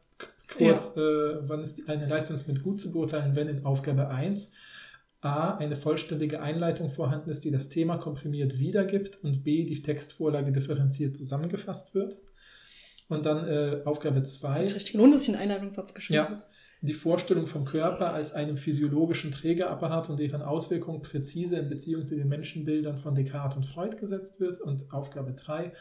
kurz, 0.57 0.95
äh, 0.97 1.47
wann 1.47 1.61
ist 1.61 1.77
die, 1.79 1.87
eine 1.87 2.07
Leistung 2.07 2.35
ist 2.35 2.47
mit 2.47 2.63
gut 2.63 2.79
zu 2.79 2.91
beurteilen, 2.91 3.35
wenn 3.35 3.47
in 3.47 3.65
Aufgabe 3.65 4.09
1. 4.09 4.51
A, 5.21 5.55
eine 5.57 5.75
vollständige 5.75 6.41
Einleitung 6.41 6.89
vorhanden 6.89 7.29
ist, 7.29 7.45
die 7.45 7.51
das 7.51 7.69
Thema 7.69 7.97
komprimiert 7.97 8.57
wiedergibt 8.57 9.23
und 9.23 9.43
B, 9.43 9.65
die 9.65 9.81
Textvorlage 9.83 10.51
differenziert 10.51 11.15
zusammengefasst 11.15 11.93
wird. 11.93 12.17
Und 13.07 13.25
dann 13.25 13.47
äh, 13.47 13.81
Aufgabe 13.85 14.17
Hat 14.17 14.27
2, 14.27 14.65
sich 14.65 14.75
richtig 14.75 14.91
gelohnt, 14.93 15.13
dass 15.13 15.23
ich 15.23 15.29
einen 15.29 15.37
Einleitungssatz 15.41 15.93
geschrieben 15.93 16.15
Ja. 16.15 16.29
habe. 16.29 16.43
die 16.83 16.93
Vorstellung 16.95 17.45
vom 17.45 17.65
Körper 17.65 18.13
als 18.13 18.33
einem 18.33 18.57
physiologischen 18.57 19.31
Trägerapparat 19.31 20.09
und 20.09 20.19
deren 20.19 20.41
Auswirkungen 20.41 21.03
präzise 21.03 21.57
in 21.57 21.69
Beziehung 21.69 22.07
zu 22.07 22.15
den 22.15 22.27
Menschenbildern 22.27 22.97
von 22.97 23.13
Descartes 23.13 23.57
und 23.57 23.65
Freud 23.67 23.97
gesetzt 23.97 24.39
wird. 24.39 24.59
Und 24.61 24.91
Aufgabe 24.91 25.33
3, 25.33 25.73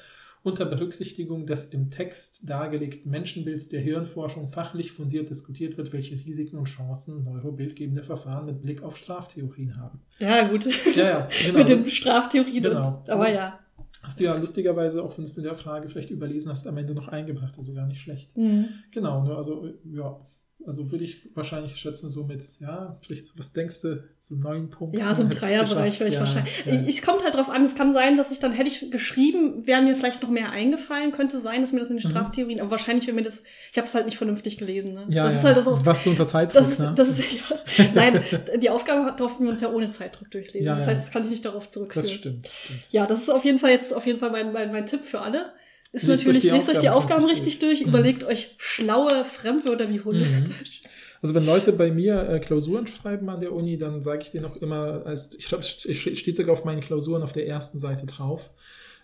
unter 0.43 0.65
Berücksichtigung 0.65 1.47
des 1.47 1.67
im 1.67 1.91
Text 1.91 2.49
dargelegten 2.49 3.11
Menschenbilds 3.11 3.69
der 3.69 3.81
Hirnforschung 3.81 4.49
fachlich 4.49 4.93
fundiert 4.93 5.29
diskutiert 5.29 5.77
wird, 5.77 5.93
welche 5.93 6.15
Risiken 6.15 6.57
und 6.57 6.65
Chancen 6.65 7.25
neurobildgebende 7.25 8.03
Verfahren 8.03 8.47
mit 8.47 8.63
Blick 8.63 8.83
auf 8.83 8.97
Straftheorien 8.97 9.77
haben. 9.77 10.01
Ja, 10.19 10.49
gut. 10.49 10.67
Ja, 10.97 11.03
ja, 11.03 11.29
genau. 11.47 11.59
Mit 11.59 11.69
den 11.69 11.89
Straftheorien. 11.89 12.63
Genau. 12.63 12.99
Und, 13.01 13.11
aber 13.11 13.31
ja. 13.31 13.59
Hast 14.03 14.19
du 14.19 14.25
ja 14.25 14.35
lustigerweise, 14.35 15.03
auch 15.03 15.19
wenn 15.19 15.25
du 15.25 15.31
es 15.31 15.37
in 15.37 15.45
der 15.45 15.55
Frage 15.55 15.89
vielleicht 15.89 16.11
überlesen 16.11 16.51
hast, 16.51 16.67
am 16.67 16.79
Ende 16.79 16.95
noch 16.95 17.09
eingebracht, 17.09 17.59
also 17.59 17.75
gar 17.75 17.87
nicht 17.87 18.01
schlecht. 18.01 18.35
Mhm. 18.37 18.69
Genau, 18.93 19.25
ne, 19.25 19.37
also 19.37 19.69
ja, 19.85 20.19
also 20.67 20.91
würde 20.91 21.05
ich 21.05 21.35
wahrscheinlich 21.35 21.77
schätzen, 21.77 22.11
so 22.11 22.25
mit, 22.25 22.45
ja, 22.61 22.99
vielleicht 23.03 23.27
so, 23.27 23.39
was 23.39 23.53
denkst 23.53 23.81
du, 23.81 24.03
so 24.19 24.35
neun 24.35 24.71
Punkte. 24.71 24.99
Ja, 24.99 25.15
so 25.15 25.23
im 25.23 25.31
Dreierbereich 25.31 25.99
wäre 26.01 26.11
ich 26.11 26.19
wahrscheinlich. 26.19 26.65
Ja, 26.67 26.75
ja. 26.75 26.81
Es 26.89 27.03
kommt 27.03 27.25
halt 27.25 27.35
drauf 27.35 27.49
an, 27.49 27.65
es 27.65 27.75
kann 27.75 27.95
sein, 27.95 28.17
dass 28.17 28.31
ich 28.31 28.39
dann, 28.39 28.53
hätte 28.53 28.69
ich 28.69 28.91
geschrieben, 28.91 29.67
wäre 29.67 29.83
mir 29.83 29.95
vielleicht 29.95 30.23
noch 30.23 30.31
mehr 30.31 30.51
eingefallen, 30.51 31.13
könnte 31.13 31.41
sein, 31.41 31.63
dass 31.63 31.73
mir 31.73 31.81
das 31.81 31.89
mit 31.91 32.03
den 32.03 32.09
Mhm. 32.09 32.11
Straftheorien, 32.11 32.61
aber 32.61 32.71
wahrscheinlich 32.73 33.07
wäre 33.07 33.15
mir 33.15 33.23
das, 33.23 33.43
ich 33.73 33.79
habe 33.79 33.87
es 33.87 33.95
halt 33.95 34.07
nicht 34.07 34.19
vernünftig 34.19 34.59
gelesen. 34.59 34.93
Ne? 34.93 35.07
ja, 35.09 35.25
das 35.25 35.33
ja. 35.35 35.39
ist 35.39 35.45
halt 35.45 35.57
das 35.57 35.67
auch. 35.67 35.87
Was 35.87 36.05
du 36.05 36.11
unter 36.11 36.27
Zeitdruck, 36.27 36.63
Das 36.63 36.71
ist, 36.71 36.79
ne? 36.79 36.93
das 36.95 37.09
ist, 37.09 37.23
ja, 37.33 37.85
nein, 37.95 38.23
die 38.61 38.71
Aufgabe 38.71 39.17
durften 39.17 39.45
wir 39.45 39.51
uns 39.53 39.61
ja 39.61 39.71
ohne 39.71 39.91
Zeitdruck 39.91 40.31
durchlesen. 40.31 40.67
Ja, 40.67 40.75
das 40.77 40.85
ja. 40.85 40.91
heißt, 40.91 41.03
das 41.03 41.11
kann 41.11 41.25
ich 41.25 41.31
nicht 41.31 41.45
darauf 41.45 41.71
zurückführen. 41.71 42.07
das 42.07 42.13
stimmt, 42.13 42.47
das 42.47 42.53
stimmt. 42.55 42.89
Ja, 42.91 43.07
das 43.07 43.21
ist 43.23 43.29
auf 43.31 43.45
jeden 43.45 43.59
Fall 43.59 43.71
jetzt 43.71 43.93
auf 43.95 44.07
jeden 44.07 44.19
Fall 44.19 44.31
mein, 44.31 44.53
mein, 44.53 44.73
mein 44.73 44.87
Tipp 44.87 45.05
für 45.05 45.21
alle. 45.21 45.53
Ist 45.93 46.07
Lest 46.07 46.25
natürlich, 46.25 46.39
euch 46.39 46.43
die 46.43 46.49
lest 46.51 46.69
euch 46.69 46.79
die 46.79 46.89
Aufgaben 46.89 47.23
Aufgaben 47.23 47.25
richtig 47.25 47.55
richtig 47.55 47.59
durch, 47.61 47.79
durch. 47.81 47.89
überlegt 47.89 48.25
euch 48.25 48.55
schlaue 48.59 49.25
Fremdwörter 49.25 49.89
wie 49.89 50.01
holistisch. 50.01 50.83
Also 51.23 51.35
wenn 51.35 51.45
Leute 51.45 51.73
bei 51.73 51.91
mir 51.91 52.29
äh, 52.29 52.39
Klausuren 52.39 52.87
schreiben 52.87 53.29
an 53.29 53.41
der 53.41 53.53
Uni, 53.53 53.77
dann 53.77 54.01
sage 54.01 54.23
ich 54.23 54.31
denen 54.31 54.47
auch 54.47 54.57
immer, 54.57 55.05
als 55.05 55.35
ich 55.35 55.47
glaube, 55.47 55.65
es 55.65 55.99
steht 55.99 56.37
sogar 56.37 56.53
auf 56.53 56.65
meinen 56.65 56.81
Klausuren 56.81 57.23
auf 57.23 57.33
der 57.33 57.47
ersten 57.47 57.79
Seite 57.79 58.07
drauf. 58.07 58.51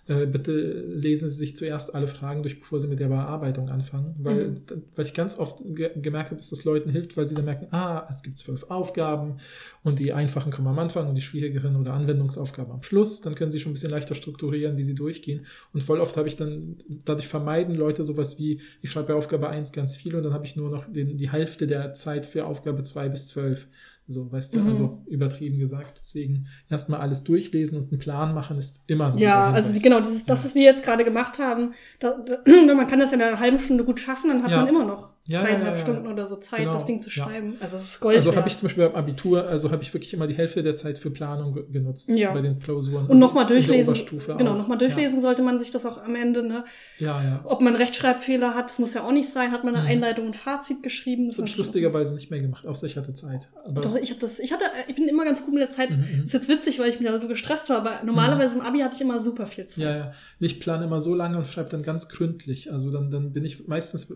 Äh, 0.09 0.27
bitte 0.27 0.53
lesen 0.53 1.29
Sie 1.29 1.35
sich 1.35 1.57
zuerst 1.57 1.95
alle 1.95 2.07
Fragen 2.07 2.43
durch, 2.43 2.61
bevor 2.61 2.79
Sie 2.79 2.87
mit 2.87 3.01
der 3.01 3.09
Bearbeitung 3.09 3.69
anfangen, 3.71 4.15
weil, 4.19 4.49
Mhm. 4.51 4.57
weil 4.95 5.05
ich 5.05 5.15
ganz 5.15 5.37
oft 5.39 5.59
ge 5.65 5.91
gemerkt 6.01 6.31
habe, 6.31 6.37
dass 6.37 6.51
das 6.51 6.65
Leuten 6.65 6.91
hilft, 6.91 7.17
weil 7.17 7.27
sie 7.27 7.35
dann 7.35 7.45
merken, 7.45 7.67
ah, 7.73 8.07
es 8.09 8.23
gibt 8.23 8.39
zwölf 8.39 8.65
Aufgaben 8.71 9.39
und 9.83 9.99
die 9.99 10.13
einfachen 10.13 10.53
kommen 10.53 10.69
am 10.69 10.79
Anfang 10.79 11.09
und 11.09 11.17
die 11.17 11.23
schwierigeren 11.23 11.75
oder 11.75 11.93
Anwendungsaufgaben 11.95 12.73
am 12.73 12.83
Schluss. 12.85 13.21
Dann 13.21 13.35
können 13.35 13.51
sie 13.51 13.59
schon 13.59 13.71
ein 13.71 13.75
bisschen 13.75 13.91
leichter 13.91 14.15
strukturieren, 14.15 14.77
wie 14.77 14.85
sie 14.85 14.95
durchgehen. 14.95 15.45
Und 15.73 15.83
voll 15.83 16.01
oft 16.01 16.17
habe 16.17 16.29
ich 16.29 16.37
dann, 16.37 16.77
dadurch 17.05 17.27
vermeiden 17.27 17.75
Leute 17.75 18.05
sowas 18.05 18.39
wie, 18.39 18.61
ich 18.83 18.91
schreibe 18.93 19.09
bei 19.09 19.15
Aufgabe 19.15 19.49
1 19.49 19.73
ganz 19.73 19.97
viel 19.97 20.15
und 20.15 20.23
dann 20.23 20.33
habe 20.35 20.47
ich 20.47 20.55
nur 20.55 20.71
noch 20.71 20.85
den, 20.91 21.17
die 21.17 21.31
Hälfte 21.33 21.67
der 21.67 21.93
Zeit 21.95 22.27
für 22.27 22.47
Aufgabe 22.47 22.85
2 22.85 23.09
bis 23.09 23.27
12. 23.27 23.67
So, 24.09 24.31
weißt 24.31 24.55
du, 24.55 24.61
Mhm. 24.61 24.67
also 24.69 25.03
übertrieben 25.07 25.59
gesagt. 25.59 25.99
Deswegen 26.01 26.47
erstmal 26.71 27.01
alles 27.01 27.25
durchlesen 27.25 27.79
und 27.79 27.91
einen 27.91 27.99
Plan 27.99 28.35
machen 28.35 28.57
ist 28.59 28.85
immer 28.87 29.13
ein 29.13 29.19
Ja, 29.19 29.51
also 29.51 29.73
die, 29.73 29.81
genau, 29.81 29.99
dieses, 30.01 30.25
das, 30.27 30.41
Ja. 30.41 30.45
was 30.45 30.55
wir 30.55 30.63
jetzt 30.63 30.85
gerade 30.85 31.05
gemacht 31.05 31.39
haben, 31.41 31.73
da, 31.99 32.17
da, 32.19 32.39
man 32.75 32.87
kann 32.87 33.01
das 33.01 33.11
ja 33.11 33.17
in 33.17 33.23
einer 33.23 33.41
halben 33.41 33.59
Stunde 33.59 33.85
gut 33.85 33.99
schaffen, 33.99 34.29
dann 34.29 34.43
hat 34.45 34.51
Ja. 34.53 34.59
man 34.59 34.69
immer 34.69 34.85
noch 34.85 35.11
Ja, 35.29 35.43
dreieinhalb 35.43 35.73
ja, 35.75 35.79
ja. 35.79 35.83
Stunden 35.83 36.07
oder 36.07 36.27
so 36.27 36.37
Zeit, 36.37 36.61
Genau, 36.61 36.73
das 36.73 36.85
Ding 36.87 37.01
zu 37.01 37.11
ja. 37.11 37.25
schreiben. 37.25 37.57
Also 37.61 37.77
es 37.77 37.83
ist 37.85 38.01
Gold 38.01 38.17
Also 38.17 38.37
habe 38.37 38.47
ich 38.49 38.57
zum 38.57 38.67
Beispiel 38.69 38.87
beim 38.89 38.95
Abitur, 38.97 39.47
also 39.47 39.71
habe 39.73 39.83
ich 39.83 39.93
wirklich 39.93 40.15
immer 40.15 40.27
die 40.29 40.35
Hälfte 40.35 40.63
der 40.63 40.77
Zeit 40.77 40.99
für 40.99 41.11
Planung 41.11 41.53
ge- 41.55 41.65
genutzt 41.71 42.11
Ja. 42.11 42.33
bei 42.33 42.41
den 42.41 42.59
Klausuren. 42.61 43.05
und 43.07 43.11
Also 43.11 43.25
nochmal 43.25 43.45
durchlesen. 43.47 43.95
Genau, 44.39 44.55
nochmal 44.57 44.79
durchlesen 44.79 45.21
sollte 45.21 45.43
man 45.43 45.59
sich 45.59 45.71
das 45.71 45.85
auch 45.85 46.03
am 46.03 46.15
Ende, 46.15 46.43
ne? 46.47 46.65
Ja, 46.99 47.23
ja. 47.23 47.41
Ob 47.45 47.61
man 47.61 47.75
Rechtschreibfehler 47.75 48.55
hat, 48.55 48.67
das 48.71 48.79
muss 48.79 48.95
ja 48.95 49.03
auch 49.05 49.13
nicht 49.13 49.29
sein. 49.29 49.51
Hat 49.53 49.65
man 49.65 49.75
eine 49.75 49.83
Mhm. 49.85 49.91
Einleitung 49.91 50.27
und 50.27 50.37
Fazit 50.37 50.83
geschrieben? 50.83 51.27
Das 51.29 51.39
habe 51.39 51.49
ich 51.49 51.57
lustigerweise 51.57 52.15
nicht 52.15 52.31
mehr 52.31 52.41
gemacht, 52.41 52.67
außer 52.67 52.87
ich 52.87 52.97
hatte 52.97 53.13
Zeit. 53.15 53.49
Aber, 53.65 53.81
Doch, 53.81 53.97
ich 53.97 54.11
habe 54.11 54.21
das, 54.21 54.39
ich 54.39 54.53
hatte, 54.53 54.65
ich 54.87 54.95
bin 54.95 55.09
immer 55.09 55.25
ganz 55.25 55.45
gut 55.45 55.53
mit 55.55 55.63
der 55.63 55.71
Zeit. 55.71 55.91
Mhm, 55.91 55.97
mhm. 56.19 56.25
Ist 56.25 56.35
jetzt 56.35 56.49
witzig, 56.49 56.79
weil 56.79 56.89
ich 56.89 57.01
mich 57.01 57.09
da 57.09 57.19
so 57.19 57.27
gestresst 57.29 57.69
war, 57.69 57.79
aber 57.79 58.01
normalerweise 58.05 58.55
im 58.55 58.61
Abi 58.61 58.79
hatte 58.79 58.95
ich 58.95 59.01
immer 59.01 59.19
super 59.19 59.47
viel 59.47 59.67
Zeit. 59.67 59.83
Ja, 59.83 59.91
ja. 59.91 60.13
Ich 60.39 60.61
plane 60.61 60.85
immer 60.85 61.01
so 61.01 61.15
lange 61.15 61.37
und 61.39 61.47
schreibe 61.47 61.69
dann 61.71 61.83
ganz 61.83 62.09
gründlich. 62.09 62.73
Also 62.73 62.91
dann, 62.91 63.11
dann 63.11 63.33
bin 63.33 63.45
ich 63.45 63.67
meistens, 63.67 64.13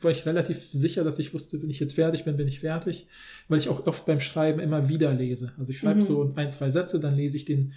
war 0.00 0.10
ich 0.10 0.24
relativ 0.24 0.45
sicher, 0.54 1.04
dass 1.04 1.18
ich 1.18 1.32
wusste, 1.34 1.60
wenn 1.62 1.70
ich 1.70 1.80
jetzt 1.80 1.94
fertig 1.94 2.24
bin, 2.24 2.36
bin 2.36 2.48
ich 2.48 2.60
fertig, 2.60 3.06
weil 3.48 3.58
ich 3.58 3.68
auch 3.68 3.86
oft 3.86 4.06
beim 4.06 4.20
Schreiben 4.20 4.60
immer 4.60 4.88
wieder 4.88 5.12
lese. 5.14 5.52
Also 5.58 5.72
ich 5.72 5.78
schreibe 5.78 5.98
Mhm. 6.00 6.02
so 6.04 6.32
ein, 6.36 6.50
zwei 6.50 6.70
Sätze, 6.70 7.00
dann 7.00 7.14
lese 7.16 7.36
ich 7.36 7.44
den, 7.44 7.72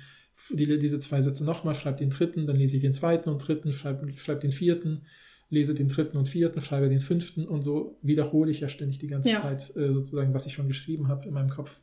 die, 0.50 0.78
diese 0.80 1.00
zwei 1.00 1.22
Sätze 1.22 1.44
nochmal, 1.44 1.76
schreibe 1.76 1.98
den 1.98 2.10
dritten, 2.10 2.46
dann 2.46 2.56
lese 2.56 2.76
ich 2.78 2.82
den 2.82 2.94
zweiten 2.94 3.30
und 3.30 3.40
dritten, 3.40 3.74
schreibe 3.74 4.12
schreib 4.18 4.42
den 4.42 4.52
vierten, 4.52 5.02
lese 5.50 5.74
den 5.74 5.88
dritten 5.88 6.18
und 6.18 6.30
vierten, 6.30 6.62
schreibe 6.62 6.90
den 6.90 7.00
fünften 7.02 7.46
und 7.46 7.64
so 7.64 7.98
wiederhole 8.02 8.52
ich 8.52 8.60
ja 8.60 8.70
ständig 8.70 9.00
die 9.00 9.08
ganze 9.08 9.32
Ja. 9.32 9.42
Zeit 9.42 9.76
äh, 9.76 9.92
sozusagen, 9.92 10.34
was 10.34 10.46
ich 10.46 10.54
schon 10.54 10.68
geschrieben 10.68 11.08
habe 11.08 11.28
in 11.28 11.34
meinem 11.34 11.50
Kopf. 11.50 11.80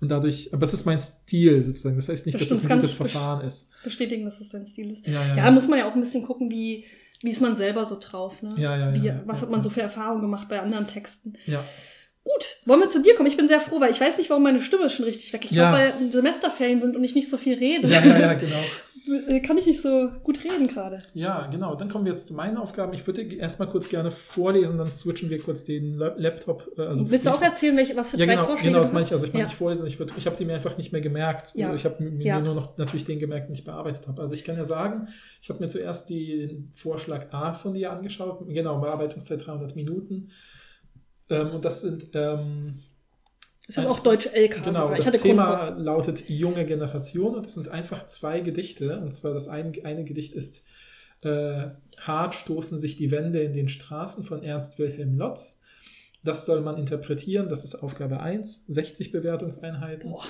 Und 0.00 0.10
dadurch, 0.10 0.52
aber 0.52 0.62
das 0.62 0.74
ist 0.74 0.84
mein 0.84 0.98
Stil 0.98 1.62
sozusagen. 1.64 1.94
Das 1.96 2.08
heißt 2.08 2.26
nicht, 2.26 2.34
Das 2.34 2.40
dass 2.40 2.48
das 2.48 2.58
stimmt, 2.58 2.66
ein 2.66 2.68
kann 2.74 2.78
gutes 2.80 2.94
Verfahren 2.96 3.46
ist. 3.46 3.68
Bestätigen, 3.84 4.24
dass 4.24 4.40
das 4.40 4.48
dein 4.48 4.66
Stil 4.66 4.90
ist. 4.90 5.06
Ja, 5.06 5.28
ja, 5.28 5.36
Ja, 5.36 5.50
muss 5.52 5.68
man 5.68 5.78
ja 5.78 5.88
auch 5.88 5.94
ein 5.94 6.00
bisschen 6.00 6.24
gucken, 6.24 6.50
wie, 6.50 6.84
wie 7.24 7.30
ist 7.30 7.40
man 7.40 7.56
selber 7.56 7.84
so 7.84 7.96
drauf, 7.98 8.42
ne? 8.42 8.50
Ja, 8.56 8.76
ja, 8.76 8.90
ja, 8.90 8.94
Wie, 8.94 9.06
ja, 9.06 9.20
was 9.24 9.42
hat 9.42 9.50
man 9.50 9.62
so 9.62 9.70
für 9.70 9.82
Erfahrungen 9.82 10.22
gemacht 10.22 10.48
bei 10.48 10.60
anderen 10.60 10.86
Texten? 10.86 11.34
ja. 11.46 11.64
Gut, 12.26 12.56
wollen 12.64 12.80
wir 12.80 12.88
zu 12.88 13.02
dir 13.02 13.14
kommen? 13.14 13.26
Ich 13.28 13.36
bin 13.36 13.48
sehr 13.48 13.60
froh, 13.60 13.80
weil 13.80 13.90
ich 13.90 14.00
weiß 14.00 14.16
nicht, 14.16 14.30
warum 14.30 14.42
meine 14.44 14.58
Stimme 14.62 14.86
ist 14.86 14.94
schon 14.94 15.04
richtig 15.04 15.30
weg. 15.34 15.44
Ich 15.44 15.50
glaube, 15.50 15.72
weil 15.76 16.10
Semesterferien 16.10 16.80
sind 16.80 16.96
und 16.96 17.04
ich 17.04 17.14
nicht 17.14 17.28
so 17.28 17.36
viel 17.36 17.52
rede, 17.58 17.86
Ja, 17.86 18.02
ja, 18.02 18.18
ja, 18.18 18.32
genau. 18.32 18.56
äh, 19.28 19.40
kann 19.40 19.58
ich 19.58 19.66
nicht 19.66 19.80
so 19.82 20.10
gut 20.22 20.42
reden 20.44 20.66
gerade. 20.68 21.02
Ja, 21.14 21.46
genau. 21.48 21.74
Dann 21.74 21.88
kommen 21.88 22.04
wir 22.04 22.12
jetzt 22.12 22.26
zu 22.28 22.34
meinen 22.34 22.56
Aufgaben. 22.56 22.92
Ich 22.94 23.06
würde 23.06 23.22
erstmal 23.34 23.68
kurz 23.68 23.88
gerne 23.88 24.10
vorlesen, 24.10 24.78
dann 24.78 24.92
switchen 24.92 25.30
wir 25.30 25.40
kurz 25.40 25.64
den 25.64 25.94
La- 25.94 26.14
Laptop. 26.16 26.70
äh, 26.78 26.82
Also 26.82 27.10
Willst 27.10 27.26
du 27.26 27.30
auch 27.30 27.42
erzählen, 27.42 27.76
welche, 27.76 27.96
was 27.96 28.10
für 28.10 28.16
Ja, 28.16 28.26
drei 28.26 28.34
genau, 28.34 28.46
Vorschläge 28.46 28.68
genau, 28.70 28.78
das 28.80 28.92
meine 28.92 29.06
ich. 29.06 29.12
Also 29.12 29.26
ich 29.26 29.32
meine 29.32 29.42
ja. 29.44 29.48
nicht 29.48 29.56
vorlesen, 29.58 29.86
ich, 29.86 29.96
würd- 29.98 30.12
ich 30.16 30.26
habe 30.26 30.36
die 30.36 30.44
mir 30.44 30.54
einfach 30.54 30.76
nicht 30.78 30.92
mehr 30.92 31.00
gemerkt. 31.00 31.54
Ja. 31.54 31.74
Ich 31.74 31.84
habe 31.84 32.02
mir 32.02 32.24
Ja. 32.24 32.40
nur 32.40 32.54
noch 32.54 32.76
natürlich 32.78 33.04
den 33.04 33.18
gemerkt, 33.18 33.48
den 33.48 33.54
ich 33.54 33.64
bearbeitet 33.64 34.08
habe. 34.08 34.20
Also 34.22 34.34
ich 34.34 34.44
kann 34.44 34.56
ja 34.56 34.64
sagen, 34.64 35.08
ich 35.42 35.48
habe 35.50 35.60
mir 35.60 35.68
zuerst 35.68 36.08
den 36.10 36.70
Vorschlag 36.74 37.32
A 37.32 37.52
von 37.52 37.74
dir 37.74 37.92
angeschaut. 37.92 38.44
Genau, 38.48 38.80
Bearbeitungszeit 38.80 39.46
300 39.46 39.76
Minuten. 39.76 40.30
Ähm, 41.30 41.50
und 41.50 41.64
das 41.64 41.80
sind 41.80 42.08
ähm, 42.14 42.80
Ist 43.66 43.78
das 43.78 43.86
auch 43.86 44.00
Deutsch 44.00 44.26
LK 44.26 44.62
Genau, 44.64 44.88
sogar? 44.88 44.98
Ich 44.98 45.04
das 45.04 45.22
Thema 45.22 45.56
Grundkurs. 45.56 45.84
lautet 45.84 46.28
junge 46.28 46.66
Generation 46.66 47.34
und 47.34 47.46
das 47.46 47.54
sind 47.54 47.68
einfach 47.68 48.06
zwei 48.06 48.40
Gedichte. 48.40 49.00
Und 49.00 49.12
zwar 49.12 49.32
das 49.32 49.48
eine, 49.48 49.72
eine 49.84 50.04
Gedicht 50.04 50.34
ist 50.34 50.64
äh, 51.22 51.68
Hart 51.96 52.34
stoßen 52.34 52.78
sich 52.78 52.96
die 52.96 53.10
Wände 53.10 53.40
in 53.42 53.52
den 53.52 53.68
Straßen 53.68 54.24
von 54.24 54.42
Ernst 54.42 54.78
Wilhelm 54.78 55.16
Lotz. 55.16 55.60
Das 56.22 56.46
soll 56.46 56.60
man 56.60 56.78
interpretieren, 56.78 57.48
das 57.48 57.64
ist 57.64 57.76
Aufgabe 57.76 58.20
1, 58.20 58.64
60 58.68 59.12
Bewertungseinheiten. 59.12 60.10
Boah. 60.10 60.24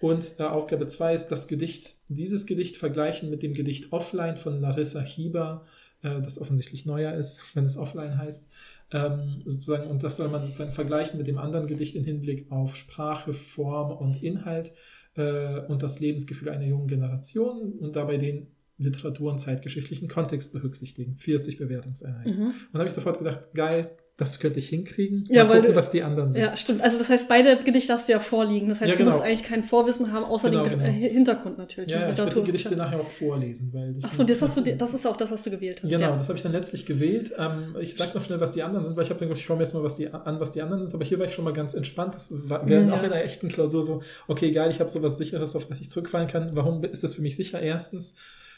Und 0.00 0.38
äh, 0.38 0.44
Aufgabe 0.44 0.86
2 0.86 1.14
ist 1.14 1.28
das 1.28 1.46
Gedicht, 1.46 1.96
dieses 2.08 2.46
Gedicht 2.46 2.78
vergleichen 2.78 3.28
mit 3.28 3.42
dem 3.42 3.52
Gedicht 3.52 3.92
Offline 3.92 4.38
von 4.38 4.60
Larissa 4.60 5.00
Hieber, 5.00 5.66
äh, 6.02 6.20
das 6.22 6.40
offensichtlich 6.40 6.86
neuer 6.86 7.12
ist, 7.14 7.54
wenn 7.54 7.66
es 7.66 7.76
Offline 7.76 8.16
heißt. 8.16 8.50
Ähm, 8.92 9.42
sozusagen, 9.44 9.88
und 9.88 10.02
das 10.02 10.16
soll 10.16 10.28
man 10.28 10.42
sozusagen 10.42 10.72
vergleichen 10.72 11.18
mit 11.18 11.26
dem 11.26 11.38
anderen 11.38 11.66
Gedicht 11.66 11.94
im 11.94 12.04
Hinblick 12.04 12.50
auf 12.50 12.74
Sprache, 12.76 13.32
Form 13.32 13.92
und 13.92 14.22
Inhalt 14.22 14.72
äh, 15.14 15.60
und 15.60 15.82
das 15.82 16.00
Lebensgefühl 16.00 16.48
einer 16.48 16.66
jungen 16.66 16.88
Generation 16.88 17.72
und 17.78 17.94
dabei 17.94 18.16
den 18.16 18.48
Literatur- 18.78 19.30
und 19.30 19.38
zeitgeschichtlichen 19.38 20.08
Kontext 20.08 20.52
berücksichtigen. 20.52 21.16
40 21.18 21.58
Bewertungseinheiten. 21.58 22.36
Mhm. 22.36 22.46
Und 22.46 22.54
da 22.72 22.78
habe 22.78 22.88
ich 22.88 22.94
sofort 22.94 23.18
gedacht, 23.18 23.52
geil, 23.54 23.96
das 24.20 24.38
könnte 24.38 24.58
ich 24.58 24.68
hinkriegen. 24.68 25.24
Ja, 25.28 25.44
Mal 25.44 25.50
weil 25.50 25.56
gucken, 25.58 25.72
du- 25.72 25.78
was 25.78 25.90
die 25.90 26.02
anderen 26.02 26.30
sind. 26.30 26.40
Ja, 26.42 26.56
stimmt. 26.56 26.82
Also 26.82 26.98
das 26.98 27.08
heißt, 27.08 27.26
beide 27.28 27.56
Gedichte 27.56 27.92
hast 27.92 28.08
du 28.08 28.12
ja 28.12 28.18
vorliegen. 28.20 28.68
Das 28.68 28.80
heißt, 28.80 28.90
Ja, 28.90 28.96
du 28.96 29.04
genau. 29.04 29.12
musst 29.16 29.24
eigentlich 29.24 29.42
kein 29.44 29.62
Vorwissen 29.62 30.12
haben, 30.12 30.24
außer 30.24 30.50
Genau, 30.50 30.64
den 30.64 30.78
genau. 30.78 30.84
äh, 30.90 31.08
Hintergrund 31.10 31.58
natürlich. 31.58 31.90
Ja, 31.90 32.00
ja, 32.00 32.12
ich 32.12 32.18
werde 32.18 32.34
die 32.34 32.42
Gedichte 32.44 32.76
nachher 32.76 33.00
auch 33.00 33.08
vorlesen. 33.10 33.70
Weil 33.72 33.94
Achso, 34.02 34.18
muss- 34.22 34.26
das 34.30 34.42
hast 34.42 34.56
du, 34.56 34.62
das 34.76 34.94
ist 34.94 35.06
auch 35.06 35.16
das, 35.16 35.30
was 35.30 35.42
du 35.42 35.50
gewählt 35.50 35.80
hast. 35.82 35.90
Genau, 35.90 36.00
ja. 36.10 36.16
das 36.16 36.28
habe 36.28 36.36
ich 36.36 36.42
dann 36.42 36.52
letztlich 36.52 36.86
gewählt. 36.86 37.32
Ähm, 37.38 37.76
ich 37.80 37.94
sage 37.96 38.12
noch 38.14 38.22
schnell, 38.24 38.40
was 38.40 38.52
die 38.52 38.62
anderen 38.62 38.84
sind, 38.84 38.96
weil 38.96 39.04
ich 39.04 39.10
habe 39.10 39.20
dann 39.20 39.32
ich 39.32 39.44
schaue 39.44 39.56
mir 39.56 39.62
erstmal 39.62 39.82
was 39.82 39.94
die, 39.96 40.08
an, 40.12 40.38
was 40.40 40.50
die 40.52 40.62
anderen 40.62 40.82
sind. 40.82 40.94
Aber 40.94 41.04
hier 41.04 41.18
war 41.18 41.26
ich 41.26 41.32
schon 41.34 41.44
mal 41.44 41.52
ganz 41.52 41.74
entspannt. 41.74 42.14
Das 42.14 42.30
war 42.48 42.68
während 42.68 42.88
Ja. 42.88 42.94
auch 42.94 42.98
in 43.02 43.06
einer 43.12 43.24
echten 43.24 43.48
Klausur 43.48 43.82
so, 43.82 44.02
okay, 44.28 44.50
geil, 44.52 44.70
ich 44.70 44.80
habe 44.80 44.90
sowas 44.90 45.16
Sicheres, 45.18 45.56
auf 45.56 45.66
das 45.66 45.80
ich 45.80 45.90
zurückfallen 45.90 46.28
kann. 46.28 46.50
Warum 46.54 46.84
ist 46.84 47.02
das 47.04 47.14
für 47.14 47.22
mich 47.22 47.36
sicher? 47.36 47.60
Erstens, 47.60 48.14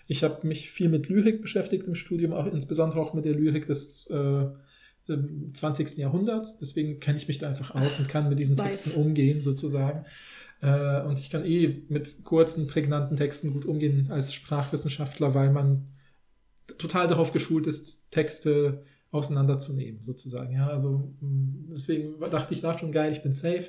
ich 0.08 0.24
habe 0.24 0.44
mich 0.46 0.70
viel 0.70 0.88
mit 0.88 1.08
Lyrik 1.08 1.40
beschäftigt 1.42 1.86
im 1.86 1.94
Studium, 1.94 2.32
auch 2.32 2.46
insbesondere 2.46 3.00
auch 3.00 3.14
mit 3.14 3.24
der 3.24 3.34
Lyrik 3.34 3.66
des 3.66 4.08
äh, 4.10 4.46
ähm, 5.12 5.54
20. 5.54 5.96
Jahrhunderts. 5.98 6.58
Deswegen 6.58 7.00
kenne 7.00 7.18
ich 7.18 7.28
mich 7.28 7.38
da 7.38 7.48
einfach 7.48 7.74
aus 7.74 7.98
und 7.98 8.08
kann 8.08 8.28
mit 8.28 8.38
diesen 8.38 8.58
Weiß. 8.58 8.82
Texten 8.82 9.00
umgehen, 9.00 9.40
sozusagen. 9.40 10.04
Äh, 10.60 11.02
und 11.02 11.18
ich 11.18 11.30
kann 11.30 11.44
eh 11.44 11.82
mit 11.88 12.24
kurzen, 12.24 12.66
prägnanten 12.66 13.16
Texten 13.16 13.52
gut 13.52 13.64
umgehen 13.64 14.10
als 14.10 14.32
Sprachwissenschaftler, 14.34 15.34
weil 15.34 15.50
man 15.50 15.86
total 16.78 17.06
darauf 17.08 17.32
geschult 17.32 17.66
ist, 17.66 18.10
Texte 18.10 18.82
auseinanderzunehmen, 19.10 20.02
sozusagen. 20.02 20.54
Ja, 20.54 20.68
also 20.68 21.12
mh, 21.20 21.66
deswegen 21.72 22.18
dachte 22.30 22.54
ich 22.54 22.62
da 22.62 22.78
schon 22.78 22.92
geil, 22.92 23.12
ich 23.12 23.22
bin 23.22 23.34
safe. 23.34 23.66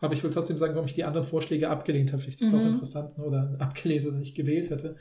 Aber 0.00 0.14
ich 0.14 0.22
will 0.24 0.30
trotzdem 0.30 0.56
sagen, 0.56 0.74
warum 0.74 0.86
ich 0.88 0.94
die 0.94 1.04
anderen 1.04 1.26
Vorschläge 1.26 1.70
abgelehnt 1.70 2.12
habe. 2.12 2.20
Vielleicht 2.22 2.40
ist 2.40 2.52
das 2.52 2.58
auch 2.58 2.64
Mhm. 2.64 2.72
interessant 2.72 3.16
ne, 3.16 3.24
oder 3.24 3.54
abgelehnt 3.60 4.04
oder 4.06 4.16
nicht 4.18 4.34
gewählt 4.34 4.68
hätte. 4.70 4.96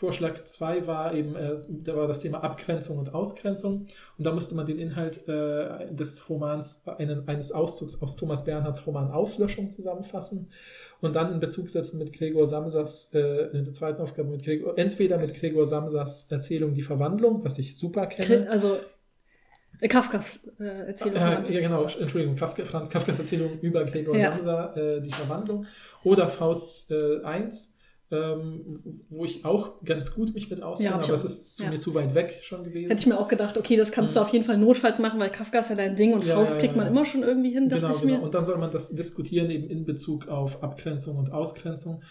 Vorschlag 0.00 0.44
2 0.44 0.86
war 0.86 1.12
eben, 1.12 1.36
äh, 1.36 1.58
da 1.68 1.94
war 1.94 2.08
das 2.08 2.20
Thema 2.20 2.42
Abgrenzung 2.42 2.96
und 2.96 3.12
Ausgrenzung. 3.12 3.86
Und 4.16 4.26
da 4.26 4.32
musste 4.32 4.54
man 4.54 4.64
den 4.64 4.78
Inhalt 4.78 5.28
äh, 5.28 5.92
des 5.92 6.26
Romans, 6.30 6.82
einen, 6.86 7.28
eines 7.28 7.52
Auszugs 7.52 8.00
aus 8.00 8.16
Thomas 8.16 8.46
Bernhards 8.46 8.86
Roman 8.86 9.10
Auslöschung 9.10 9.70
zusammenfassen 9.70 10.48
und 11.02 11.14
dann 11.16 11.30
in 11.30 11.38
Bezug 11.38 11.68
setzen 11.68 11.98
mit 11.98 12.14
Gregor 12.14 12.46
Samsas, 12.46 13.12
äh, 13.12 13.50
in 13.52 13.66
der 13.66 13.74
zweiten 13.74 14.00
Aufgabe 14.00 14.30
mit 14.30 14.42
Gregor, 14.42 14.78
entweder 14.78 15.18
mit 15.18 15.34
Gregor 15.34 15.66
Samsas 15.66 16.28
Erzählung 16.30 16.72
Die 16.72 16.80
Verwandlung, 16.80 17.44
was 17.44 17.58
ich 17.58 17.76
super 17.76 18.06
kenne. 18.06 18.48
Also 18.48 18.78
äh, 19.82 19.88
Kafkas 19.88 20.40
äh, 20.58 20.64
Erzählung. 20.64 21.16
Äh, 21.16 21.52
ja, 21.52 21.60
genau, 21.60 21.82
Entschuldigung, 21.82 22.36
Kafka, 22.36 22.64
Franz 22.64 22.88
Kafkas 22.88 23.18
Erzählung 23.18 23.60
über 23.60 23.84
Gregor 23.84 24.16
Ja. 24.16 24.32
Samsa, 24.32 24.74
äh, 24.76 25.02
die 25.02 25.12
Verwandlung. 25.12 25.66
Oder 26.04 26.26
Faust 26.26 26.90
äh, 26.90 27.20
1, 27.22 27.74
ähm, 28.12 28.80
wo 29.08 29.24
ich 29.24 29.44
auch 29.44 29.82
ganz 29.84 30.14
gut 30.14 30.34
mich 30.34 30.50
mit 30.50 30.62
auskenne, 30.62 30.90
Ja, 30.90 30.96
aber 30.96 31.12
es 31.14 31.24
ist 31.24 31.56
zu 31.56 31.64
Ja. 31.64 31.70
mir 31.70 31.78
zu 31.78 31.94
weit 31.94 32.14
weg 32.14 32.40
schon 32.42 32.64
gewesen. 32.64 32.88
Hätte 32.88 33.00
ich 33.00 33.06
mir 33.06 33.18
auch 33.18 33.28
gedacht, 33.28 33.56
okay, 33.56 33.76
das 33.76 33.92
kannst 33.92 34.16
du 34.16 34.20
Mhm. 34.20 34.26
auf 34.26 34.32
jeden 34.32 34.44
Fall 34.44 34.58
notfalls 34.58 34.98
machen, 34.98 35.20
weil 35.20 35.30
Kafka 35.30 35.60
ist 35.60 35.70
ja 35.70 35.76
dein 35.76 35.94
Ding 35.94 36.12
und 36.14 36.24
Ja, 36.24 36.34
Faust 36.34 36.54
ja, 36.54 36.58
kriegt 36.60 36.74
man 36.76 36.86
ja. 36.86 36.90
immer 36.90 37.04
schon 37.04 37.22
irgendwie 37.22 37.50
hin, 37.52 37.68
dachte 37.68 37.82
Genau, 37.82 37.94
ich 37.94 38.00
genau. 38.02 38.16
mir. 38.16 38.22
Und 38.22 38.34
dann 38.34 38.44
soll 38.44 38.58
man 38.58 38.70
das 38.70 38.90
diskutieren 38.94 39.48
eben 39.50 39.68
in 39.70 39.84
Bezug 39.84 40.28
auf 40.28 40.62
Abgrenzung 40.62 41.18
und 41.18 41.32
Ausgrenzung. 41.32 42.02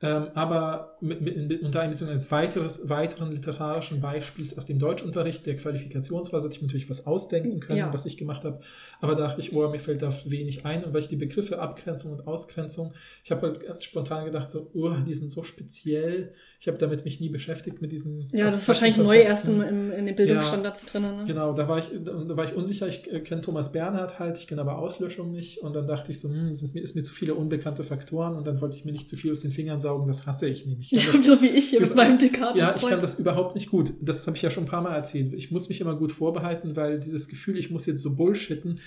Ähm, 0.00 0.28
aber 0.34 0.96
mit, 1.00 1.20
mit, 1.22 1.36
mit, 1.48 1.62
unter 1.62 1.80
Einbeziehung 1.80 2.10
eines 2.10 2.30
weiteres, 2.30 2.88
weiteren 2.88 3.32
literarischen 3.32 4.00
Beispiels 4.00 4.56
aus 4.56 4.64
dem 4.64 4.78
Deutschunterricht, 4.78 5.44
der 5.44 5.56
Qualifikationsphase, 5.56 6.46
hätte 6.46 6.54
ich 6.56 6.62
mir 6.62 6.68
natürlich 6.68 6.88
was 6.88 7.06
ausdenken 7.06 7.58
können, 7.58 7.78
Ja. 7.80 7.92
was 7.92 8.06
ich 8.06 8.16
gemacht 8.16 8.44
habe. 8.44 8.60
Aber 9.00 9.16
da 9.16 9.26
dachte 9.26 9.40
ich, 9.40 9.52
oh, 9.52 9.68
mir 9.68 9.80
fällt 9.80 10.02
da 10.02 10.12
wenig 10.24 10.64
ein. 10.64 10.84
Und 10.84 10.94
weil 10.94 11.00
ich 11.00 11.08
die 11.08 11.16
Begriffe 11.16 11.58
Abgrenzung 11.58 12.12
und 12.12 12.28
Ausgrenzung, 12.28 12.94
ich 13.24 13.32
habe 13.32 13.48
halt 13.48 13.66
ganz 13.66 13.82
spontan 13.84 14.24
gedacht, 14.24 14.50
so, 14.50 14.70
oh, 14.72 14.92
die 15.04 15.14
sind 15.14 15.32
so 15.32 15.42
speziell. 15.42 16.32
Ich 16.60 16.68
habe 16.68 16.78
damit 16.78 17.04
mich 17.04 17.18
nie 17.18 17.28
beschäftigt 17.28 17.82
mit 17.82 17.90
diesen. 17.90 18.28
Ja, 18.32 18.46
das 18.46 18.58
ist 18.58 18.68
wahrscheinlich 18.68 18.98
neu 18.98 19.18
erst 19.18 19.48
im, 19.48 19.60
im, 19.62 19.90
in 19.90 20.06
den 20.06 20.14
Bildungsstandards 20.14 20.86
drin. 20.86 21.02
Ne? 21.02 21.24
Genau, 21.26 21.52
da 21.54 21.68
war 21.68 21.78
ich, 21.78 21.90
da 22.04 22.36
war 22.36 22.44
ich 22.44 22.54
unsicher. 22.54 22.86
Ich 22.86 23.10
äh, 23.12 23.20
kenne 23.20 23.40
Thomas 23.40 23.72
Bernhard 23.72 24.20
halt, 24.20 24.36
ich 24.38 24.46
kenne 24.46 24.60
aber 24.60 24.78
Auslöschung 24.78 25.32
nicht. 25.32 25.58
Und 25.58 25.74
dann 25.74 25.88
dachte 25.88 26.12
ich 26.12 26.20
so, 26.20 26.28
hm, 26.28 26.54
sind 26.54 26.74
mir, 26.74 26.82
ist 26.82 26.94
mir 26.94 27.02
zu 27.02 27.12
viele 27.12 27.34
unbekannte 27.34 27.82
Faktoren. 27.82 28.36
Und 28.36 28.46
dann 28.46 28.60
wollte 28.60 28.76
ich 28.76 28.84
mir 28.84 28.92
nicht 28.92 29.08
zu 29.08 29.16
viel 29.16 29.32
aus 29.32 29.40
den 29.40 29.50
Fingern 29.50 29.80
saugen. 29.88 30.06
Das 30.06 30.26
hasse 30.26 30.48
ich 30.48 30.66
nämlich. 30.66 30.92
Ich 30.92 31.06
das, 31.12 31.24
so 31.24 31.40
wie 31.40 31.48
ich 31.48 31.70
hier 31.70 31.80
mit 31.80 31.94
meinem 31.94 32.18
Dekaden. 32.18 32.58
ja, 32.58 32.74
ich 32.76 32.82
kann 32.82 33.00
das 33.00 33.18
überhaupt 33.18 33.54
nicht 33.54 33.70
gut. 33.70 33.92
Das 34.00 34.26
habe 34.26 34.36
ich 34.36 34.42
ja 34.42 34.50
schon 34.50 34.64
ein 34.64 34.68
paar 34.68 34.82
Mal 34.82 34.94
erzählt. 34.94 35.32
Ich 35.32 35.50
muss 35.50 35.68
mich 35.68 35.80
immer 35.80 35.94
gut 35.96 36.12
vorbereiten, 36.12 36.76
weil 36.76 37.00
dieses 37.00 37.28
Gefühl, 37.28 37.56
ich 37.58 37.70
muss 37.70 37.86
jetzt 37.86 38.02
so 38.02 38.14
bullshitten, 38.14 38.80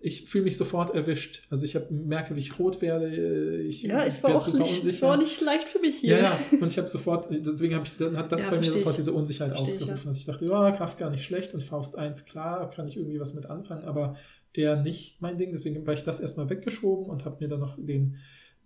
ich 0.00 0.24
fühle 0.28 0.44
mich 0.44 0.56
sofort 0.56 0.94
erwischt. 0.94 1.42
Also 1.50 1.64
ich 1.64 1.74
hab, 1.76 1.90
merke, 1.90 2.36
wie 2.36 2.40
ich 2.40 2.58
rot 2.58 2.82
werde. 2.82 3.62
Ich 3.62 3.82
Ja, 3.82 4.02
es 4.04 4.22
war, 4.22 4.34
auch 4.34 4.52
nicht, 4.52 4.84
es 4.84 5.02
war 5.02 5.14
auch 5.14 5.18
nicht 5.18 5.40
leicht 5.40 5.68
für 5.68 5.78
mich 5.78 5.96
hier. 5.98 6.18
ja, 6.18 6.22
ja, 6.22 6.38
und 6.60 6.66
ich 6.70 6.78
habe 6.78 6.88
sofort, 6.88 7.28
deswegen 7.30 7.74
habe 7.74 7.86
ich, 7.86 7.96
dann 7.96 8.16
hat 8.16 8.30
das 8.30 8.42
Ja, 8.42 8.50
bei 8.50 8.58
mir 8.58 8.70
sofort 8.70 8.90
ich. 8.90 8.96
diese 8.96 9.12
Unsicherheit 9.12 9.56
Versteh 9.56 9.76
ich, 9.76 9.80
ausgerufen, 9.82 10.06
dass 10.08 10.18
ich 10.18 10.26
dachte, 10.26 10.44
ja, 10.44 10.72
Kafka 10.72 11.10
nicht 11.10 11.24
schlecht 11.24 11.54
und 11.54 11.62
Faust 11.62 11.96
1, 11.96 12.24
klar, 12.26 12.70
kann 12.70 12.86
ich 12.88 12.96
irgendwie 12.96 13.20
was 13.20 13.34
mit 13.34 13.46
anfangen, 13.46 13.84
aber 13.84 14.16
eher 14.52 14.76
nicht 14.76 15.20
mein 15.20 15.38
Ding. 15.38 15.52
Deswegen 15.52 15.76
habe 15.80 15.94
ich 15.94 16.04
das 16.04 16.20
erstmal 16.20 16.50
weggeschoben 16.50 17.06
und 17.06 17.24
habe 17.24 17.36
mir 17.40 17.48
dann 17.48 17.60
noch 17.60 17.76
den 17.78 18.16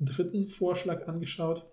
dritten 0.05 0.49
Vorschlag 0.49 1.09
angeschaut. 1.09 1.67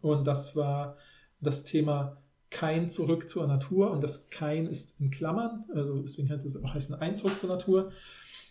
Und 0.00 0.26
das 0.26 0.54
war 0.54 0.96
das 1.40 1.64
Thema 1.64 2.22
kein 2.50 2.88
Zurück 2.88 3.28
zur 3.28 3.46
Natur 3.46 3.90
und 3.90 4.02
das 4.02 4.30
kein 4.30 4.66
ist 4.66 5.00
in 5.00 5.10
Klammern, 5.10 5.66
also 5.74 6.00
deswegen 6.00 6.30
hat 6.30 6.44
es 6.44 6.62
auch 6.62 6.72
heißen 6.72 6.94
ein 6.94 7.16
Zurück 7.16 7.38
zur 7.38 7.50
Natur. 7.50 7.90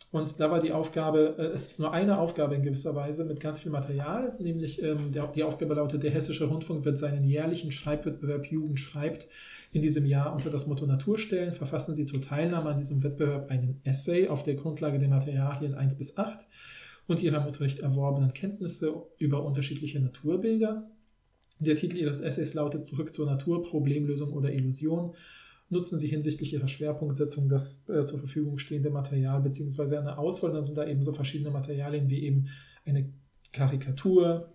Und 0.10 0.40
da 0.40 0.50
war 0.50 0.62
die 0.62 0.72
Aufgabe, 0.72 1.36
äh, 1.38 1.48
es 1.48 1.72
ist 1.72 1.80
nur 1.80 1.92
eine 1.92 2.18
Aufgabe 2.18 2.56
in 2.56 2.64
gewisser 2.64 2.96
Weise 2.96 3.26
mit 3.26 3.42
ganz 3.42 3.60
viel 3.60 3.72
Material, 3.72 4.38
nämlich 4.40 4.82
ähm, 4.82 5.12
der, 5.12 5.28
die 5.28 5.44
Aufgabe 5.44 5.74
lautet, 5.74 6.02
der 6.02 6.12
Hessische 6.12 6.46
Rundfunk 6.46 6.86
wird 6.86 6.98
seinen 6.98 7.26
jährlichen 7.26 7.74
Schreibwettbewerb 7.74 8.46
Jugend 8.46 8.80
schreibt 8.80 9.28
in 9.74 9.82
diesem 9.82 10.06
Jahr 10.06 10.34
unter 10.34 10.50
das 10.50 10.66
Motto 10.66 10.86
Natur 10.86 11.18
stellen. 11.18 11.54
Verfassen 11.54 11.94
Sie 11.94 12.06
zur 12.06 12.22
Teilnahme 12.22 12.70
an 12.70 12.78
diesem 12.78 13.04
Wettbewerb 13.04 13.52
einen 13.52 13.82
Essay 13.84 14.30
auf 14.30 14.44
der 14.44 14.56
Grundlage 14.56 14.98
der 14.98 15.10
Materialien 15.10 15.76
1 15.76 15.98
bis 15.98 16.18
8 16.18 16.48
und 17.08 17.22
Ihrer 17.22 17.42
im 17.42 17.48
Unterricht 17.48 17.80
erworbenen 17.80 18.34
Kenntnisse 18.34 18.94
über 19.18 19.44
unterschiedliche 19.46 20.00
Naturbilder. 20.00 20.90
Der 21.60 21.76
Titel 21.76 21.98
Ihres 21.98 22.22
Essays 22.22 22.54
lautet 22.54 22.86
Zurück 22.86 23.14
zur 23.14 23.26
Natur, 23.26 23.64
Problemlösung 23.64 24.34
oder 24.34 24.52
Illusion 24.52 25.14
nutzen 25.70 26.00
Sie 26.00 26.08
hinsichtlich 26.08 26.54
Ihrer 26.54 26.68
Schwerpunktsetzung 26.68 27.50
das 27.50 27.88
äh, 27.90 28.06
zur 28.06 28.20
Verfügung 28.20 28.58
stehende 28.58 28.90
Material 28.90 29.42
beziehungsweise 29.42 30.00
eine 30.00 30.18
Auswahl. 30.18 30.54
Dann 30.54 30.64
sind 30.64 30.78
da 30.78 30.88
eben 30.88 31.02
so 31.02 31.14
verschiedene 31.14 31.52
Materialien 31.52 32.10
wie 32.10 32.24
eben 32.24 32.48
eine 32.86 33.10
Karikatur, 33.52 34.50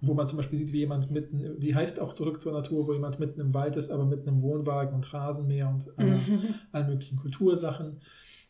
wo 0.00 0.14
man 0.14 0.28
zum 0.28 0.36
Beispiel 0.36 0.58
sieht, 0.58 0.72
wie 0.72 0.78
jemand 0.78 1.10
mitten, 1.10 1.58
die 1.58 1.74
heißt 1.74 2.00
auch 2.00 2.12
zurück 2.12 2.40
zur 2.40 2.52
Natur, 2.52 2.86
wo 2.86 2.92
jemand 2.92 3.18
mitten 3.18 3.40
im 3.40 3.54
Wald 3.54 3.76
ist, 3.76 3.90
aber 3.90 4.04
mit 4.04 4.26
einem 4.26 4.42
Wohnwagen 4.42 4.94
und 4.94 5.12
Rasenmäher 5.12 5.68
und 5.68 5.88
äh, 5.98 6.04
mhm. 6.04 6.54
allen 6.72 6.88
möglichen 6.88 7.16
Kultursachen. 7.16 8.00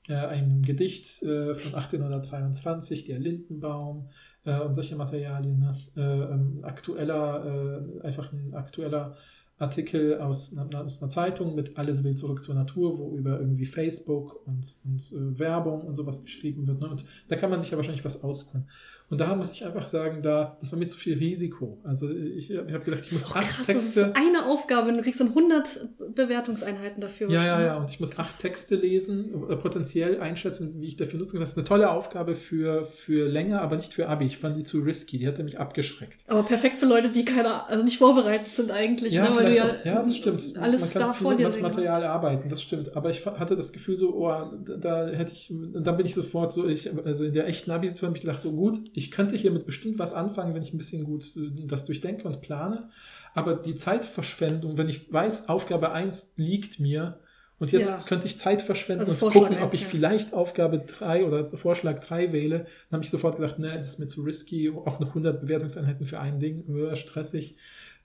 Äh, 0.06 0.14
ein 0.14 0.62
Gedicht 0.62 1.22
äh, 1.22 1.54
von 1.54 1.74
1823, 1.74 3.04
der 3.04 3.18
Lindenbaum 3.18 4.10
äh, 4.44 4.60
und 4.60 4.74
solche 4.74 4.96
Materialien. 4.96 5.58
Ne? 5.60 5.76
Äh, 5.96 6.00
ähm, 6.00 6.60
aktueller, 6.62 7.82
einfach 8.02 8.32
ein 8.32 8.54
aktueller 8.54 9.16
Artikel 9.58 10.18
aus, 10.18 10.56
aus 10.58 11.02
einer 11.02 11.10
Zeitung 11.10 11.54
mit 11.54 11.78
Alles 11.78 12.02
will 12.02 12.16
zurück 12.16 12.42
zur 12.42 12.56
Natur, 12.56 12.98
wo 12.98 13.16
über 13.16 13.38
irgendwie 13.38 13.66
Facebook 13.66 14.44
und, 14.46 14.76
und 14.84 15.12
äh, 15.12 15.38
Werbung 15.38 15.82
und 15.82 15.94
sowas 15.94 16.24
geschrieben 16.24 16.66
wird. 16.66 16.80
Ne? 16.80 16.88
Und 16.88 17.04
da 17.28 17.36
kann 17.36 17.50
man 17.50 17.60
sich 17.60 17.70
ja 17.70 17.76
wahrscheinlich 17.76 18.04
was 18.04 18.22
aussuchen. 18.24 18.68
Und 19.10 19.20
da 19.20 19.36
muss 19.36 19.52
ich 19.52 19.64
einfach 19.64 19.84
sagen, 19.84 20.22
da, 20.22 20.56
das 20.60 20.72
war 20.72 20.78
mir 20.78 20.88
zu 20.88 20.98
viel 20.98 21.16
Risiko. 21.18 21.78
Also 21.84 22.10
ich, 22.10 22.50
ich 22.50 22.58
habe 22.58 22.84
gedacht, 22.84 23.02
ich 23.04 23.12
muss 23.12 23.30
oh, 23.30 23.34
acht 23.34 23.48
krass, 23.48 23.66
Texte. 23.66 24.00
Das 24.00 24.08
ist 24.10 24.16
eine 24.16 24.46
Aufgabe, 24.46 24.92
du 24.92 25.02
kriegst 25.02 25.20
dann 25.20 25.28
100 25.28 26.14
Bewertungseinheiten 26.14 27.00
dafür. 27.00 27.30
Ja, 27.30 27.44
ja, 27.44 27.62
ja. 27.62 27.76
Und 27.76 27.90
ich 27.90 28.00
muss 28.00 28.12
krass. 28.12 28.34
acht 28.34 28.40
Texte 28.40 28.76
lesen, 28.76 29.34
oder 29.34 29.56
potenziell 29.56 30.20
einschätzen, 30.20 30.80
wie 30.80 30.86
ich 30.86 30.96
dafür 30.96 31.18
nutzen 31.18 31.34
kann. 31.34 31.40
Das 31.40 31.50
ist 31.50 31.58
eine 31.58 31.66
tolle 31.66 31.90
Aufgabe 31.90 32.34
für, 32.34 32.86
für 32.86 33.28
länger, 33.28 33.60
aber 33.60 33.76
nicht 33.76 33.92
für 33.92 34.08
Abi. 34.08 34.24
Ich 34.24 34.38
fand 34.38 34.56
die 34.56 34.64
zu 34.64 34.80
risky. 34.80 35.18
Die 35.18 35.26
hatte 35.26 35.44
mich 35.44 35.60
abgeschreckt. 35.60 36.24
Aber 36.28 36.42
perfekt 36.42 36.78
für 36.78 36.86
Leute, 36.86 37.10
die 37.10 37.26
keine, 37.26 37.68
also 37.68 37.84
nicht 37.84 37.98
vorbereitet 37.98 38.48
sind 38.48 38.70
eigentlich. 38.70 39.12
Ja, 39.12 39.28
ne? 39.28 39.36
Weil 39.36 39.50
du 39.50 39.56
ja, 39.56 39.68
auch, 39.68 39.84
ja, 39.84 40.02
das 40.02 40.16
stimmt. 40.16 40.54
Alles 40.56 40.80
Man 40.80 40.90
kann 40.90 41.02
da 41.02 41.12
viel 41.12 41.24
vor 41.24 41.34
dir 41.34 41.48
mit 41.48 41.60
Material 41.60 42.02
hast. 42.02 42.10
arbeiten, 42.10 42.48
das 42.48 42.62
stimmt. 42.62 42.96
Aber 42.96 43.10
ich 43.10 43.24
hatte 43.26 43.54
das 43.54 43.72
Gefühl 43.72 43.96
so, 43.96 44.14
oh, 44.14 44.30
da 44.78 45.08
hätte 45.08 45.32
ich, 45.32 45.52
da 45.74 45.92
bin 45.92 46.06
ich 46.06 46.14
sofort 46.14 46.52
so, 46.52 46.66
ich, 46.66 46.90
also 47.04 47.24
in 47.24 47.32
der 47.34 47.46
echten 47.46 47.70
Abi-Situation 47.70 48.08
habe 48.08 48.16
ich 48.16 48.22
gedacht, 48.22 48.38
so 48.38 48.52
gut, 48.52 48.78
ich 48.94 49.10
könnte 49.10 49.36
hier 49.36 49.50
mit 49.50 49.66
bestimmt 49.66 49.98
was 49.98 50.14
anfangen, 50.14 50.54
wenn 50.54 50.62
ich 50.62 50.72
ein 50.72 50.78
bisschen 50.78 51.04
gut 51.04 51.36
äh, 51.36 51.66
das 51.66 51.84
durchdenke 51.84 52.26
und 52.26 52.40
plane. 52.40 52.88
Aber 53.34 53.54
die 53.54 53.74
Zeitverschwendung, 53.74 54.78
wenn 54.78 54.88
ich 54.88 55.12
weiß, 55.12 55.48
Aufgabe 55.48 55.92
1 55.92 56.34
liegt 56.36 56.80
mir 56.80 57.18
und 57.58 57.72
jetzt 57.72 57.88
ja. 57.88 58.06
könnte 58.06 58.26
ich 58.26 58.38
Zeit 58.38 58.62
verschwenden 58.62 59.00
also 59.00 59.12
und 59.12 59.18
Vorschlag 59.18 59.48
gucken, 59.48 59.62
ob 59.62 59.74
ich 59.74 59.86
vielleicht 59.86 60.32
Aufgabe 60.32 60.78
3 60.78 61.24
oder 61.24 61.56
Vorschlag 61.56 61.98
3 61.98 62.32
wähle, 62.32 62.58
dann 62.58 62.98
habe 62.98 63.04
ich 63.04 63.10
sofort 63.10 63.36
gedacht, 63.36 63.58
ne, 63.58 63.76
das 63.78 63.92
ist 63.92 63.98
mir 63.98 64.08
zu 64.08 64.22
risky, 64.22 64.70
auch 64.70 65.00
noch 65.00 65.08
100 65.08 65.40
Bewertungseinheiten 65.40 66.06
für 66.06 66.20
ein 66.20 66.40
Ding, 66.40 66.64
äh, 66.76 66.96
stressig, 66.96 67.56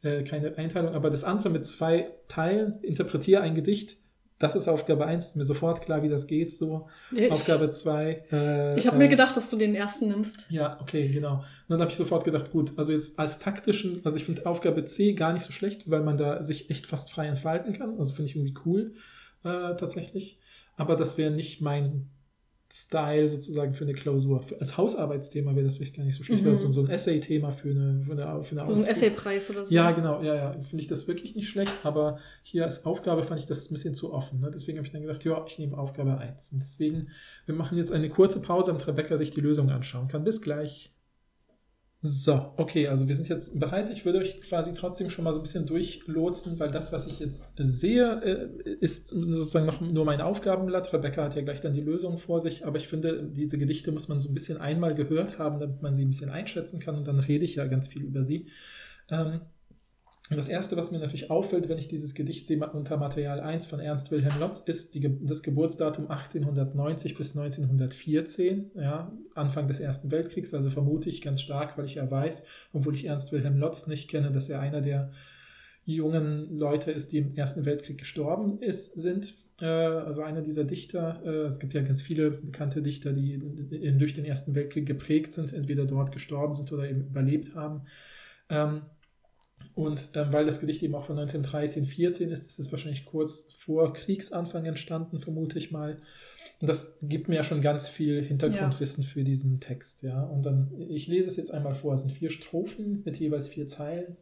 äh, 0.02 0.24
keine 0.24 0.58
Einteilung. 0.58 0.94
Aber 0.94 1.10
das 1.10 1.24
andere 1.24 1.50
mit 1.50 1.66
zwei 1.66 2.12
Teilen, 2.28 2.82
interpretiere 2.82 3.42
ein 3.42 3.56
Gedicht, 3.56 3.98
das 4.40 4.56
ist 4.56 4.70
Aufgabe 4.70 5.06
1, 5.06 5.28
ist 5.28 5.36
mir 5.36 5.44
sofort 5.44 5.82
klar, 5.82 6.02
wie 6.02 6.08
das 6.08 6.26
geht. 6.26 6.56
So. 6.56 6.88
Ich, 7.12 7.30
Aufgabe 7.30 7.70
2. 7.70 8.24
Äh, 8.32 8.80
ich 8.80 8.88
habe 8.88 8.96
äh, 8.96 9.00
mir 9.00 9.10
gedacht, 9.10 9.36
dass 9.36 9.50
du 9.50 9.58
den 9.58 9.76
ersten 9.76 10.08
nimmst. 10.08 10.46
Ja, 10.50 10.80
okay, 10.82 11.10
genau. 11.10 11.36
Und 11.36 11.44
dann 11.68 11.82
habe 11.82 11.92
ich 11.92 11.98
sofort 11.98 12.24
gedacht, 12.24 12.52
gut, 12.52 12.72
also 12.78 12.94
jetzt 12.94 13.20
als 13.20 13.40
taktischen, 13.40 14.00
also 14.06 14.16
ich 14.16 14.24
finde 14.24 14.46
Aufgabe 14.46 14.86
C 14.86 15.14
gar 15.14 15.34
nicht 15.34 15.44
so 15.44 15.52
schlecht, 15.52 15.90
weil 15.92 16.02
man 16.02 16.16
da 16.16 16.42
sich 16.42 16.70
echt 16.70 16.88
fast 16.88 17.12
frei 17.12 17.28
entfalten 17.28 17.74
kann. 17.74 18.00
Also 18.00 18.14
finde 18.14 18.32
ich 18.32 18.38
irgendwie 18.38 18.56
cool, 18.66 18.94
äh, 19.44 19.76
tatsächlich. 19.76 20.40
Aber 20.78 20.96
das 20.96 21.18
wäre 21.18 21.32
nicht 21.32 21.60
mein 21.60 22.10
Style 22.72 23.28
sozusagen 23.30 23.74
für 23.74 23.84
eine 23.84 23.93
Klausur. 23.93 24.43
Für, 24.43 24.59
als 24.59 24.78
Hausarbeitsthema 24.78 25.55
wäre 25.55 25.65
das 25.65 25.78
vielleicht 25.78 25.95
gar 25.95 26.03
nicht 26.03 26.15
so 26.15 26.24
schlecht. 26.24 26.45
Mhm. 26.45 26.51
Ist 26.51 26.59
so 26.59 26.82
ein 26.82 26.89
Essay-Thema 26.89 27.51
für 27.51 27.72
eine, 27.72 28.03
für 28.03 28.11
eine, 28.11 28.43
für 28.43 28.59
eine 28.59 28.65
So 28.65 28.84
ein 28.84 28.89
Essaypreis 28.89 29.49
oder 29.49 29.65
so. 29.65 29.74
Ja, 29.74 29.91
genau, 29.91 30.22
ja, 30.22 30.36
ja. 30.36 30.51
Finde 30.51 30.84
ich 30.84 30.88
das 30.88 31.07
wirklich 31.07 31.36
nicht 31.36 31.49
schlecht, 31.49 31.74
aber 31.84 32.20
hier 32.43 32.65
als 32.65 32.86
Aufgabe 32.86 33.24
fand 33.24 33.39
ich 33.39 33.47
das 33.47 33.70
ein 33.70 33.74
bisschen 33.74 33.95
zu 33.95 34.13
offen. 34.13 34.39
Ne? 34.39 34.51
Deswegen 34.53 34.78
habe 34.78 34.86
ich 34.86 34.93
dann 34.93 35.01
gedacht, 35.01 35.26
ja, 35.26 35.43
ich 35.47 35.57
nehme 35.57 35.78
Aufgabe 35.78 36.17
1. 36.17 36.53
Und 36.53 36.61
deswegen, 36.61 37.09
wir 37.47 37.55
machen 37.55 37.78
jetzt 37.78 37.91
eine 37.91 38.09
kurze 38.09 38.39
Pause, 38.41 38.67
damit 38.67 38.88
Rebecca 38.88 39.17
sich 39.17 39.32
die 39.32 39.41
Lösung 39.41 39.72
anschauen 39.72 40.07
kann. 40.07 40.24
Bis 40.24 40.41
gleich. 40.41 40.91
So, 42.02 42.54
okay, 42.56 42.88
also 42.88 43.10
wir 43.10 43.16
sind 43.16 43.28
jetzt 43.28 43.60
bereit. 43.60 43.89
Ich 43.89 44.06
würde 44.06 44.20
euch 44.20 44.39
quasi 44.41 44.74
trotzdem 44.74 45.10
schon 45.10 45.26
mal 45.26 45.34
so 45.34 45.39
ein 45.39 45.43
bisschen 45.43 45.66
durchlotsen, 45.66 46.58
weil 46.58 46.72
das, 46.72 46.93
was 46.93 47.08
ich 47.08 47.20
jetzt 47.20 47.54
sehe, 47.58 48.22
äh, 48.24 48.70
ist 48.80 49.10
sozusagen 49.10 49.66
noch 49.66 49.82
nur 49.82 50.06
mein 50.06 50.22
Aufgabenblatt. 50.22 50.93
Rebecca 50.93 51.26
hat 51.26 51.36
ja 51.36 51.41
gleich 51.41 51.60
dann 51.60 51.74
die 51.74 51.82
Lösung 51.82 52.18
vor 52.18 52.39
sich, 52.39 52.66
aber 52.66 52.78
ich 52.78 52.88
finde, 52.88 53.24
diese 53.30 53.58
Gedichte 53.58 53.91
muss 53.91 54.08
man 54.08 54.22
so 54.22 54.30
ein 54.30 54.34
bisschen 54.34 54.58
einmal 54.60 54.95
gehört 54.95 55.39
haben, 55.39 55.60
damit 55.60 55.82
man 55.82 55.93
sie 55.93 56.06
ein 56.06 56.10
bisschen 56.10 56.30
einschätzen 56.30 56.80
kann 56.80 56.95
und 56.95 57.06
dann 57.06 57.20
rede 57.20 57.43
ich 57.43 57.56
ja 57.56 57.66
ganz 57.68 57.89
viel 57.89 58.04
über 58.04 58.24
sie. 58.24 58.47
Ähm, 59.10 59.41
und 60.30 60.38
das 60.38 60.47
Erste, 60.47 60.77
was 60.77 60.91
mir 60.91 60.99
natürlich 60.99 61.32
auffällt, 61.32 61.69
wenn 61.69 61.80
ich 61.80 61.88
dieses 61.88 62.13
Gedicht 62.13 62.45
sehe 62.45 62.59
unter 62.71 62.97
Material 62.97 63.39
1 63.39 63.65
von 63.65 63.80
Ernst 63.80 64.11
Wilhelm 64.11 64.39
Lotz, 64.39 64.59
ist 64.59 64.93
die, 64.93 65.17
das 65.25 65.41
Geburtsdatum 65.41 66.07
1890 66.09 67.17
bis 67.17 67.36
1914, 67.36 68.71
ja, 68.75 69.11
Anfang 69.34 69.67
des 69.67 69.80
Ersten 69.80 70.11
Weltkriegs. 70.11 70.53
Also 70.53 70.69
vermute 70.69 71.09
ich 71.09 71.23
ganz 71.23 71.41
stark, 71.41 71.77
weil 71.77 71.86
ich 71.86 71.95
ja 71.95 72.09
weiß, 72.09 72.45
obwohl 72.73 72.93
ich 72.93 73.05
Ernst 73.05 73.32
Wilhelm 73.32 73.57
Lotz 73.57 73.88
nicht 73.88 74.07
kenne, 74.07 74.32
dass 74.32 74.49
er 74.49 74.59
einer 74.59 74.82
der 74.82 75.11
jungen 75.86 76.55
Leute 76.55 76.91
ist, 76.91 77.11
die 77.11 77.17
im 77.17 77.32
Ersten 77.32 77.65
Weltkrieg 77.65 77.97
gestorben 77.97 78.59
ist, 78.61 78.93
sind. 78.93 79.34
Äh, 79.59 79.65
also 79.65 80.21
einer 80.21 80.41
dieser 80.41 80.63
Dichter. 80.63 81.23
Äh, 81.25 81.45
es 81.45 81.59
gibt 81.59 81.73
ja 81.73 81.82
ganz 81.82 82.03
viele 82.03 82.30
bekannte 82.30 82.84
Dichter, 82.84 83.13
die 83.13 83.39
durch 83.97 84.13
den 84.13 84.25
Ersten 84.25 84.53
Weltkrieg 84.53 84.86
geprägt 84.86 85.34
sind, 85.34 85.53
entweder 85.53 85.86
dort 85.86 86.11
gestorben 86.11 86.53
sind 86.53 86.71
oder 86.71 86.88
eben 86.88 87.01
überlebt 87.07 87.55
haben. 87.55 87.82
Und 89.80 90.09
ähm, 90.15 90.34
weil 90.34 90.45
das 90.45 90.59
Gedicht 90.59 90.84
eben 90.84 90.93
auch 90.93 91.05
von 91.05 91.17
1913, 91.17 91.86
14 91.86 92.32
ist, 92.32 92.47
ist 92.47 92.59
es 92.59 92.69
wahrscheinlich 92.69 93.05
kurz 93.05 93.47
vor 93.55 93.93
Kriegsanfang 93.93 94.65
entstanden, 94.65 95.19
vermute 95.19 95.57
ich 95.57 95.71
mal. 95.71 96.01
Und 96.59 96.67
das 96.67 96.97
gibt 97.01 97.30
mir 97.30 97.36
ja 97.36 97.43
schon 97.43 97.61
ganz 97.61 97.88
viel 97.88 98.21
Hintergrundwissen 98.21 99.03
ja. 99.03 99.09
für 99.09 99.23
diesen 99.23 99.61
Text, 99.61 100.03
ja. 100.03 100.21
Und 100.21 100.45
dann, 100.45 100.69
ich 100.89 101.07
lese 101.07 101.30
es 101.30 101.38
jetzt 101.38 101.53
einmal 101.53 101.75
vor. 101.75 101.93
Es 101.93 102.01
sind 102.01 102.11
vier 102.11 102.30
Strophen 102.30 103.03
mit 103.05 103.17
jeweils 103.21 103.47
vier 103.47 103.69
Zeilen. 103.69 104.17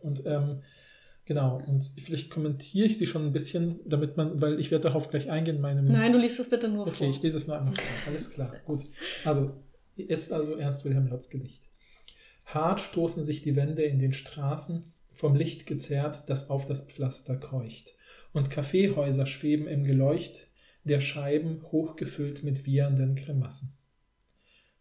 Und 0.00 0.26
ähm, 0.26 0.60
genau, 1.24 1.62
und 1.66 1.82
vielleicht 1.98 2.28
kommentiere 2.28 2.86
ich 2.86 2.98
sie 2.98 3.06
schon 3.06 3.24
ein 3.24 3.32
bisschen, 3.32 3.80
damit 3.86 4.18
man, 4.18 4.42
weil 4.42 4.60
ich 4.60 4.70
werde 4.70 4.88
darauf 4.88 5.08
gleich 5.08 5.30
eingehen 5.30 5.56
in 5.56 5.62
meinem. 5.62 5.86
Nein, 5.86 6.12
du 6.12 6.18
liest 6.18 6.38
es 6.38 6.50
bitte 6.50 6.68
nur 6.68 6.82
okay, 6.82 6.90
vor. 6.90 7.06
Okay, 7.06 7.16
ich 7.16 7.22
lese 7.22 7.38
es 7.38 7.46
nur 7.46 7.56
einmal 7.56 7.74
vor. 7.74 7.84
Alles 8.08 8.28
klar, 8.28 8.52
gut. 8.66 8.80
Also, 9.24 9.54
jetzt 9.96 10.30
also 10.30 10.56
Ernst 10.56 10.84
Wilhelm 10.84 11.06
Lotz 11.06 11.30
Gedicht. 11.30 11.69
Hart 12.54 12.80
stoßen 12.80 13.22
sich 13.22 13.42
die 13.42 13.56
Wände 13.56 13.82
in 13.82 13.98
den 13.98 14.12
Straßen, 14.12 14.92
vom 15.12 15.34
Licht 15.34 15.66
gezerrt, 15.66 16.28
das 16.28 16.50
auf 16.50 16.66
das 16.66 16.82
Pflaster 16.82 17.36
keucht. 17.36 17.94
Und 18.32 18.50
Kaffeehäuser 18.50 19.26
schweben 19.26 19.66
im 19.66 19.84
Geleucht 19.84 20.48
der 20.84 21.00
Scheiben 21.00 21.62
hochgefüllt 21.70 22.42
mit 22.42 22.64
wiehernden 22.64 23.14
Grimassen. 23.14 23.76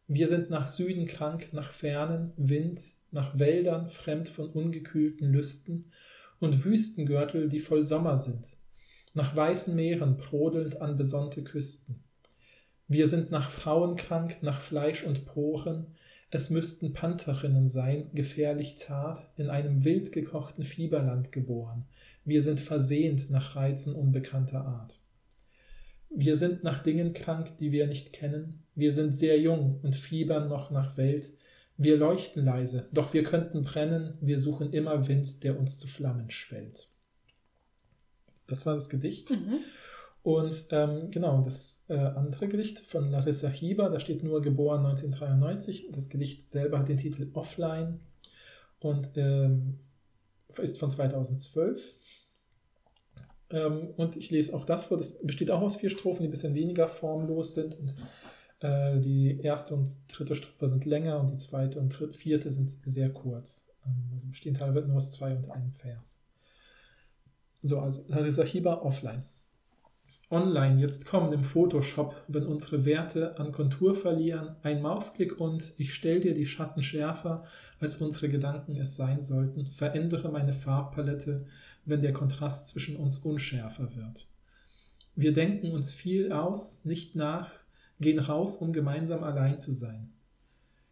Wir 0.08 0.28
sind 0.28 0.50
nach 0.50 0.68
Süden 0.68 1.06
krank, 1.06 1.50
nach 1.52 1.72
fernen 1.72 2.34
Wind, 2.38 2.82
nach 3.12 3.38
Wäldern 3.38 3.90
fremd 3.90 4.30
von 4.30 4.50
ungekühlten 4.50 5.32
Lüsten 5.32 5.92
und 6.40 6.64
Wüstengürtel, 6.64 7.50
die 7.50 7.60
voll 7.60 7.84
Sommer 7.84 8.18
sind, 8.18 8.56
nach 9.14 9.36
weißen 9.36 9.76
Meeren 9.76 10.18
brodelnd 10.18 10.82
an 10.82 10.98
besonnte 10.98 11.44
Küsten. 11.44 12.04
Wir 12.88 13.08
sind 13.08 13.30
nach 13.30 13.50
Frauen 13.50 13.98
krank, 13.98 14.38
nach 14.42 14.62
Fleisch 14.62 15.04
und 15.04 15.26
Poren, 15.26 15.96
es 16.32 16.50
müssten 16.50 16.94
Pantherinnen 16.94 17.68
sein, 17.68 18.10
gefährlich 18.14 18.78
zart, 18.78 19.32
in 19.38 19.50
einem 19.50 19.84
wild 19.84 20.12
gekochten 20.12 20.64
Fieberland 20.64 21.32
geboren. 21.32 21.86
Wir 22.24 22.42
sind 22.42 22.60
versehnt 22.60 23.32
nach 23.32 23.56
Reizen 23.56 23.96
unbekannter 23.96 24.66
Art. 24.66 25.00
Wir 26.10 26.36
sind 26.36 26.64
nach 26.64 26.80
Dingen 26.80 27.14
krank, 27.14 27.58
die 27.58 27.72
wir 27.72 27.88
nicht 27.88 28.14
kennen. 28.14 28.64
Wir 28.76 28.92
sind 28.92 29.14
sehr 29.14 29.40
jung 29.40 29.80
und 29.82 29.96
fiebern 29.96 30.48
noch 30.50 30.72
nach 30.72 30.98
Welt. 30.98 31.32
Wir 31.78 31.98
leuchten 31.98 32.44
leise, 32.44 32.90
doch 32.92 33.14
wir 33.14 33.24
könnten 33.24 33.64
brennen. 33.64 34.18
Wir 34.22 34.38
suchen 34.38 34.74
immer 34.74 35.08
Wind, 35.08 35.44
der 35.44 35.58
uns 35.58 35.80
zu 35.80 35.88
Flammen 35.88 36.30
schwellt. 36.30 36.90
Das 38.48 38.66
war 38.66 38.74
das 38.74 38.90
Gedicht. 38.90 39.30
Mhm. 39.30 39.60
Und 40.22 40.68
ähm, 40.72 41.12
genau, 41.12 41.42
das 41.42 41.86
äh, 41.88 41.94
andere 41.94 42.48
Gedicht 42.48 42.80
von 42.80 43.10
Larissa 43.10 43.48
Hieber, 43.48 43.90
da 43.90 44.00
steht 44.00 44.24
nur 44.24 44.42
geboren 44.42 44.86
1993. 44.86 45.90
Das 45.92 46.10
Gedicht 46.10 46.50
selber 46.50 46.80
hat 46.80 46.90
den 46.90 46.98
Titel 46.98 47.30
Offline. 47.34 48.02
Und 48.80 49.10
ähm, 49.16 49.80
ist 50.58 50.80
von 50.80 50.92
2012. 50.92 51.96
Ähm, 53.52 53.94
und 53.98 54.16
ich 54.16 54.30
lese 54.30 54.56
auch 54.56 54.66
das 54.66 54.86
vor. 54.86 54.98
Das 54.98 55.22
besteht 55.22 55.52
auch 55.52 55.62
aus 55.62 55.78
vier 55.78 55.90
Strophen, 55.90 56.22
die 56.22 56.28
ein 56.28 56.32
bisschen 56.32 56.56
weniger 56.56 56.88
formlos 56.88 57.54
sind. 57.54 57.78
Und 57.80 57.96
äh, 58.62 59.00
die 59.00 59.40
erste 59.42 59.76
und 59.76 59.88
dritte 60.08 60.36
Strophe 60.36 60.68
sind 60.68 60.86
länger 60.86 61.20
und 61.20 61.32
die 61.32 61.38
zweite 61.38 61.80
und 61.80 61.90
dritte, 61.90 62.18
vierte 62.18 62.52
sind 62.52 62.70
sehr 62.70 63.10
kurz. 63.10 63.70
Ähm, 63.86 64.10
also 64.14 64.28
bestehen 64.28 64.54
teilweise 64.54 64.88
nur 64.88 64.98
aus 64.98 65.12
zwei 65.12 65.36
und 65.36 65.50
einem 65.50 65.74
Vers. 65.74 66.22
So, 67.62 67.80
also 67.80 68.04
Larissa 68.08 68.44
Hieber 68.44 68.86
offline. 68.86 69.24
Online 70.32 70.80
jetzt 70.80 71.08
kommen 71.08 71.34
im 71.34 71.44
Photoshop, 71.44 72.24
wenn 72.28 72.46
unsere 72.46 72.86
Werte 72.86 73.40
an 73.40 73.52
Kontur 73.52 73.96
verlieren, 73.96 74.56
ein 74.62 74.82
Mausklick 74.82 75.40
und 75.40 75.74
ich 75.78 75.94
stell 75.96 76.20
dir 76.20 76.36
die 76.36 76.46
Schatten 76.46 76.84
schärfer, 76.84 77.46
als 77.80 77.98
unsere 77.98 78.30
Gedanken 78.30 78.76
es 78.76 78.96
sein 78.96 79.24
sollten, 79.24 79.66
verändere 79.66 80.30
meine 80.30 80.54
Farbpalette, 80.54 81.48
wenn 81.86 82.02
der 82.02 82.14
Kontrast 82.14 82.68
zwischen 82.68 82.96
uns 82.96 83.20
unschärfer 83.20 83.96
wird. 83.96 84.28
Wir 85.16 85.34
denken 85.34 85.72
uns 85.72 85.92
viel 85.92 86.32
aus, 86.32 86.86
nicht 86.86 87.16
nach, 87.16 87.50
gehen 88.00 88.20
raus, 88.20 88.58
um 88.58 88.72
gemeinsam 88.72 89.24
allein 89.24 89.58
zu 89.58 89.74
sein. 89.74 90.14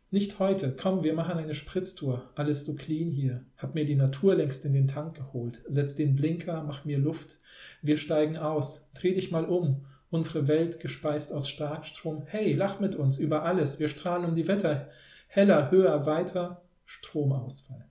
Nicht 0.09 0.39
heute. 0.39 0.73
Komm, 0.73 1.03
wir 1.03 1.13
machen 1.13 1.37
eine 1.37 1.53
Spritztour. 1.53 2.29
Alles 2.35 2.63
so 2.63 2.75
clean 2.75 3.09
hier. 3.09 3.43
Hab 3.57 3.75
mir 3.75 3.83
die 3.83 3.95
Natur 3.95 4.35
längst 4.35 4.63
in 4.63 4.73
den 4.73 4.87
Tank 4.87 5.15
geholt. 5.15 5.61
Setz 5.67 5.95
den 5.95 6.15
Blinker, 6.15 6.63
mach 6.63 6.85
mir 6.85 6.97
Luft. 6.97 7.39
Wir 7.81 7.97
steigen 7.97 8.37
aus. 8.37 8.89
Dreh 8.93 9.13
dich 9.13 9.31
mal 9.31 9.43
um. 9.43 9.85
Unsere 10.09 10.47
Welt 10.47 10.79
gespeist 10.79 11.33
aus 11.33 11.49
Starkstrom. 11.49 12.23
Hey, 12.25 12.53
lach 12.53 12.79
mit 12.79 12.95
uns 12.95 13.19
über 13.19 13.43
alles. 13.43 13.79
Wir 13.79 13.89
strahlen 13.89 14.23
um 14.23 14.35
die 14.35 14.47
Wetter. 14.47 14.89
Heller, 15.27 15.71
höher, 15.71 16.05
weiter. 16.05 16.61
Stromausfall. 16.85 17.85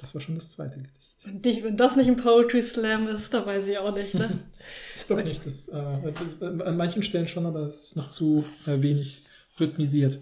Das 0.00 0.14
war 0.14 0.22
schon 0.22 0.36
das 0.36 0.48
zweite 0.48 0.78
Gedicht. 0.78 1.16
Und 1.26 1.44
dich, 1.44 1.62
wenn 1.62 1.76
das 1.76 1.96
nicht 1.96 2.08
ein 2.08 2.16
Poetry 2.16 2.62
Slam 2.62 3.06
ist, 3.08 3.34
da 3.34 3.44
weiß 3.44 3.66
ich 3.68 3.76
auch 3.76 3.94
nicht, 3.94 4.14
ne? 4.14 4.44
ich 4.96 5.06
glaube 5.06 5.24
nicht. 5.24 5.44
Das, 5.44 5.68
äh, 5.68 6.12
das, 6.12 6.40
an 6.40 6.76
manchen 6.78 7.02
Stellen 7.02 7.28
schon, 7.28 7.44
aber 7.44 7.60
es 7.66 7.82
ist 7.82 7.96
noch 7.96 8.08
zu 8.08 8.46
äh, 8.66 8.80
wenig 8.80 9.28
rhythmisiert. 9.60 10.20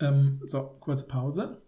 Ähm, 0.00 0.40
so, 0.44 0.76
kurze 0.80 1.06
Pause. 1.06 1.62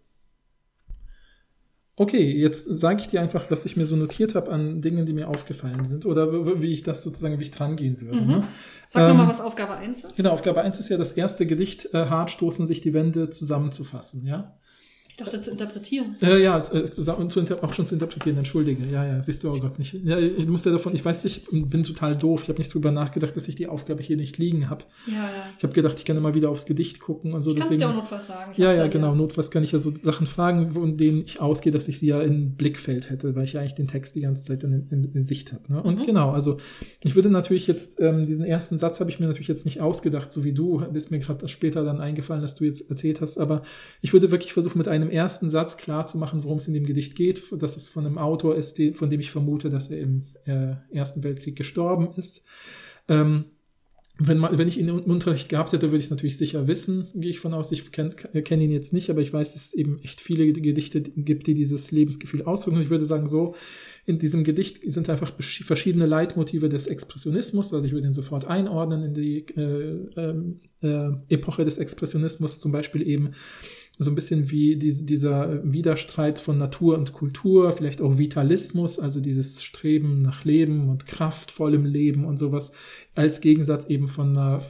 Okay, 1.97 2.31
jetzt 2.31 2.65
sage 2.65 3.01
ich 3.01 3.07
dir 3.07 3.21
einfach, 3.21 3.51
was 3.51 3.65
ich 3.65 3.77
mir 3.77 3.85
so 3.85 3.95
notiert 3.95 4.33
habe 4.33 4.51
an 4.51 4.81
Dingen, 4.81 5.05
die 5.05 5.13
mir 5.13 5.27
aufgefallen 5.27 5.85
sind 5.85 6.05
oder 6.05 6.61
wie 6.61 6.71
ich 6.71 6.83
das 6.83 7.03
sozusagen, 7.03 7.37
wie 7.37 7.43
ich 7.43 7.51
dran 7.51 7.75
gehen 7.75 8.01
würde. 8.01 8.21
Mhm. 8.21 8.27
Ne? 8.27 8.47
Sag 8.87 9.03
ähm, 9.03 9.09
nochmal, 9.09 9.27
was 9.27 9.41
Aufgabe 9.41 9.75
1 9.75 10.05
ist. 10.05 10.15
Genau, 10.15 10.31
Aufgabe 10.31 10.61
1 10.61 10.79
ist 10.79 10.89
ja 10.89 10.97
das 10.97 11.11
erste 11.11 11.45
Gedicht, 11.45 11.93
äh, 11.93 12.05
hart 12.05 12.31
stoßen 12.31 12.65
sich 12.65 12.81
die 12.81 12.93
Wände 12.93 13.29
zusammenzufassen, 13.29 14.25
ja? 14.25 14.57
Dachte 15.25 15.41
zu 15.41 15.51
interpretieren. 15.51 16.15
Äh, 16.21 16.41
ja, 16.41 16.57
äh, 16.71 17.11
und 17.11 17.31
zu, 17.31 17.63
auch 17.63 17.73
schon 17.73 17.85
zu 17.85 17.95
interpretieren, 17.95 18.37
entschuldige. 18.37 18.85
Ja, 18.85 19.05
ja, 19.05 19.21
siehst 19.21 19.43
du, 19.43 19.51
oh 19.51 19.59
Gott, 19.59 19.79
nicht. 19.79 19.93
Ja, 20.03 20.17
ich 20.17 20.47
musste 20.47 20.71
davon, 20.71 20.95
ich 20.95 21.03
weiß 21.03 21.23
nicht, 21.23 21.47
bin 21.51 21.83
total 21.83 22.15
doof. 22.15 22.43
Ich 22.43 22.49
habe 22.49 22.57
nicht 22.57 22.73
drüber 22.73 22.91
nachgedacht, 22.91 23.35
dass 23.35 23.47
ich 23.47 23.55
die 23.55 23.67
Aufgabe 23.67 24.01
hier 24.01 24.17
nicht 24.17 24.37
liegen 24.37 24.69
habe. 24.69 24.83
Ja, 25.07 25.13
ja. 25.13 25.29
Ich 25.57 25.63
habe 25.63 25.73
gedacht, 25.73 25.97
ich 25.97 26.05
kann 26.05 26.17
immer 26.17 26.33
wieder 26.33 26.49
aufs 26.49 26.65
Gedicht 26.65 26.99
gucken 26.99 27.33
und 27.33 27.41
so. 27.41 27.51
Kannst 27.51 27.71
deswegen, 27.71 27.81
dir 27.81 27.89
auch 27.89 27.95
notfalls 27.95 28.27
sagen. 28.27 28.51
Ja, 28.57 28.73
ja, 28.73 28.87
genau. 28.87 29.15
Notfalls 29.15 29.51
kann 29.51 29.63
ich 29.63 29.71
ja 29.71 29.79
so 29.79 29.91
Sachen 29.91 30.27
fragen, 30.27 30.71
von 30.71 30.97
denen 30.97 31.23
ich 31.25 31.39
ausgehe, 31.39 31.71
dass 31.71 31.87
ich 31.87 31.99
sie 31.99 32.07
ja 32.07 32.21
im 32.21 32.55
Blickfeld 32.55 33.09
hätte, 33.09 33.35
weil 33.35 33.43
ich 33.43 33.53
ja 33.53 33.61
eigentlich 33.61 33.75
den 33.75 33.87
Text 33.87 34.15
die 34.15 34.21
ganze 34.21 34.45
Zeit 34.45 34.63
in, 34.63 34.87
in, 34.89 35.11
in 35.13 35.23
Sicht 35.23 35.53
habe. 35.53 35.71
Ne? 35.71 35.81
Und 35.81 35.99
mhm. 35.99 36.05
genau, 36.05 36.31
also 36.31 36.57
ich 37.01 37.15
würde 37.15 37.29
natürlich 37.29 37.67
jetzt, 37.67 37.99
ähm, 37.99 38.25
diesen 38.25 38.45
ersten 38.45 38.77
Satz 38.77 38.99
habe 38.99 39.09
ich 39.09 39.19
mir 39.19 39.27
natürlich 39.27 39.47
jetzt 39.47 39.65
nicht 39.65 39.81
ausgedacht, 39.81 40.31
so 40.31 40.43
wie 40.43 40.53
du. 40.53 40.83
Bist 40.91 41.11
mir 41.11 41.19
gerade 41.19 41.47
später 41.47 41.83
dann 41.83 42.01
eingefallen, 42.01 42.41
dass 42.41 42.55
du 42.55 42.63
jetzt 42.63 42.89
erzählt 42.89 43.21
hast. 43.21 43.37
Aber 43.37 43.61
ich 44.01 44.13
würde 44.13 44.31
wirklich 44.31 44.53
versuchen, 44.53 44.77
mit 44.77 44.87
einem 44.87 45.09
ersten 45.11 45.49
Satz 45.49 45.77
klar 45.77 46.05
zu 46.05 46.17
machen, 46.17 46.43
worum 46.43 46.57
es 46.57 46.67
in 46.67 46.73
dem 46.73 46.85
Gedicht 46.85 47.15
geht, 47.15 47.43
dass 47.51 47.77
es 47.77 47.89
von 47.89 48.05
einem 48.05 48.17
Autor 48.17 48.55
ist, 48.55 48.77
die, 48.77 48.93
von 48.93 49.09
dem 49.09 49.19
ich 49.19 49.31
vermute, 49.31 49.69
dass 49.69 49.89
er 49.89 49.99
im 49.99 50.25
äh, 50.45 50.75
Ersten 50.91 51.23
Weltkrieg 51.23 51.55
gestorben 51.55 52.09
ist. 52.15 52.45
Ähm, 53.07 53.45
wenn, 54.23 54.37
man, 54.37 54.55
wenn 54.57 54.67
ich 54.67 54.79
ihn 54.79 54.87
im 54.87 54.99
Unterricht 54.99 55.49
gehabt 55.49 55.73
hätte, 55.73 55.87
würde 55.87 55.97
ich 55.97 56.05
es 56.05 56.11
natürlich 56.11 56.37
sicher 56.37 56.67
wissen, 56.67 57.07
gehe 57.15 57.31
ich 57.31 57.39
von 57.39 57.55
aus. 57.55 57.71
Ich 57.71 57.91
kenne 57.91 58.11
kenn 58.11 58.61
ihn 58.61 58.71
jetzt 58.71 58.93
nicht, 58.93 59.09
aber 59.09 59.21
ich 59.21 59.33
weiß, 59.33 59.53
dass 59.53 59.67
es 59.67 59.73
eben 59.73 59.97
echt 59.99 60.21
viele 60.21 60.51
Gedichte 60.51 61.01
gibt, 61.01 61.47
die 61.47 61.55
dieses 61.55 61.91
Lebensgefühl 61.91 62.43
ausdrücken. 62.43 62.77
Und 62.77 62.83
ich 62.83 62.91
würde 62.91 63.05
sagen, 63.05 63.25
so, 63.25 63.55
in 64.05 64.19
diesem 64.19 64.43
Gedicht 64.43 64.79
sind 64.85 65.09
einfach 65.09 65.33
verschiedene 65.39 66.05
Leitmotive 66.05 66.69
des 66.69 66.85
Expressionismus. 66.85 67.73
Also 67.73 67.87
ich 67.87 67.93
würde 67.93 68.07
ihn 68.07 68.13
sofort 68.13 68.45
einordnen 68.45 69.03
in 69.03 69.13
die 69.13 69.45
äh, 69.55 70.07
ähm, 70.15 70.59
äh, 70.81 71.09
Epoche 71.33 71.65
des 71.65 71.79
Expressionismus, 71.79 72.59
zum 72.59 72.71
Beispiel 72.71 73.07
eben 73.07 73.31
so 74.03 74.09
ein 74.09 74.15
bisschen 74.15 74.49
wie 74.49 74.75
die, 74.77 75.05
dieser 75.05 75.61
Widerstreit 75.63 76.39
von 76.39 76.57
Natur 76.57 76.97
und 76.97 77.13
Kultur, 77.13 77.71
vielleicht 77.73 78.01
auch 78.01 78.17
Vitalismus, 78.17 78.97
also 78.99 79.19
dieses 79.19 79.63
Streben 79.63 80.21
nach 80.21 80.43
Leben 80.43 80.89
und 80.89 81.05
kraftvollem 81.05 81.85
Leben 81.85 82.25
und 82.25 82.37
sowas, 82.37 82.71
als 83.13 83.41
Gegensatz 83.41 83.85
eben 83.85 84.07
von 84.07 84.35
einer 84.35 84.63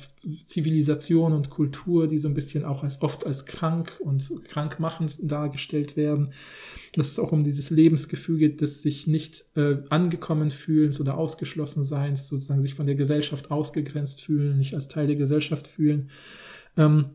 Zivilisation 0.45 1.31
und 1.31 1.49
Kultur, 1.49 2.07
die 2.07 2.17
so 2.17 2.27
ein 2.27 2.33
bisschen 2.33 2.65
auch 2.65 2.83
als 2.83 3.01
oft 3.01 3.25
als 3.25 3.45
krank 3.45 3.97
und 3.99 4.31
krankmachend 4.49 5.31
dargestellt 5.31 5.95
werden. 5.95 6.31
Dass 6.93 7.11
es 7.11 7.19
auch 7.19 7.31
um 7.31 7.45
dieses 7.45 7.69
Lebensgefühl 7.69 8.37
geht, 8.37 8.59
des 8.59 8.81
sich 8.81 9.07
nicht 9.07 9.45
äh, 9.55 9.77
angekommen 9.89 10.51
fühlens 10.51 10.99
oder 10.99 11.17
ausgeschlossen 11.17 11.83
seins, 11.83 12.27
sozusagen 12.27 12.61
sich 12.61 12.73
von 12.73 12.85
der 12.85 12.95
Gesellschaft 12.95 13.49
ausgegrenzt 13.49 14.21
fühlen, 14.21 14.57
nicht 14.57 14.73
als 14.75 14.89
Teil 14.89 15.07
der 15.07 15.15
Gesellschaft 15.15 15.67
fühlen. 15.67 16.09
Ähm, 16.75 17.05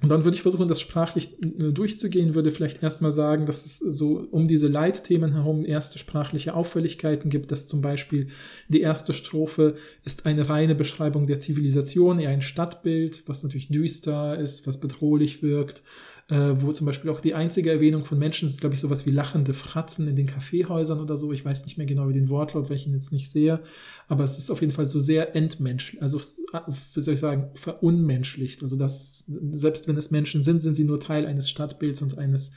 und 0.00 0.10
dann 0.10 0.24
würde 0.24 0.36
ich 0.36 0.42
versuchen, 0.42 0.68
das 0.68 0.80
sprachlich 0.80 1.36
äh, 1.42 1.72
durchzugehen, 1.72 2.34
würde 2.34 2.52
vielleicht 2.52 2.82
erstmal 2.82 3.10
sagen, 3.10 3.46
dass 3.46 3.66
es 3.66 3.78
so 3.78 4.28
um 4.30 4.46
diese 4.46 4.68
Leitthemen 4.68 5.32
herum 5.32 5.64
erste 5.64 5.98
sprachliche 5.98 6.54
Auffälligkeiten 6.54 7.30
gibt, 7.30 7.50
dass 7.50 7.66
zum 7.66 7.80
Beispiel 7.80 8.28
die 8.68 8.80
erste 8.80 9.12
Strophe 9.12 9.74
ist 10.04 10.24
eine 10.24 10.48
reine 10.48 10.76
Beschreibung 10.76 11.26
der 11.26 11.40
Zivilisation, 11.40 12.20
eher 12.20 12.30
ein 12.30 12.42
Stadtbild, 12.42 13.24
was 13.26 13.42
natürlich 13.42 13.68
düster 13.68 14.38
ist, 14.38 14.68
was 14.68 14.78
bedrohlich 14.78 15.42
wirkt, 15.42 15.82
äh, 16.30 16.60
wo 16.60 16.72
zum 16.72 16.86
Beispiel 16.86 17.10
auch 17.10 17.20
die 17.20 17.34
einzige 17.34 17.70
Erwähnung 17.70 18.04
von 18.04 18.18
Menschen 18.18 18.50
sind, 18.50 18.60
glaube 18.60 18.74
ich, 18.74 18.80
sowas 18.82 19.06
wie 19.06 19.10
lachende 19.10 19.54
Fratzen 19.54 20.06
in 20.08 20.14
den 20.14 20.26
Kaffeehäusern 20.26 21.00
oder 21.00 21.16
so. 21.16 21.32
Ich 21.32 21.42
weiß 21.42 21.64
nicht 21.64 21.78
mehr 21.78 21.86
genau 21.86 22.08
wie 22.08 22.12
den 22.12 22.28
Wortlaut, 22.28 22.68
weil 22.68 22.76
ich 22.76 22.86
ihn 22.86 22.92
jetzt 22.92 23.12
nicht 23.12 23.30
sehe, 23.30 23.60
aber 24.08 24.24
es 24.24 24.36
ist 24.36 24.50
auf 24.50 24.60
jeden 24.60 24.72
Fall 24.72 24.84
so 24.84 25.00
sehr 25.00 25.34
entmenschlich, 25.34 26.02
also 26.02 26.20
wie 26.94 27.00
soll 27.00 27.14
ich 27.14 27.20
sagen, 27.20 27.50
verunmenschlicht. 27.54 28.62
Also 28.62 28.76
dass 28.76 29.24
selbst 29.52 29.88
wenn 29.88 29.96
es 29.96 30.10
Menschen 30.10 30.42
sind, 30.42 30.60
sind 30.60 30.74
sie 30.74 30.84
nur 30.84 31.00
Teil 31.00 31.24
eines 31.24 31.48
Stadtbilds 31.48 32.02
und 32.02 32.18
eines, 32.18 32.52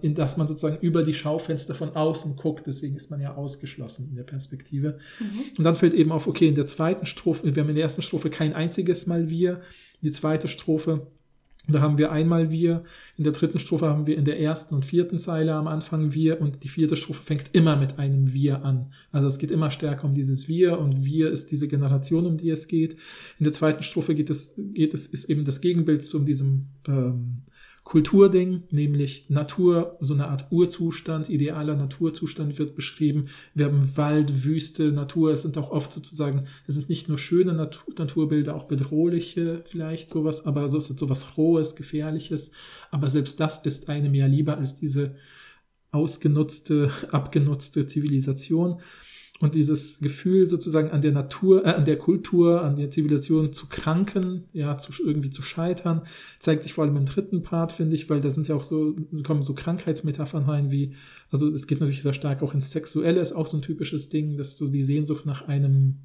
in 0.00 0.14
das 0.14 0.38
man 0.38 0.48
sozusagen 0.48 0.78
über 0.80 1.02
die 1.02 1.14
Schaufenster 1.14 1.74
von 1.74 1.94
außen 1.94 2.36
guckt. 2.36 2.66
Deswegen 2.66 2.96
ist 2.96 3.10
man 3.10 3.20
ja 3.20 3.34
ausgeschlossen 3.34 4.08
in 4.08 4.16
der 4.16 4.24
Perspektive. 4.24 4.98
Mhm. 5.20 5.58
Und 5.58 5.64
dann 5.64 5.76
fällt 5.76 5.92
eben 5.92 6.12
auf, 6.12 6.26
okay, 6.26 6.48
in 6.48 6.54
der 6.54 6.66
zweiten 6.66 7.04
Strophe, 7.04 7.54
wir 7.54 7.62
haben 7.62 7.68
in 7.68 7.74
der 7.74 7.84
ersten 7.84 8.00
Strophe 8.00 8.30
kein 8.30 8.54
einziges 8.54 9.06
Mal 9.06 9.28
wir. 9.28 9.60
Die 10.02 10.12
zweite 10.12 10.48
Strophe 10.48 11.08
da 11.68 11.80
haben 11.80 11.98
wir 11.98 12.12
einmal 12.12 12.50
wir, 12.50 12.84
in 13.16 13.24
der 13.24 13.32
dritten 13.32 13.58
Strophe 13.58 13.86
haben 13.86 14.06
wir 14.06 14.16
in 14.16 14.24
der 14.24 14.40
ersten 14.40 14.74
und 14.74 14.86
vierten 14.86 15.18
Zeile 15.18 15.54
am 15.54 15.66
Anfang 15.66 16.12
wir 16.12 16.40
und 16.40 16.62
die 16.62 16.68
vierte 16.68 16.96
Strophe 16.96 17.22
fängt 17.22 17.54
immer 17.54 17.76
mit 17.76 17.98
einem 17.98 18.32
wir 18.32 18.64
an. 18.64 18.86
Also 19.10 19.26
es 19.26 19.38
geht 19.38 19.50
immer 19.50 19.70
stärker 19.70 20.04
um 20.04 20.14
dieses 20.14 20.48
wir 20.48 20.78
und 20.78 21.04
wir 21.04 21.30
ist 21.30 21.50
diese 21.50 21.68
Generation, 21.68 22.26
um 22.26 22.36
die 22.36 22.50
es 22.50 22.68
geht. 22.68 22.96
In 23.38 23.44
der 23.44 23.52
zweiten 23.52 23.82
Strophe 23.82 24.14
geht 24.14 24.30
es, 24.30 24.54
geht 24.56 24.94
es, 24.94 25.06
ist 25.08 25.28
eben 25.28 25.44
das 25.44 25.60
Gegenbild 25.60 26.04
zu 26.04 26.20
diesem 26.20 26.66
ähm, 26.86 27.42
Kulturding, 27.86 28.64
nämlich 28.72 29.30
Natur, 29.30 29.96
so 30.00 30.12
eine 30.12 30.26
Art 30.26 30.50
Urzustand, 30.50 31.30
idealer 31.30 31.76
Naturzustand 31.76 32.58
wird 32.58 32.74
beschrieben. 32.74 33.28
Wir 33.54 33.66
haben 33.66 33.96
Wald, 33.96 34.44
Wüste, 34.44 34.90
Natur. 34.90 35.30
Es 35.30 35.42
sind 35.42 35.56
auch 35.56 35.70
oft 35.70 35.92
sozusagen, 35.92 36.48
es 36.66 36.74
sind 36.74 36.88
nicht 36.88 37.08
nur 37.08 37.16
schöne 37.16 37.52
Natur, 37.52 37.94
Naturbilder, 37.96 38.56
auch 38.56 38.64
bedrohliche 38.64 39.62
vielleicht 39.68 40.10
sowas, 40.10 40.46
aber 40.46 40.68
so 40.68 40.78
ist 40.78 40.98
sowas 40.98 41.36
Rohes, 41.36 41.76
Gefährliches. 41.76 42.50
Aber 42.90 43.08
selbst 43.08 43.38
das 43.38 43.64
ist 43.64 43.88
einem 43.88 44.14
ja 44.14 44.26
lieber 44.26 44.58
als 44.58 44.74
diese 44.74 45.14
ausgenutzte, 45.92 46.90
abgenutzte 47.12 47.86
Zivilisation. 47.86 48.80
Und 49.38 49.54
dieses 49.54 49.98
Gefühl 50.00 50.48
sozusagen 50.48 50.90
an 50.90 51.02
der 51.02 51.12
Natur, 51.12 51.64
äh, 51.66 51.70
an 51.70 51.84
der 51.84 51.98
Kultur, 51.98 52.62
an 52.62 52.76
der 52.76 52.90
Zivilisation 52.90 53.52
zu 53.52 53.66
kranken, 53.68 54.44
ja, 54.52 54.78
zu, 54.78 54.92
irgendwie 55.04 55.30
zu 55.30 55.42
scheitern, 55.42 56.02
zeigt 56.38 56.62
sich 56.62 56.72
vor 56.72 56.84
allem 56.84 56.96
im 56.96 57.04
dritten 57.04 57.42
Part, 57.42 57.72
finde 57.72 57.96
ich, 57.96 58.08
weil 58.08 58.20
da 58.20 58.30
sind 58.30 58.48
ja 58.48 58.54
auch 58.54 58.62
so, 58.62 58.96
kommen 59.24 59.42
so 59.42 59.54
Krankheitsmetaphern 59.54 60.44
rein, 60.44 60.70
wie, 60.70 60.94
also 61.30 61.52
es 61.52 61.66
geht 61.66 61.80
natürlich 61.80 62.02
sehr 62.02 62.14
stark 62.14 62.42
auch 62.42 62.54
ins 62.54 62.70
Sexuelle, 62.70 63.20
ist 63.20 63.32
auch 63.32 63.46
so 63.46 63.58
ein 63.58 63.62
typisches 63.62 64.08
Ding, 64.08 64.36
dass 64.36 64.56
so 64.56 64.68
die 64.68 64.82
Sehnsucht 64.82 65.26
nach 65.26 65.46
einem 65.46 65.96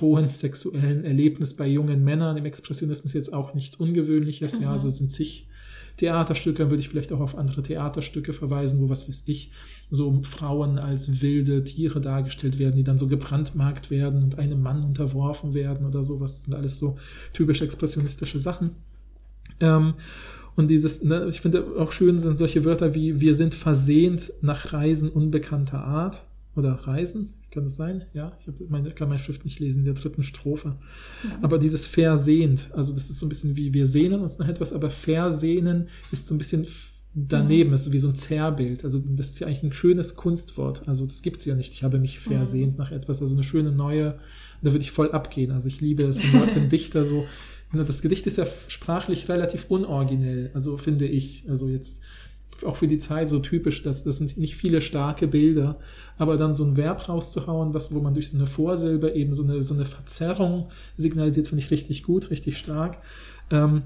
hohen 0.00 0.28
sexuellen 0.28 1.04
Erlebnis 1.04 1.54
bei 1.54 1.66
jungen 1.66 2.04
Männern 2.04 2.36
im 2.36 2.44
Expressionismus 2.44 3.14
jetzt 3.14 3.32
auch 3.32 3.54
nichts 3.54 3.76
Ungewöhnliches, 3.76 4.58
mhm. 4.58 4.64
ja, 4.64 4.72
also 4.72 4.90
sind 4.90 5.10
sich 5.10 5.48
Theaterstücke, 5.96 6.70
würde 6.70 6.80
ich 6.80 6.88
vielleicht 6.88 7.12
auch 7.12 7.20
auf 7.20 7.36
andere 7.36 7.62
Theaterstücke 7.62 8.32
verweisen, 8.32 8.80
wo, 8.80 8.88
was 8.88 9.08
weiß 9.08 9.24
ich, 9.26 9.52
so 9.90 10.22
Frauen 10.22 10.78
als 10.78 11.22
wilde 11.22 11.64
Tiere 11.64 12.00
dargestellt 12.00 12.58
werden, 12.58 12.76
die 12.76 12.84
dann 12.84 12.98
so 12.98 13.08
gebrandmarkt 13.08 13.90
werden 13.90 14.22
und 14.22 14.38
einem 14.38 14.60
Mann 14.62 14.84
unterworfen 14.84 15.54
werden 15.54 15.86
oder 15.86 16.04
sowas. 16.04 16.34
Das 16.34 16.44
sind 16.44 16.54
alles 16.54 16.78
so 16.78 16.96
typisch 17.32 17.62
expressionistische 17.62 18.38
Sachen. 18.38 18.70
Ähm, 19.60 19.94
Und 20.56 20.68
dieses, 20.70 21.04
ne, 21.04 21.26
ich 21.28 21.40
finde 21.40 21.64
auch 21.78 21.92
schön 21.92 22.18
sind 22.18 22.36
solche 22.36 22.64
Wörter 22.64 22.92
wie 22.92 23.20
wir 23.20 23.34
sind 23.34 23.54
versehnt 23.54 24.32
nach 24.42 24.72
Reisen 24.72 25.08
unbekannter 25.08 25.84
Art 25.84 26.24
oder 26.56 26.72
Reisen, 26.72 27.34
kann 27.52 27.62
das 27.62 27.76
sein? 27.76 28.04
Ja, 28.12 28.36
ich 28.40 28.68
meine, 28.68 28.90
kann 28.90 29.08
meine 29.08 29.20
Schrift 29.20 29.44
nicht 29.44 29.60
lesen, 29.60 29.80
in 29.80 29.84
der 29.84 29.94
dritten 29.94 30.24
Strophe. 30.24 30.74
Ja. 31.22 31.38
Aber 31.42 31.58
dieses 31.58 31.86
versehnt, 31.86 32.70
also 32.74 32.92
das 32.92 33.08
ist 33.08 33.20
so 33.20 33.26
ein 33.26 33.28
bisschen 33.28 33.56
wie 33.56 33.72
wir 33.72 33.86
sehnen 33.86 34.20
uns 34.20 34.38
nach 34.38 34.48
etwas, 34.48 34.72
aber 34.72 34.90
versehnen 34.90 35.86
ist 36.10 36.26
so 36.26 36.34
ein 36.34 36.38
bisschen 36.38 36.66
daneben, 37.14 37.72
ist 37.72 37.84
so 37.84 37.92
wie 37.92 37.98
so 37.98 38.08
ein 38.08 38.14
Zerrbild. 38.14 38.84
Also 38.84 39.02
das 39.04 39.30
ist 39.30 39.40
ja 39.40 39.46
eigentlich 39.46 39.62
ein 39.62 39.72
schönes 39.72 40.16
Kunstwort. 40.16 40.86
Also 40.86 41.06
das 41.06 41.22
gibt's 41.22 41.44
ja 41.44 41.54
nicht. 41.54 41.72
Ich 41.72 41.82
habe 41.82 41.98
mich 41.98 42.20
versehnt 42.20 42.78
nach 42.78 42.92
etwas, 42.92 43.22
also 43.22 43.34
eine 43.34 43.44
schöne 43.44 43.72
neue, 43.72 44.18
da 44.62 44.72
würde 44.72 44.82
ich 44.82 44.92
voll 44.92 45.10
abgehen. 45.12 45.50
Also 45.50 45.68
ich 45.68 45.80
liebe 45.80 46.04
es, 46.04 46.20
wenn 46.22 46.54
wenn 46.54 46.68
Dichter 46.68 47.04
so 47.04 47.26
das 47.72 48.00
Gedicht 48.00 48.26
ist 48.26 48.38
ja 48.38 48.46
sprachlich 48.68 49.28
relativ 49.28 49.66
unoriginell, 49.68 50.50
also 50.54 50.78
finde 50.78 51.06
ich. 51.06 51.44
Also 51.48 51.68
jetzt 51.68 52.02
auch 52.64 52.76
für 52.76 52.86
die 52.86 52.98
Zeit 52.98 53.28
so 53.28 53.38
typisch, 53.38 53.82
dass 53.82 54.04
das 54.04 54.16
sind 54.16 54.36
nicht 54.38 54.56
viele 54.56 54.80
starke 54.80 55.28
Bilder, 55.28 55.78
aber 56.16 56.36
dann 56.36 56.54
so 56.54 56.64
ein 56.64 56.76
Verb 56.76 57.08
rauszuhauen, 57.08 57.74
was, 57.74 57.94
wo 57.94 58.00
man 58.00 58.14
durch 58.14 58.30
so 58.30 58.36
eine 58.36 58.46
Vorsilbe 58.46 59.10
eben 59.10 59.34
so 59.34 59.44
eine, 59.44 59.62
so 59.62 59.74
eine 59.74 59.84
Verzerrung 59.84 60.70
signalisiert, 60.96 61.48
finde 61.48 61.62
ich 61.62 61.70
richtig 61.70 62.02
gut, 62.02 62.30
richtig 62.30 62.58
stark. 62.58 62.98
Ähm, 63.50 63.82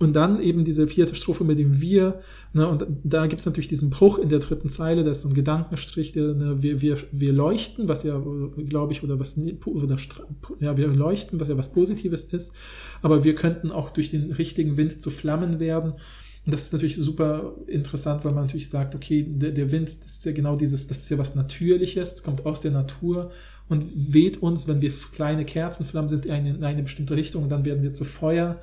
und 0.00 0.16
dann 0.16 0.40
eben 0.40 0.64
diese 0.64 0.88
vierte 0.88 1.14
Strophe 1.14 1.44
mit 1.44 1.58
dem 1.58 1.80
Wir. 1.80 2.20
Ne, 2.54 2.66
und 2.66 2.86
da 3.04 3.26
gibt 3.26 3.40
es 3.40 3.46
natürlich 3.46 3.68
diesen 3.68 3.90
Bruch 3.90 4.18
in 4.18 4.30
der 4.30 4.38
dritten 4.38 4.70
Zeile, 4.70 5.04
da 5.04 5.10
ist 5.10 5.20
so 5.20 5.28
ein 5.28 5.34
Gedankenstrich, 5.34 6.12
der, 6.12 6.34
ne, 6.34 6.62
wir, 6.62 6.80
wir, 6.80 6.96
wir 7.12 7.32
leuchten, 7.34 7.86
was 7.86 8.02
ja, 8.02 8.20
glaube 8.66 8.94
ich, 8.94 9.04
oder 9.04 9.20
was, 9.20 9.38
oder, 9.66 9.96
ja, 10.58 10.76
wir 10.76 10.88
leuchten, 10.88 11.38
was 11.38 11.48
ja 11.48 11.58
was 11.58 11.72
Positives 11.72 12.24
ist, 12.24 12.52
aber 13.02 13.24
wir 13.24 13.34
könnten 13.34 13.70
auch 13.70 13.90
durch 13.90 14.10
den 14.10 14.32
richtigen 14.32 14.78
Wind 14.78 15.02
zu 15.02 15.10
Flammen 15.10 15.60
werden. 15.60 15.92
Und 16.46 16.54
das 16.54 16.62
ist 16.62 16.72
natürlich 16.72 16.96
super 16.96 17.56
interessant, 17.66 18.24
weil 18.24 18.32
man 18.32 18.44
natürlich 18.44 18.70
sagt, 18.70 18.94
okay, 18.94 19.26
der, 19.28 19.50
der 19.50 19.70
Wind, 19.70 20.02
das 20.02 20.12
ist 20.12 20.24
ja 20.24 20.32
genau 20.32 20.56
dieses, 20.56 20.86
das 20.86 21.00
ist 21.00 21.10
ja 21.10 21.18
was 21.18 21.34
Natürliches, 21.34 22.14
es 22.14 22.22
kommt 22.22 22.46
aus 22.46 22.62
der 22.62 22.70
Natur 22.70 23.30
und 23.68 23.84
weht 23.94 24.42
uns, 24.42 24.66
wenn 24.66 24.80
wir 24.80 24.90
kleine 25.14 25.44
Kerzenflammen 25.44 26.08
sind, 26.08 26.24
in 26.24 26.32
eine, 26.32 26.50
in 26.50 26.64
eine 26.64 26.82
bestimmte 26.82 27.16
Richtung, 27.16 27.50
dann 27.50 27.66
werden 27.66 27.82
wir 27.82 27.92
zu 27.92 28.06
Feuer. 28.06 28.58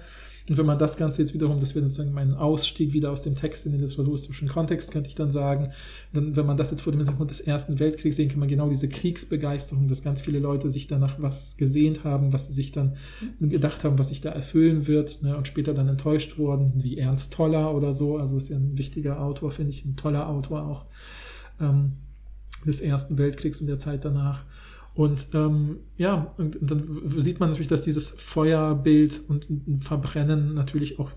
Und 0.49 0.57
wenn 0.57 0.65
man 0.65 0.79
das 0.79 0.95
Ganze 0.95 1.21
jetzt 1.21 1.33
wiederum, 1.33 1.59
das 1.59 1.75
wäre 1.75 1.85
sozusagen 1.85 2.13
mein 2.13 2.33
Ausstieg 2.33 2.93
wieder 2.93 3.11
aus 3.11 3.21
dem 3.21 3.35
Text 3.35 3.65
in 3.65 3.73
den 3.73 3.81
literaturhistorischen 3.81 4.47
Kontext, 4.47 4.91
könnte 4.91 5.09
ich 5.09 5.15
dann 5.15 5.29
sagen, 5.29 5.69
dann, 6.13 6.35
wenn 6.37 6.45
man 6.45 6.55
das 6.55 6.71
jetzt 6.71 6.81
vor 6.81 6.93
dem 6.93 6.99
Hintergrund 6.99 7.31
des 7.31 7.41
Ersten 7.41 7.79
Weltkriegs 7.79 8.15
sehen, 8.15 8.29
kann 8.29 8.39
man 8.39 8.47
genau 8.47 8.69
diese 8.69 8.87
Kriegsbegeisterung, 8.87 9.89
dass 9.89 10.03
ganz 10.03 10.21
viele 10.21 10.39
Leute 10.39 10.69
sich 10.69 10.87
danach 10.87 11.15
was 11.19 11.57
gesehnt 11.57 12.05
haben, 12.05 12.31
was 12.31 12.47
sie 12.47 12.53
sich 12.53 12.71
dann 12.71 12.95
gedacht 13.41 13.83
haben, 13.83 13.99
was 13.99 14.09
sich 14.09 14.21
da 14.21 14.29
erfüllen 14.29 14.87
wird, 14.87 15.21
ne, 15.21 15.35
und 15.35 15.47
später 15.47 15.73
dann 15.73 15.89
enttäuscht 15.89 16.37
wurden, 16.37 16.73
wie 16.81 16.97
Ernst 16.97 17.33
Toller 17.33 17.75
oder 17.75 17.91
so, 17.91 18.17
also 18.17 18.37
ist 18.37 18.49
ja 18.49 18.55
ein 18.57 18.77
wichtiger 18.77 19.21
Autor, 19.21 19.51
finde 19.51 19.71
ich, 19.71 19.83
ein 19.83 19.97
toller 19.97 20.29
Autor 20.29 20.65
auch 20.65 20.85
ähm, 21.59 21.93
des 22.65 22.81
Ersten 22.81 23.17
Weltkriegs 23.17 23.59
und 23.59 23.67
der 23.67 23.79
Zeit 23.79 24.05
danach. 24.05 24.43
Und 24.97 25.27
ähm, 25.35 25.77
ja, 25.95 26.33
und, 26.37 26.55
und 26.55 26.71
dann 26.71 26.89
sieht 27.17 27.39
man 27.39 27.49
natürlich, 27.49 27.67
dass 27.67 27.83
dieses 27.83 28.09
Feuerbild 28.09 29.21
und 29.27 29.45
Verbrennen 29.79 30.55
natürlich 30.55 30.97
auch 30.97 31.11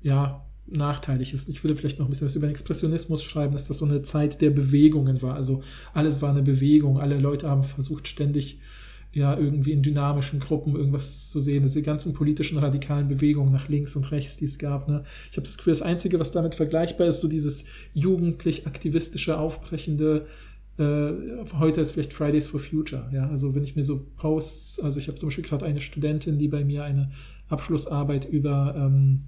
ja 0.00 0.46
nachteilig 0.66 1.34
ist. 1.34 1.50
Ich 1.50 1.62
würde 1.62 1.76
vielleicht 1.76 1.98
noch 1.98 2.06
ein 2.06 2.08
bisschen 2.08 2.26
was 2.26 2.34
über 2.34 2.46
den 2.46 2.52
Expressionismus 2.52 3.22
schreiben, 3.22 3.52
dass 3.52 3.68
das 3.68 3.76
so 3.76 3.84
eine 3.84 4.00
Zeit 4.00 4.40
der 4.40 4.48
Bewegungen 4.48 5.20
war. 5.20 5.34
Also 5.34 5.62
alles 5.92 6.22
war 6.22 6.30
eine 6.30 6.40
Bewegung, 6.40 6.98
alle 6.98 7.18
Leute 7.18 7.46
haben 7.46 7.62
versucht 7.62 8.08
ständig 8.08 8.58
ja 9.12 9.36
irgendwie 9.38 9.72
in 9.72 9.82
dynamischen 9.82 10.40
Gruppen 10.40 10.74
irgendwas 10.74 11.28
zu 11.28 11.40
sehen. 11.40 11.62
Diese 11.62 11.82
ganzen 11.82 12.14
politischen 12.14 12.56
radikalen 12.56 13.08
Bewegungen 13.08 13.52
nach 13.52 13.68
links 13.68 13.96
und 13.96 14.10
rechts, 14.12 14.38
die 14.38 14.46
es 14.46 14.58
gab. 14.58 14.88
Ne? 14.88 15.04
Ich 15.30 15.36
habe 15.36 15.46
das 15.46 15.58
Gefühl, 15.58 15.74
das 15.74 15.82
Einzige, 15.82 16.18
was 16.18 16.32
damit 16.32 16.54
vergleichbar 16.54 17.06
ist, 17.06 17.20
so 17.20 17.28
dieses 17.28 17.66
jugendlich 17.92 18.66
aktivistische, 18.66 19.38
aufbrechende 19.38 20.24
heute 20.78 21.80
ist 21.80 21.92
vielleicht 21.92 22.12
Fridays 22.12 22.48
for 22.48 22.58
Future. 22.58 23.08
Ja, 23.12 23.28
also 23.28 23.54
wenn 23.54 23.62
ich 23.62 23.76
mir 23.76 23.84
so 23.84 24.06
Posts, 24.16 24.80
also 24.80 24.98
ich 24.98 25.06
habe 25.08 25.16
zum 25.16 25.28
Beispiel 25.28 25.44
gerade 25.44 25.64
eine 25.64 25.80
Studentin, 25.80 26.38
die 26.38 26.48
bei 26.48 26.64
mir 26.64 26.84
eine 26.84 27.12
Abschlussarbeit 27.48 28.28
über 28.28 28.74
ähm, 28.76 29.24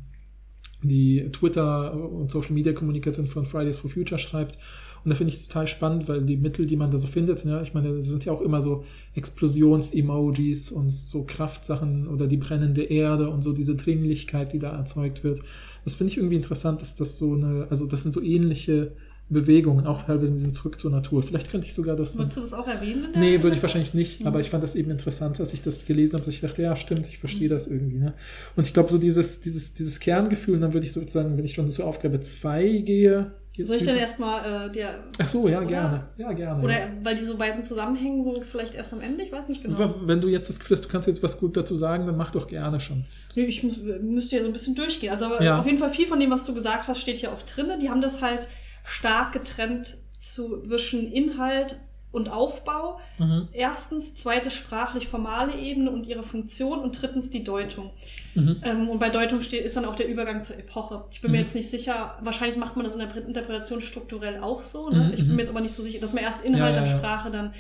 die 0.83 1.31
Twitter 1.31 1.95
und 1.95 2.31
Social 2.31 2.53
Media 2.53 2.73
Kommunikation 2.73 3.27
von 3.27 3.45
Fridays 3.45 3.79
for 3.79 3.91
Future 3.91 4.19
schreibt. 4.19 4.59
Und 5.05 5.11
da 5.11 5.15
finde 5.15 5.33
ich 5.33 5.37
es 5.37 5.47
total 5.47 5.69
spannend, 5.69 6.09
weil 6.09 6.23
die 6.25 6.37
Mittel, 6.37 6.67
die 6.67 6.77
man 6.77 6.91
da 6.91 6.99
so 6.99 7.07
findet, 7.07 7.45
ja, 7.45 7.63
ich 7.63 7.75
meine, 7.75 7.97
das 7.97 8.09
sind 8.09 8.25
ja 8.25 8.33
auch 8.33 8.41
immer 8.41 8.61
so 8.61 8.85
Explosions-Emojis 9.15 10.73
und 10.73 10.91
so 10.91 11.25
Kraftsachen 11.25 12.09
oder 12.09 12.27
die 12.27 12.37
brennende 12.37 12.83
Erde 12.83 13.31
und 13.31 13.43
so 13.43 13.53
diese 13.53 13.77
Dringlichkeit, 13.77 14.53
die 14.53 14.59
da 14.59 14.77
erzeugt 14.77 15.23
wird. 15.23 15.39
Das 15.85 15.95
finde 15.95 16.11
ich 16.11 16.17
irgendwie 16.17 16.35
interessant, 16.35 16.81
dass 16.81 16.97
das 16.97 17.17
so 17.17 17.35
eine, 17.35 17.69
also 17.71 17.87
das 17.87 18.03
sind 18.03 18.13
so 18.13 18.21
ähnliche 18.21 18.97
Bewegungen, 19.29 19.87
auch 19.89 20.05
teilweise 20.07 20.33
ein 20.33 20.37
bisschen 20.37 20.53
zurück 20.53 20.79
zur 20.79 20.91
Natur. 20.93 21.23
Vielleicht 21.23 21.51
könnte 21.51 21.67
ich 21.67 21.75
sogar 21.75 21.97
das. 21.97 22.17
Würdest 22.17 22.37
du 22.37 22.41
das 22.43 22.53
auch 22.53 22.69
erwähnen? 22.69 23.09
in 23.13 23.21
Nee, 23.21 23.35
in 23.37 23.43
würde 23.43 23.57
ich 23.57 23.63
wahrscheinlich 23.63 23.93
nicht, 23.93 24.21
Mhm. 24.21 24.27
aber 24.29 24.39
ich 24.41 24.51
fand 24.51 24.63
das 24.63 24.77
eben 24.77 24.91
interessant, 24.91 25.41
dass 25.41 25.53
ich 25.53 25.63
das 25.63 25.85
gelesen 25.85 26.15
habe, 26.15 26.25
dass 26.25 26.35
ich 26.35 26.41
dachte, 26.41 26.63
ja, 26.63 26.77
stimmt, 26.77 27.09
ich 27.09 27.19
verstehe 27.19 27.49
das 27.49 27.67
irgendwie. 27.67 27.99
Ne? 27.99 28.15
Und 28.55 28.67
ich 28.67 28.73
glaube, 28.73 28.91
so 28.93 28.99
dieses, 28.99 29.41
dieses, 29.41 29.75
dieses 29.75 29.99
Kerngefühl, 29.99 30.55
und 30.55 30.61
dann 30.61 30.73
würde 30.75 30.87
ich 30.87 30.93
sozusagen, 30.93 31.37
wenn 31.37 31.45
ich 31.45 31.55
schon 31.55 31.69
zur 31.69 31.87
Aufgabe 31.87 32.21
2 32.21 32.69
gehe. 32.85 33.33
Soll 33.61 33.77
ich 33.79 33.85
dann 33.85 33.97
erstmal 33.97 34.69
äh, 34.69 34.71
dir. 34.71 35.03
Ach 35.19 35.27
so, 35.29 35.49
ja, 35.49 35.59
Oder- 35.59 35.67
gerne. 35.67 36.05
Ja, 36.19 36.33
gerne. 36.33 36.63
Oder 36.63 36.79
ja. 36.79 36.87
weil 37.03 37.17
die 37.17 37.25
so 37.25 37.37
beiden 37.39 37.63
zusammenhängen, 37.63 38.21
so 38.23 38.43
vielleicht 38.43 38.75
erst 38.75 38.93
am 38.93 39.01
Ende? 39.01 39.25
Ich 39.25 39.33
weiß 39.33 39.49
nicht 39.49 39.63
genau. 39.63 39.95
Wenn 40.05 40.21
du 40.21 40.29
jetzt 40.29 40.51
das 40.51 40.59
Gefühl 40.61 40.77
hast, 40.77 40.85
du 40.85 40.89
kannst 40.91 41.09
jetzt 41.09 41.23
was 41.23 41.41
gut 41.41 41.57
dazu 41.57 41.75
sagen, 41.77 42.05
dann 42.07 42.19
mach 42.19 42.31
doch 42.33 42.49
gerne 42.49 42.79
schon. 42.81 43.05
Nee, 43.35 43.45
ich 43.47 43.63
muss, 43.63 43.79
müsste 44.03 44.37
ja 44.37 44.43
so 44.43 44.49
ein 44.49 44.53
bisschen 44.53 44.75
durchgehen. 44.75 45.11
Also 45.11 45.31
Ja. 45.41 45.59
auf 45.59 45.65
jeden 45.67 45.79
Fall 45.79 45.91
viel 45.91 46.07
von 46.07 46.21
dem, 46.21 46.31
was 46.31 46.45
du 46.45 46.53
gesagt 46.55 46.87
hast, 46.87 47.01
steht 47.01 47.23
ja 47.23 47.31
auch 47.33 47.41
drin. 47.43 47.67
Die 47.81 47.89
haben 47.89 48.03
das 48.03 48.21
halt 48.21 48.47
stark 48.87 49.33
getrennt 49.33 49.97
zwischen 50.19 51.11
Inhalt 51.13 51.77
und 52.13 52.31
Aufbau. 52.31 52.99
Mhm. 53.19 53.49
Erstens, 53.53 54.15
zweitens 54.15 54.55
sprachlich 54.55 55.09
formale 55.09 55.55
Ebene 55.59 55.91
und 55.91 56.07
ihre 56.07 56.23
Funktion 56.23 56.79
und 56.79 57.03
drittens 57.03 57.29
die 57.29 57.45
Deutung. 57.45 57.91
Mhm. 58.35 58.63
Ähm, 58.65 58.89
und 58.89 58.99
bei 59.01 59.11
Deutung 59.11 59.43
steht, 59.43 59.65
ist 59.67 59.77
dann 59.77 59.85
auch 59.85 59.97
der 59.97 60.09
Übergang 60.09 60.43
zur 60.43 60.57
Epoche. 60.57 61.05
Ich 61.11 61.21
bin 61.21 61.33
mir 61.33 61.39
Mhm. 61.39 61.45
jetzt 61.45 61.55
nicht 61.55 61.69
sicher, 61.69 62.17
wahrscheinlich 62.23 62.57
macht 62.57 62.77
man 62.77 62.85
das 62.87 62.95
in 62.95 63.01
der 63.01 63.15
Interpretation 63.17 63.83
strukturell 63.83 64.39
auch 64.41 64.63
so. 64.63 64.89
Ne? 64.89 65.05
Mhm, 65.07 65.11
Ich 65.13 65.17
bin 65.21 65.29
mhm. 65.31 65.35
mir 65.37 65.43
jetzt 65.43 65.51
aber 65.51 65.61
nicht 65.61 65.75
so 65.75 65.83
sicher, 65.83 65.99
dass 66.01 66.15
man 66.15 66.23
erst 66.25 66.43
Inhalt, 66.43 66.77
Ja, 66.77 66.83
ja, 66.83 66.87
dann. 66.87 66.99
Sprache, 66.99 67.31
dann 67.31 67.53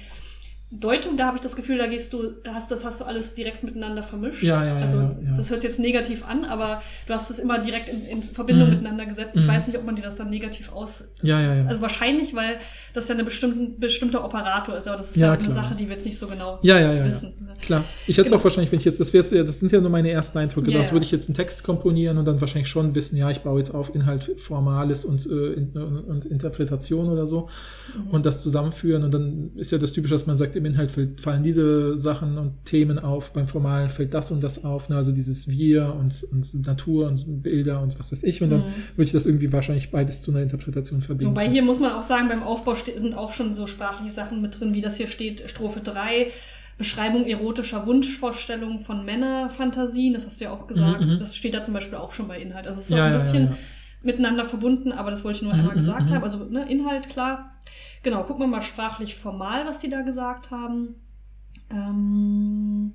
Deutung, 0.72 1.16
da 1.16 1.26
habe 1.26 1.36
ich 1.36 1.42
das 1.42 1.54
Gefühl, 1.54 1.78
da 1.78 1.86
gehst 1.86 2.12
du, 2.12 2.32
hast, 2.52 2.72
das 2.72 2.84
hast 2.84 3.00
du 3.00 3.04
alles 3.04 3.34
direkt 3.34 3.62
miteinander 3.62 4.02
vermischt. 4.02 4.42
Ja, 4.42 4.64
ja, 4.64 4.78
ja, 4.80 4.84
Also 4.84 4.96
ja, 4.98 5.10
ja. 5.24 5.34
das 5.36 5.48
hört 5.50 5.60
sich 5.60 5.70
jetzt 5.70 5.78
negativ 5.78 6.26
an, 6.28 6.44
aber 6.44 6.82
du 7.06 7.14
hast 7.14 7.30
es 7.30 7.38
immer 7.38 7.60
direkt 7.60 7.88
in, 7.88 8.04
in 8.04 8.22
Verbindung 8.24 8.66
Mhm. 8.68 8.74
miteinander 8.74 9.06
gesetzt. 9.06 9.36
Ich 9.36 9.44
Mhm. 9.44 9.48
weiß 9.48 9.66
nicht, 9.68 9.78
ob 9.78 9.84
man 9.86 9.94
dir 9.94 10.02
das 10.02 10.16
dann 10.16 10.28
negativ 10.28 10.72
aus. 10.72 11.04
Ja, 11.22 11.40
ja, 11.40 11.54
ja. 11.54 11.66
Also 11.66 11.80
wahrscheinlich, 11.82 12.34
weil 12.34 12.56
das 12.94 13.06
ja 13.06 13.14
ein 13.14 13.24
bestimmten, 13.24 13.78
bestimmter 13.78 14.24
Operator 14.24 14.76
ist, 14.76 14.88
aber 14.88 14.96
das 14.96 15.10
ist 15.10 15.16
Ja, 15.18 15.34
ja, 15.34 15.38
eine. 15.38 15.50
Sache, 15.52 15.76
die 15.76 15.84
wir 15.84 15.92
jetzt 15.92 16.04
nicht 16.04 16.18
so 16.18 16.26
genau 16.26 16.58
ja, 16.62 16.80
ja, 16.80 16.88
ja, 16.92 16.98
ja. 16.98 17.04
wissen. 17.04 17.32
Klar. 17.62 17.84
Ich 18.08 18.16
hätte 18.18 18.22
es 18.26 18.32
Genau. 18.32 18.40
auch 18.40 18.44
wahrscheinlich, 18.44 18.72
wenn 18.72 18.80
ich 18.80 18.84
jetzt, 18.86 18.98
das 18.98 19.12
das 19.12 19.30
sind 19.30 19.70
ja 19.70 19.80
nur 19.80 19.90
meine 19.90 20.10
ersten 20.10 20.36
Eindrücke. 20.38 20.72
Das 20.72 20.90
würde 20.90 21.04
ich 21.04 21.12
jetzt 21.12 21.28
einen 21.28 21.36
Text 21.36 21.62
komponieren 21.62 22.18
und 22.18 22.24
dann 22.26 22.40
wahrscheinlich 22.40 22.68
schon 22.68 22.96
wissen, 22.96 23.16
ja, 23.16 23.30
ich 23.30 23.38
baue 23.42 23.58
jetzt 23.58 23.70
auf 23.72 23.94
Inhalt 23.94 24.32
Formales 24.38 25.04
und, 25.04 25.24
äh, 25.26 25.54
und, 25.54 25.76
und 25.76 26.24
Interpretation 26.24 27.08
oder 27.08 27.24
so 27.26 27.48
Mhm. 27.96 28.10
und 28.10 28.26
das 28.26 28.42
zusammenführen. 28.42 29.04
Und 29.04 29.14
dann 29.14 29.52
ist 29.54 29.70
ja 29.70 29.78
das 29.78 29.92
Typische, 29.92 30.14
dass 30.14 30.26
man 30.26 30.36
sagt, 30.36 30.55
im 30.56 30.64
Inhalt 30.64 30.90
fallen 31.20 31.42
diese 31.42 31.96
Sachen 31.96 32.38
und 32.38 32.64
Themen 32.64 32.98
auf, 32.98 33.32
beim 33.32 33.46
Formalen 33.46 33.90
fällt 33.90 34.14
das 34.14 34.30
und 34.30 34.42
das 34.42 34.64
auf, 34.64 34.88
ne? 34.88 34.96
also 34.96 35.12
dieses 35.12 35.48
Wir 35.48 35.94
und, 35.94 36.26
und 36.32 36.66
Natur 36.66 37.06
und 37.08 37.42
Bilder 37.42 37.80
und 37.82 37.98
was 37.98 38.10
weiß 38.12 38.22
ich. 38.24 38.42
Und 38.42 38.50
dann 38.50 38.60
Mhm. 38.60 38.96
würde 38.96 39.04
ich 39.04 39.12
das 39.12 39.26
irgendwie 39.26 39.52
wahrscheinlich 39.52 39.90
beides 39.90 40.22
zu 40.22 40.30
einer 40.30 40.42
Interpretation 40.42 41.02
verbinden. 41.02 41.30
Wobei 41.32 41.48
hier 41.48 41.62
muss 41.62 41.78
man 41.80 41.92
auch 41.92 42.02
sagen, 42.02 42.28
beim 42.28 42.42
Aufbau 42.42 42.74
sind 42.74 43.14
auch 43.16 43.32
schon 43.32 43.54
so 43.54 43.66
sprachliche 43.66 44.12
Sachen 44.12 44.40
mit 44.42 44.58
drin, 44.58 44.74
wie 44.74 44.80
das 44.80 44.96
hier 44.96 45.08
steht, 45.08 45.48
Strophe 45.48 45.80
3, 45.80 46.28
Beschreibung 46.78 47.24
erotischer 47.26 47.86
Wunschvorstellungen 47.86 48.80
von 48.80 49.04
Männerfantasien, 49.04 50.12
das 50.14 50.26
hast 50.26 50.40
du 50.40 50.44
ja 50.44 50.52
auch 50.52 50.66
gesagt. 50.66 51.00
Mhm, 51.00 51.12
mhm. 51.12 51.18
Das 51.18 51.36
steht 51.36 51.54
da 51.54 51.62
zum 51.62 51.74
Beispiel 51.74 51.96
auch 51.98 52.12
schon 52.12 52.28
bei 52.28 52.38
Inhalt. 52.40 52.66
Also 52.66 52.80
es 52.80 52.86
ist 52.86 52.92
auch 52.92 52.98
ja, 52.98 53.06
ein 53.06 53.12
ja, 53.12 53.18
bisschen 53.18 53.44
ja, 53.44 53.50
ja. 53.50 53.56
miteinander 54.02 54.44
verbunden, 54.44 54.92
aber 54.92 55.10
das 55.10 55.24
wollte 55.24 55.38
ich 55.38 55.42
nur 55.42 55.54
Mhm, 55.54 55.60
einmal 55.60 55.76
mhm, 55.76 55.80
gesagt 55.80 56.10
mhm. 56.10 56.14
haben. 56.14 56.22
Also 56.24 56.44
ne, 56.44 56.70
Inhalt, 56.70 57.08
klar. 57.08 57.52
Genau, 58.02 58.22
gucken 58.22 58.42
wir 58.42 58.46
mal 58.46 58.62
sprachlich 58.62 59.16
formal, 59.16 59.66
was 59.66 59.78
die 59.78 59.88
da 59.88 60.02
gesagt 60.02 60.50
haben. 60.50 60.94
Ähm, 61.70 62.92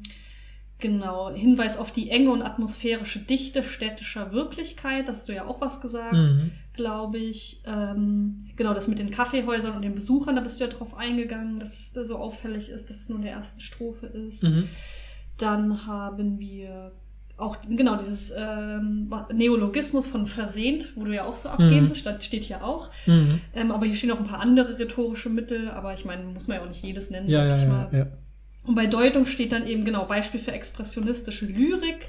genau, 0.79 1.31
Hinweis 1.33 1.77
auf 1.77 1.91
die 1.91 2.09
enge 2.09 2.31
und 2.31 2.41
atmosphärische 2.41 3.19
Dichte 3.19 3.63
städtischer 3.63 4.31
Wirklichkeit, 4.33 5.07
das 5.07 5.19
hast 5.19 5.29
du 5.29 5.33
ja 5.33 5.45
auch 5.45 5.61
was 5.61 5.81
gesagt 5.81 6.13
Mhm. 6.13 6.51
glaube 6.73 7.17
ich. 7.17 7.61
Ähm, 7.65 8.37
genau, 8.55 8.73
das 8.73 8.87
mit 8.87 8.99
den 8.99 9.11
Kaffeehäusern 9.11 9.75
und 9.75 9.83
den 9.83 9.95
Besuchern, 9.95 10.35
da 10.35 10.41
bist 10.41 10.59
du 10.59 10.63
ja 10.63 10.69
drauf 10.69 10.95
eingegangen, 10.95 11.59
dass 11.59 11.77
es 11.77 12.07
so 12.07 12.17
auffällig 12.17 12.69
ist, 12.69 12.89
dass 12.89 12.97
es 12.97 13.09
nur 13.09 13.17
in 13.17 13.25
der 13.25 13.33
ersten 13.33 13.59
Strophe 13.59 14.07
ist. 14.07 14.43
Mhm. 14.43 14.69
Dann 15.37 15.85
haben 15.85 16.39
wir 16.39 16.93
auch, 17.37 17.57
genau, 17.67 17.95
dieses 17.95 18.31
ähm, 18.37 19.11
Neologismus 19.33 20.07
von 20.07 20.25
versehnt, 20.27 20.89
wo 20.95 21.03
du 21.05 21.13
ja 21.13 21.25
auch 21.25 21.35
so 21.35 21.49
abgeben 21.49 21.85
Mhm. 21.85 21.89
bist, 21.89 22.05
das 22.05 22.23
steht 22.23 22.43
hier 22.43 22.63
auch. 22.63 22.89
Mhm. 23.07 23.41
Ähm, 23.55 23.71
aber 23.71 23.85
hier 23.85 23.95
stehen 23.95 24.09
noch 24.09 24.19
ein 24.19 24.27
paar 24.27 24.39
andere 24.41 24.77
rhetorische 24.77 25.29
Mittel, 25.29 25.69
aber 25.71 25.93
ich 25.93 26.05
meine, 26.05 26.23
muss 26.23 26.47
man 26.47 26.57
ja 26.57 26.63
auch 26.63 26.69
nicht 26.69 26.83
jedes 26.83 27.09
nennen, 27.09 27.27
Ja, 27.29 27.39
sag 27.39 27.49
ja, 27.49 27.55
ich 27.55 27.61
ja, 27.63 27.67
mal. 27.67 27.89
ja. 27.91 28.07
Und 28.63 28.75
bei 28.75 28.85
Deutung 28.85 29.25
steht 29.25 29.51
dann 29.53 29.65
eben 29.65 29.85
genau 29.85 30.05
Beispiel 30.05 30.39
für 30.39 30.51
expressionistische 30.51 31.45
Lyrik. 31.47 32.07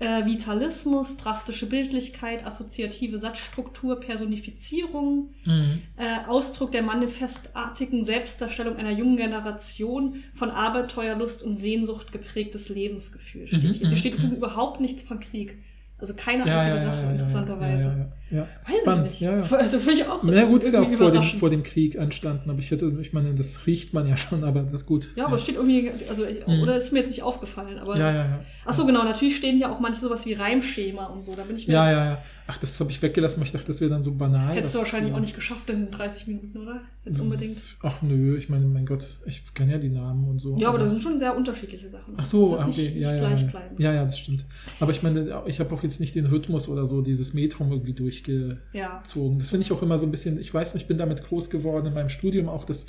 Äh, 0.00 0.24
Vitalismus, 0.24 1.18
drastische 1.18 1.66
Bildlichkeit, 1.68 2.46
assoziative 2.46 3.18
Satzstruktur, 3.18 4.00
Personifizierung, 4.00 5.34
Mhm. 5.44 5.82
äh, 5.96 6.26
Ausdruck 6.26 6.72
der 6.72 6.82
manifestartigen 6.82 8.04
Selbstdarstellung 8.04 8.76
einer 8.76 8.92
jungen 8.92 9.16
Generation 9.18 10.24
von 10.34 10.50
Abenteuerlust 10.50 11.42
und 11.42 11.56
Sehnsucht 11.56 12.12
geprägtes 12.12 12.70
Lebensgefühl 12.70 13.46
steht 13.46 13.62
Mhm, 13.62 13.70
hier. 13.72 13.72
Hier 13.80 13.88
mhm, 13.90 13.96
steht 13.96 14.18
mhm. 14.18 14.30
überhaupt 14.36 14.80
nichts 14.80 15.02
von 15.02 15.20
Krieg. 15.20 15.58
Also 15.98 16.14
keine 16.14 16.46
Ja, 16.46 16.60
einzige 16.60 16.76
ja, 16.76 16.82
Sache, 16.82 17.02
ja, 17.02 17.10
interessanterweise. 17.12 18.12
Ja, 18.30 18.38
ja, 18.38 18.42
ja. 18.42 18.46
ja. 18.46 18.46
Weiß 18.68 18.76
Spannend, 18.82 19.20
ja, 19.20 19.36
ja. 19.38 19.42
Also 19.56 19.78
finde 19.78 19.94
ich 20.00 20.06
auch. 20.06 20.22
Na 20.22 20.44
gut, 20.44 20.62
ist 20.64 20.72
ja 20.72 20.80
auch 20.82 20.90
vor 20.90 21.10
dem, 21.10 21.22
vor 21.22 21.50
dem 21.50 21.62
Krieg 21.62 21.94
entstanden, 21.96 22.48
aber 22.50 22.58
ich 22.60 22.70
hätte, 22.70 22.92
ich 23.00 23.12
meine, 23.12 23.34
das 23.34 23.66
riecht 23.66 23.92
man 23.92 24.06
ja 24.06 24.16
schon, 24.16 24.44
aber 24.44 24.62
das 24.62 24.82
ist 24.82 24.86
gut. 24.86 25.08
Ja, 25.16 25.26
aber 25.26 25.36
es 25.36 25.42
steht 25.42 25.56
irgendwie, 25.56 25.90
also, 26.08 26.24
Mhm. 26.24 26.62
oder 26.62 26.76
ist 26.76 26.92
mir 26.92 27.00
jetzt 27.00 27.08
nicht 27.08 27.22
aufgefallen, 27.22 27.78
aber. 27.78 27.96
ja, 27.98 28.10
ja, 28.10 28.24
ja. 28.24 28.40
Ach 28.64 28.72
so, 28.72 28.86
genau, 28.86 29.02
natürlich 29.04 29.36
stehen 29.36 29.56
hier 29.56 29.70
auch 29.70 29.80
manche 29.80 30.00
sowas 30.00 30.24
wie 30.26 30.32
Reimschema 30.34 31.06
und 31.06 31.24
so. 31.24 31.34
Da 31.34 31.42
bin 31.42 31.56
ich 31.56 31.66
mir 31.66 31.74
Ja, 31.74 31.84
jetzt, 31.86 31.92
ja, 31.96 32.04
ja. 32.12 32.18
Ach, 32.46 32.58
das 32.58 32.80
habe 32.80 32.90
ich 32.90 33.00
weggelassen, 33.00 33.38
weil 33.40 33.46
ich 33.46 33.52
dachte, 33.52 33.68
das 33.68 33.80
wäre 33.80 33.90
dann 33.90 34.02
so 34.02 34.12
banal. 34.12 34.54
Hättest 34.56 34.74
du 34.74 34.78
was- 34.78 34.86
wahrscheinlich 34.86 35.10
ja. 35.12 35.16
auch 35.16 35.20
nicht 35.20 35.34
geschafft 35.36 35.70
in 35.70 35.88
30 35.90 36.26
Minuten, 36.26 36.58
oder? 36.58 36.80
Jetzt 37.04 37.16
Mhm. 37.18 37.22
unbedingt. 37.24 37.58
Ach 37.82 38.02
nö, 38.02 38.36
ich 38.36 38.48
meine, 38.48 38.66
mein 38.66 38.86
Gott, 38.86 39.18
ich 39.26 39.42
kenne 39.54 39.72
ja 39.72 39.78
die 39.78 39.88
Namen 39.88 40.28
und 40.28 40.38
so. 40.40 40.56
Ja, 40.58 40.68
aber 40.68 40.78
das 40.78 40.90
sind 40.90 41.02
schon 41.02 41.18
sehr 41.18 41.36
unterschiedliche 41.36 41.88
Sachen. 41.88 42.14
Ach 42.16 42.26
so, 42.26 42.42
das 42.56 42.60
ist 42.60 42.60
okay, 42.60 42.68
nicht, 42.82 42.94
nicht 42.96 43.02
ja, 43.02 43.12
ja, 43.14 43.18
gleich 43.18 43.42
ja. 43.42 43.50
ja, 43.78 43.92
ja, 43.94 44.04
das 44.04 44.18
stimmt. 44.18 44.44
Aber 44.80 44.90
ich 44.90 45.02
meine, 45.02 45.42
ich 45.46 45.60
habe 45.60 45.72
auch 45.74 45.82
jetzt 45.84 46.00
nicht 46.00 46.14
den 46.16 46.26
Rhythmus 46.26 46.68
oder 46.68 46.86
so, 46.86 47.00
dieses 47.02 47.32
Metrum 47.34 47.70
irgendwie 47.70 47.92
durchgezogen. 48.22 49.32
Ja. 49.32 49.38
Das 49.38 49.50
finde 49.50 49.64
ich 49.64 49.72
auch 49.72 49.82
immer 49.82 49.98
so 49.98 50.06
ein 50.06 50.10
bisschen, 50.10 50.40
ich 50.40 50.52
weiß 50.52 50.74
nicht, 50.74 50.84
ich 50.84 50.88
bin 50.88 50.98
damit 50.98 51.24
groß 51.24 51.50
geworden 51.50 51.86
in 51.86 51.94
meinem 51.94 52.08
Studium 52.08 52.48
auch, 52.48 52.64
dass 52.64 52.86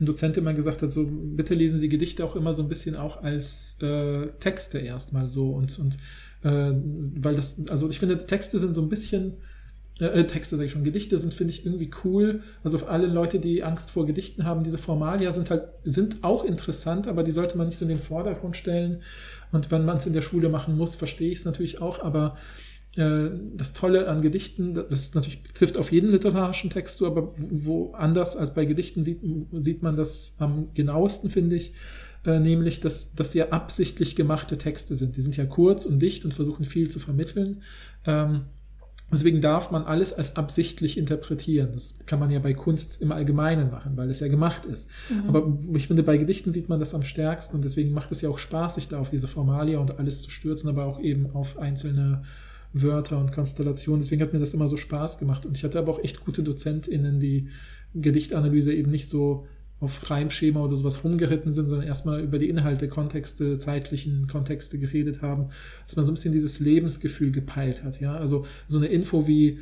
ein 0.00 0.06
Dozent 0.06 0.36
immer 0.36 0.54
gesagt 0.54 0.82
hat, 0.82 0.92
so 0.92 1.06
bitte 1.08 1.54
lesen 1.54 1.78
Sie 1.78 1.88
Gedichte 1.88 2.24
auch 2.24 2.34
immer 2.36 2.52
so 2.52 2.62
ein 2.62 2.68
bisschen 2.68 2.96
auch 2.96 3.22
als 3.22 3.76
äh, 3.80 4.26
Texte 4.40 4.78
erstmal 4.78 5.28
so 5.28 5.50
und, 5.50 5.78
und 5.78 5.96
äh, 6.42 6.72
weil 7.16 7.34
das, 7.34 7.68
also 7.68 7.88
ich 7.88 7.98
finde, 7.98 8.26
Texte 8.26 8.58
sind 8.58 8.74
so 8.74 8.82
ein 8.82 8.88
bisschen 8.88 9.34
äh, 10.00 10.06
äh, 10.06 10.26
Texte 10.26 10.56
sage 10.56 10.66
ich 10.66 10.72
schon, 10.72 10.84
Gedichte 10.84 11.18
sind, 11.18 11.34
finde 11.34 11.52
ich, 11.52 11.64
irgendwie 11.64 11.90
cool. 12.04 12.42
Also 12.64 12.78
für 12.78 12.88
alle 12.88 13.06
Leute, 13.06 13.38
die 13.38 13.62
Angst 13.62 13.90
vor 13.92 14.06
Gedichten 14.06 14.44
haben, 14.44 14.64
diese 14.64 14.78
Formalia 14.78 15.30
sind 15.30 15.50
halt, 15.50 15.68
sind 15.84 16.24
auch 16.24 16.44
interessant, 16.44 17.06
aber 17.06 17.22
die 17.22 17.30
sollte 17.30 17.56
man 17.56 17.66
nicht 17.66 17.78
so 17.78 17.84
in 17.84 17.90
den 17.90 18.00
Vordergrund 18.00 18.56
stellen. 18.56 19.02
Und 19.52 19.70
wenn 19.70 19.84
man 19.84 19.98
es 19.98 20.06
in 20.06 20.12
der 20.12 20.22
Schule 20.22 20.48
machen 20.48 20.76
muss, 20.76 20.96
verstehe 20.96 21.30
ich 21.30 21.38
es 21.38 21.44
natürlich 21.44 21.80
auch, 21.80 22.02
aber 22.02 22.36
äh, 22.96 23.30
das 23.56 23.72
Tolle 23.72 24.08
an 24.08 24.22
Gedichten, 24.22 24.74
das 24.74 25.14
natürlich 25.14 25.42
trifft 25.54 25.76
auf 25.76 25.92
jeden 25.92 26.10
literarischen 26.10 26.70
Text 26.70 26.98
zu, 26.98 27.06
aber 27.06 27.32
wo 27.36 27.92
anders 27.92 28.36
als 28.36 28.54
bei 28.54 28.64
Gedichten 28.64 29.02
sieht, 29.02 29.20
sieht 29.52 29.82
man 29.82 29.96
das 29.96 30.34
am 30.38 30.68
genauesten, 30.74 31.30
finde 31.30 31.56
ich, 31.56 31.74
äh, 32.24 32.38
nämlich, 32.38 32.80
dass, 32.80 33.14
dass 33.14 33.32
sie 33.32 33.38
ja 33.38 33.48
absichtlich 33.50 34.16
gemachte 34.16 34.58
Texte 34.58 34.94
sind. 34.94 35.16
Die 35.16 35.20
sind 35.20 35.36
ja 35.36 35.44
kurz 35.44 35.86
und 35.86 36.00
dicht 36.00 36.24
und 36.24 36.34
versuchen 36.34 36.64
viel 36.64 36.88
zu 36.88 36.98
vermitteln. 37.00 37.62
Ähm, 38.06 38.42
Deswegen 39.12 39.40
darf 39.40 39.70
man 39.70 39.84
alles 39.84 40.12
als 40.12 40.36
absichtlich 40.36 40.98
interpretieren. 40.98 41.70
Das 41.72 41.98
kann 42.06 42.18
man 42.18 42.30
ja 42.30 42.40
bei 42.40 42.54
Kunst 42.54 43.00
im 43.00 43.12
Allgemeinen 43.12 43.70
machen, 43.70 43.96
weil 43.96 44.10
es 44.10 44.20
ja 44.20 44.28
gemacht 44.28 44.64
ist. 44.64 44.90
Mhm. 45.08 45.28
Aber 45.28 45.58
ich 45.74 45.86
finde, 45.86 46.02
bei 46.02 46.16
Gedichten 46.16 46.52
sieht 46.52 46.68
man 46.68 46.80
das 46.80 46.94
am 46.94 47.04
stärksten 47.04 47.56
und 47.56 47.64
deswegen 47.64 47.92
macht 47.92 48.10
es 48.10 48.22
ja 48.22 48.30
auch 48.30 48.38
Spaß, 48.38 48.76
sich 48.76 48.88
da 48.88 48.98
auf 48.98 49.10
diese 49.10 49.28
Formalia 49.28 49.78
und 49.78 49.98
alles 49.98 50.22
zu 50.22 50.30
stürzen, 50.30 50.68
aber 50.68 50.86
auch 50.86 51.00
eben 51.00 51.30
auf 51.34 51.58
einzelne 51.58 52.22
Wörter 52.74 53.18
und 53.18 53.32
Konstellationen. 53.32 54.02
Deswegen 54.02 54.20
hat 54.20 54.32
mir 54.32 54.40
das 54.40 54.52
immer 54.52 54.68
so 54.68 54.76
Spaß 54.76 55.18
gemacht. 55.18 55.46
Und 55.46 55.56
ich 55.56 55.64
hatte 55.64 55.78
aber 55.78 55.92
auch 55.92 56.02
echt 56.02 56.24
gute 56.24 56.42
DozentInnen, 56.42 57.20
die 57.20 57.48
Gedichtanalyse 57.94 58.74
eben 58.74 58.90
nicht 58.90 59.08
so 59.08 59.46
auf 59.80 60.10
Reimschema 60.10 60.60
oder 60.60 60.76
sowas 60.76 61.04
rumgeritten 61.04 61.52
sind, 61.52 61.68
sondern 61.68 61.86
erstmal 61.86 62.20
über 62.20 62.38
die 62.38 62.48
Inhalte, 62.48 62.88
Kontexte, 62.88 63.58
zeitlichen 63.58 64.26
Kontexte 64.26 64.78
geredet 64.78 65.22
haben, 65.22 65.48
dass 65.86 65.96
man 65.96 66.04
so 66.04 66.12
ein 66.12 66.14
bisschen 66.14 66.32
dieses 66.32 66.58
Lebensgefühl 66.60 67.30
gepeilt 67.30 67.84
hat. 67.84 68.00
Ja, 68.00 68.16
also 68.16 68.46
so 68.66 68.78
eine 68.78 68.86
Info 68.86 69.26
wie, 69.26 69.60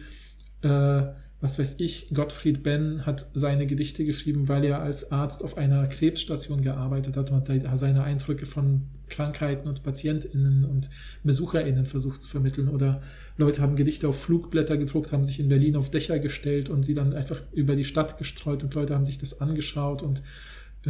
äh, 0.63 1.03
was 1.43 1.59
weiß 1.59 1.81
ich, 1.81 2.07
Gottfried 2.15 2.63
Benn 2.63 3.05
hat 3.05 3.27
seine 3.35 3.67
Gedichte 3.67 4.05
geschrieben, 4.05 4.47
weil 4.49 4.65
er 4.65 4.81
als 4.81 5.11
Arzt 5.11 5.43
auf 5.43 5.59
einer 5.59 5.89
Krebsstation 5.89 6.63
gearbeitet 6.63 7.17
hat 7.17 7.33
und 7.33 7.49
hat 7.49 7.79
seine 7.79 8.05
Eindrücke 8.05 8.47
von 8.47 8.83
Krankheiten 9.09 9.69
und 9.69 9.83
PatientInnen 9.83 10.65
und 10.65 10.89
BesucherInnen 11.25 11.85
versucht 11.87 12.23
zu 12.23 12.29
vermitteln. 12.29 12.69
Oder 12.69 13.03
Leute 13.39 13.61
haben 13.61 13.75
Gedichte 13.75 14.07
auf 14.09 14.23
Flugblätter 14.23 14.77
gedruckt, 14.77 15.11
haben 15.11 15.25
sich 15.25 15.41
in 15.41 15.49
Berlin 15.49 15.75
auf 15.75 15.91
Dächer 15.91 16.21
gestellt 16.21 16.69
und 16.69 16.85
sie 16.85 16.95
dann 16.95 17.13
einfach 17.13 17.43
über 17.53 17.75
die 17.75 17.85
Stadt 17.85 18.19
gestreut 18.19 18.63
und 18.63 18.73
Leute 18.75 18.95
haben 18.95 19.05
sich 19.05 19.19
das 19.19 19.41
angeschaut 19.41 20.03
und 20.03 20.23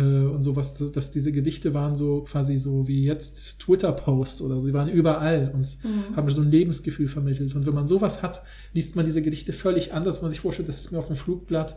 und 0.00 0.42
sowas, 0.42 0.78
so, 0.78 0.88
dass 0.88 1.10
diese 1.10 1.32
Gedichte 1.32 1.74
waren 1.74 1.94
so 1.94 2.22
quasi 2.22 2.56
so 2.56 2.88
wie 2.88 3.04
jetzt 3.04 3.58
Twitter-Posts 3.60 4.40
oder 4.42 4.58
so, 4.58 4.66
sie 4.66 4.72
waren 4.72 4.88
überall 4.88 5.50
und 5.54 5.66
Mhm. 5.84 6.16
haben 6.16 6.30
so 6.30 6.40
ein 6.42 6.50
Lebensgefühl 6.50 7.08
vermittelt. 7.08 7.54
Und 7.54 7.66
wenn 7.66 7.74
man 7.74 7.86
sowas 7.86 8.22
hat, 8.22 8.42
liest 8.72 8.96
man 8.96 9.04
diese 9.04 9.20
Gedichte 9.22 9.52
völlig 9.52 9.92
anders, 9.92 10.16
wenn 10.16 10.22
man 10.22 10.30
sich 10.30 10.40
vorstellt, 10.40 10.68
das 10.68 10.80
ist 10.80 10.92
mir 10.92 10.98
auf 10.98 11.08
dem 11.08 11.16
Flugblatt, 11.16 11.76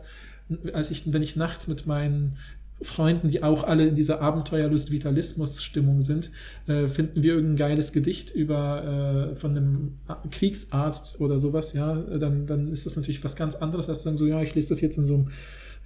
als 0.72 0.90
ich, 0.90 1.12
wenn 1.12 1.22
ich 1.22 1.36
nachts 1.36 1.66
mit 1.68 1.86
meinen 1.86 2.36
Freunden, 2.82 3.28
die 3.28 3.42
auch 3.42 3.64
alle 3.64 3.86
in 3.86 3.94
dieser 3.94 4.20
Abenteuerlust-Vitalismus-Stimmung 4.20 6.00
sind, 6.02 6.30
äh, 6.66 6.88
finden 6.88 7.22
wir 7.22 7.34
irgendein 7.34 7.56
geiles 7.56 7.92
Gedicht 7.92 8.34
über 8.34 9.32
äh, 9.32 9.36
von 9.36 9.50
einem 9.56 9.92
Kriegsarzt 10.30 11.20
oder 11.20 11.38
sowas, 11.38 11.72
ja, 11.72 11.94
dann, 11.94 12.46
dann 12.46 12.70
ist 12.72 12.86
das 12.86 12.96
natürlich 12.96 13.24
was 13.24 13.34
ganz 13.36 13.54
anderes, 13.54 13.88
als 13.88 14.02
dann 14.02 14.16
so, 14.16 14.26
ja, 14.26 14.42
ich 14.42 14.54
lese 14.54 14.70
das 14.70 14.80
jetzt 14.80 14.98
in 14.98 15.04
so 15.04 15.14
einem 15.14 15.28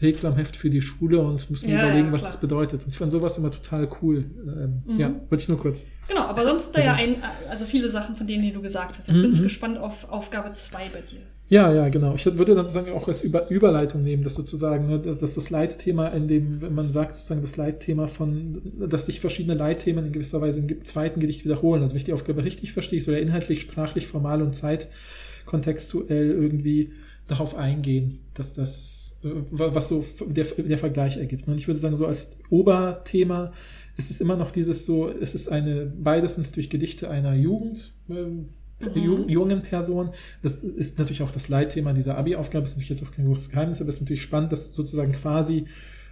Reklamheft 0.02 0.56
für 0.56 0.70
die 0.70 0.80
Schule 0.82 1.20
und 1.20 1.50
muss 1.50 1.62
mir 1.66 1.74
Ja, 1.74 1.84
überlegen, 1.84 2.06
ja, 2.08 2.12
was 2.12 2.22
das 2.22 2.40
bedeutet. 2.40 2.84
Und 2.84 2.90
ich 2.90 2.96
fand 2.98 3.12
sowas 3.12 3.36
immer 3.38 3.50
total 3.50 3.88
cool. 4.02 4.24
Ähm, 4.46 4.82
Mhm. 4.86 4.96
Ja, 5.00 5.08
wollte 5.28 5.42
ich 5.42 5.48
nur 5.48 5.58
kurz. 5.58 5.84
Genau, 6.08 6.22
aber 6.22 6.44
sonst 6.44 6.72
da 6.72 6.82
ja 6.82 6.94
ein, 6.94 7.16
also 7.50 7.64
viele 7.66 7.88
Sachen 7.90 8.16
von 8.16 8.26
denen, 8.26 8.42
die 8.42 8.52
du 8.52 8.62
gesagt 8.62 8.98
hast. 8.98 9.08
Jetzt 9.08 9.20
bin 9.20 9.30
ich 9.32 9.38
Mhm. 9.40 9.44
gespannt 9.44 9.78
auf 9.78 10.10
Aufgabe 10.10 10.52
2 10.54 10.78
bei 10.92 11.00
dir. 11.00 11.20
Ja, 11.48 11.72
ja, 11.72 11.88
genau. 11.88 12.14
Ich 12.14 12.24
würde 12.24 12.54
dann 12.54 12.64
sozusagen 12.64 12.92
auch 12.92 13.08
als 13.08 13.22
Über 13.22 13.50
Überleitung 13.50 14.04
nehmen, 14.04 14.22
dass 14.22 14.36
sozusagen, 14.36 14.86
ne, 14.88 15.00
dass, 15.00 15.34
das 15.34 15.50
Leitthema, 15.50 16.06
in 16.08 16.28
dem, 16.28 16.60
wenn 16.62 16.74
man 16.74 16.90
sagt, 16.92 17.14
sozusagen 17.16 17.40
das 17.42 17.56
Leitthema 17.56 18.06
von, 18.06 18.62
dass 18.88 19.06
sich 19.06 19.18
verschiedene 19.18 19.54
Leitthemen 19.54 20.06
in 20.06 20.12
gewisser 20.12 20.40
Weise 20.40 20.60
im 20.60 20.84
zweiten 20.84 21.18
Gedicht 21.18 21.44
wiederholen. 21.44 21.82
Also 21.82 21.92
wenn 21.94 21.98
ich 21.98 22.04
die 22.04 22.12
Aufgabe 22.12 22.44
richtig 22.44 22.72
verstehe, 22.72 23.00
soll 23.00 23.14
ja 23.14 23.20
inhaltlich, 23.20 23.60
sprachlich, 23.62 24.06
formal 24.06 24.42
und 24.42 24.54
zeitkontextuell 24.54 26.30
irgendwie 26.30 26.92
darauf 27.26 27.54
eingehen, 27.56 28.20
dass 28.34 28.52
das, 28.52 28.99
was 29.22 29.88
so 29.88 30.04
der, 30.26 30.44
der 30.44 30.78
Vergleich 30.78 31.16
ergibt. 31.18 31.46
Und 31.48 31.58
ich 31.60 31.66
würde 31.66 31.78
sagen, 31.80 31.96
so 31.96 32.06
als 32.06 32.36
Oberthema 32.50 33.52
ist 33.96 34.10
es 34.10 34.20
immer 34.20 34.36
noch 34.36 34.50
dieses 34.50 34.86
so, 34.86 35.10
es 35.10 35.34
ist 35.34 35.50
eine, 35.50 35.86
beides 35.86 36.36
sind 36.36 36.46
natürlich 36.46 36.70
Gedichte 36.70 37.10
einer 37.10 37.34
Jugend, 37.34 37.92
ähm, 38.08 38.48
Mhm. 38.82 38.94
ju- 38.94 39.28
jungen 39.28 39.60
Person. 39.60 40.08
Das 40.42 40.64
ist 40.64 40.98
natürlich 40.98 41.20
auch 41.20 41.32
das 41.32 41.50
Leitthema 41.50 41.92
dieser 41.92 42.16
Abi-Aufgabe, 42.16 42.64
ist 42.64 42.70
natürlich 42.70 42.88
jetzt 42.88 43.02
auch 43.02 43.12
kein 43.12 43.26
großes 43.26 43.50
Geheimnis, 43.50 43.82
aber 43.82 43.90
es 43.90 43.96
ist 43.96 44.00
natürlich 44.00 44.22
spannend, 44.22 44.52
dass 44.52 44.72
sozusagen 44.72 45.12
quasi 45.12 45.66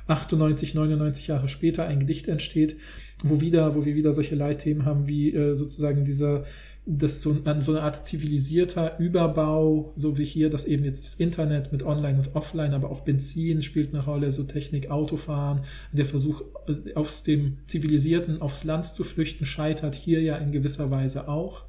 98, 0.06 0.74
99 0.74 1.28
Jahre 1.28 1.48
später 1.48 1.86
ein 1.86 1.98
Gedicht 2.00 2.28
entsteht, 2.28 2.76
wo 3.24 3.40
wieder, 3.40 3.74
wo 3.74 3.86
wir 3.86 3.94
wieder 3.94 4.12
solche 4.12 4.34
Leitthemen 4.34 4.84
haben, 4.84 5.08
wie 5.08 5.32
äh, 5.34 5.54
sozusagen 5.54 6.04
dieser, 6.04 6.44
das 6.90 7.20
so, 7.20 7.36
ein- 7.44 7.60
so 7.60 7.72
eine 7.72 7.82
Art 7.82 8.06
zivilisierter 8.06 8.98
Überbau, 8.98 9.92
so 9.94 10.16
wie 10.16 10.24
hier, 10.24 10.48
dass 10.48 10.64
eben 10.64 10.84
jetzt 10.84 11.04
das 11.04 11.14
Internet 11.16 11.70
mit 11.70 11.82
Online 11.82 12.16
und 12.16 12.34
Offline, 12.34 12.72
aber 12.72 12.90
auch 12.90 13.00
Benzin 13.00 13.62
spielt 13.62 13.92
eine 13.92 14.02
Rolle, 14.02 14.30
so 14.30 14.44
Technik, 14.44 14.90
Autofahren, 14.90 15.60
der 15.92 16.06
Versuch 16.06 16.42
äh, 16.66 16.94
aus 16.94 17.24
dem 17.24 17.58
Zivilisierten 17.66 18.40
aufs 18.40 18.64
Land 18.64 18.86
zu 18.86 19.04
flüchten, 19.04 19.44
scheitert 19.44 19.94
hier 19.94 20.22
ja 20.22 20.36
in 20.36 20.50
gewisser 20.50 20.90
Weise 20.90 21.28
auch 21.28 21.64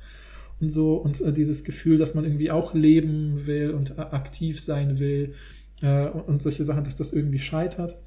und 0.61 0.69
so 0.71 0.95
und 0.95 1.19
äh, 1.19 1.33
dieses 1.33 1.65
Gefühl, 1.65 1.97
dass 1.97 2.15
man 2.15 2.23
irgendwie 2.23 2.51
auch 2.51 2.73
leben 2.73 3.45
will 3.45 3.71
und 3.71 3.97
äh, 3.97 4.01
aktiv 4.01 4.61
sein 4.61 4.99
will 4.99 5.33
äh, 5.81 6.07
und, 6.07 6.21
und 6.29 6.41
solche 6.41 6.63
Sachen, 6.63 6.85
dass 6.85 6.95
das 6.95 7.11
irgendwie 7.11 7.39
scheitert. 7.39 7.97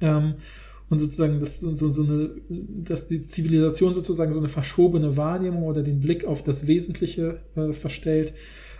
Ähm, 0.00 0.36
und 0.92 0.98
sozusagen, 0.98 1.40
dass, 1.40 1.58
so, 1.60 1.74
so 1.74 1.88
so 1.88 2.02
eine, 2.04 2.30
dass 2.84 3.06
die 3.08 3.22
Zivilisation 3.22 3.94
sozusagen 3.94 4.34
so 4.34 4.40
eine 4.40 4.50
verschobene 4.50 5.16
Wahrnehmung 5.16 5.62
oder 5.62 5.82
den 5.82 6.00
Blick 6.00 6.26
auf 6.26 6.42
das 6.44 6.66
Wesentliche 6.66 7.40
äh, 7.56 7.72
verstellt. 7.72 8.34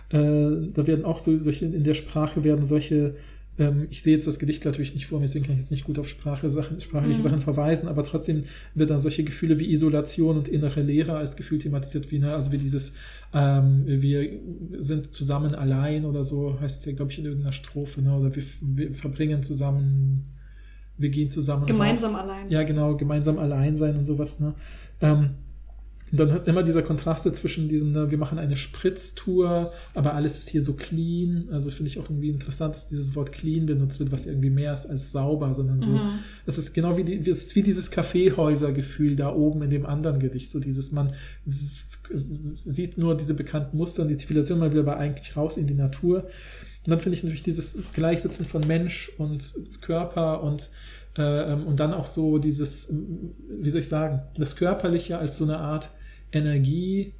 Äh, 0.09 0.69
da 0.73 0.85
werden 0.85 1.05
auch 1.05 1.17
so 1.17 1.35
solche, 1.39 1.65
in 1.65 1.83
der 1.83 1.95
Sprache 1.95 2.43
werden 2.43 2.65
solche, 2.65 3.15
ähm, 3.57 3.87
ich 3.89 4.03
sehe 4.03 4.13
jetzt 4.13 4.27
das 4.27 4.37
Gedicht 4.37 4.63
natürlich 4.63 4.93
nicht 4.93 5.07
vor 5.07 5.17
mir, 5.17 5.25
deswegen 5.25 5.45
kann 5.45 5.55
ich 5.55 5.61
jetzt 5.61 5.71
nicht 5.71 5.85
gut 5.85 5.97
auf 5.97 6.07
Sprache, 6.07 6.49
Sachen, 6.49 6.79
sprachliche 6.79 7.17
Mhm. 7.17 7.23
Sachen 7.23 7.41
verweisen, 7.41 7.87
aber 7.87 8.03
trotzdem 8.03 8.41
wird 8.75 8.91
dann 8.91 8.99
solche 8.99 9.23
Gefühle 9.23 9.57
wie 9.57 9.71
Isolation 9.71 10.37
und 10.37 10.47
innere 10.47 10.83
Leere 10.83 11.17
als 11.17 11.35
Gefühl 11.35 11.57
thematisiert, 11.57 12.11
wie, 12.11 12.19
ne, 12.19 12.31
also 12.35 12.51
wie 12.51 12.59
dieses, 12.59 12.93
ähm, 13.33 13.85
wir 13.87 14.29
sind 14.77 15.11
zusammen 15.11 15.55
allein 15.55 16.05
oder 16.05 16.23
so, 16.23 16.59
heißt 16.59 16.79
es 16.81 16.85
ja, 16.85 16.93
glaube 16.93 17.11
ich, 17.11 17.17
in 17.17 17.25
irgendeiner 17.25 17.53
Strophe, 17.53 18.03
ne, 18.03 18.15
oder 18.15 18.35
wir, 18.35 18.43
wir 18.61 18.93
verbringen 18.93 19.41
zusammen, 19.41 20.25
wir 20.97 21.09
gehen 21.09 21.29
zusammen. 21.29 21.65
Gemeinsam 21.65 22.15
allein. 22.15 22.49
Ja, 22.49 22.63
genau, 22.63 22.95
gemeinsam 22.95 23.39
allein 23.39 23.75
sein 23.77 23.97
und 23.97 24.05
sowas, 24.05 24.39
ne? 24.39 24.53
Ähm, 25.01 25.31
Und 26.11 26.19
dann 26.19 26.31
hat 26.31 26.47
immer 26.47 26.61
dieser 26.61 26.83
Kontraste 26.83 27.31
zwischen 27.31 27.69
diesem, 27.69 27.91
ne, 27.91 28.11
wir 28.11 28.19
machen 28.19 28.37
eine 28.37 28.55
Spritztour, 28.55 29.73
aber 29.95 30.13
alles 30.13 30.37
ist 30.37 30.47
hier 30.47 30.61
so 30.61 30.73
clean. 30.73 31.47
Also 31.51 31.71
finde 31.71 31.89
ich 31.89 31.97
auch 31.97 32.07
irgendwie 32.07 32.29
interessant, 32.29 32.75
dass 32.75 32.87
dieses 32.87 33.15
Wort 33.15 33.31
clean 33.31 33.65
benutzt 33.65 33.99
wird, 33.99 34.11
was 34.11 34.27
irgendwie 34.27 34.51
mehr 34.51 34.73
ist 34.73 34.85
als 34.85 35.11
sauber, 35.11 35.55
sondern 35.55 35.81
so. 35.81 35.89
Mhm. 35.89 36.19
Es 36.45 36.59
ist 36.59 36.73
genau 36.75 36.97
wie, 36.97 37.03
die, 37.03 37.17
es 37.17 37.45
ist 37.45 37.55
wie 37.55 37.63
dieses 37.63 37.89
Kaffeehäuser-Gefühl 37.89 39.15
da 39.15 39.33
oben 39.33 39.63
in 39.63 39.71
dem 39.71 39.87
anderen 39.87 40.19
Gedicht. 40.19 40.51
So 40.51 40.59
dieses, 40.59 40.91
man 40.91 41.13
sieht 42.13 42.99
nur 42.99 43.17
diese 43.17 43.33
bekannten 43.33 43.75
Muster 43.77 44.03
und 44.03 44.09
die 44.09 44.17
Zivilisation 44.17 44.59
mal 44.59 44.69
wieder 44.69 44.81
aber 44.81 44.97
eigentlich 44.97 45.35
raus 45.35 45.57
in 45.57 45.65
die 45.65 45.73
Natur. 45.73 46.27
Und 46.85 46.89
dann 46.89 46.99
finde 46.99 47.17
ich 47.17 47.23
natürlich 47.23 47.43
dieses 47.43 47.77
Gleichsetzen 47.93 48.45
von 48.45 48.65
Mensch 48.67 49.11
und 49.17 49.53
Körper 49.81 50.43
und, 50.43 50.69
äh, 51.17 51.53
ähm, 51.53 51.65
und 51.65 51.79
dann 51.79 51.93
auch 51.93 52.07
so 52.07 52.37
dieses, 52.39 52.93
wie 53.49 53.69
soll 53.69 53.81
ich 53.81 53.87
sagen, 53.87 54.21
das 54.37 54.55
Körperliche 54.55 55.17
als 55.17 55.37
so 55.37 55.45
eine 55.45 55.59
Art 55.59 55.89
Energie, 56.31 57.13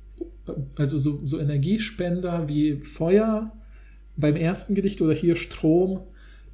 also 0.76 0.98
so, 0.98 1.22
so 1.26 1.40
Energiespender 1.40 2.48
wie 2.50 2.78
Feuer 2.78 3.52
beim 4.18 4.36
ersten 4.36 4.76
Gedicht 4.76 5.02
oder 5.02 5.14
hier 5.14 5.36
Strom 5.36 6.02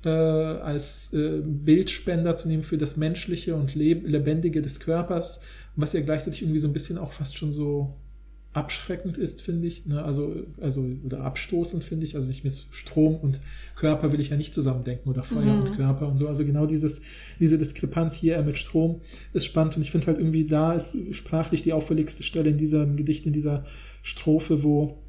äh, 0.06 0.10
als 0.10 1.11
äh, 1.14 1.41
Bildspender 1.44 2.36
zu 2.36 2.48
nehmen 2.48 2.64
für 2.64 2.77
das 2.77 2.95
Menschliche 2.95 3.56
und 3.56 3.76
Leb 3.76 4.07
Lebendige 4.07 4.61
des 4.61 4.80
Körpers, 4.80 5.41
was 5.76 5.94
ja 5.94 6.02
gleichzeitig 6.02 6.44
irgendwie 6.44 6.60
so 6.60 6.68
ein 6.68 6.73
bisschen 6.73 6.98
auch 6.98 7.11
fast 7.11 7.38
schon 7.38 7.52
so 7.52 7.95
abschreckend 8.53 9.17
ist, 9.17 9.41
finde 9.41 9.67
ich. 9.67 9.85
Ne? 9.85 10.03
Also, 10.03 10.43
also, 10.59 10.84
oder 11.03 11.21
abstoßend, 11.21 11.84
finde 11.84 12.05
ich. 12.05 12.15
Also, 12.15 12.27
wenn 12.27 12.34
ich 12.35 12.43
mir 12.43 12.51
Strom 12.71 13.15
und 13.15 13.41
Körper 13.76 14.11
will 14.11 14.19
ich 14.19 14.30
ja 14.30 14.38
nicht 14.38 14.53
zusammendenken 14.55 15.07
oder 15.09 15.23
Feuer 15.23 15.53
Mhm. 15.55 15.59
und 15.59 15.76
Körper 15.76 16.07
und 16.07 16.17
so. 16.17 16.27
Also, 16.27 16.45
genau 16.45 16.65
dieses, 16.65 17.01
diese 17.39 17.57
Diskrepanz 17.59 18.15
hier 18.15 18.38
äh, 18.38 18.43
mit 18.43 18.57
Strom 18.57 19.01
ist 19.34 19.45
spannend 19.45 19.76
und 19.76 19.84
ich 19.84 19.91
finde 19.91 20.07
halt 20.07 20.17
irgendwie, 20.17 20.45
da 20.45 20.73
ist 20.73 20.95
sprachlich 21.11 21.61
die 21.61 21.73
auffälligste 21.73 22.23
Stelle 22.23 22.49
in 22.49 22.57
diesem 22.57 22.95
Gedicht, 22.97 23.26
in 23.27 23.34
dieser 23.34 23.65
Strophe, 24.01 24.63
wo 24.63 25.03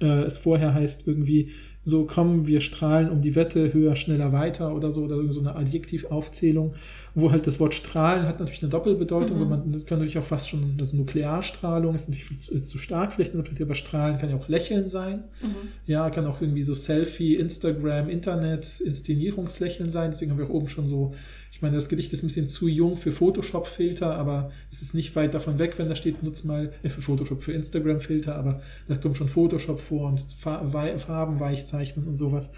äh, 0.00 0.22
es 0.22 0.38
vorher 0.38 0.72
heißt 0.72 1.08
irgendwie 1.08 1.50
so, 1.82 2.04
komm, 2.04 2.46
wir 2.46 2.60
strahlen 2.60 3.08
um 3.08 3.22
die 3.22 3.34
Wette 3.34 3.72
höher, 3.72 3.96
schneller, 3.96 4.32
weiter 4.32 4.74
oder 4.74 4.92
so, 4.92 5.04
oder 5.04 5.32
so 5.32 5.40
eine 5.40 5.56
Adjektivaufzählung, 5.56 6.74
wo 7.14 7.32
halt 7.32 7.46
das 7.46 7.58
Wort 7.58 7.74
strahlen 7.74 8.26
hat 8.26 8.38
natürlich 8.38 8.62
eine 8.62 8.70
Doppelbedeutung, 8.70 9.36
Mhm. 9.38 9.40
weil 9.40 9.48
man 9.48 9.84
kann 9.86 9.98
natürlich 9.98 10.18
auch 10.18 10.24
fast 10.24 10.50
schon, 10.50 10.76
also 10.78 10.96
Nuklearstrahlung 10.98 11.94
ist 11.94 12.08
natürlich 12.08 12.26
viel 12.26 12.36
zu, 12.36 12.52
ist 12.52 12.66
zu 12.68 12.78
stark 12.78 13.14
vielleicht 13.14 13.32
interpretiert, 13.32 13.66
aber 13.66 13.74
strahlen 13.74 14.18
kann 14.18 14.28
ja 14.30 14.36
auch 14.36 14.48
lächeln 14.48 14.86
sein. 14.88 15.24
Mhm. 15.42 15.54
Ja, 15.86 16.10
kann 16.10 16.26
auch 16.26 16.40
irgendwie 16.40 16.62
so 16.62 16.74
Selfie, 16.74 17.36
Instagram, 17.36 18.08
Internet, 18.10 18.80
Inszenierungslächeln 18.80 19.90
sein. 19.90 20.10
Deswegen 20.10 20.30
haben 20.32 20.38
wir 20.38 20.46
auch 20.46 20.50
oben 20.50 20.68
schon 20.68 20.86
so, 20.86 21.14
ich 21.60 21.62
meine, 21.62 21.76
das 21.76 21.90
Gedicht 21.90 22.10
ist 22.14 22.22
ein 22.22 22.28
bisschen 22.28 22.48
zu 22.48 22.68
jung 22.68 22.96
für 22.96 23.12
Photoshop-Filter, 23.12 24.14
aber 24.16 24.50
es 24.72 24.80
ist 24.80 24.94
nicht 24.94 25.14
weit 25.14 25.34
davon 25.34 25.58
weg, 25.58 25.74
wenn 25.76 25.88
da 25.88 25.94
steht, 25.94 26.22
nutz 26.22 26.42
mal, 26.42 26.72
äh, 26.82 26.88
für 26.88 27.02
Photoshop, 27.02 27.42
für 27.42 27.52
Instagram-Filter, 27.52 28.34
aber 28.34 28.62
da 28.88 28.96
kommt 28.96 29.18
schon 29.18 29.28
Photoshop 29.28 29.78
vor 29.78 30.08
und 30.08 30.20
Farben 30.32 31.38
weich 31.38 31.66
zeichnen 31.66 32.06
und 32.08 32.16
sowas. 32.16 32.50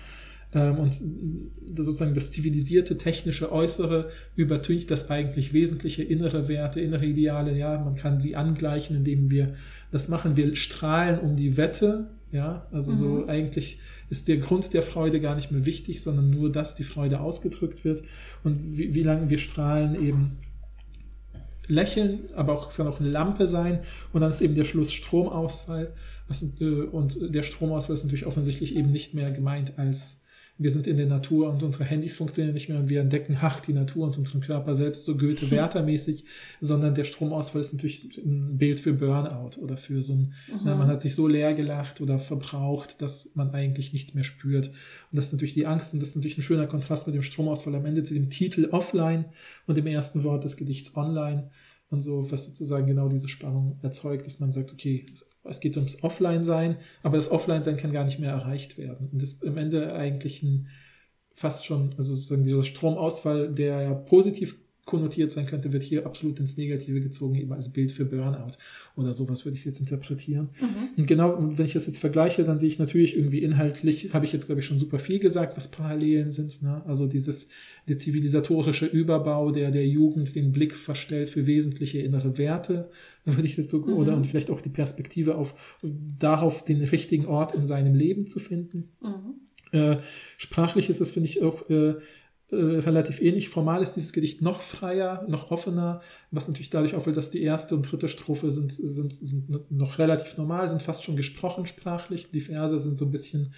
Ähm, 0.55 0.79
und 0.79 1.01
sozusagen 1.74 2.15
das 2.15 2.31
zivilisierte, 2.31 2.97
technische 2.97 3.51
Äußere 3.51 4.11
übertüncht 4.37 4.89
das 4.93 5.11
eigentlich 5.11 5.53
wesentliche 5.53 6.05
innere 6.05 6.47
Werte, 6.47 6.81
innere 6.81 7.05
Ideale. 7.05 7.59
Ja, 7.59 7.81
man 7.81 7.97
kann 7.97 8.20
sie 8.20 8.37
angleichen, 8.37 8.95
indem 8.95 9.33
wir 9.33 9.55
das 9.91 10.07
machen. 10.09 10.37
Wir 10.37 10.55
strahlen 10.55 11.19
um 11.19 11.35
die 11.35 11.57
Wette. 11.57 12.07
Ja, 12.31 12.69
also 12.70 12.93
so 12.93 13.09
Mhm. 13.09 13.29
eigentlich 13.29 13.81
ist 14.12 14.28
der 14.28 14.36
Grund 14.36 14.74
der 14.74 14.82
Freude 14.82 15.20
gar 15.20 15.34
nicht 15.34 15.51
mehr 15.51 15.64
wichtig, 15.64 16.02
sondern 16.02 16.28
nur, 16.28 16.52
dass 16.52 16.74
die 16.74 16.84
Freude 16.84 17.20
ausgedrückt 17.20 17.82
wird. 17.82 18.02
Und 18.44 18.76
wie, 18.76 18.93
wie 18.93 19.02
lange 19.02 19.30
wir 19.30 19.39
strahlen 19.39 19.94
eben 19.94 20.39
lächeln, 21.66 22.28
aber 22.34 22.52
auch, 22.52 22.68
es 22.68 22.76
kann 22.76 22.86
auch 22.86 23.01
eine 23.01 23.09
Lampe 23.09 23.47
sein. 23.47 23.80
Und 24.12 24.20
dann 24.20 24.30
ist 24.30 24.43
eben 24.43 24.55
der 24.55 24.64
Schluss 24.64 24.93
Stromausfall. 24.93 25.94
Was, 26.28 26.43
äh, 26.43 26.64
und 26.64 27.34
der 27.34 27.43
Stromausfall 27.43 27.94
ist 27.94 28.05
natürlich 28.05 28.26
offensichtlich 28.26 28.76
eben 28.76 28.93
nicht 28.93 29.14
mehr 29.14 29.30
gemeint 29.30 29.78
als 29.78 30.22
wir 30.59 30.70
sind 30.70 30.87
in 30.87 30.97
der 30.97 31.07
Natur 31.07 31.49
und 31.51 31.62
unsere 31.62 31.85
Handys 31.85 32.15
funktionieren 32.15 32.55
nicht 32.55 32.69
mehr 32.69 32.79
und 32.79 32.89
wir 32.89 33.01
entdecken, 33.01 33.37
ach, 33.41 33.61
die 33.61 33.73
Natur 33.73 34.07
und 34.07 34.19
unseren 34.19 34.41
Körper 34.41 34.74
selbst 34.74 35.05
so 35.05 35.16
Goethe-Werther-mäßig, 35.16 36.24
sondern 36.61 36.95
der 36.95 37.05
Stromausfall 37.05 37.61
ist 37.61 37.73
natürlich 37.73 38.19
ein 38.19 38.59
Bild 38.59 38.79
für 38.79 38.93
Burnout 38.93 39.61
oder 39.61 39.77
für 39.77 40.03
so 40.03 40.12
ein, 40.12 40.35
na, 40.65 40.77
man 40.77 40.89
hat 40.89 41.03
sich 41.03 41.15
so 41.15 41.27
leer 41.27 41.55
gelacht 41.55 42.01
oder 42.01 42.19
verbraucht, 42.19 43.01
dass 43.01 43.31
man 43.35 43.51
eigentlich 43.51 43.93
nichts 43.93 44.15
mehr 44.15 44.24
spürt. 44.24 44.69
Und 44.69 45.16
das 45.16 45.27
ist 45.27 45.33
natürlich 45.33 45.55
die 45.55 45.66
Angst 45.66 45.95
und 45.95 46.01
das 46.01 46.11
ist 46.11 46.16
natürlich 46.16 46.39
ein 46.39 46.43
schöner 46.43 46.66
Kontrast 46.66 47.07
mit 47.07 47.15
dem 47.15 47.23
Stromausfall. 47.23 47.74
Am 47.74 47.87
Ende 47.87 48.05
zu 48.05 48.15
dem 48.15 48.31
Titel 48.31 48.69
Offline 48.70 49.24
und 49.66 49.77
dem 49.77 49.87
ersten 49.87 50.23
Wort 50.23 50.45
des 50.45 50.57
Gedichts 50.57 50.97
Online 50.97 51.51
und 51.93 52.01
so, 52.01 52.31
was 52.31 52.44
sozusagen 52.44 52.86
genau 52.86 53.09
diese 53.09 53.28
Spannung 53.28 53.78
erzeugt, 53.82 54.27
dass 54.27 54.40
man 54.40 54.51
sagt, 54.51 54.73
okay, 54.73 55.06
es 55.44 55.60
geht 55.60 55.77
ums 55.77 56.02
Offline-Sein, 56.02 56.77
aber 57.02 57.16
das 57.16 57.31
Offline-Sein 57.31 57.77
kann 57.77 57.93
gar 57.93 58.05
nicht 58.05 58.19
mehr 58.19 58.31
erreicht 58.31 58.78
werden. 58.78 59.10
Und 59.12 59.23
das 59.23 59.35
ist 59.35 59.47
am 59.47 59.59
Ende 59.59 59.94
eigentlich 59.94 60.43
ein 60.43 60.69
fast 61.35 61.64
schon, 61.64 61.94
also 61.97 62.14
sozusagen 62.14 62.44
dieser 62.44 62.62
Stromausfall, 62.62 63.52
der 63.52 63.82
ja 63.82 63.94
positiv 63.94 64.59
konnotiert 64.93 65.32
sein 65.32 65.47
könnte, 65.47 65.73
wird 65.73 65.82
hier 65.82 66.05
absolut 66.05 66.39
ins 66.39 66.59
Negative 66.59 67.01
gezogen, 67.01 67.35
eben 67.35 67.52
als 67.52 67.70
Bild 67.70 67.90
für 67.90 68.05
Burnout 68.05 68.52
oder 68.94 69.14
sowas 69.14 69.47
würde 69.47 69.56
ich 69.56 69.64
jetzt 69.64 69.81
interpretieren. 69.81 70.51
Mhm. 70.60 70.98
Und 70.98 71.06
genau, 71.06 71.39
wenn 71.40 71.64
ich 71.64 71.73
das 71.73 71.86
jetzt 71.86 71.98
vergleiche, 71.98 72.44
dann 72.44 72.59
sehe 72.59 72.69
ich 72.69 72.78
natürlich 72.78 73.16
irgendwie 73.16 73.39
inhaltlich, 73.39 74.12
habe 74.12 74.27
ich 74.27 74.32
jetzt, 74.32 74.47
glaube 74.47 74.60
ich, 74.60 74.66
schon 74.66 74.78
super 74.78 74.98
viel 74.98 75.19
gesagt, 75.19 75.56
was 75.56 75.70
Parallelen 75.70 76.28
sind. 76.28 76.62
Ne? 76.62 76.82
Also 76.86 77.06
dieses, 77.06 77.48
der 77.89 77.97
zivilisatorische 77.97 78.85
Überbau, 78.86 79.51
der 79.51 79.70
der 79.70 79.89
Jugend 79.89 80.36
den 80.36 80.52
Blick 80.52 80.74
verstellt 80.77 81.31
für 81.31 81.47
wesentliche 81.47 82.01
innere 82.01 82.36
Werte, 82.36 82.90
würde 83.24 83.47
ich 83.47 83.56
jetzt 83.56 83.70
so, 83.70 83.78
Mhm. 83.78 83.94
oder 83.94 84.16
und 84.16 84.27
vielleicht 84.27 84.51
auch 84.51 84.60
die 84.60 84.69
Perspektive 84.69 85.36
auf, 85.36 85.55
darauf 86.19 86.64
den 86.64 86.82
richtigen 86.82 87.24
Ort 87.27 87.55
in 87.55 87.64
seinem 87.64 87.94
Leben 87.94 88.27
zu 88.27 88.40
finden. 88.40 88.90
Mhm. 89.01 89.78
Äh, 89.78 89.97
sprachlich 90.36 90.90
ist 90.90 91.01
das, 91.01 91.10
finde 91.10 91.31
ich, 91.31 91.43
auch 91.43 91.70
äh, 91.70 91.94
äh, 92.53 92.57
relativ 92.57 93.20
ähnlich. 93.20 93.49
Formal 93.49 93.83
ist 93.83 93.93
dieses 93.93 94.12
Gedicht 94.12 94.43
noch 94.43 94.61
freier, 94.61 95.24
noch 95.29 95.51
offener, 95.51 96.01
was 96.31 96.49
natürlich 96.49 96.70
dadurch 96.70 96.95
auffällt, 96.95 97.16
dass 97.16 97.31
die 97.31 97.43
erste 97.43 97.74
und 97.74 97.91
dritte 97.91 98.09
Strophe 98.09 98.51
sind, 98.51 98.73
sind, 98.73 99.12
sind 99.12 99.70
noch 99.70 99.99
relativ 99.99 100.37
normal, 100.37 100.69
sind 100.69 100.83
fast 100.83 101.05
schon 101.05 101.16
gesprochen 101.16 101.66
sprachlich. 101.66 102.31
Die 102.31 102.41
Verse 102.43 102.79
sind 102.79 102.99
so 102.99 103.07
ein 103.07 103.11
bisschen 103.11 103.55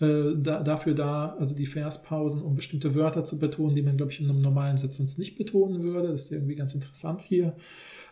äh, 0.00 0.34
da, 0.36 0.62
dafür 0.62 0.94
da, 0.94 1.36
also 1.38 1.54
die 1.54 1.66
Verspausen, 1.66 2.42
um 2.42 2.54
bestimmte 2.54 2.94
Wörter 2.94 3.24
zu 3.24 3.38
betonen, 3.38 3.74
die 3.74 3.82
man, 3.82 3.96
glaube 3.96 4.12
ich, 4.12 4.20
in 4.20 4.30
einem 4.30 4.40
normalen 4.40 4.76
Satz 4.76 4.96
sonst 4.96 5.18
nicht 5.18 5.36
betonen 5.36 5.82
würde. 5.82 6.08
Das 6.12 6.24
ist 6.24 6.32
irgendwie 6.32 6.54
ganz 6.54 6.74
interessant 6.74 7.20
hier. 7.20 7.54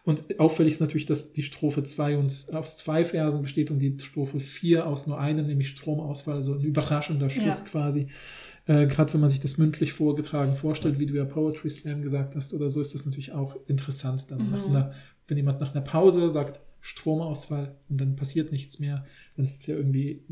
Und 0.04 0.38
auffällig 0.38 0.74
ist 0.74 0.80
natürlich, 0.80 1.06
dass 1.06 1.32
die 1.32 1.42
Strophe 1.42 1.82
2 1.82 2.16
aus 2.18 2.76
zwei 2.76 3.04
Versen 3.04 3.42
besteht 3.42 3.70
und 3.70 3.78
die 3.80 3.96
Strophe 4.00 4.38
4 4.38 4.86
aus 4.86 5.06
nur 5.06 5.18
einem, 5.18 5.46
nämlich 5.46 5.68
Stromausfall, 5.68 6.36
also 6.36 6.54
ein 6.54 6.60
überraschender 6.60 7.28
Schluss 7.30 7.60
Ja. 7.60 7.66
quasi. 7.66 8.06
Äh, 8.66 8.86
Gerade 8.86 9.12
wenn 9.14 9.20
man 9.20 9.30
sich 9.30 9.40
das 9.40 9.58
mündlich 9.58 9.92
vorgetragen 9.92 10.54
vorstellt, 10.56 10.98
wie 10.98 11.06
du 11.06 11.14
ja 11.14 11.24
Poetry 11.24 11.70
Slam 11.70 12.02
gesagt 12.02 12.34
hast 12.36 12.52
oder 12.54 12.68
so, 12.68 12.80
ist 12.80 12.94
das 12.94 13.04
natürlich 13.06 13.32
auch 13.32 13.56
interessant. 13.66 14.30
Dann 14.30 14.50
Mhm. 14.50 14.58
so 14.60 14.70
einer, 14.70 14.92
wenn 15.28 15.36
jemand 15.36 15.60
nach 15.60 15.74
einer 15.74 15.84
Pause 15.84 16.28
sagt, 16.30 16.60
Stromausfall 16.80 17.74
und 17.88 18.00
dann 18.00 18.14
passiert 18.14 18.52
nichts 18.52 18.78
mehr, 18.78 19.04
dann 19.36 19.44
ist 19.44 19.60
es 19.62 19.66
ja 19.66 19.74
irgendwie, 19.74 20.22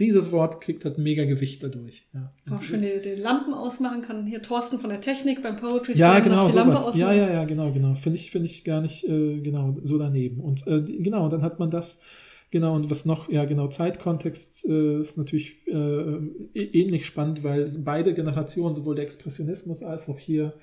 dieses 0.00 0.32
Wort 0.32 0.60
kriegt 0.60 0.84
halt 0.84 0.98
mega 0.98 1.24
Gewicht 1.24 1.62
dadurch. 1.62 2.08
Ja, 2.12 2.32
Auch 2.50 2.62
schön 2.64 2.82
die, 2.82 3.00
die 3.00 3.14
Lampen 3.20 3.54
ausmachen 3.54 4.02
kann. 4.02 4.26
Hier 4.26 4.42
Thorsten 4.42 4.80
von 4.80 4.90
der 4.90 5.00
Technik 5.00 5.40
beim 5.40 5.56
Poetry 5.56 5.92
ja, 5.92 6.12
Slam 6.14 6.24
genau, 6.24 6.36
noch 6.42 6.50
die 6.50 6.56
Lampe 6.56 6.72
sowas. 6.76 6.88
ausmachen. 6.88 7.00
Ja, 7.00 7.12
ja, 7.12 7.32
ja, 7.32 7.44
genau, 7.44 7.70
genau. 7.72 7.94
Finde 7.94 8.18
ich, 8.18 8.32
finde 8.32 8.46
ich 8.46 8.64
gar 8.64 8.80
nicht 8.80 9.04
äh, 9.04 9.38
genau 9.40 9.76
so 9.84 9.98
daneben. 9.98 10.40
Und 10.40 10.66
äh, 10.66 10.82
genau, 10.82 11.28
dann 11.28 11.42
hat 11.42 11.60
man 11.60 11.70
das, 11.70 12.00
genau, 12.50 12.74
und 12.74 12.90
was 12.90 13.04
noch, 13.04 13.28
ja, 13.30 13.44
genau, 13.44 13.68
Zeitkontext 13.68 14.66
äh, 14.68 15.00
ist 15.00 15.16
natürlich 15.18 15.66
äh, 15.66 15.72
ä- 15.72 16.34
ähnlich 16.54 17.06
spannend, 17.06 17.44
weil 17.44 17.68
beide 17.84 18.14
Generationen, 18.14 18.74
sowohl 18.74 18.94
der 18.96 19.04
Expressionismus 19.04 19.82
als 19.82 20.08
auch 20.08 20.18
hier 20.18 20.54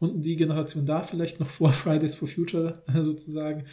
und 0.00 0.22
die 0.24 0.36
Generation 0.36 0.86
da 0.86 1.02
vielleicht 1.02 1.40
noch 1.40 1.48
vor 1.50 1.72
Fridays 1.72 2.14
for 2.14 2.28
Future 2.28 2.82
äh, 2.94 3.02
sozusagen, 3.02 3.64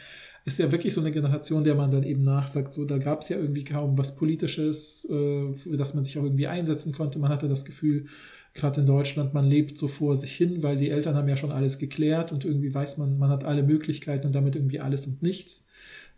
ist 0.45 0.57
ja 0.59 0.71
wirklich 0.71 0.93
so 0.93 1.01
eine 1.01 1.11
Generation, 1.11 1.63
der 1.63 1.75
man 1.75 1.91
dann 1.91 2.03
eben 2.03 2.23
nachsagt, 2.23 2.73
so 2.73 2.83
da 2.85 2.97
gab 2.97 3.21
es 3.21 3.29
ja 3.29 3.37
irgendwie 3.37 3.63
kaum 3.63 3.97
was 3.97 4.15
Politisches, 4.15 5.07
äh, 5.09 5.77
das 5.77 5.93
man 5.93 6.03
sich 6.03 6.17
auch 6.17 6.23
irgendwie 6.23 6.47
einsetzen 6.47 6.93
konnte. 6.93 7.19
Man 7.19 7.29
hatte 7.29 7.47
das 7.47 7.63
Gefühl, 7.65 8.07
gerade 8.53 8.81
in 8.81 8.87
Deutschland, 8.87 9.33
man 9.33 9.45
lebt 9.45 9.77
so 9.77 9.87
vor 9.87 10.15
sich 10.15 10.33
hin, 10.35 10.63
weil 10.63 10.77
die 10.77 10.89
Eltern 10.89 11.15
haben 11.15 11.27
ja 11.29 11.37
schon 11.37 11.51
alles 11.51 11.77
geklärt 11.79 12.31
und 12.31 12.43
irgendwie 12.43 12.73
weiß 12.73 12.97
man, 12.97 13.17
man 13.17 13.29
hat 13.29 13.43
alle 13.43 13.63
Möglichkeiten 13.63 14.27
und 14.27 14.35
damit 14.35 14.55
irgendwie 14.55 14.79
alles 14.79 15.07
und 15.07 15.21
nichts. 15.21 15.65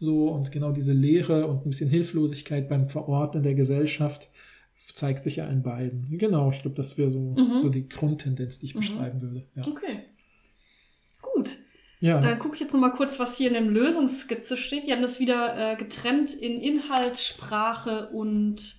So, 0.04 0.28
und 0.30 0.52
genau 0.52 0.72
diese 0.74 0.92
Leere 0.94 1.48
und 1.48 1.66
ein 1.66 1.70
bisschen 1.70 1.90
Hilflosigkeit 1.90 2.68
beim 2.68 2.90
Verorten 2.90 3.42
der 3.42 3.54
Gesellschaft 3.56 4.30
zeigt 4.94 5.24
sich 5.24 5.38
ja 5.38 5.46
in 5.48 5.64
beiden. 5.64 6.18
Genau, 6.18 6.52
ich 6.52 6.62
glaube, 6.62 6.76
das 6.76 6.98
wäre 6.98 7.10
so, 7.10 7.36
Mhm. 7.38 7.60
so 7.62 7.70
die 7.70 7.88
Grundtendenz, 7.88 8.60
die 8.60 8.66
ich 8.68 8.76
Mhm. 8.76 8.80
beschreiben 8.80 9.22
würde. 9.22 9.44
Ja. 9.56 9.66
Okay. 9.68 10.00
Gut. 11.22 11.52
ja. 12.02 12.20
Dann 12.20 12.38
gucke 12.38 12.56
ich 12.56 12.62
jetzt 12.62 12.74
noch 12.74 12.82
mal 12.82 12.90
kurz, 12.92 13.18
was 13.18 13.38
hier 13.38 13.48
in 13.48 13.54
dem 13.54 13.70
Lösungsskizze 13.70 14.58
steht. 14.58 14.86
Die 14.86 14.92
haben 14.92 15.02
das 15.02 15.20
wieder 15.22 15.72
äh, 15.72 15.76
getrennt 15.78 16.34
in 16.34 16.60
Inhalt, 16.60 17.18
Sprache 17.18 18.10
und 18.10 18.76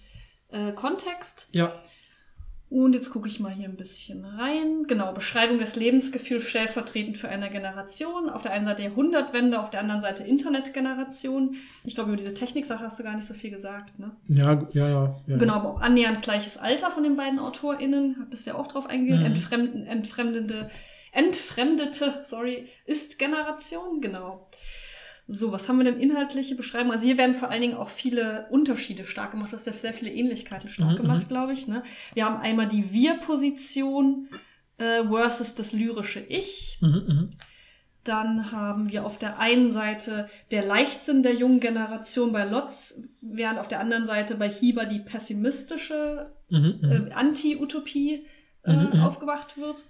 äh, 0.50 0.72
Kontext. 0.72 1.48
ja. 1.52 1.80
Und 2.74 2.92
jetzt 2.92 3.10
gucke 3.10 3.28
ich 3.28 3.38
mal 3.38 3.52
hier 3.52 3.68
ein 3.68 3.76
bisschen 3.76 4.24
rein. 4.24 4.88
Genau, 4.88 5.12
Beschreibung 5.12 5.60
des 5.60 5.76
Lebensgefühls 5.76 6.42
stellvertretend 6.42 7.16
für 7.16 7.28
eine 7.28 7.48
Generation. 7.48 8.28
Auf 8.28 8.42
der 8.42 8.50
einen 8.50 8.66
Seite 8.66 8.82
Jahrhundertwende, 8.82 9.60
auf 9.60 9.70
der 9.70 9.78
anderen 9.78 10.02
Seite 10.02 10.24
Internetgeneration. 10.24 11.54
Ich 11.84 11.94
glaube, 11.94 12.10
über 12.10 12.16
diese 12.16 12.34
Techniksache 12.34 12.84
hast 12.84 12.98
du 12.98 13.04
gar 13.04 13.14
nicht 13.14 13.28
so 13.28 13.34
viel 13.34 13.52
gesagt, 13.52 13.96
ne? 14.00 14.10
Ja, 14.26 14.66
ja, 14.72 14.88
ja. 14.88 15.14
ja. 15.24 15.36
Genau, 15.36 15.54
aber 15.54 15.70
auch 15.70 15.82
annähernd 15.82 16.22
gleiches 16.22 16.58
Alter 16.58 16.90
von 16.90 17.04
den 17.04 17.14
beiden 17.14 17.38
AutorInnen. 17.38 18.26
Bist 18.28 18.44
ja 18.48 18.56
auch 18.56 18.66
drauf 18.66 18.88
eingegangen. 18.88 19.22
Mhm. 19.22 19.30
Entfremden, 19.36 19.86
entfremdende, 19.86 20.68
entfremdete, 21.12 22.24
sorry, 22.26 22.66
Ist-Generation, 22.86 24.00
genau. 24.00 24.48
So, 25.26 25.52
was 25.52 25.68
haben 25.68 25.78
wir 25.78 25.84
denn 25.84 25.98
inhaltliche 25.98 26.54
Beschreibung? 26.54 26.92
Also 26.92 27.04
hier 27.04 27.16
werden 27.16 27.34
vor 27.34 27.50
allen 27.50 27.62
Dingen 27.62 27.76
auch 27.76 27.88
viele 27.88 28.46
Unterschiede 28.50 29.06
stark 29.06 29.30
gemacht. 29.30 29.52
Du 29.52 29.56
hast 29.56 29.66
ja 29.66 29.72
sehr 29.72 29.94
viele 29.94 30.12
Ähnlichkeiten 30.12 30.68
stark 30.68 30.92
Mhm, 30.92 31.02
gemacht, 31.02 31.24
mhm. 31.24 31.28
glaube 31.28 31.52
ich. 31.54 31.66
Ne? 31.66 31.82
Wir 32.12 32.26
haben 32.26 32.40
einmal 32.42 32.68
die 32.68 32.92
Wir-Position 32.92 34.28
äh, 34.76 35.02
versus 35.04 35.54
das 35.54 35.72
lyrische 35.72 36.20
Ich. 36.20 36.78
Mhm, 36.82 36.88
mhm. 36.88 37.30
Dann 38.04 38.52
haben 38.52 38.90
wir 38.92 39.06
auf 39.06 39.16
der 39.16 39.38
einen 39.38 39.70
Seite 39.70 40.28
der 40.50 40.62
Leichtsinn 40.62 41.22
der 41.22 41.32
jungen 41.34 41.58
Generation 41.58 42.32
bei 42.32 42.44
Lotz, 42.44 42.94
während 43.22 43.58
auf 43.58 43.68
der 43.68 43.80
anderen 43.80 44.06
Seite 44.06 44.34
bei 44.34 44.50
Hieber 44.50 44.84
die 44.84 44.98
pessimistische 45.00 46.34
Mhm, 46.50 46.78
mhm. 46.82 46.90
äh, 46.92 47.12
Anti-Utopie 47.12 48.26
äh, 48.64 48.72
Mhm, 48.72 48.90
mhm. 48.98 49.00
aufgewacht 49.04 49.56
wird. 49.56 49.84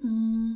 Mm, 0.00 0.54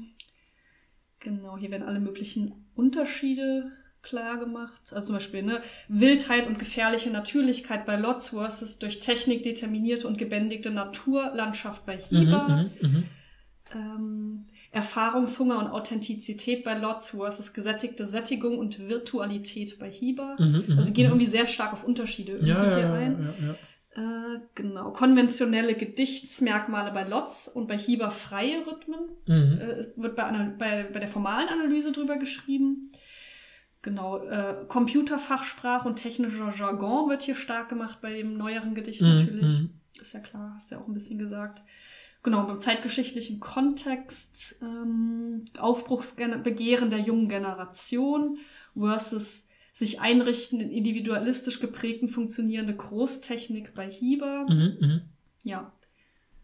Genau, 1.21 1.57
hier 1.59 1.71
werden 1.73 1.87
alle 1.87 1.99
möglichen 2.01 2.68
Unterschiede 2.79 3.73
klar 4.03 4.39
gemacht. 4.39 4.81
Also 4.93 5.09
zum 5.09 5.17
Beispiel 5.17 5.43
ne, 5.43 5.61
Wildheit 5.89 6.47
und 6.47 6.59
gefährliche 6.59 7.11
Natürlichkeit 7.11 7.85
bei 7.85 7.97
Lotz 7.97 8.29
versus 8.31 8.79
durch 8.79 9.01
Technik 9.01 9.43
determinierte 9.43 10.07
und 10.07 10.19
gebändigte 10.19 10.71
Naturlandschaft 10.71 11.85
bei 11.85 11.99
Hieber. 11.99 12.49
Mhm, 12.49 12.89
mhm, 12.89 12.95
mhm. 12.95 13.05
Ähm, 13.75 14.47
Erfahrungshunger 14.71 15.59
und 15.59 15.67
Authentizität 15.67 16.65
bei 16.65 16.79
Lotz 16.79 17.11
versus 17.11 17.53
gesättigte 17.53 18.07
Sättigung 18.07 18.59
und 18.59 18.89
Virtualität 18.89 19.79
bei 19.79 19.91
Hieber. 19.91 20.37
Mhm, 20.39 20.65
mhm, 20.69 20.79
Also 20.79 20.93
gehen 20.93 21.07
mhm. 21.07 21.13
irgendwie 21.13 21.31
sehr 21.31 21.47
stark 21.47 21.73
auf 21.73 21.85
Unterschiede 21.85 22.33
irgendwie 22.33 22.51
ja, 22.51 22.65
hier 22.65 22.79
ja, 22.79 22.93
ein. 22.95 23.35
ja, 23.41 23.49
ja. 23.49 23.55
Äh, 23.99 24.41
genau. 24.55 24.93
Konventionelle 24.93 25.75
Gedichtsmerkmale 25.75 26.93
bei 26.93 27.03
Lotz 27.03 27.51
und 27.53 27.67
bei 27.67 27.77
Hieber 27.77 28.13
freie 28.13 28.65
Rhythmen. 28.65 29.01
Mhm. 29.27 29.59
Äh, 29.61 29.87
wird 29.97 30.15
bei, 30.15 30.31
bei, 30.57 30.85
bei 30.85 31.01
der 31.01 31.09
formalen 31.09 31.49
Analyse 31.49 31.91
drüber 31.91 32.17
geschrieben. 32.17 32.93
Genau. 33.83 34.19
Äh, 34.19 34.67
Computerfachsprache 34.69 35.89
und 35.89 35.97
technischer 35.97 36.53
Jargon 36.57 37.09
wird 37.09 37.23
hier 37.23 37.35
stark 37.35 37.69
gemacht 37.69 37.99
bei 38.01 38.13
dem 38.13 38.37
neueren 38.37 38.75
Gedicht 38.75 39.03
Mhm, 39.03 39.09
natürlich. 39.09 39.59
mhm. 39.59 39.71
Ist 40.01 40.15
ja 40.15 40.21
klar, 40.21 40.53
hast 40.55 40.71
ja 40.71 40.79
auch 40.79 40.87
ein 40.87 40.95
bisschen 40.95 41.19
gesagt. 41.19 41.63
Genau, 42.23 42.45
beim 42.45 42.61
zeitgeschichtlichen 42.61 43.41
Kontext, 43.41 44.61
ähm, 44.63 45.45
Aufbruchsbegehren 45.59 46.91
der 46.91 47.01
jungen 47.01 47.29
Generation 47.29 48.39
versus 48.77 49.48
sich 49.79 50.01
einrichten 50.01 50.61
in 50.61 50.71
individualistisch 50.71 51.61
geprägten 51.61 52.09
funktionierende 52.09 52.75
Großtechnik 52.75 53.75
bei 53.75 53.89
Hieber. 53.89 54.47
Mhm, 54.49 54.77
mhm. 54.81 55.01
Ja, 55.45 55.73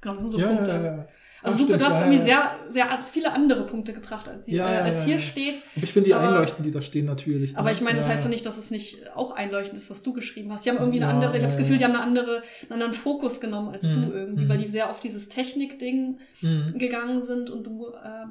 genau, 0.00 0.14
das 0.14 0.22
sind 0.22 0.30
so 0.32 0.38
ja, 0.40 0.46
Punkte. 0.48 0.70
ja, 0.70 0.82
ja. 0.84 1.06
Also 1.42 1.56
Ach, 1.56 1.58
du, 1.58 1.64
stimmt, 1.66 1.80
du 1.82 1.84
hast 1.86 2.00
irgendwie 2.00 2.24
sehr, 2.24 2.56
sehr 2.70 2.86
viele 3.12 3.30
andere 3.32 3.66
Punkte 3.66 3.92
gebracht, 3.92 4.28
als, 4.28 4.44
die, 4.44 4.56
äh, 4.56 4.62
als 4.62 5.04
hier 5.04 5.18
steht. 5.18 5.60
Aber 5.76 5.84
ich 5.84 5.92
finde 5.92 6.08
die 6.08 6.14
Aber- 6.14 6.28
einleuchten, 6.28 6.64
die 6.64 6.70
da 6.70 6.80
stehen, 6.80 7.04
natürlich. 7.04 7.58
Aber 7.58 7.66
ne? 7.66 7.72
ich 7.72 7.82
meine, 7.82 7.98
das 7.98 8.08
heißt 8.08 8.24
ja 8.24 8.30
nicht, 8.30 8.46
dass 8.46 8.56
es 8.56 8.70
nicht 8.70 9.14
auch 9.14 9.32
einleuchtend 9.32 9.76
ist, 9.78 9.90
was 9.90 10.02
du 10.02 10.14
geschrieben 10.14 10.50
hast. 10.52 10.64
Die 10.64 10.70
haben 10.70 10.78
irgendwie 10.78 11.02
eine 11.02 11.12
andere, 11.12 11.32
ich 11.36 11.42
habe 11.42 11.52
das 11.52 11.58
Gefühl, 11.58 11.76
die 11.76 11.84
haben 11.84 11.90
eine 11.96 12.02
andere, 12.02 12.42
einen 12.62 12.72
anderen 12.72 12.94
Fokus 12.94 13.40
genommen 13.40 13.68
als 13.74 13.82
Mhm, 13.82 14.02
du 14.06 14.12
irgendwie, 14.12 14.44
mhm. 14.44 14.48
weil 14.48 14.58
die 14.58 14.68
sehr 14.68 14.88
auf 14.90 15.00
dieses 15.00 15.28
Technik-Ding 15.28 16.18
Mhm. 16.40 16.78
gegangen 16.78 17.20
sind 17.22 17.50
und 17.50 17.66
du 17.66 17.88
äh, 17.88 18.24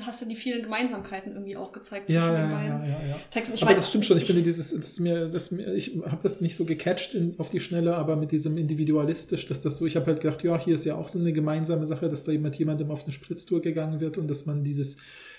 hast 0.00 0.20
ja 0.22 0.28
die 0.28 0.36
vielen 0.36 0.62
Gemeinsamkeiten 0.62 1.32
irgendwie 1.32 1.56
auch 1.56 1.72
gezeigt 1.72 2.08
Ja, 2.10 2.20
zwischen 2.22 2.34
ja, 2.34 2.40
den 2.42 2.50
ja, 2.50 2.56
beiden 2.56 2.90
ja, 2.90 3.06
ja. 3.08 3.18
Texten. 3.30 3.54
Ich 3.54 3.62
aber 3.62 3.72
weiß- 3.72 3.76
das 3.76 3.88
stimmt 3.88 4.04
schon. 4.04 4.16
Ich, 4.16 4.22
ich- 4.24 4.26
finde 4.28 4.42
dieses, 4.42 4.72
das 4.78 5.00
mir, 5.00 5.28
das 5.28 5.50
mir, 5.50 5.74
ich 5.74 5.96
habe 6.04 6.22
das 6.22 6.40
nicht 6.40 6.56
so 6.56 6.64
gecatcht 6.64 7.14
in, 7.14 7.38
auf 7.38 7.50
die 7.50 7.60
Schnelle, 7.60 7.96
aber 7.96 8.16
mit 8.16 8.32
diesem 8.32 8.56
individualistisch, 8.56 9.46
dass 9.46 9.60
das 9.60 9.78
so, 9.78 9.86
ich 9.86 9.96
habe 9.96 10.06
halt 10.06 10.20
gedacht, 10.20 10.42
ja, 10.44 10.58
hier 10.58 10.74
ist 10.74 10.84
ja 10.84 10.94
auch 10.96 11.08
so 11.08 11.18
eine 11.18 11.32
gemeinsame 11.32 11.86
Sache, 11.86 12.08
dass 12.08 12.24
da 12.24 12.32
jemand 12.32 12.56
jemandem 12.56 12.90
auf 12.90 13.04
eine 13.04 13.12
Spritztour 13.12 13.60
gegangen 13.62 14.00
wird 14.00 14.18
und 14.18 14.28
dass 14.30 14.46
man 14.46 14.62
dieses 14.62 14.96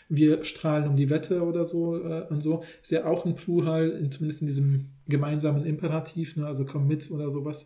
wir 0.09 0.45
strahlen 0.45 0.87
um 0.87 0.95
die 0.95 1.09
Wette 1.09 1.41
oder 1.43 1.65
so 1.65 1.97
äh, 2.01 2.25
und 2.29 2.41
so, 2.41 2.63
ist 2.81 2.91
ja 2.91 3.05
auch 3.05 3.25
ein 3.25 3.35
Plural, 3.35 3.89
in, 3.89 4.09
zumindest 4.09 4.39
in 4.41 4.47
diesem 4.47 4.91
gemeinsamen 5.07 5.65
Imperativ, 5.65 6.37
ne, 6.37 6.45
also 6.47 6.63
komm 6.65 6.87
mit 6.87 7.11
oder 7.11 7.29
sowas 7.29 7.65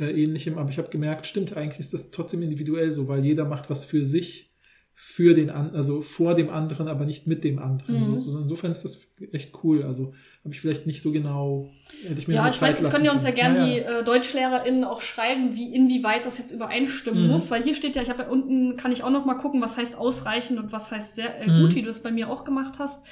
äh, 0.00 0.06
ähnlichem. 0.06 0.58
Aber 0.58 0.68
ich 0.70 0.78
habe 0.78 0.88
gemerkt, 0.90 1.26
stimmt, 1.26 1.56
eigentlich 1.56 1.78
ist 1.78 1.94
das 1.94 2.10
trotzdem 2.10 2.42
individuell 2.42 2.90
so, 2.90 3.06
weil 3.06 3.24
jeder 3.24 3.44
macht 3.44 3.70
was 3.70 3.84
für 3.84 4.04
sich, 4.04 4.52
für 4.98 5.34
den 5.34 5.50
an, 5.50 5.74
also 5.74 6.00
vor 6.00 6.34
dem 6.34 6.48
anderen, 6.48 6.88
aber 6.88 7.04
nicht 7.04 7.26
mit 7.26 7.44
dem 7.44 7.58
anderen. 7.58 7.96
Mhm. 7.98 8.02
So, 8.02 8.18
so, 8.30 8.40
insofern 8.40 8.70
ist 8.70 8.82
das 8.82 9.06
echt 9.30 9.52
cool. 9.62 9.82
Also 9.82 10.14
habe 10.42 10.54
ich 10.54 10.60
vielleicht 10.62 10.86
nicht 10.86 11.02
so 11.02 11.12
genau, 11.12 11.70
hätte 12.02 12.18
ich 12.18 12.28
mir 12.28 12.34
Ja, 12.34 12.48
ich 12.48 12.62
weiß, 12.62 12.76
Zeit 12.76 12.84
das 12.86 12.90
können 12.94 13.04
ja 13.04 13.12
uns 13.12 13.22
ja 13.22 13.30
gerne 13.30 13.56
können. 13.58 13.70
die 13.72 13.78
äh, 13.80 14.02
DeutschlehrerInnen 14.04 14.84
auch 14.84 15.02
schreiben, 15.02 15.54
wie 15.54 15.74
inwieweit 15.74 16.24
das 16.24 16.38
jetzt 16.38 16.50
übereinstimmen 16.50 17.24
Mhm. 17.24 17.28
muss, 17.28 17.50
weil 17.50 17.62
hier 17.62 17.74
steht 17.74 17.94
ja, 17.94 18.00
ich 18.00 18.08
habe 18.08 18.22
ja 18.22 18.28
unten, 18.30 18.76
kann 18.78 18.90
ich 18.90 19.02
auch 19.04 19.10
noch 19.10 19.26
mal 19.26 19.34
gucken, 19.34 19.60
was 19.60 19.76
heißt 19.76 19.98
ausreichend 19.98 20.58
und 20.58 20.72
was 20.72 20.90
heißt 20.90 21.14
sehr 21.16 21.42
äh, 21.42 21.46
Mhm. 21.46 21.60
gut, 21.60 21.74
wie 21.74 21.82
du 21.82 21.90
es 21.90 22.00
bei 22.02 22.10
mir 22.10 22.30
auch 22.30 22.44
gemacht 22.44 22.78
hast. 22.78 23.04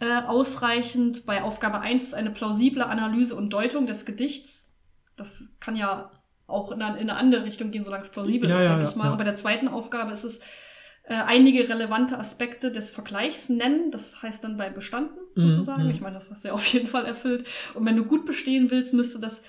Äh, 0.00 0.26
ausreichend 0.26 1.24
bei 1.24 1.42
Aufgabe 1.42 1.80
1 1.80 2.02
ist 2.04 2.14
eine 2.14 2.32
plausible 2.32 2.84
Analyse 2.84 3.34
und 3.34 3.50
Deutung 3.50 3.86
des 3.86 4.04
Gedichts. 4.04 4.74
Das 5.16 5.44
kann 5.58 5.74
ja 5.74 6.10
auch 6.46 6.70
in 6.70 6.82
eine, 6.82 6.98
in 7.00 7.08
eine 7.08 7.18
andere 7.18 7.44
Richtung 7.44 7.70
gehen, 7.70 7.82
solange 7.84 8.04
es 8.04 8.10
plausibel 8.10 8.48
Ja, 8.50 8.56
ist, 8.56 8.62
ja, 8.64 8.68
denke 8.70 8.84
ja, 8.84 8.90
ich 8.90 8.96
mal. 8.96 9.06
ja. 9.06 9.12
Und 9.12 9.18
bei 9.18 9.24
der 9.24 9.36
zweiten 9.36 9.68
Aufgabe 9.68 10.12
ist 10.12 10.24
es 10.24 10.40
äh, 11.06 11.14
einige 11.14 11.68
relevante 11.68 12.18
Aspekte 12.18 12.70
des 12.70 12.90
Vergleichs 12.90 13.48
nennen. 13.48 13.90
Das 13.90 14.22
heißt 14.22 14.42
dann 14.44 14.56
bei 14.56 14.70
bestanden 14.70 15.18
Mhm, 15.36 15.42
sozusagen. 15.42 15.84
mhm. 15.84 15.90
Ich 15.90 16.00
meine, 16.00 16.14
das 16.14 16.30
hast 16.30 16.44
du 16.44 16.48
ja 16.48 16.54
auf 16.54 16.64
jeden 16.66 16.86
Fall 16.88 17.04
erfüllt. 17.06 17.46
Und 17.74 17.84
wenn 17.86 17.96
du 17.96 18.04
gut 18.04 18.24
bestehen 18.24 18.70
willst, 18.70 18.92
müsste 18.94 19.18
das 19.18 19.42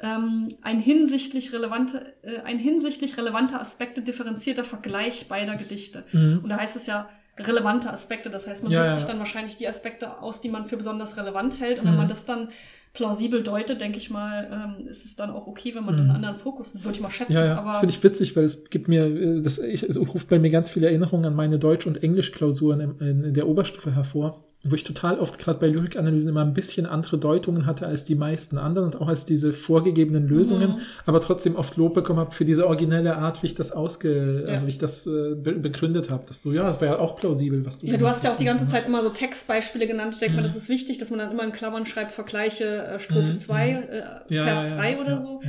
ähm, 0.00 0.48
ein 0.62 0.78
hinsichtlich 0.80 1.52
relevante, 1.52 2.14
äh, 2.22 2.40
ein 2.42 2.58
hinsichtlich 2.58 3.16
relevanter 3.16 3.60
Aspekte 3.60 4.02
differenzierter 4.02 4.64
Vergleich 4.64 5.26
beider 5.28 5.56
Gedichte. 5.56 6.04
Mhm. 6.12 6.40
Und 6.42 6.48
da 6.50 6.58
heißt 6.58 6.76
es 6.76 6.86
ja 6.86 7.08
relevante 7.38 7.90
Aspekte. 7.92 8.30
Das 8.30 8.46
heißt, 8.46 8.62
man 8.64 8.72
Ja, 8.72 8.80
sucht 8.80 8.88
ja. 8.90 8.94
sich 8.96 9.04
dann 9.06 9.18
wahrscheinlich 9.18 9.56
die 9.56 9.66
Aspekte 9.68 10.20
aus, 10.20 10.40
die 10.40 10.48
man 10.48 10.66
für 10.66 10.76
besonders 10.76 11.16
relevant 11.16 11.58
hält. 11.60 11.78
Und 11.78 11.84
wenn 11.86 11.92
Mhm. 11.92 11.98
man 11.98 12.08
das 12.08 12.24
dann 12.24 12.50
plausibel 12.98 13.42
deutet, 13.44 13.80
denke 13.80 13.96
ich 13.98 14.10
mal, 14.10 14.74
ähm, 14.80 14.88
ist 14.88 15.04
es 15.04 15.14
dann 15.16 15.30
auch 15.30 15.46
okay, 15.46 15.74
wenn 15.74 15.84
man 15.84 15.94
Mhm. 15.94 16.00
einen 16.02 16.10
anderen 16.10 16.36
Fokus 16.36 16.74
nimmt. 16.74 16.84
Würde 16.84 16.96
ich 16.96 17.00
mal 17.00 17.10
schätzen. 17.10 17.32
Ja, 17.32 17.44
ja. 17.46 17.58
Aber 17.58 17.68
das 17.70 17.78
finde 17.78 17.94
ich 17.94 18.02
witzig, 18.02 18.36
weil 18.36 18.44
es 18.44 18.68
gibt 18.68 18.88
mir, 18.88 19.04
äh, 19.06 19.40
das, 19.40 19.58
ich, 19.60 19.84
es 19.84 19.96
ruft 19.98 20.28
bei 20.28 20.38
mir 20.38 20.50
ganz 20.50 20.68
viele 20.70 20.88
Erinnerungen 20.88 21.24
an 21.26 21.34
meine 21.34 21.58
Deutsch- 21.58 21.86
und 21.86 22.02
Englischklausuren 22.02 22.80
in, 23.00 23.24
in 23.24 23.34
der 23.34 23.46
Oberstufe 23.48 23.94
hervor, 23.94 24.44
wo 24.64 24.74
ich 24.74 24.82
total 24.82 25.20
oft 25.20 25.38
gerade 25.38 25.60
bei 25.60 25.68
Lyrikanalysen 25.68 26.30
immer 26.30 26.42
ein 26.44 26.52
bisschen 26.52 26.84
andere 26.84 27.16
Deutungen 27.16 27.64
hatte 27.64 27.86
als 27.86 28.02
die 28.04 28.16
meisten 28.16 28.58
anderen 28.58 28.86
und 28.92 29.00
auch 29.00 29.06
als 29.06 29.24
diese 29.24 29.52
vorgegebenen 29.52 30.26
Lösungen, 30.26 30.70
Mhm. 30.70 30.78
aber 31.06 31.20
trotzdem 31.20 31.54
oft 31.54 31.76
Lob 31.76 31.94
bekommen 31.94 32.18
habe 32.18 32.32
für 32.32 32.44
diese 32.44 32.66
originelle 32.66 33.16
Art, 33.16 33.42
wie 33.42 33.46
ich 33.46 33.54
das 33.54 33.70
ausge, 33.70 34.44
Ja. 34.46 34.52
also 34.52 34.66
wie 34.66 34.70
ich 34.70 34.78
das 34.78 35.06
äh, 35.06 35.36
be 35.36 35.52
begründet 35.52 36.10
habe. 36.10 36.24
Das 36.26 36.42
so, 36.42 36.52
ja, 36.52 36.64
das 36.64 36.80
wäre 36.80 36.94
ja 36.96 36.98
auch 37.00 37.14
plausibel, 37.16 37.64
was 37.64 37.78
du 37.78 37.86
Ja, 37.86 37.96
du 37.98 38.06
hast 38.08 38.24
ja 38.24 38.32
auch 38.32 38.36
die 38.36 38.44
ganze 38.46 38.64
so. 38.64 38.72
Zeit 38.72 38.86
immer 38.86 39.02
so 39.04 39.10
Textbeispiele 39.10 39.86
genannt. 39.86 40.14
Ich 40.14 40.20
denke 40.20 40.32
Mhm. 40.34 40.40
mal, 40.40 40.42
das 40.42 40.56
ist 40.56 40.68
wichtig, 40.68 40.98
dass 40.98 41.10
man 41.10 41.20
dann 41.20 41.30
immer 41.30 41.44
in 41.44 41.52
Klammern 41.52 41.86
schreibt, 41.86 42.10
Vergleiche 42.10 42.64
äh, 42.64 42.98
Strophe 42.98 43.34
Mhm, 43.34 43.38
2, 43.38 43.72
mhm. 43.74 43.76
äh, 43.92 44.34
Ja, 44.34 44.44
Vers 44.44 44.62
ja, 44.62 44.68
ja, 44.70 44.76
3 44.76 45.00
oder 45.00 45.10
ja, 45.10 45.20
so. 45.20 45.40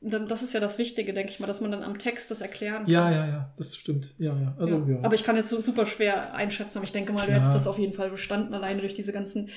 Ja. 0.00 0.10
Dann, 0.10 0.28
das 0.28 0.42
ist 0.42 0.52
ja 0.52 0.60
das 0.60 0.78
Wichtige, 0.78 1.12
denke 1.12 1.32
ich 1.32 1.40
mal, 1.40 1.46
dass 1.46 1.60
man 1.60 1.70
dann 1.70 1.82
am 1.82 1.98
Text 1.98 2.30
das 2.30 2.40
erklären 2.40 2.84
kann. 2.84 2.92
ja, 2.92 3.10
ja, 3.10 3.26
ja, 3.26 3.54
das 3.56 3.76
stimmt. 3.76 4.14
Ja, 4.18 4.38
ja. 4.38 4.54
Also, 4.58 4.84
ja. 4.88 4.98
Aber 5.02 5.14
ich 5.14 5.24
kann 5.24 5.36
jetzt 5.36 5.48
so 5.48 5.60
super 5.60 5.86
schwer 5.86 6.34
einschätzen, 6.34 6.78
aber 6.78 6.84
ich 6.84 6.92
denke 6.92 7.12
mal, 7.12 7.20
du 7.20 7.26
Klar. 7.26 7.38
hättest 7.38 7.54
das 7.54 7.66
auf 7.66 7.78
jeden 7.78 7.92
Fall 7.92 8.10
bestanden, 8.10 8.54
alleine 8.54 8.80
durch 8.80 8.94
diese 8.94 9.12
ganzen. 9.12 9.50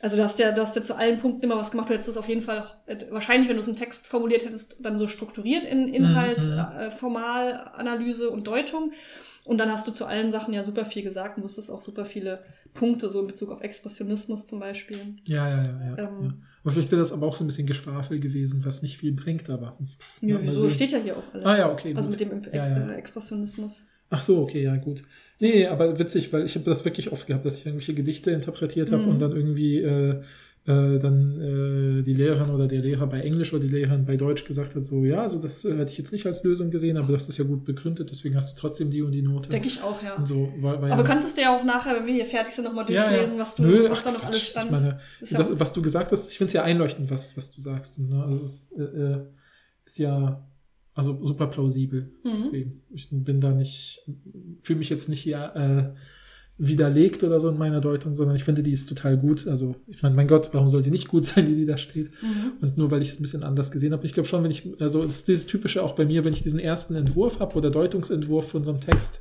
Also 0.00 0.16
du 0.16 0.24
hast 0.24 0.38
ja, 0.38 0.52
du 0.52 0.60
hast 0.60 0.76
ja 0.76 0.82
zu 0.82 0.96
allen 0.96 1.18
Punkten 1.18 1.44
immer 1.44 1.56
was 1.56 1.70
gemacht, 1.70 1.88
du 1.88 1.94
hättest 1.94 2.08
das 2.08 2.16
auf 2.16 2.28
jeden 2.28 2.42
Fall, 2.42 2.70
äh, 2.86 2.96
wahrscheinlich, 3.10 3.48
wenn 3.48 3.56
du 3.56 3.62
es 3.62 3.68
im 3.68 3.76
Text 3.76 4.06
formuliert 4.06 4.44
hättest, 4.44 4.84
dann 4.84 4.98
so 4.98 5.06
strukturiert 5.06 5.64
in 5.64 5.88
Inhalt, 5.88 6.42
mhm. 6.42 6.58
äh, 6.58 6.90
Formal, 6.90 7.70
Analyse 7.74 8.28
und 8.30 8.46
Deutung. 8.46 8.92
Und 9.44 9.58
dann 9.58 9.70
hast 9.70 9.86
du 9.86 9.92
zu 9.92 10.06
allen 10.06 10.30
Sachen 10.30 10.54
ja 10.54 10.64
super 10.64 10.86
viel 10.86 11.02
gesagt, 11.02 11.36
und 11.36 11.44
wusstest 11.44 11.70
auch 11.70 11.82
super 11.82 12.04
viele 12.04 12.42
Punkte, 12.74 13.08
so 13.08 13.20
in 13.20 13.26
Bezug 13.28 13.50
auf 13.50 13.60
Expressionismus 13.62 14.46
zum 14.46 14.58
Beispiel. 14.60 14.98
Ja, 15.26 15.48
ja, 15.48 15.62
ja, 15.62 15.80
ja, 15.96 15.98
Ähm. 15.98 16.24
ja. 16.24 16.34
Aber 16.64 16.72
vielleicht 16.72 16.90
wäre 16.90 17.00
das 17.00 17.12
aber 17.12 17.26
auch 17.26 17.36
so 17.36 17.44
ein 17.44 17.46
bisschen 17.46 17.66
Geschwafel 17.66 18.18
gewesen, 18.20 18.64
was 18.64 18.82
nicht 18.82 18.98
viel 18.98 19.12
bringt, 19.12 19.48
aber. 19.48 19.78
Ja, 20.20 20.34
mal 20.34 20.42
wieso 20.42 20.60
sehen. 20.62 20.70
steht 20.70 20.90
ja 20.90 20.98
hier 20.98 21.16
auch 21.16 21.22
alles. 21.32 21.46
Ah 21.46 21.56
ja, 21.56 21.72
okay. 21.72 21.94
Also 21.94 22.08
gut. 22.10 22.20
mit 22.20 22.30
dem 22.32 22.38
Ex 22.42 22.48
Ja, 22.52 22.68
ja. 22.68 22.90
Äh, 22.90 22.96
Expressionismus. 22.96 23.84
Ach 24.10 24.22
so, 24.22 24.42
okay, 24.42 24.62
ja, 24.62 24.76
gut. 24.76 25.02
Nee, 25.40 25.66
aber 25.66 25.98
witzig, 25.98 26.32
weil 26.32 26.44
ich 26.44 26.54
habe 26.56 26.64
das 26.64 26.84
wirklich 26.84 27.10
oft 27.10 27.26
gehabt, 27.26 27.44
dass 27.44 27.58
ich 27.58 27.66
irgendwelche 27.66 27.94
Gedichte 27.94 28.30
interpretiert 28.32 28.92
habe 28.92 29.02
Mhm. 29.02 29.08
und 29.08 29.20
dann 29.22 29.32
irgendwie 29.32 29.78
äh, 29.78 30.20
äh, 30.66 30.98
dann 30.98 31.40
äh, 31.40 32.02
die 32.02 32.14
Lehrerin 32.14 32.48
oder 32.48 32.66
der 32.66 32.80
Lehrer 32.80 33.06
bei 33.06 33.20
Englisch 33.20 33.52
oder 33.52 33.62
die 33.62 33.68
Lehrerin 33.68 34.06
bei 34.06 34.16
Deutsch 34.16 34.44
gesagt 34.46 34.74
hat, 34.74 34.84
so, 34.84 35.04
ja, 35.04 35.20
also 35.20 35.38
das 35.38 35.62
äh, 35.66 35.76
hätte 35.76 35.92
ich 35.92 35.98
jetzt 35.98 36.10
nicht 36.12 36.24
als 36.24 36.42
Lösung 36.42 36.70
gesehen, 36.70 36.96
aber 36.96 37.12
das 37.12 37.28
ist 37.28 37.36
ja 37.36 37.44
gut 37.44 37.64
begründet, 37.66 38.10
deswegen 38.10 38.34
hast 38.34 38.54
du 38.56 38.60
trotzdem 38.60 38.90
die 38.90 39.02
und 39.02 39.12
die 39.12 39.20
Note. 39.20 39.50
Denke 39.50 39.68
ich 39.68 39.82
auch, 39.82 40.02
ja. 40.02 40.24
So, 40.24 40.52
weil, 40.60 40.80
weil 40.80 40.92
Aber 40.92 41.02
du 41.02 41.08
kannst 41.08 41.26
es 41.28 41.34
dir 41.34 41.42
ja 41.42 41.58
auch 41.58 41.64
nachher, 41.64 41.94
wenn 41.96 42.06
wir 42.06 42.14
hier 42.14 42.24
fertig 42.26 42.54
sind, 42.54 42.64
nochmal 42.64 42.90
Ja, 42.90 43.04
ja. 43.04 43.10
durchlesen, 43.10 43.38
was, 43.38 43.56
du, 43.56 43.62
Nö, 43.64 43.90
was 43.90 43.98
ach, 43.98 44.04
da 44.04 44.10
noch 44.12 44.20
Quatsch. 44.20 44.28
alles 44.28 44.42
stand. 44.42 44.70
Meine, 44.70 44.98
ja- 45.28 45.38
das, 45.38 45.50
was 45.60 45.72
du 45.74 45.82
gesagt 45.82 46.12
hast, 46.12 46.30
ich 46.30 46.38
finde 46.38 46.48
es 46.48 46.52
ja 46.54 46.62
einleuchtend, 46.62 47.10
was, 47.10 47.36
was 47.36 47.50
du 47.50 47.60
sagst. 47.60 47.98
Ne? 47.98 48.24
Also 48.24 48.44
es 48.44 48.70
ist, 48.70 48.78
äh, 48.78 48.82
äh, 48.82 49.20
ist 49.84 49.98
ja 49.98 50.46
also 50.94 51.22
super 51.24 51.48
plausibel. 51.48 52.10
Mhm. 52.24 52.30
Deswegen, 52.36 52.82
ich 52.94 53.08
bin 53.10 53.40
da 53.42 53.50
nicht, 53.50 54.00
fühle 54.62 54.78
mich 54.78 54.88
jetzt 54.88 55.08
nicht 55.10 55.20
hier 55.20 55.52
äh, 55.94 55.98
widerlegt 56.56 57.24
oder 57.24 57.40
so 57.40 57.48
in 57.48 57.58
meiner 57.58 57.80
Deutung, 57.80 58.14
sondern 58.14 58.36
ich 58.36 58.44
finde, 58.44 58.62
die 58.62 58.70
ist 58.70 58.88
total 58.88 59.16
gut. 59.16 59.46
Also, 59.48 59.74
ich 59.88 60.02
meine, 60.02 60.14
mein 60.14 60.28
Gott, 60.28 60.50
warum 60.52 60.68
soll 60.68 60.82
die 60.82 60.90
nicht 60.90 61.08
gut 61.08 61.24
sein, 61.24 61.46
die, 61.46 61.56
die 61.56 61.66
da 61.66 61.76
steht? 61.78 62.10
Mhm. 62.22 62.52
Und 62.60 62.78
nur 62.78 62.90
weil 62.90 63.02
ich 63.02 63.08
es 63.08 63.18
ein 63.18 63.22
bisschen 63.22 63.42
anders 63.42 63.70
gesehen 63.72 63.92
habe. 63.92 64.06
Ich 64.06 64.12
glaube 64.12 64.28
schon, 64.28 64.44
wenn 64.44 64.50
ich, 64.50 64.68
also 64.78 65.02
es 65.02 65.16
ist 65.16 65.28
dieses 65.28 65.46
Typische 65.46 65.82
auch 65.82 65.94
bei 65.94 66.04
mir, 66.04 66.24
wenn 66.24 66.32
ich 66.32 66.42
diesen 66.42 66.60
ersten 66.60 66.94
Entwurf 66.94 67.40
habe 67.40 67.56
oder 67.56 67.70
Deutungsentwurf 67.70 68.48
von 68.48 68.62
so 68.62 68.70
einem 68.70 68.80
Text, 68.80 69.20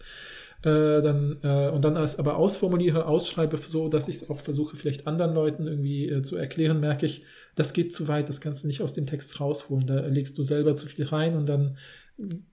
äh, 0.61 1.01
dann 1.01 1.37
äh, 1.43 1.69
und 1.71 1.83
dann 1.83 1.97
alles 1.97 2.19
aber 2.19 2.37
ausformuliere, 2.37 3.05
ausschreibe, 3.05 3.57
so 3.57 3.89
dass 3.89 4.07
ich 4.07 4.17
es 4.17 4.29
auch 4.29 4.39
versuche, 4.39 4.77
vielleicht 4.77 5.07
anderen 5.07 5.33
Leuten 5.33 5.67
irgendwie 5.67 6.07
äh, 6.07 6.21
zu 6.21 6.37
erklären, 6.37 6.79
merke 6.79 7.05
ich, 7.05 7.25
das 7.55 7.73
geht 7.73 7.93
zu 7.93 8.07
weit, 8.07 8.29
das 8.29 8.39
kannst 8.39 8.63
du 8.63 8.67
nicht 8.67 8.81
aus 8.81 8.93
dem 8.93 9.05
Text 9.05 9.39
rausholen. 9.39 9.87
Da 9.87 10.05
legst 10.05 10.37
du 10.37 10.43
selber 10.43 10.75
zu 10.75 10.87
viel 10.87 11.05
rein 11.05 11.35
und 11.35 11.49
dann 11.49 11.77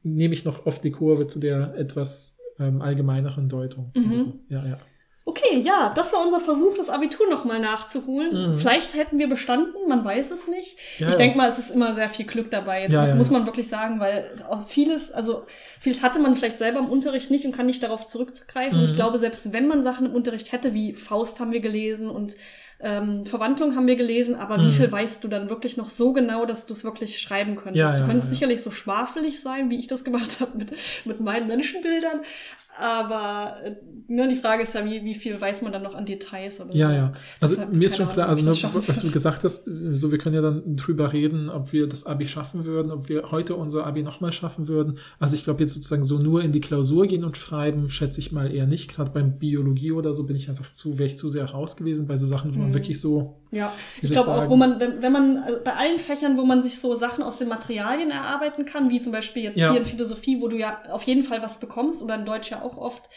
nehme 0.03 0.35
ich 0.35 0.45
noch 0.45 0.67
oft 0.67 0.83
die 0.83 0.91
Kurve 0.91 1.27
zu 1.27 1.39
der 1.39 1.75
etwas 1.77 2.40
ähm, 2.61 2.83
allgemeineren 2.83 3.49
Deutung. 3.49 3.91
Mhm. 3.95 4.13
Also, 4.13 4.33
ja, 4.49 4.65
ja. 4.65 4.79
Okay, 5.27 5.61
ja, 5.61 5.93
das 5.95 6.13
war 6.13 6.25
unser 6.25 6.41
Versuch, 6.41 6.75
das 6.77 6.89
Abitur 6.89 7.29
nochmal 7.29 7.61
nachzuholen. 7.61 8.55
Mhm. 8.55 8.59
Vielleicht 8.59 8.95
hätten 8.95 9.19
wir 9.19 9.29
bestanden, 9.29 9.77
man 9.87 10.05
weiß 10.05 10.31
es 10.31 10.49
nicht. 10.49 10.77
Ja, 10.99 11.07
ich 11.07 11.13
ja. 11.13 11.19
denke 11.19 11.37
mal, 11.37 11.49
es 11.49 11.59
ist 11.59 11.71
immer 11.71 11.95
sehr 11.95 12.09
viel 12.09 12.27
Glück 12.27 12.51
dabei. 12.51 12.83
Jetzt 12.83 12.93
Ja, 12.93 13.15
muss 13.15 13.31
man 13.31 13.47
wirklich 13.47 13.69
sagen, 13.69 14.01
weil 14.01 14.43
vieles, 14.67 15.13
also 15.13 15.45
vieles 15.79 16.03
hatte 16.03 16.19
man 16.19 16.35
vielleicht 16.35 16.59
selber 16.59 16.81
im 16.81 16.89
Unterricht 16.89 17.31
nicht 17.31 17.45
und 17.45 17.53
kann 17.53 17.67
nicht 17.67 17.83
darauf 17.83 18.07
zurückgreifen. 18.07 18.79
Mhm. 18.79 18.85
ich 18.87 18.97
glaube, 18.97 19.19
selbst 19.19 19.53
wenn 19.53 19.69
man 19.69 19.85
Sachen 19.85 20.07
im 20.07 20.15
Unterricht 20.15 20.53
hätte, 20.53 20.75
wie 20.75 20.95
Faust 20.95 21.39
haben 21.39 21.53
wir 21.53 21.61
gelesen 21.61 22.11
und 22.11 22.35
ähm, 22.83 23.27
Verwandlung 23.27 23.77
haben 23.77 23.87
wir 23.87 23.97
gelesen, 23.97 24.35
aber 24.35 24.59
wie 24.59 24.67
Mhm. 24.67 24.71
viel 24.71 24.91
weißt 24.93 25.23
du 25.23 25.29
dann 25.29 25.49
wirklich 25.51 25.77
noch 25.77 25.91
so 25.91 26.13
genau, 26.13 26.47
dass 26.47 26.67
du 26.67 26.73
es 26.73 26.85
wirklich 26.85 27.21
schreiben 27.21 27.57
könntest? 27.57 27.77
Ja, 27.77 27.93
du 27.93 28.01
ja, 28.01 28.07
könntest 28.07 28.29
ja. 28.29 28.33
sicherlich 28.35 28.63
so 28.63 28.71
schwafelig 28.71 29.41
sein, 29.41 29.71
wie 29.71 29.79
ich 29.79 29.87
das 29.87 30.05
gemacht 30.05 30.39
habe 30.41 30.57
mit, 30.59 30.73
mit 31.05 31.21
meinen 31.21 31.47
Menschenbildern. 31.47 32.21
Aber 32.79 33.57
äh, 33.65 33.75
ne, 34.09 34.29
die 34.29 34.37
Frage 34.37 34.63
ist 34.63 34.75
ja, 34.75 34.85
wie, 34.85 35.05
wie 35.05 35.15
viel 35.15 35.39
weiß 35.41 35.63
man 35.63 35.73
dann 35.73 35.83
noch 35.83 35.95
an 35.95 36.07
Details 36.07 36.61
oder 36.61 36.75
Ja, 36.75 36.89
so. 36.89 36.95
ja. 36.95 37.13
Also 37.41 37.55
Deshalb, 37.57 37.73
mir 37.73 37.87
ist 37.87 37.97
schon 37.97 38.09
klar, 38.09 38.29
Ahnung, 38.29 38.47
also 38.49 38.67
ne, 38.69 38.83
was 38.87 39.01
du 39.01 39.11
gesagt 39.11 39.45
hast, 39.45 39.69
äh, 39.69 39.97
so 39.97 40.11
wir 40.13 40.19
können 40.19 40.37
ja 40.37 40.41
dann 40.43 40.77
drüber 40.77 41.13
reden, 41.13 41.51
ob 41.51 41.73
wir 41.73 41.89
das 41.89 42.07
Abi 42.07 42.27
schaffen 42.27 42.65
würden, 42.65 42.91
ob 42.93 43.09
wir 43.09 43.31
heute 43.33 43.57
unser 43.57 43.87
Abi 43.87 44.03
nochmal 44.03 44.33
schaffen 44.33 44.69
würden. 44.69 44.99
Also 45.19 45.35
ich 45.35 45.45
glaube 45.45 45.63
jetzt 45.63 45.75
sozusagen 45.75 46.05
so 46.05 46.19
nur 46.19 46.43
in 46.43 46.53
die 46.53 46.61
Klausur 46.61 47.07
gehen 47.07 47.25
und 47.25 47.37
schreiben, 47.37 47.91
schätze 47.91 48.21
ich 48.21 48.31
mal 48.33 48.53
eher 48.55 48.67
nicht. 48.67 48.95
Gerade 48.95 49.11
beim 49.11 49.39
Biologie 49.39 49.93
oder 49.93 50.15
so 50.15 50.25
bin 50.25 50.37
ich 50.37 50.49
einfach 50.49 50.71
zu, 50.71 50.99
wäre 50.99 51.07
ich 51.09 51.19
zu 51.19 51.29
sehr 51.29 51.47
raus 51.51 51.77
gewesen 51.77 52.07
bei 52.07 52.17
so 52.17 52.27
Sachen, 52.27 52.55
wo 52.55 52.61
man 52.61 52.71
Mhm. 52.71 52.75
wirklich 52.75 53.01
so, 53.01 53.37
Ja, 53.51 53.73
ich 54.01 54.11
glaube 54.13 54.31
auch, 54.33 54.49
wo 54.49 54.55
man, 54.57 54.79
wenn, 54.79 55.03
wenn 55.03 55.13
man, 55.13 55.39
also 55.39 55.59
bei 55.65 55.75
allen 55.75 55.99
Fächern, 55.99 56.37
wo 56.39 56.45
man 56.45 56.63
sich 56.63 56.79
so 56.79 56.95
Sachen 56.95 57.25
aus 57.25 57.39
den 57.39 57.49
Materialien 57.49 58.11
erarbeiten 58.13 58.65
kann, 58.65 58.91
wie 58.91 59.01
zum 59.01 59.11
Beispiel 59.13 59.43
jetzt 59.43 59.59
Ja. 59.59 59.73
hier 59.73 59.81
in 59.81 59.87
Philosophie, 59.87 60.41
wo 60.41 60.47
du 60.47 60.57
ja 60.57 60.83
auf 60.93 61.03
jeden 61.03 61.25
Fall 61.25 61.43
was 61.43 61.59
bekommst, 61.59 62.01
oder 62.03 62.15
in 62.15 62.25
Deutsch 62.25 62.51
ja 62.53 62.60
auch 62.63 62.77
oft, 62.77 63.09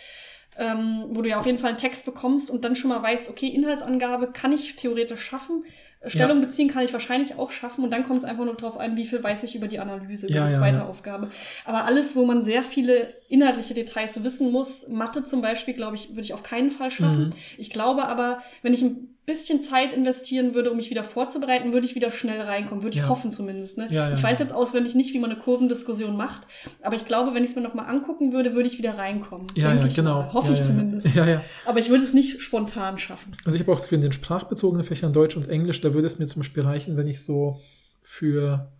ähm, 0.57 1.05
wo 1.09 1.21
du 1.21 1.29
ja 1.29 1.39
auf 1.39 1.45
jeden 1.45 1.57
Fall 1.57 1.69
einen 1.69 1.79
Text 1.79 2.05
bekommst 2.05 2.51
und 2.51 2.63
dann 2.63 2.75
schon 2.75 2.89
mal 2.89 3.01
weißt, 3.01 3.29
okay, 3.29 3.47
Inhaltsangabe 3.47 4.31
kann 4.31 4.51
ich 4.51 4.75
theoretisch 4.75 5.21
schaffen, 5.21 5.63
äh, 6.01 6.09
Stellung 6.09 6.41
beziehen 6.41 6.67
kann 6.69 6.83
ich 6.83 6.93
wahrscheinlich 6.93 7.35
auch 7.39 7.51
schaffen 7.51 7.83
und 7.83 7.91
dann 7.91 8.03
kommt 8.03 8.19
es 8.19 8.25
einfach 8.25 8.45
nur 8.45 8.55
darauf 8.55 8.77
an, 8.79 8.95
wie 8.95 9.05
viel 9.05 9.23
weiß 9.23 9.43
ich 9.43 9.55
über 9.55 9.67
die 9.67 9.79
Analyse, 9.79 10.27
über 10.27 10.35
Ja, 10.35 10.45
die 10.47 10.53
ja, 10.53 10.57
zweite 10.59 10.79
ja. 10.79 10.85
Aufgabe. 10.85 11.31
Aber 11.65 11.85
alles, 11.85 12.15
wo 12.15 12.25
man 12.25 12.43
sehr 12.43 12.61
viele 12.63 13.13
inhaltliche 13.29 13.73
Details 13.73 14.23
wissen 14.23 14.51
muss, 14.51 14.87
Mathe 14.87 15.25
zum 15.25 15.41
Beispiel, 15.41 15.73
glaube 15.73 15.95
ich, 15.95 16.09
würde 16.09 16.21
ich 16.21 16.33
auf 16.33 16.43
keinen 16.43 16.71
Fall 16.71 16.91
schaffen. 16.91 17.29
Mhm. 17.29 17.33
Ich 17.57 17.69
glaube 17.71 18.07
aber, 18.07 18.43
wenn 18.61 18.73
ich 18.73 18.83
ein 18.83 19.12
bisschen 19.25 19.61
Zeit 19.61 19.93
investieren 19.93 20.53
würde, 20.53 20.69
um 20.71 20.77
mich 20.77 20.89
wieder 20.89 21.03
vorzubereiten, 21.03 21.71
würde 21.71 21.85
ich 21.85 21.95
wieder 21.95 22.11
schnell 22.11 22.41
reinkommen. 22.41 22.83
Würde 22.83 22.95
ich 22.95 23.03
Ja. 23.03 23.09
hoffen 23.09 23.31
zumindest. 23.31 23.77
Ne? 23.77 23.87
Ja, 23.89 24.09
ja, 24.09 24.13
ich 24.13 24.21
weiß 24.21 24.39
jetzt 24.39 24.51
auswendig 24.51 24.95
nicht, 24.95 25.13
wie 25.13 25.19
man 25.19 25.31
eine 25.31 25.39
Kurvendiskussion 25.39 26.17
macht, 26.17 26.41
aber 26.81 26.95
ich 26.95 27.05
glaube, 27.05 27.33
wenn 27.33 27.43
ich 27.43 27.51
es 27.51 27.55
mir 27.55 27.61
nochmal 27.61 27.85
angucken 27.87 28.33
würde, 28.33 28.53
würde 28.53 28.67
ich 28.67 28.77
wieder 28.77 28.97
reinkommen. 28.97 29.47
ja, 29.55 29.73
ja, 29.73 29.85
ich 29.85 29.95
genau. 29.95 30.23
Mal. 30.23 30.33
Hoffe 30.33 30.53
ich 30.53 30.61
zumindest. 30.61 31.07
Ja, 31.15 31.25
ja. 31.25 31.41
Aber 31.65 31.79
ich 31.79 31.89
würde 31.89 32.03
es 32.03 32.13
nicht 32.13 32.41
spontan 32.41 32.97
schaffen. 32.97 33.35
Also 33.45 33.55
ich 33.55 33.61
habe 33.61 33.71
auch 33.71 33.77
das 33.77 33.85
Gefühl, 33.85 33.99
in 33.99 34.01
den 34.03 34.11
sprachbezogenen 34.13 34.85
Fächern 34.85 35.13
Deutsch 35.13 35.37
und 35.37 35.47
Englisch, 35.47 35.79
da 35.81 35.93
würde 35.93 36.07
es 36.07 36.19
mir 36.19 36.27
zum 36.27 36.41
Beispiel 36.41 36.63
reichen, 36.63 36.97
wenn 36.97 37.07
ich 37.07 37.23
so 37.23 37.61
für 38.01 38.71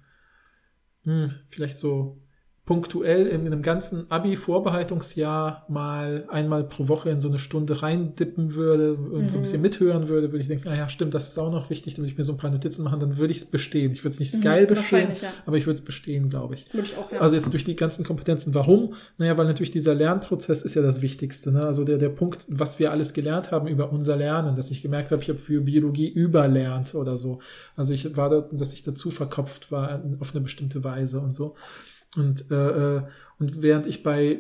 hm, 1.06 1.34
vielleicht 1.49 1.78
so 1.78 2.18
punktuell 2.65 3.27
in 3.27 3.45
einem 3.45 3.61
ganzen 3.61 4.10
Abi-Vorbereitungsjahr 4.10 5.65
mal 5.68 6.23
einmal 6.30 6.64
pro 6.64 6.88
Woche 6.88 7.10
in 7.10 7.19
so 7.19 7.27
eine 7.27 7.38
Stunde 7.38 7.81
reindippen 7.81 8.56
würde 8.56 8.94
und 8.94 9.30
so 9.30 9.38
ein 9.38 9.40
Mhm. 9.40 9.44
bisschen 9.44 9.61
mithören 9.61 10.07
würde, 10.07 10.31
würde 10.31 10.41
ich 10.41 10.48
denken, 10.48 10.69
ah 10.69 10.76
ja, 10.76 10.88
stimmt, 10.88 11.14
das 11.14 11.27
ist 11.27 11.38
auch 11.38 11.52
noch 11.52 11.69
wichtig, 11.69 11.95
dann 11.95 12.03
würde 12.03 12.11
ich 12.14 12.18
mir 12.18 12.23
so 12.23 12.31
ein 12.31 12.38
paar 12.38 12.49
Notizen 12.52 12.84
machen, 12.84 13.02
dann 13.02 13.18
würde 13.18 13.31
ich 13.31 13.40
es 13.40 13.45
bestehen. 13.45 13.91
Ich 13.91 14.03
würde 14.06 14.14
es 14.14 14.19
nicht 14.22 14.34
Mhm, 14.35 14.41
geil 14.41 14.65
bestehen, 14.65 15.10
ja. 15.22 15.34
aber 15.45 15.57
ich 15.57 15.65
würde 15.65 15.77
es 15.80 15.84
bestehen, 15.84 16.30
glaube 16.30 16.53
ich. 16.56 16.73
Würde 16.73 16.88
ich 16.88 16.95
auch, 16.98 17.11
ja. 17.11 17.19
Also 17.19 17.35
jetzt 17.35 17.52
durch 17.52 17.65
die 17.65 17.76
ganzen 17.76 18.06
Kompetenzen. 18.06 18.53
Warum? 18.53 18.94
Naja, 19.18 19.38
weil 19.38 19.45
natürlich 19.45 19.72
dieser 19.72 19.94
Lernprozess 19.94 20.61
ist 20.61 20.76
ja 20.76 20.81
das 20.81 21.02
Wichtigste. 21.02 21.52
Ne? 21.52 21.65
Also 21.65 21.84
der, 21.84 21.98
der 21.98 22.10
Punkt, 22.10 22.45
was 22.48 22.80
wir 22.80 22.91
alles 22.91 23.14
gelernt 23.14 23.52
haben 23.52 23.68
über 23.68 23.91
unser 23.91 24.15
Lernen, 24.15 24.56
dass 24.56 24.72
ich 24.72 24.81
gemerkt 24.81 25.11
habe, 25.11 25.22
ich 25.22 25.27
habe 25.30 25.40
für 25.40 25.60
Biologie 25.61 26.07
überlernt 26.07 26.95
oder 26.95 27.18
so. 27.18 27.40
Also 27.76 27.94
ich 27.94 28.15
war 28.15 28.30
da, 28.30 28.48
dass 28.53 28.73
ich 28.73 28.84
dazu 28.84 29.11
verkopft 29.11 29.72
war 29.72 30.02
auf 30.22 30.34
eine 30.34 30.41
bestimmte 30.41 30.84
Weise 30.85 31.19
und 31.19 31.35
so. 31.35 31.56
Und, 32.15 32.52
äh, 32.52 32.95
äh, 32.98 33.02
und 33.40 33.61
während 33.61 33.88
ich 33.88 34.03
bei 34.03 34.40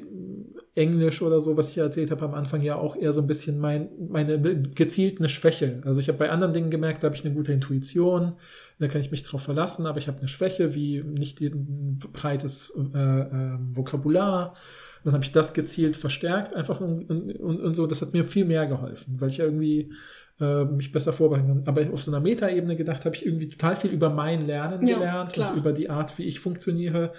Englisch 0.75 1.21
oder 1.21 1.39
so, 1.39 1.57
was 1.57 1.69
ich 1.69 1.75
ja 1.75 1.83
erzählt 1.83 2.11
habe 2.11 2.25
am 2.25 2.33
Anfang, 2.33 2.61
ja 2.61 2.75
auch 2.75 2.95
eher 2.95 3.13
so 3.13 3.21
ein 3.21 3.27
bisschen 3.27 3.59
mein, 3.59 3.89
meine 4.09 4.39
gezielt 4.39 5.19
eine 5.19 5.29
Schwäche. 5.29 5.81
Also 5.85 5.99
ich 5.99 6.07
habe 6.07 6.17
bei 6.17 6.29
anderen 6.29 6.53
Dingen 6.53 6.69
gemerkt, 6.69 7.03
da 7.03 7.07
habe 7.07 7.15
ich 7.15 7.25
eine 7.25 7.33
gute 7.33 7.53
Intuition, 7.53 8.35
da 8.79 8.87
kann 8.87 9.01
ich 9.01 9.11
mich 9.11 9.23
drauf 9.23 9.43
verlassen, 9.43 9.85
aber 9.85 9.99
ich 9.99 10.07
habe 10.07 10.19
eine 10.19 10.27
Schwäche, 10.27 10.73
wie 10.73 11.03
nicht 11.03 11.41
ein 11.41 11.99
breites 12.11 12.73
äh, 12.93 12.97
äh, 12.97 13.57
Vokabular. 13.73 14.55
Dann 15.03 15.13
habe 15.13 15.23
ich 15.23 15.31
das 15.31 15.53
gezielt 15.53 15.95
verstärkt, 15.95 16.55
einfach 16.55 16.79
und, 16.79 17.09
und, 17.09 17.61
und 17.61 17.73
so. 17.75 17.87
Das 17.87 18.01
hat 18.01 18.13
mir 18.13 18.25
viel 18.25 18.45
mehr 18.45 18.65
geholfen, 18.67 19.15
weil 19.19 19.29
ich 19.29 19.39
irgendwie 19.39 19.91
äh, 20.39 20.63
mich 20.63 20.91
besser 20.91 21.13
vorbereiten 21.13 21.47
kann. 21.47 21.63
Aber 21.65 21.93
auf 21.93 22.01
so 22.01 22.11
einer 22.11 22.21
Metaebene 22.21 22.75
gedacht, 22.75 23.05
habe 23.05 23.15
ich 23.15 23.25
irgendwie 23.25 23.49
total 23.49 23.75
viel 23.75 23.91
über 23.91 24.09
mein 24.09 24.45
Lernen 24.47 24.87
Ja, 24.87 24.95
gelernt 24.95 25.33
klar. 25.33 25.51
und 25.51 25.57
über 25.57 25.73
die 25.73 25.89
Art, 25.89 26.17
wie 26.17 26.23
ich 26.23 26.39
funktioniere 26.39 27.13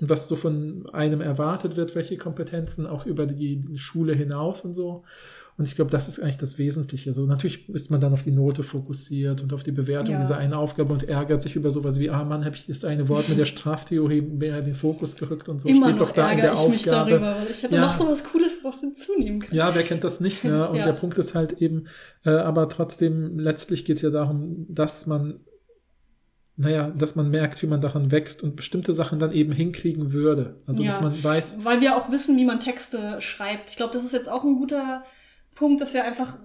und 0.00 0.10
was 0.10 0.26
so 0.28 0.36
von 0.36 0.86
einem 0.92 1.20
erwartet 1.20 1.76
wird, 1.76 1.94
welche 1.94 2.16
Kompetenzen, 2.16 2.86
auch 2.86 3.06
über 3.06 3.26
die 3.26 3.60
Schule 3.76 4.14
hinaus 4.14 4.62
und 4.62 4.74
so. 4.74 5.04
Und 5.56 5.68
ich 5.68 5.76
glaube, 5.76 5.92
das 5.92 6.08
ist 6.08 6.18
eigentlich 6.20 6.38
das 6.38 6.58
Wesentliche. 6.58 7.12
So, 7.12 7.26
natürlich 7.26 7.68
ist 7.68 7.88
man 7.88 8.00
dann 8.00 8.12
auf 8.12 8.24
die 8.24 8.32
Note 8.32 8.64
fokussiert 8.64 9.40
und 9.40 9.52
auf 9.52 9.62
die 9.62 9.70
Bewertung 9.70 10.14
Ja. 10.14 10.20
dieser 10.20 10.36
einen 10.36 10.52
Aufgabe 10.52 10.92
und 10.92 11.04
ärgert 11.08 11.42
sich 11.42 11.54
über 11.54 11.70
sowas 11.70 12.00
wie, 12.00 12.10
ah 12.10 12.24
Mann, 12.24 12.44
habe 12.44 12.56
ich 12.56 12.66
das 12.66 12.84
eine 12.84 13.08
Wort 13.08 13.28
mit 13.28 13.38
der 13.38 13.44
Straftheorie 13.54 14.20
mehr 14.20 14.58
in 14.58 14.64
den 14.64 14.74
Fokus 14.74 15.14
gerückt 15.14 15.48
und 15.48 15.60
so. 15.60 15.68
Immer 15.68 15.90
Steht 15.90 16.00
noch 16.00 16.06
doch 16.08 16.12
da 16.12 16.32
in 16.32 16.38
ärgere 16.40 16.54
der 16.56 16.60
ich 16.64 16.68
mich 16.70 16.80
Aufgabe. 16.90 17.10
darüber, 17.10 17.36
weil 17.40 17.50
ich 17.52 17.62
hätte 17.62 17.76
Ja. 17.76 17.82
noch 17.82 17.96
so 17.96 18.04
was 18.10 18.24
Cooles 18.24 18.62
draus 18.62 18.80
hinzunehmen 18.80 19.38
können. 19.42 19.54
Ja, 19.56 19.72
wer 19.76 19.84
kennt 19.84 20.02
das 20.02 20.18
nicht, 20.18 20.42
ne? 20.42 20.68
Und 20.70 20.78
Ja. 20.78 20.84
der 20.86 20.92
Punkt 20.94 21.18
ist 21.18 21.36
halt 21.36 21.62
eben, 21.62 21.84
äh, 22.24 22.30
aber 22.30 22.68
trotzdem, 22.68 23.38
letztlich 23.38 23.84
geht 23.84 23.98
es 23.98 24.02
ja 24.02 24.10
darum, 24.10 24.66
dass 24.68 25.06
man, 25.06 25.38
naja, 26.56 26.90
dass 26.90 27.16
man 27.16 27.30
merkt, 27.30 27.62
wie 27.62 27.66
man 27.66 27.80
daran 27.80 28.10
wächst 28.12 28.42
und 28.42 28.54
bestimmte 28.56 28.92
Sachen 28.92 29.18
dann 29.18 29.32
eben 29.32 29.52
hinkriegen 29.52 30.12
würde. 30.12 30.56
Also, 30.66 30.82
Ja. 30.82 30.90
dass 30.90 31.00
man 31.00 31.22
weiß, 31.22 31.58
Weil 31.64 31.80
wir 31.80 31.96
auch 31.96 32.10
wissen, 32.10 32.36
wie 32.36 32.44
man 32.44 32.60
Texte 32.60 33.20
schreibt. 33.20 33.70
Ich 33.70 33.76
glaube, 33.76 33.92
das 33.92 34.04
ist 34.04 34.12
jetzt 34.12 34.28
auch 34.28 34.44
ein 34.44 34.56
guter 34.56 35.04
Punkt, 35.54 35.80
dass 35.80 35.94
wir 35.94 36.04
einfach 36.04 36.38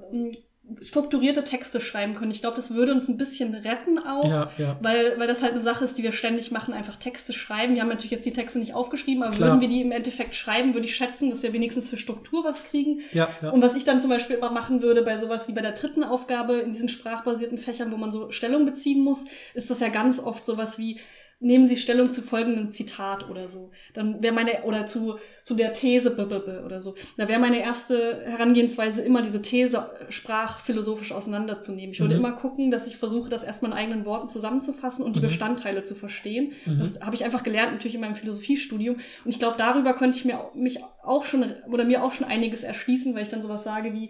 strukturierte 0.81 1.43
Texte 1.43 1.81
schreiben 1.81 2.15
können. 2.15 2.31
Ich 2.31 2.41
glaube, 2.41 2.55
das 2.55 2.73
würde 2.73 2.93
uns 2.93 3.07
ein 3.07 3.17
bisschen 3.17 3.53
retten 3.53 3.99
auch. 3.99 4.29
ja, 4.29 4.51
ja. 4.57 4.77
Weil, 4.81 5.19
weil 5.19 5.27
das 5.27 5.41
halt 5.41 5.53
eine 5.53 5.61
Sache 5.61 5.85
ist, 5.85 5.97
die 5.97 6.03
wir 6.03 6.11
ständig 6.11 6.51
machen, 6.51 6.73
einfach 6.73 6.95
Texte 6.95 7.33
schreiben. 7.33 7.75
Wir 7.75 7.81
haben 7.81 7.89
natürlich 7.89 8.11
jetzt 8.11 8.25
die 8.25 8.33
Texte 8.33 8.59
nicht 8.59 8.73
aufgeschrieben, 8.73 9.23
aber 9.23 9.35
Klar. 9.35 9.49
würden 9.49 9.61
wir 9.61 9.67
die 9.67 9.81
im 9.81 9.91
Endeffekt 9.91 10.35
schreiben, 10.35 10.73
würde 10.73 10.87
ich 10.87 10.95
schätzen, 10.95 11.29
dass 11.29 11.43
wir 11.43 11.53
wenigstens 11.53 11.89
für 11.89 11.97
Struktur 11.97 12.43
was 12.43 12.65
kriegen. 12.65 13.01
Ja. 13.11 13.29
Und 13.51 13.61
was 13.61 13.75
ich 13.75 13.83
dann 13.83 14.01
zum 14.01 14.09
Beispiel 14.09 14.37
immer 14.37 14.51
machen 14.51 14.81
würde 14.81 15.01
bei 15.01 15.17
sowas 15.17 15.47
wie 15.47 15.53
bei 15.53 15.61
der 15.61 15.73
dritten 15.73 16.03
Aufgabe 16.03 16.53
in 16.57 16.73
diesen 16.73 16.89
sprachbasierten 16.89 17.57
Fächern, 17.57 17.91
wo 17.91 17.97
man 17.97 18.11
so 18.11 18.31
Stellung 18.31 18.65
beziehen 18.65 19.03
muss, 19.03 19.23
ist 19.53 19.69
das 19.69 19.79
ja 19.79 19.89
ganz 19.89 20.19
oft 20.19 20.45
sowas 20.45 20.77
wie, 20.77 20.99
nehmen 21.41 21.67
Sie 21.69 21.77
Stellung 21.77 22.11
zu 22.11 22.21
folgendem 22.21 22.71
Zitat 22.71 23.29
oder 23.29 23.47
so. 23.47 23.71
Dann 23.93 24.21
wäre 24.21 24.33
meine, 24.33 24.63
oder 24.63 24.85
zu, 24.87 25.15
zu 25.41 25.55
der 25.55 25.71
These 25.73 26.11
b, 26.11 26.25
b, 26.25 26.39
b 26.39 26.59
oder 26.65 26.81
so. 26.81 26.95
Da 27.17 27.29
wäre 27.29 27.39
meine 27.39 27.61
erste 27.61 28.23
Herangehensweise 28.25 29.01
immer 29.01 29.21
diese 29.21 29.41
These 29.41 29.89
sprachphilosophisch 30.09 31.11
auseinanderzunehmen. 31.11 31.91
Ich 31.93 31.99
würde 31.99 32.15
Mhm. 32.15 32.25
immer 32.25 32.31
gucken, 32.33 32.71
dass 32.71 32.87
ich 32.87 32.97
versuche, 32.97 33.29
das 33.29 33.43
erstmal 33.43 33.71
in 33.71 33.77
eigenen 33.77 34.05
Worten 34.05 34.27
zusammenzufassen 34.27 35.03
und 35.03 35.15
die 35.15 35.19
Mhm. 35.19 35.23
Bestandteile 35.23 35.83
zu 35.83 35.95
verstehen. 35.95 36.53
Mhm. 36.65 36.79
Das 36.79 36.99
habe 37.01 37.15
ich 37.15 37.23
einfach 37.23 37.43
gelernt, 37.43 37.71
natürlich 37.71 37.95
in 37.95 38.01
meinem 38.01 38.15
Philosophiestudium. 38.15 38.95
Und 39.23 39.31
ich 39.31 39.39
glaube, 39.39 39.55
darüber 39.57 39.93
könnte 39.93 40.17
ich 40.17 40.25
mir, 40.25 40.39
mich 40.53 40.79
auch 41.03 41.25
schon, 41.25 41.45
oder 41.71 41.83
mir 41.85 42.03
auch 42.03 42.11
schon 42.11 42.27
einiges 42.27 42.63
erschließen, 42.63 43.15
weil 43.15 43.23
ich 43.23 43.29
dann 43.29 43.41
sowas 43.41 43.63
sage 43.63 43.93
wie, 43.93 44.09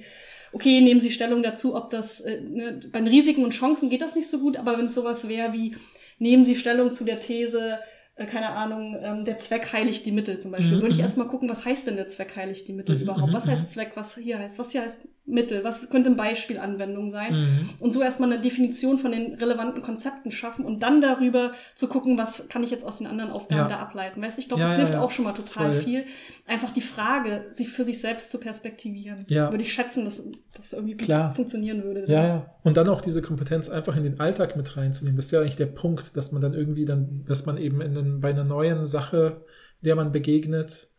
okay, 0.52 0.82
nehmen 0.82 1.00
Sie 1.00 1.12
Stellung 1.12 1.44
dazu, 1.44 1.76
ob 1.76 1.90
das, 1.92 2.22
äh, 2.22 2.42
ne, 2.42 2.80
bei 2.92 3.00
den 3.00 3.08
Risiken 3.08 3.44
und 3.44 3.52
Chancen 3.52 3.90
geht 3.90 4.02
das 4.02 4.16
nicht 4.16 4.28
so 4.28 4.40
gut, 4.40 4.58
aber 4.58 4.78
wenn 4.78 4.88
es 4.88 4.96
sowas 4.96 5.30
wäre 5.30 5.54
wie, 5.54 5.76
nehmen 6.20 6.46
Sie 6.46 6.56
Stellung 6.56 6.94
zu 6.94 7.04
der 7.06 7.20
These, 7.20 7.80
äh, 8.16 8.26
keine 8.26 8.52
Ahnung, 8.52 8.98
ähm, 9.02 9.26
der 9.26 9.38
Zweck 9.40 9.74
heiligt 9.74 10.06
die 10.06 10.12
Mittel 10.12 10.40
zum 10.40 10.52
Beispiel, 10.52 10.78
Mhm, 10.78 10.82
würde 10.82 10.94
ich 10.94 11.00
mhm. 11.00 11.02
erstmal 11.02 11.28
gucken, 11.28 11.50
was 11.50 11.66
heißt 11.66 11.88
denn 11.88 11.96
der 11.98 12.10
Zweck 12.10 12.36
heiligt 12.36 12.68
die 12.68 12.74
Mittel 12.74 12.98
Mhm, 12.98 13.02
überhaupt? 13.02 13.32
mhm, 13.32 13.34
Was 13.34 13.48
mhm. 13.48 13.52
heißt 13.52 13.72
Zweck, 13.72 13.92
was 13.96 14.16
hier 14.16 14.40
heißt, 14.40 14.60
was 14.60 14.72
hier 14.72 14.84
heißt 14.84 15.08
Mittel? 15.30 15.64
Was 15.64 15.90
könnte 15.90 16.08
eine 16.08 16.16
Beispielanwendung 16.16 17.12
sein? 17.12 17.34
Mhm. 17.34 17.70
Und 17.80 17.94
so 17.94 18.02
erstmal 18.02 18.32
eine 18.32 18.42
Definition 18.42 18.98
von 18.98 19.12
den 19.12 19.36
relevanten 19.36 19.82
Konzepten 19.82 20.32
schaffen 20.32 20.66
und 20.66 20.84
dann 20.84 21.02
darüber 21.02 21.52
zu 21.76 21.88
gucken, 21.88 22.18
was 22.18 22.48
kann 22.50 22.64
ich 22.64 22.72
jetzt 22.72 22.86
aus 22.86 22.98
den 22.98 23.08
anderen 23.08 23.32
Aufgaben 23.32 23.62
Ja. 23.62 23.68
da 23.68 23.76
ableiten. 23.78 24.22
Weißt 24.22 24.40
ich 24.40 24.48
glaube, 24.48 24.62
Ja, 24.62 24.68
das 24.70 24.78
ja, 24.78 24.84
hilft 24.86 24.98
auch 25.00 25.12
schon 25.12 25.26
mal 25.26 25.34
total 25.34 25.74
Voll. 25.74 25.82
viel. 25.82 26.06
Einfach 26.48 26.72
die 26.72 26.82
Frage, 26.82 27.46
sich 27.52 27.70
für 27.70 27.84
sich 27.84 28.00
selbst 28.00 28.32
zu 28.32 28.40
perspektivieren. 28.40 29.26
Ja. 29.28 29.52
Würde 29.52 29.64
ich 29.64 29.72
schätzen, 29.74 30.06
dass 30.06 30.22
das 30.56 30.74
irgendwie 30.74 30.94
gut 30.96 31.06
Klar. 31.06 31.34
funktionieren 31.36 31.84
würde. 31.84 32.06
Ja, 32.08 32.26
ja. 32.28 32.56
Und 32.64 32.78
dann 32.78 32.90
auch 32.90 33.02
diese 33.02 33.22
Kompetenz 33.22 33.70
einfach 33.70 33.96
in 33.96 34.04
den 34.04 34.20
Alltag 34.20 34.56
mit 34.56 34.76
reinzunehmen. 34.76 35.16
Das 35.18 35.26
ist 35.28 35.32
ja 35.32 35.42
eigentlich 35.42 35.56
der 35.56 35.68
Punkt, 35.68 36.18
dass 36.18 36.32
man 36.32 36.42
dann 36.42 36.54
irgendwie 36.54 36.86
dann, 36.86 37.24
dass 37.28 37.46
man 37.46 37.58
eben 37.58 37.82
in 37.82 38.20
bei 38.20 38.30
einer 38.32 38.44
neuen 38.44 38.86
Sache, 38.86 39.46
der 39.82 39.96
man 39.96 40.12
begegnet, 40.12 40.90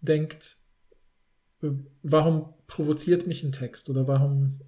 denkt, 0.00 0.56
warum 2.02 2.46
provoziert 2.66 3.26
mich 3.26 3.42
ein 3.42 3.52
Text 3.52 3.88
oder 3.90 4.06
warum 4.06 4.60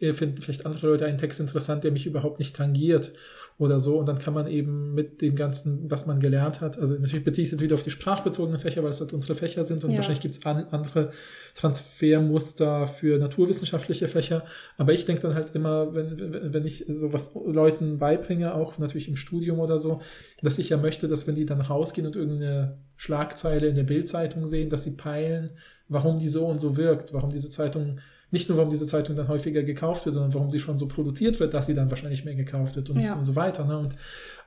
finden 0.00 0.40
vielleicht 0.40 0.66
andere 0.66 0.88
Leute 0.88 1.06
einen 1.06 1.18
Text 1.18 1.38
interessant, 1.38 1.84
der 1.84 1.92
mich 1.92 2.04
überhaupt 2.04 2.40
nicht 2.40 2.56
tangiert 2.56 3.12
oder 3.56 3.78
so. 3.78 3.98
Und 3.98 4.06
dann 4.08 4.18
kann 4.18 4.34
man 4.34 4.48
eben 4.48 4.94
mit 4.94 5.20
dem 5.20 5.36
Ganzen, 5.36 5.88
was 5.88 6.06
man 6.06 6.18
gelernt 6.18 6.60
hat, 6.60 6.76
also 6.78 6.94
natürlich 6.94 7.24
beziehe 7.24 7.44
ich 7.44 7.48
es 7.48 7.52
jetzt 7.52 7.62
wieder 7.62 7.76
auf 7.76 7.84
die 7.84 7.90
sprachbezogenen 7.90 8.58
Fächer, 8.58 8.82
weil 8.82 8.90
es 8.90 9.00
halt 9.00 9.12
unsere 9.12 9.36
Fächer 9.36 9.62
sind 9.62 9.84
und 9.84 9.90
Ja. 9.90 9.98
wahrscheinlich 9.98 10.22
gibt 10.22 10.34
es 10.34 10.44
an, 10.44 10.66
andere 10.70 11.12
Transfermuster 11.54 12.86
für 12.88 13.18
naturwissenschaftliche 13.18 14.08
Fächer. 14.08 14.44
Aber 14.76 14.92
ich 14.92 15.04
denke 15.04 15.22
dann 15.22 15.34
halt 15.34 15.54
immer, 15.54 15.94
wenn, 15.94 16.18
wenn 16.18 16.52
wenn 16.54 16.66
ich 16.66 16.84
sowas 16.88 17.32
Leuten 17.46 17.98
beibringe, 17.98 18.54
auch 18.54 18.78
natürlich 18.78 19.08
im 19.08 19.16
Studium 19.16 19.60
oder 19.60 19.78
so, 19.78 20.00
dass 20.42 20.58
ich 20.58 20.70
ja 20.70 20.78
möchte, 20.78 21.06
dass 21.06 21.26
wenn 21.26 21.34
die 21.34 21.46
dann 21.46 21.60
rausgehen 21.60 22.06
und 22.06 22.16
irgendeine 22.16 22.78
Schlagzeile 22.96 23.68
in 23.68 23.76
der 23.76 23.84
Bildzeitung 23.84 24.46
sehen, 24.46 24.68
dass 24.68 24.84
sie 24.84 24.96
peilen, 24.96 25.50
warum 25.90 26.18
die 26.18 26.28
so 26.28 26.46
und 26.46 26.58
so 26.58 26.76
wirkt, 26.78 27.12
warum 27.12 27.30
diese 27.30 27.50
Zeitung, 27.50 27.98
nicht 28.30 28.48
nur 28.48 28.56
warum 28.56 28.70
diese 28.70 28.86
Zeitung 28.86 29.16
dann 29.16 29.28
häufiger 29.28 29.62
gekauft 29.62 30.06
wird, 30.06 30.14
sondern 30.14 30.32
warum 30.32 30.50
sie 30.50 30.60
schon 30.60 30.78
so 30.78 30.88
produziert 30.88 31.38
wird, 31.40 31.52
dass 31.52 31.66
sie 31.66 31.74
dann 31.74 31.90
wahrscheinlich 31.90 32.24
mehr 32.24 32.36
gekauft 32.36 32.76
wird 32.76 32.88
und, 32.88 33.00
Ja. 33.02 33.14
und 33.14 33.24
so 33.24 33.36
weiter. 33.36 33.66
Ne? 33.66 33.76
Und, 33.76 33.96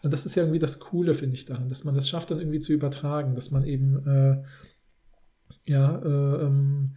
und 0.02 0.12
das 0.14 0.26
ist 0.26 0.36
ja 0.36 0.44
irgendwie 0.44 0.60
das 0.60 0.80
Coole, 0.80 1.14
finde 1.14 1.36
ich, 1.36 1.46
daran, 1.46 1.70
dass 1.70 1.84
man 1.84 1.94
das 1.94 2.10
schafft, 2.10 2.32
dann 2.32 2.40
irgendwie 2.40 2.60
zu 2.62 2.74
übertragen, 2.74 3.36
dass 3.36 3.52
man 3.52 3.64
eben 3.66 4.08
äh, 4.08 4.44
ja, 5.72 5.98
äh, 6.02 6.46
ähm, 6.46 6.96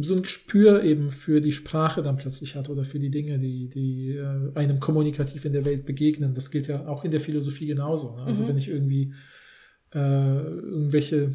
so 0.00 0.14
ein 0.16 0.22
Gespür 0.22 0.82
eben 0.84 1.10
für 1.10 1.40
die 1.40 1.52
Sprache 1.52 2.02
dann 2.02 2.16
plötzlich 2.16 2.56
hat 2.56 2.70
oder 2.70 2.84
für 2.84 2.98
die 2.98 3.10
Dinge, 3.10 3.38
die, 3.38 3.68
die 3.68 4.16
äh, 4.16 4.50
einem 4.54 4.80
kommunikativ 4.80 5.44
in 5.44 5.52
der 5.52 5.64
Welt 5.66 5.84
begegnen. 5.84 6.34
Das 6.34 6.50
gilt 6.50 6.66
ja 6.68 6.86
auch 6.86 7.04
in 7.04 7.10
der 7.10 7.20
Philosophie 7.20 7.66
genauso. 7.66 8.16
Ne? 8.16 8.22
Also 8.22 8.44
Mhm. 8.44 8.48
wenn 8.48 8.56
ich 8.58 8.68
irgendwie 8.68 9.12
äh, 9.94 9.98
irgendwelche, 9.98 11.34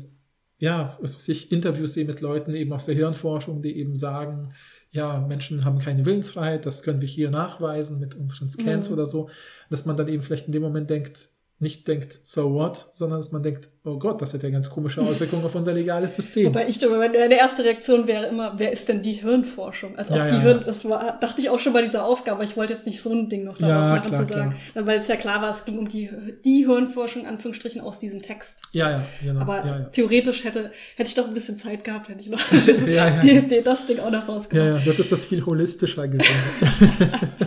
ja, 0.59 0.97
was 1.01 1.15
weiß 1.15 1.29
ich, 1.29 1.51
Interviews 1.51 1.93
sehe 1.93 2.05
mit 2.05 2.21
Leuten 2.21 2.53
eben 2.53 2.73
aus 2.73 2.85
der 2.85 2.95
Hirnforschung, 2.95 3.61
die 3.61 3.77
eben 3.77 3.95
sagen, 3.95 4.53
ja, 4.89 5.19
Menschen 5.19 5.65
haben 5.65 5.79
keine 5.79 6.05
Willensfreiheit, 6.05 6.65
das 6.65 6.81
können 6.81 7.01
wir 7.01 7.07
hier 7.07 7.29
nachweisen 7.29 7.99
mit 7.99 8.15
unseren 8.15 8.49
Scans 8.49 8.88
Mhm. 8.88 8.93
oder 8.93 9.05
so, 9.05 9.29
dass 9.69 9.85
man 9.85 9.97
dann 9.97 10.07
eben 10.07 10.23
vielleicht 10.23 10.47
in 10.47 10.53
dem 10.53 10.63
Moment 10.63 10.89
denkt, 10.89 11.29
nicht 11.59 11.88
denkt, 11.88 12.19
so 12.23 12.53
what, 12.53 12.91
sondern 12.93 13.19
dass 13.19 13.31
man 13.31 13.43
denkt, 13.43 13.69
oh 13.88 13.97
Gott, 13.97 14.22
das 14.22 14.34
hat 14.34 14.43
ja 14.43 14.49
ganz 14.49 14.69
komische 14.69 15.01
Auswirkungen 15.01 15.43
auf 15.45 15.55
unser 15.55 15.73
legales 15.73 16.15
System. 16.15 16.47
Wobei 16.47 16.68
ich 16.68 16.80
meine 16.88 17.35
erste 17.38 17.64
Reaktion 17.64 18.05
wäre 18.07 18.26
immer, 18.27 18.53
wer 18.57 18.72
ist 18.72 18.89
denn 18.89 19.01
die 19.01 19.14
Hirnforschung? 19.14 19.97
Also 19.97 20.15
Ja, 20.15 20.23
auch 20.26 20.27
die 20.27 20.35
ja, 20.35 20.41
Hirn, 20.41 20.57
ja. 20.59 20.64
das 20.64 20.84
war, 20.85 21.18
dachte 21.19 21.41
ich 21.41 21.49
auch 21.49 21.59
schon 21.59 21.73
bei 21.73 21.81
dieser 21.81 22.03
Aufgabe, 22.05 22.43
ich 22.43 22.57
wollte 22.57 22.73
jetzt 22.73 22.85
nicht 22.85 23.01
so 23.01 23.11
ein 23.11 23.30
Ding 23.30 23.45
noch 23.45 23.57
daraus 23.57 23.88
Ja, 23.88 23.95
machen 23.95 24.09
klar, 24.11 24.27
zu 24.27 24.34
sagen. 24.34 24.55
Weil 24.76 24.99
es 24.99 25.07
ja 25.07 25.15
klar 25.15 25.41
war, 25.41 25.51
es 25.51 25.65
ging 25.65 25.77
um 25.80 25.88
die, 25.88 26.09
die 26.43 26.65
Hirnforschung, 26.68 27.26
Anführungsstrichen, 27.26 27.81
aus 27.81 27.99
diesem 27.99 28.22
Text. 28.22 28.61
ja, 28.72 28.89
ja, 28.91 29.03
genau. 29.23 29.41
Aber 29.41 29.57
ja, 29.65 29.80
ja. 29.80 29.84
theoretisch 29.85 30.43
hätte, 30.43 30.72
hätte 30.95 31.09
ich 31.09 31.15
noch 31.15 31.27
ein 31.27 31.34
bisschen 31.34 31.57
Zeit 31.57 31.84
gehabt, 31.84 32.09
hätte 32.09 32.22
ich 32.22 32.30
noch 32.30 32.39
Ja, 32.88 33.07
ja. 33.09 33.19
die, 33.22 33.41
die, 33.47 33.61
das 33.64 33.85
Ding 33.85 33.99
auch 33.99 34.11
noch 34.11 34.27
Ja, 34.27 34.34
rausgemacht. 34.34 34.65
ja, 34.68 34.73
du 34.80 34.91
hättest 34.91 35.11
das 35.11 35.26
viel 35.26 35.45
holistischer 35.45 36.07
gesehen. 36.07 36.27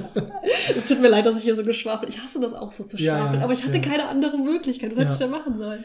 Es 0.77 0.87
tut 0.87 1.01
mir 1.01 1.09
leid, 1.09 1.27
dass 1.27 1.37
ich 1.39 1.45
hier 1.45 1.57
so 1.57 1.65
geschwafelt. 1.65 2.13
Ich 2.15 2.21
hasse 2.23 2.41
das 2.41 2.53
auch 2.53 2.73
so 2.73 2.85
zu 2.85 2.97
Ja, 2.97 3.19
schwafeln, 3.19 3.39
ja, 3.41 3.45
aber 3.45 3.53
ich 3.53 3.65
hatte 3.65 3.79
ja. 3.79 3.83
keine 3.85 4.09
andere 4.09 4.39
Möglichkeit. 4.39 4.91
Was 4.93 4.99
hätte 4.99 5.09
Ja. 5.09 5.13
ich 5.15 5.19
da 5.19 5.27
machen 5.29 5.59
sollen? 5.59 5.85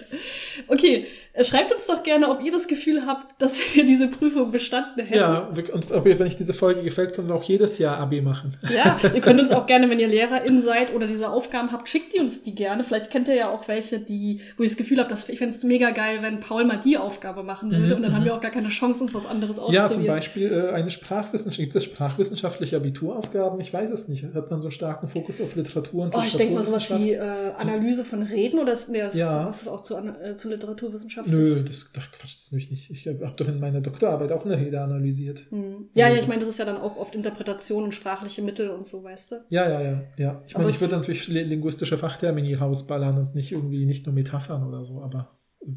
Okay, 0.67 1.05
äh, 1.33 1.43
schreibt 1.43 1.73
uns 1.73 1.85
doch 1.85 2.03
gerne, 2.03 2.29
ob 2.29 2.43
ihr 2.43 2.51
das 2.51 2.67
Gefühl 2.67 3.05
habt, 3.05 3.41
dass 3.41 3.57
wir 3.73 3.85
diese 3.85 4.07
Prüfung 4.07 4.51
bestanden 4.51 5.01
hätten. 5.05 5.13
ja, 5.17 5.39
und 5.73 5.91
ob 5.91 6.05
ihr, 6.05 6.17
wenn 6.19 6.27
euch 6.27 6.37
diese 6.37 6.53
Folge 6.53 6.83
gefällt, 6.83 7.13
können 7.13 7.27
wir 7.27 7.35
auch 7.35 7.43
jedes 7.43 7.77
Jahr 7.77 7.97
AB 7.99 8.21
machen. 8.21 8.55
Ja, 8.73 8.99
ihr 9.13 9.21
könnt 9.21 9.39
uns 9.41 9.51
auch 9.53 9.65
gerne, 9.65 9.89
wenn 9.89 9.99
ihr 9.99 10.07
LehrerInnen 10.07 10.61
seid 10.61 10.93
oder 10.93 11.07
diese 11.07 11.29
Aufgaben 11.29 11.71
habt, 11.71 11.89
schickt 11.89 12.13
die 12.15 12.19
uns 12.19 12.43
die 12.43 12.55
gerne. 12.55 12.83
Vielleicht 12.83 13.11
kennt 13.11 13.27
ihr 13.27 13.35
ja 13.35 13.49
auch 13.49 13.67
welche, 13.67 13.99
die, 13.99 14.41
wo 14.57 14.63
ich 14.63 14.69
das 14.71 14.77
Gefühl 14.77 14.99
habe, 14.99 15.09
dass 15.09 15.27
ich 15.29 15.39
fände 15.39 15.55
es 15.55 15.63
mega 15.63 15.89
geil, 15.91 16.19
wenn 16.21 16.39
Paul 16.39 16.63
mal 16.65 16.77
die 16.83 16.97
Aufgabe 16.97 17.43
machen 17.43 17.71
würde 17.71 17.85
Mhm, 17.85 17.91
und 17.93 18.01
dann 18.03 18.13
haben 18.13 18.21
mhm. 18.21 18.25
wir 18.25 18.35
auch 18.35 18.41
gar 18.41 18.51
keine 18.51 18.69
Chance, 18.69 19.03
uns 19.03 19.13
was 19.13 19.25
anderes 19.25 19.57
auszuprobieren. 19.59 19.83
Ja, 19.85 19.91
zum 19.91 20.05
Beispiel 20.07 20.51
äh, 20.51 20.73
eine 20.73 20.89
Sprachwissenschaft. 20.91 21.59
Gibt 21.59 21.75
es 21.75 21.83
sprachwissenschaftliche 21.83 22.77
Abituraufgaben? 22.77 23.59
Ich 23.59 23.73
weiß 23.73 23.91
es 23.91 24.07
nicht. 24.07 24.23
Hat 24.33 24.49
man 24.49 24.61
so 24.61 24.67
einen 24.67 24.71
starken 24.71 25.07
Fokus 25.07 25.41
auf 25.41 25.55
Literatur 25.55 26.03
und 26.03 26.15
Oh, 26.15 26.21
ich 26.25 26.35
denke 26.35 26.53
mal 26.53 26.63
sowas 26.63 26.89
wie 26.97 27.11
äh, 27.13 27.51
Analyse 27.57 28.05
von 28.05 28.23
Reden 28.23 28.59
oder 28.59 28.73
ist, 28.73 28.89
nee, 28.89 28.99
das, 28.99 29.15
Ja. 29.15 29.45
das 29.45 29.61
ist 29.63 29.67
auch 29.67 29.81
zu, 29.81 29.95
Ana- 29.95 30.15
äh, 30.35 30.37
zu 30.37 30.49
Literaturwissenschaft? 30.49 31.27
Nö, 31.27 31.63
das 31.63 31.91
ach, 31.97 32.11
Quatsch, 32.11 32.35
das 32.35 32.43
ist 32.43 32.51
nämlich 32.51 32.69
nicht. 32.71 32.89
Ich 32.91 33.07
habe 33.07 33.33
doch 33.35 33.47
in 33.47 33.59
meiner 33.59 33.81
Doktorarbeit 33.81 34.31
auch 34.31 34.45
eine 34.45 34.57
Rede 34.57 34.79
analysiert. 34.81 35.45
Hm. 35.49 35.89
Ja, 35.93 36.01
ja, 36.01 36.05
Also- 36.07 36.21
ich 36.21 36.27
meine, 36.27 36.39
das 36.41 36.49
ist 36.49 36.59
ja 36.59 36.65
dann 36.65 36.77
auch 36.77 36.97
oft 36.97 37.15
Interpretation 37.15 37.83
und 37.83 37.93
sprachliche 37.93 38.41
Mittel 38.41 38.69
und 38.69 38.85
so, 38.85 39.03
weißt 39.03 39.31
du? 39.31 39.35
Ja, 39.49 39.69
ja, 39.69 39.81
ja, 39.81 40.03
ja. 40.17 40.41
Ich 40.47 40.53
meine, 40.53 40.65
Aber 40.65 40.69
ich 40.69 40.81
würde 40.81 40.95
natürlich 40.97 41.27
li- 41.27 41.43
linguistische 41.43 41.97
Fachtermini 41.97 42.53
rausballern 42.53 43.17
und 43.17 43.35
nicht 43.35 43.51
irgendwie 43.51 43.85
nicht 43.85 44.05
nur 44.05 44.13
Metaphern 44.15 44.67
oder 44.67 44.85
so, 44.85 45.01
aber 45.01 45.31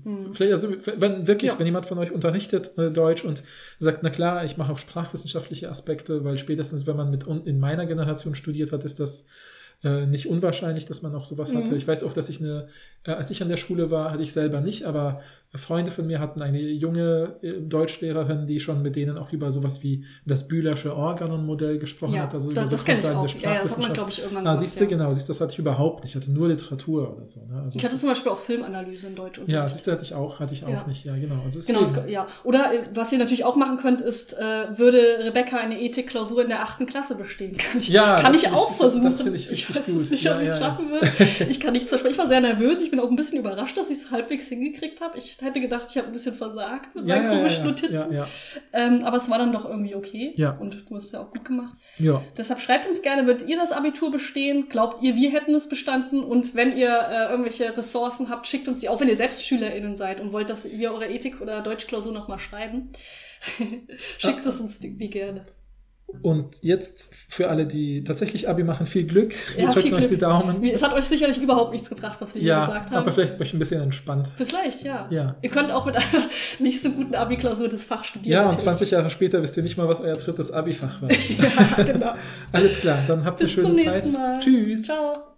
Hm. 0.05 0.35
vielleicht, 0.35 0.53
also 0.53 0.69
wenn 0.99 1.27
wirklich, 1.27 1.51
Ja. 1.53 1.59
wenn 1.59 1.65
jemand 1.65 1.87
von 1.87 1.97
euch 1.99 2.13
unterrichtet 2.13 2.77
äh, 2.77 2.91
Deutsch 2.91 3.25
und 3.25 3.43
sagt, 3.79 4.03
na 4.03 4.11
klar, 4.11 4.45
ich 4.45 4.59
mache 4.59 4.71
auch 4.73 4.79
sprachwissenschaftliche 4.79 5.71
Aspekte, 5.71 6.25
weil 6.25 6.37
spätestens, 6.37 6.87
wenn 6.87 6.97
man 6.97 7.11
mit 7.11 7.25
in 7.47 7.59
meiner 7.59 7.87
Generation 7.87 8.35
studiert 8.35 8.71
hat, 8.73 8.85
ist 8.85 9.01
das 9.01 9.25
äh, 9.85 10.07
nicht 10.07 10.29
unwahrscheinlich, 10.29 10.87
dass 10.87 11.03
man 11.03 11.15
auch 11.15 11.25
sowas 11.25 11.55
hatte. 11.55 11.71
Mhm. 11.71 11.77
Ich 11.77 11.87
weiß 11.87 12.03
auch, 12.05 12.13
dass 12.13 12.29
ich 12.29 12.41
eine, 12.41 12.69
äh, 13.05 13.13
als 13.13 13.31
ich 13.31 13.43
an 13.43 13.49
der 13.49 13.57
Schule 13.57 13.91
war, 13.91 14.11
hatte 14.11 14.23
ich 14.23 14.33
selber 14.33 14.61
nicht, 14.61 14.85
aber 14.85 15.21
Freunde 15.55 15.91
von 15.91 16.07
mir 16.07 16.21
hatten 16.21 16.43
eine 16.43 16.61
junge 16.61 17.37
äh, 17.43 17.53
Deutschlehrerin, 17.61 18.47
die 18.47 18.61
schon 18.61 18.83
mit 18.83 18.97
denen 18.97 19.17
auch 19.17 19.33
über 19.33 19.51
sowas 19.51 19.83
wie 19.83 20.05
das 20.27 20.47
Bühlersche 20.47 20.95
Organon-Modell 20.95 21.79
gesprochen 21.79 22.15
Ja, 22.15 22.23
hat. 22.25 22.35
Also 22.35 22.53
das, 22.53 22.69
das 22.69 22.85
kenne 22.85 23.01
ich 23.01 23.07
auch. 23.09 23.27
Ja, 23.41 23.55
ja, 23.55 23.63
das 23.63 23.73
hat 23.77 23.83
man, 23.83 23.93
glaube 23.95 24.11
ich, 24.11 24.19
irgendwann 24.19 24.47
Ah, 24.47 24.51
gemacht, 24.53 24.61
siehst 24.67 24.79
du, 24.79 24.85
ja. 24.85 24.91
genau, 24.91 25.13
siehst 25.13 25.29
das 25.29 25.41
hatte 25.41 25.53
ich 25.55 25.59
überhaupt 25.59 26.05
nicht. 26.05 26.15
Ich 26.15 26.21
hatte 26.21 26.31
nur 26.31 26.49
Literatur 26.49 27.17
oder 27.17 27.27
so. 27.27 27.41
Ne? 27.47 27.63
Also 27.65 27.79
Ich 27.79 27.85
hatte 27.85 27.97
zum 27.97 28.11
Beispiel 28.11 28.31
auch 28.31 28.39
Filmanalyse 28.39 29.07
in 29.07 29.15
Deutsch. 29.15 29.41
ja, 29.47 29.67
siehst 29.69 29.87
du, 29.87 29.93
hatte 29.93 30.03
ich 30.03 30.13
auch, 30.15 30.39
hatte 30.39 30.53
ich 30.53 30.65
auch 30.67 30.87
nicht. 30.87 31.05
Ja, 31.07 31.17
genau. 31.17 31.41
Also 31.45 31.61
Genau, 31.67 31.81
das, 31.81 31.95
ja. 32.09 32.27
Oder 32.45 32.75
äh, 32.75 32.81
was 32.93 33.11
ihr 33.13 33.19
natürlich 33.19 33.45
auch 33.45 33.57
machen 33.57 33.79
könnt, 33.79 34.01
ist, 34.03 34.35
äh, 34.35 34.79
würde 34.79 34.99
Rebecca 35.25 35.57
eine 35.57 35.81
Ethikklausur 35.81 36.43
in 36.43 36.49
der 36.49 36.63
achten 36.63 36.85
Klasse 36.87 37.15
bestehen? 37.15 37.57
Kann 37.59 37.79
ich, 37.79 37.89
Ja, 37.89 38.21
kann 38.21 38.33
das 38.35 38.43
ich 38.43 38.49
auch 38.51 38.71
ich- 38.73 38.77
versuchen. 38.77 39.05
das 39.05 39.23
find 39.23 39.35
ich 39.35 39.51
richtig 39.51 39.75
weiß 39.77 39.87
gut. 39.87 40.11
nicht, 40.11 40.31
ob 40.31 40.41
ich 40.43 40.49
es 40.49 40.61
ja. 40.61 40.67
schaffen 40.67 40.91
würde. 40.91 41.09
Ich 41.49 41.59
kann 41.61 41.73
nichts 41.73 41.89
versprechen. 41.89 42.13
Ich 42.13 42.19
war 42.19 42.29
sehr 42.29 42.41
nervös. 42.43 42.81
Ich 42.83 42.91
bin 42.91 43.01
auch 43.01 43.09
ein 43.09 43.17
bisschen 43.17 43.39
überrascht, 43.39 43.77
dass 43.79 43.89
ich 43.91 43.99
es 43.99 44.11
halbwegs 44.11 44.49
hingekriegt 44.49 45.01
habe. 45.01 45.17
Ich 45.17 45.38
hätte 45.41 45.61
gedacht, 45.61 45.87
ich 45.91 45.97
habe 45.97 46.09
ein 46.09 46.13
bisschen 46.13 46.35
versagt 46.35 46.95
mit 46.95 47.07
ja, 47.07 47.17
meinen 47.17 47.31
ja, 47.31 47.37
komischen 47.37 47.65
ja, 47.65 47.71
Notizen. 47.71 48.13
Ja, 48.13 48.19
ja. 48.19 48.29
Ähm, 48.73 49.05
aber 49.05 49.19
es 49.19 49.31
war 49.31 49.39
dann 49.39 49.53
doch 49.53 49.65
irgendwie 49.65 49.95
okay. 49.95 50.33
Ja. 50.37 50.51
Und 50.53 50.85
du 50.89 50.97
hast 50.97 51.07
es 51.07 51.13
ja 51.13 51.21
auch 51.21 51.31
gut 51.31 51.45
gemacht. 51.45 51.77
ja. 51.99 52.23
Deshalb 52.37 52.61
schreibt 52.61 52.89
uns 52.89 53.03
gerne, 53.03 53.27
würdet 53.27 53.49
ihr 53.49 53.57
das 53.57 53.73
Abitur 53.73 54.11
bestehen? 54.11 54.69
Glaubt 54.69 55.03
ihr, 55.03 55.15
wir 55.15 55.31
hätten 55.31 55.55
es 55.55 55.69
bestanden? 55.69 56.25
Und 56.25 56.55
wenn 56.55 56.77
ihr 56.77 56.91
äh, 56.91 57.31
irgendwelche 57.31 57.77
Ressourcen 57.77 58.29
habt, 58.29 58.47
schickt 58.47 58.69
uns 58.69 58.81
die, 58.81 58.89
auch 58.89 59.01
wenn 59.01 59.09
ihr 59.09 59.17
selbst 59.17 59.47
SchülerInnen 59.47 59.97
seid 59.97 60.21
und 60.21 60.33
wollt, 60.33 60.51
dass 60.51 60.65
wir 60.65 60.93
eure 60.93 61.07
Ethik- 61.07 61.41
oder 61.41 61.63
Deutschklausur 61.63 62.13
nochmal 62.13 62.39
schreiben. 62.39 62.91
schickt 64.19 64.45
es 64.45 64.61
uns 64.61 64.79
die, 64.79 64.97
die 64.97 65.11
gerne. 65.11 65.47
Und 66.23 66.57
jetzt 66.63 67.15
für 67.29 67.49
alle, 67.49 67.67
die 67.67 68.03
tatsächlich 68.03 68.49
Abi 68.49 68.65
machen, 68.65 68.87
viel 68.87 69.05
Glück. 69.05 69.35
Wir 69.55 69.65
Ja, 69.65 69.73
drücken 69.73 69.95
euch 69.95 70.09
die. 70.09 70.17
Daumen. 70.17 70.65
Es 70.65 70.83
hat 70.83 70.93
euch 70.95 71.05
sicherlich 71.05 71.41
überhaupt 71.41 71.73
nichts 71.73 71.89
gebracht, 71.89 72.17
was 72.21 72.35
wir 72.35 72.41
hier 72.41 72.49
Ja, 72.49 72.67
gesagt 72.67 72.91
haben. 72.91 72.97
aber 72.99 73.13
vielleicht 73.13 73.41
euch 73.41 73.53
ein 73.53 73.59
bisschen 73.59 73.83
entspannt. 73.83 74.29
Vielleicht, 74.37 74.83
ja. 74.83 75.07
Ja. 75.11 75.37
Ihr 75.43 75.51
könnt 75.51 75.71
auch 75.71 75.85
mit 75.87 75.97
einer 75.97 76.05
nicht 76.59 76.83
so 76.83 76.91
guten 76.91 77.15
Abi-Klausur 77.15 77.69
das 77.69 77.85
Fach 77.85 78.05
studieren. 78.05 78.33
Ja, 78.33 78.41
und 78.41 78.47
natürlich. 78.47 78.65
20 78.65 78.91
Jahre 78.91 79.11
später 79.11 79.43
wisst 79.43 79.57
ihr 79.59 79.63
nicht 79.63 79.77
mal, 79.77 79.87
was 79.87 80.01
euer 80.01 80.15
drittes 80.17 80.51
Abi-Fach 80.51 81.03
war. 81.03 81.11
Ja, 81.79 81.83
genau. 81.85 82.15
Alles 82.53 82.79
klar, 82.81 82.99
dann 83.07 83.25
habt 83.25 83.41
ihr 83.41 83.47
Bis 83.47 83.55
zum 83.55 83.65
schöne 83.65 83.75
nächsten 83.77 84.13
Zeit. 84.15 84.21
Mal. 84.21 84.41
Tschüss. 84.41 84.83
Ciao. 84.83 85.38